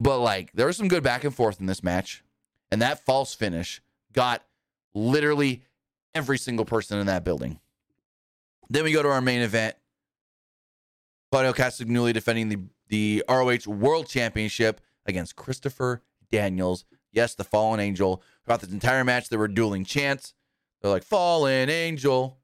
but 0.00 0.20
like 0.20 0.52
there 0.52 0.66
was 0.66 0.76
some 0.76 0.88
good 0.88 1.02
back 1.02 1.24
and 1.24 1.34
forth 1.34 1.60
in 1.60 1.66
this 1.66 1.82
match, 1.82 2.24
and 2.70 2.80
that 2.80 3.04
false 3.04 3.34
finish 3.34 3.82
got 4.12 4.42
literally 4.94 5.62
every 6.14 6.38
single 6.38 6.64
person 6.64 6.98
in 6.98 7.06
that 7.06 7.24
building. 7.24 7.58
Then 8.72 8.84
we 8.84 8.92
go 8.92 9.02
to 9.02 9.10
our 9.10 9.20
main 9.20 9.42
event. 9.42 9.76
Claudio 11.30 11.52
Castagnoli 11.52 12.14
defending 12.14 12.48
the, 12.48 12.58
the 12.88 13.22
ROH 13.28 13.70
World 13.70 14.08
Championship 14.08 14.80
against 15.04 15.36
Christopher 15.36 16.02
Daniels. 16.30 16.86
Yes, 17.12 17.34
the 17.34 17.44
fallen 17.44 17.80
angel. 17.80 18.22
Throughout 18.44 18.62
this 18.62 18.72
entire 18.72 19.04
match, 19.04 19.28
there 19.28 19.38
were 19.38 19.48
dueling 19.48 19.84
chants. 19.84 20.32
They're 20.80 20.90
like, 20.90 21.04
fallen 21.04 21.68
angel. 21.68 22.38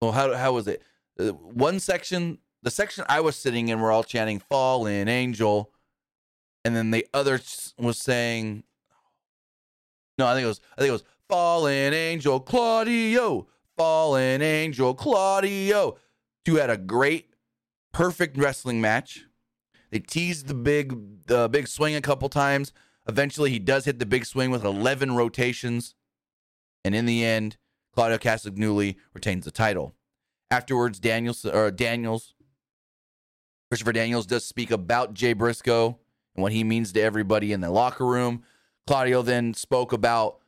well, 0.00 0.12
how 0.12 0.32
how 0.32 0.54
was 0.54 0.66
it? 0.66 0.82
Uh, 1.20 1.32
one 1.32 1.78
section, 1.78 2.38
the 2.62 2.70
section 2.70 3.04
I 3.06 3.20
was 3.20 3.36
sitting 3.36 3.68
in, 3.68 3.80
we're 3.80 3.92
all 3.92 4.02
chanting 4.02 4.38
"Fallen 4.38 5.08
Angel," 5.08 5.70
and 6.64 6.74
then 6.74 6.90
the 6.90 7.06
other 7.12 7.38
was 7.78 7.98
saying, 7.98 8.64
"No, 10.18 10.26
I 10.26 10.32
think 10.32 10.44
it 10.44 10.48
was 10.48 10.60
I 10.76 10.80
think 10.80 10.88
it 10.88 10.92
was 10.92 11.04
Fallen 11.28 11.92
Angel 11.92 12.40
Claudio, 12.40 13.46
Fallen 13.76 14.42
Angel 14.42 14.94
Claudio." 14.94 15.98
Two 16.44 16.56
had 16.56 16.70
a 16.70 16.76
great, 16.76 17.30
perfect 17.92 18.36
wrestling 18.36 18.80
match. 18.80 19.24
They 19.90 19.98
teased 20.00 20.48
the 20.48 20.54
big 20.54 21.26
the 21.26 21.48
big 21.48 21.68
swing 21.68 21.94
a 21.94 22.00
couple 22.00 22.28
times. 22.28 22.72
Eventually, 23.08 23.50
he 23.50 23.58
does 23.58 23.84
hit 23.84 23.98
the 23.98 24.06
big 24.06 24.26
swing 24.26 24.50
with 24.50 24.64
11 24.64 25.14
rotations, 25.14 25.94
and 26.84 26.94
in 26.94 27.06
the 27.06 27.24
end, 27.24 27.56
Claudio 27.92 28.18
Castagnoli 28.18 28.96
retains 29.12 29.44
the 29.44 29.50
title. 29.50 29.94
Afterwards, 30.50 30.98
Daniels 31.00 31.44
or 31.44 31.70
Daniels, 31.70 32.34
Christopher 33.70 33.92
Daniels 33.92 34.26
does 34.26 34.44
speak 34.44 34.70
about 34.70 35.14
Jay 35.14 35.32
Briscoe 35.32 35.98
and 36.34 36.42
what 36.42 36.52
he 36.52 36.64
means 36.64 36.92
to 36.92 37.00
everybody 37.00 37.52
in 37.52 37.60
the 37.60 37.70
locker 37.70 38.06
room. 38.06 38.42
Claudio 38.86 39.22
then 39.22 39.54
spoke 39.54 39.92
about 39.92 40.40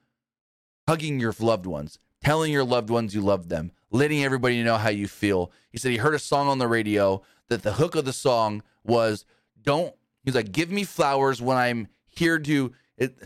hugging 0.89 1.19
your 1.21 1.35
loved 1.39 1.67
ones, 1.67 1.99
telling 2.23 2.53
your 2.53 2.65
loved 2.65 2.91
ones 2.91 3.15
you 3.15 3.21
love 3.21 3.49
them, 3.49 3.73
letting 3.91 4.25
everybody 4.25 4.63
know 4.63 4.77
how 4.77 4.89
you 4.89 5.09
feel. 5.09 5.53
He 5.71 5.79
said 5.79 5.93
he 5.93 5.99
heard 5.99 6.15
a 6.15 6.19
song 6.19 6.49
on 6.49 6.59
the 6.59 6.69
radio 6.69 7.23
that 7.49 7.63
the 7.63 7.75
hook 7.75 7.95
of 7.95 8.05
the 8.05 8.13
song 8.13 8.63
was 8.85 9.25
don't 9.63 9.95
he's 10.25 10.35
like 10.35 10.53
give 10.53 10.71
me 10.71 10.85
flowers 10.85 11.43
when 11.43 11.57
I'm 11.57 11.89
here 12.07 12.39
to 12.39 12.73
it 12.97 13.17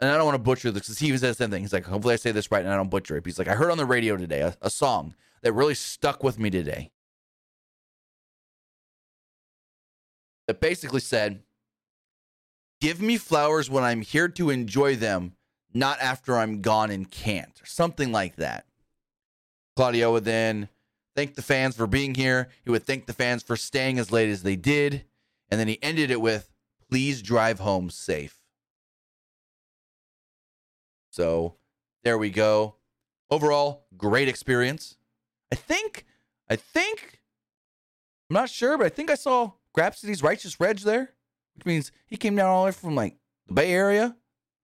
and 0.00 0.10
I 0.10 0.16
don't 0.16 0.26
want 0.26 0.34
to 0.34 0.42
butcher 0.42 0.70
this 0.70 0.82
because 0.82 0.98
he 0.98 1.16
said 1.16 1.30
the 1.30 1.34
same 1.34 1.50
thing. 1.50 1.62
He's 1.62 1.72
like, 1.72 1.86
hopefully 1.86 2.14
I 2.14 2.18
say 2.18 2.30
this 2.30 2.50
right 2.50 2.62
and 2.62 2.72
I 2.72 2.76
don't 2.76 2.90
butcher 2.90 3.16
it. 3.16 3.24
He's 3.24 3.38
like, 3.38 3.48
I 3.48 3.54
heard 3.54 3.70
on 3.70 3.78
the 3.78 3.86
radio 3.86 4.16
today 4.16 4.40
a, 4.40 4.54
a 4.60 4.68
song 4.68 5.14
that 5.42 5.52
really 5.52 5.74
stuck 5.74 6.22
with 6.22 6.38
me 6.38 6.50
today. 6.50 6.90
That 10.46 10.60
basically 10.60 11.00
said, 11.00 11.42
Give 12.80 13.00
me 13.00 13.16
flowers 13.16 13.70
when 13.70 13.84
I'm 13.84 14.02
here 14.02 14.28
to 14.28 14.50
enjoy 14.50 14.96
them, 14.96 15.32
not 15.74 16.00
after 16.00 16.36
I'm 16.38 16.62
gone 16.62 16.90
and 16.90 17.10
can't, 17.10 17.60
or 17.62 17.66
something 17.66 18.12
like 18.12 18.36
that. 18.36 18.66
Claudio 19.76 20.12
would 20.12 20.24
then 20.24 20.68
thank 21.14 21.34
the 21.34 21.42
fans 21.42 21.76
for 21.76 21.86
being 21.86 22.14
here. 22.14 22.48
He 22.64 22.70
would 22.70 22.86
thank 22.86 23.06
the 23.06 23.12
fans 23.12 23.42
for 23.42 23.56
staying 23.56 23.98
as 23.98 24.10
late 24.10 24.30
as 24.30 24.42
they 24.42 24.56
did. 24.56 25.04
And 25.50 25.60
then 25.60 25.68
he 25.68 25.78
ended 25.82 26.10
it 26.10 26.20
with, 26.20 26.50
Please 26.88 27.20
drive 27.20 27.58
home 27.58 27.90
safe. 27.90 28.38
So 31.10 31.56
there 32.04 32.16
we 32.16 32.30
go. 32.30 32.76
Overall, 33.30 33.86
great 33.96 34.28
experience. 34.28 34.96
I 35.50 35.56
think, 35.56 36.04
I 36.48 36.56
think, 36.56 37.20
I'm 38.30 38.34
not 38.34 38.50
sure, 38.50 38.78
but 38.78 38.86
I 38.86 38.90
think 38.90 39.10
I 39.10 39.16
saw 39.16 39.52
Grapsity's 39.76 40.22
Righteous 40.22 40.60
Reg 40.60 40.78
there, 40.78 41.12
which 41.54 41.66
means 41.66 41.90
he 42.06 42.16
came 42.16 42.36
down 42.36 42.50
all 42.50 42.62
the 42.62 42.66
way 42.66 42.72
from 42.72 42.94
like 42.94 43.16
the 43.48 43.54
Bay 43.54 43.72
Area. 43.72 44.16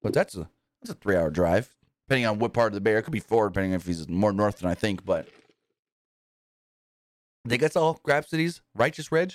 But 0.02 0.12
that's 0.14 0.36
a 0.36 0.48
that's 0.82 0.90
a 0.90 1.00
three 1.00 1.16
hour 1.16 1.30
drive, 1.30 1.74
depending 2.06 2.26
on 2.26 2.38
what 2.38 2.52
part 2.52 2.68
of 2.68 2.74
the 2.74 2.80
Bay 2.80 2.90
Area. 2.90 3.00
It 3.00 3.04
could 3.04 3.12
be 3.12 3.20
four, 3.20 3.48
depending 3.48 3.72
if 3.72 3.86
he's 3.86 4.08
more 4.08 4.32
north 4.32 4.58
than 4.58 4.70
I 4.70 4.74
think. 4.74 5.04
But 5.04 5.28
I 7.46 7.48
think 7.48 7.62
I 7.62 7.68
saw 7.68 7.94
Grapsity's 7.94 8.60
Righteous 8.74 9.12
Reg. 9.12 9.34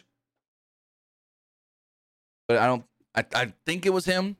But 2.48 2.58
I 2.58 2.66
don't. 2.66 2.84
I, 3.16 3.26
I 3.34 3.54
think 3.66 3.86
it 3.86 3.92
was 3.92 4.06
him 4.06 4.38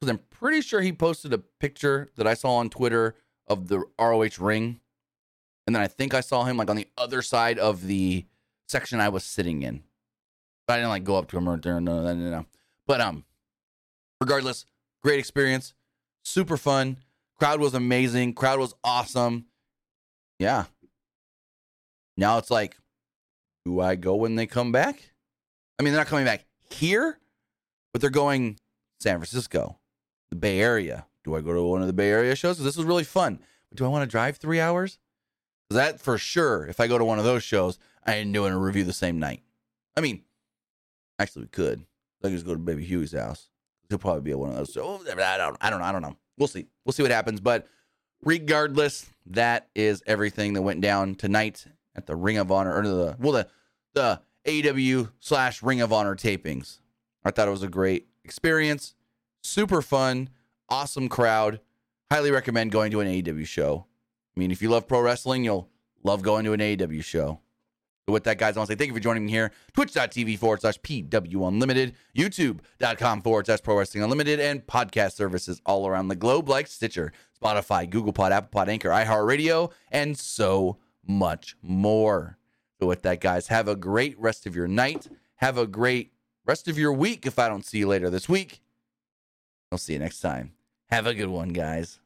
because 0.00 0.10
I'm 0.10 0.20
pretty 0.30 0.60
sure 0.60 0.80
he 0.80 0.92
posted 0.92 1.32
a 1.32 1.38
picture 1.38 2.08
that 2.16 2.26
I 2.26 2.34
saw 2.34 2.56
on 2.56 2.70
Twitter 2.70 3.14
of 3.46 3.68
the 3.68 3.84
ROH 3.98 4.38
ring, 4.38 4.80
and 5.66 5.74
then 5.74 5.82
I 5.82 5.86
think 5.86 6.14
I 6.14 6.20
saw 6.20 6.44
him 6.44 6.56
like 6.56 6.70
on 6.70 6.76
the 6.76 6.88
other 6.96 7.22
side 7.22 7.58
of 7.58 7.86
the 7.86 8.26
section 8.68 9.00
I 9.00 9.08
was 9.08 9.24
sitting 9.24 9.62
in. 9.62 9.82
But 10.66 10.74
I 10.74 10.76
didn't 10.76 10.90
like 10.90 11.04
go 11.04 11.16
up 11.16 11.28
to 11.30 11.38
him 11.38 11.48
or 11.48 11.56
no, 11.56 11.78
no, 11.78 12.02
no, 12.02 12.14
no. 12.14 12.46
But 12.86 13.00
um, 13.00 13.24
regardless, 14.20 14.66
great 15.02 15.18
experience, 15.18 15.72
super 16.28 16.56
fun. 16.56 16.98
Crowd 17.38 17.60
was 17.60 17.74
amazing. 17.74 18.34
Crowd 18.34 18.58
was 18.58 18.74
awesome. 18.84 19.46
Yeah. 20.38 20.64
Now 22.16 22.38
it's 22.38 22.50
like, 22.50 22.76
do 23.64 23.80
I 23.80 23.94
go 23.94 24.16
when 24.16 24.34
they 24.34 24.46
come 24.46 24.72
back? 24.72 25.12
I 25.78 25.82
mean, 25.82 25.92
they're 25.92 26.00
not 26.00 26.08
coming 26.08 26.24
back 26.24 26.44
here, 26.70 27.18
but 27.92 28.00
they're 28.00 28.10
going 28.10 28.58
San 29.00 29.18
Francisco, 29.18 29.78
the 30.30 30.36
Bay 30.36 30.60
Area. 30.60 31.06
Do 31.24 31.36
I 31.36 31.40
go 31.40 31.52
to 31.52 31.62
one 31.62 31.80
of 31.80 31.86
the 31.86 31.92
Bay 31.92 32.10
Area 32.10 32.34
shows? 32.34 32.58
This 32.58 32.76
was 32.76 32.86
really 32.86 33.04
fun. 33.04 33.38
But 33.68 33.78
do 33.78 33.84
I 33.84 33.88
want 33.88 34.02
to 34.02 34.10
drive 34.10 34.36
three 34.36 34.60
hours? 34.60 34.98
That 35.70 36.00
for 36.00 36.18
sure. 36.18 36.66
If 36.66 36.80
I 36.80 36.86
go 36.86 36.98
to 36.98 37.04
one 37.04 37.18
of 37.18 37.24
those 37.24 37.42
shows, 37.42 37.78
I 38.06 38.14
ain't 38.14 38.32
doing 38.32 38.52
a 38.52 38.58
review 38.58 38.84
the 38.84 38.92
same 38.92 39.18
night. 39.18 39.42
I 39.96 40.00
mean, 40.00 40.22
actually, 41.18 41.42
we 41.42 41.48
could. 41.48 41.84
I 42.22 42.28
could 42.28 42.32
just 42.32 42.46
go 42.46 42.54
to 42.54 42.58
Baby 42.58 42.84
Huey's 42.84 43.12
house. 43.12 43.50
He'll 43.88 43.98
probably 43.98 44.22
be 44.22 44.34
one 44.34 44.50
of 44.50 44.56
those. 44.56 44.76
Oh, 44.76 45.02
so 45.04 45.12
I 45.12 45.38
don't, 45.38 45.56
I 45.60 45.70
don't 45.70 45.80
know. 45.80 45.86
I 45.86 45.92
don't 45.92 46.02
know. 46.02 46.16
We'll 46.36 46.48
see. 46.48 46.66
We'll 46.84 46.92
see 46.92 47.02
what 47.02 47.10
happens. 47.10 47.40
But 47.40 47.66
regardless, 48.22 49.06
that 49.26 49.68
is 49.74 50.02
everything 50.06 50.52
that 50.54 50.62
went 50.62 50.80
down 50.80 51.14
tonight 51.14 51.66
at 51.94 52.06
the 52.06 52.16
Ring 52.16 52.36
of 52.36 52.52
Honor 52.52 52.74
or 52.74 52.82
the 52.86 53.16
well 53.18 53.32
the 53.32 53.48
the 53.94 54.20
AEW 54.46 55.10
slash 55.20 55.62
Ring 55.62 55.80
of 55.80 55.92
Honor 55.92 56.14
tapings. 56.14 56.80
I 57.24 57.30
thought 57.30 57.48
it 57.48 57.52
was 57.52 57.62
a 57.62 57.68
great 57.68 58.08
experience, 58.24 58.94
super 59.42 59.82
fun, 59.82 60.30
awesome 60.68 61.08
crowd. 61.08 61.60
Highly 62.10 62.30
recommend 62.30 62.72
going 62.72 62.90
to 62.92 63.00
an 63.00 63.08
AEW 63.08 63.46
show. 63.46 63.86
I 64.36 64.40
mean, 64.40 64.50
if 64.50 64.62
you 64.62 64.70
love 64.70 64.86
pro 64.86 65.00
wrestling, 65.00 65.44
you'll 65.44 65.68
love 66.02 66.22
going 66.22 66.44
to 66.44 66.52
an 66.52 66.60
AEW 66.60 67.02
show. 67.04 67.40
So 68.08 68.12
with 68.12 68.24
that, 68.24 68.38
guys, 68.38 68.56
I 68.56 68.60
want 68.60 68.68
to 68.68 68.72
say 68.72 68.78
thank 68.78 68.88
you 68.88 68.94
for 68.94 69.00
joining 69.00 69.26
me 69.26 69.32
here. 69.32 69.52
Twitch.tv 69.74 70.38
forward 70.38 70.62
slash 70.62 70.78
PW 70.80 71.46
Unlimited, 71.46 71.94
YouTube.com 72.16 73.20
forward 73.20 73.44
slash 73.44 73.60
Pro 73.62 73.76
Wrestling 73.76 74.02
Unlimited, 74.02 74.40
and 74.40 74.66
podcast 74.66 75.12
services 75.12 75.60
all 75.66 75.86
around 75.86 76.08
the 76.08 76.16
globe 76.16 76.48
like 76.48 76.68
Stitcher, 76.68 77.12
Spotify, 77.38 77.88
Google 77.90 78.14
Pod, 78.14 78.32
Apple 78.32 78.48
Pod, 78.50 78.70
Anchor, 78.70 78.88
iHeartRadio, 78.88 79.72
and 79.90 80.16
so 80.16 80.78
much 81.06 81.54
more. 81.60 82.38
So 82.80 82.86
with 82.86 83.02
that, 83.02 83.20
guys, 83.20 83.48
have 83.48 83.68
a 83.68 83.76
great 83.76 84.18
rest 84.18 84.46
of 84.46 84.56
your 84.56 84.68
night. 84.68 85.08
Have 85.36 85.58
a 85.58 85.66
great 85.66 86.14
rest 86.46 86.66
of 86.66 86.78
your 86.78 86.94
week 86.94 87.26
if 87.26 87.38
I 87.38 87.46
don't 87.46 87.66
see 87.66 87.76
you 87.76 87.88
later 87.88 88.08
this 88.08 88.26
week. 88.26 88.62
I'll 89.70 89.76
see 89.76 89.92
you 89.92 89.98
next 89.98 90.20
time. 90.20 90.52
Have 90.86 91.06
a 91.06 91.12
good 91.12 91.28
one, 91.28 91.50
guys. 91.50 92.00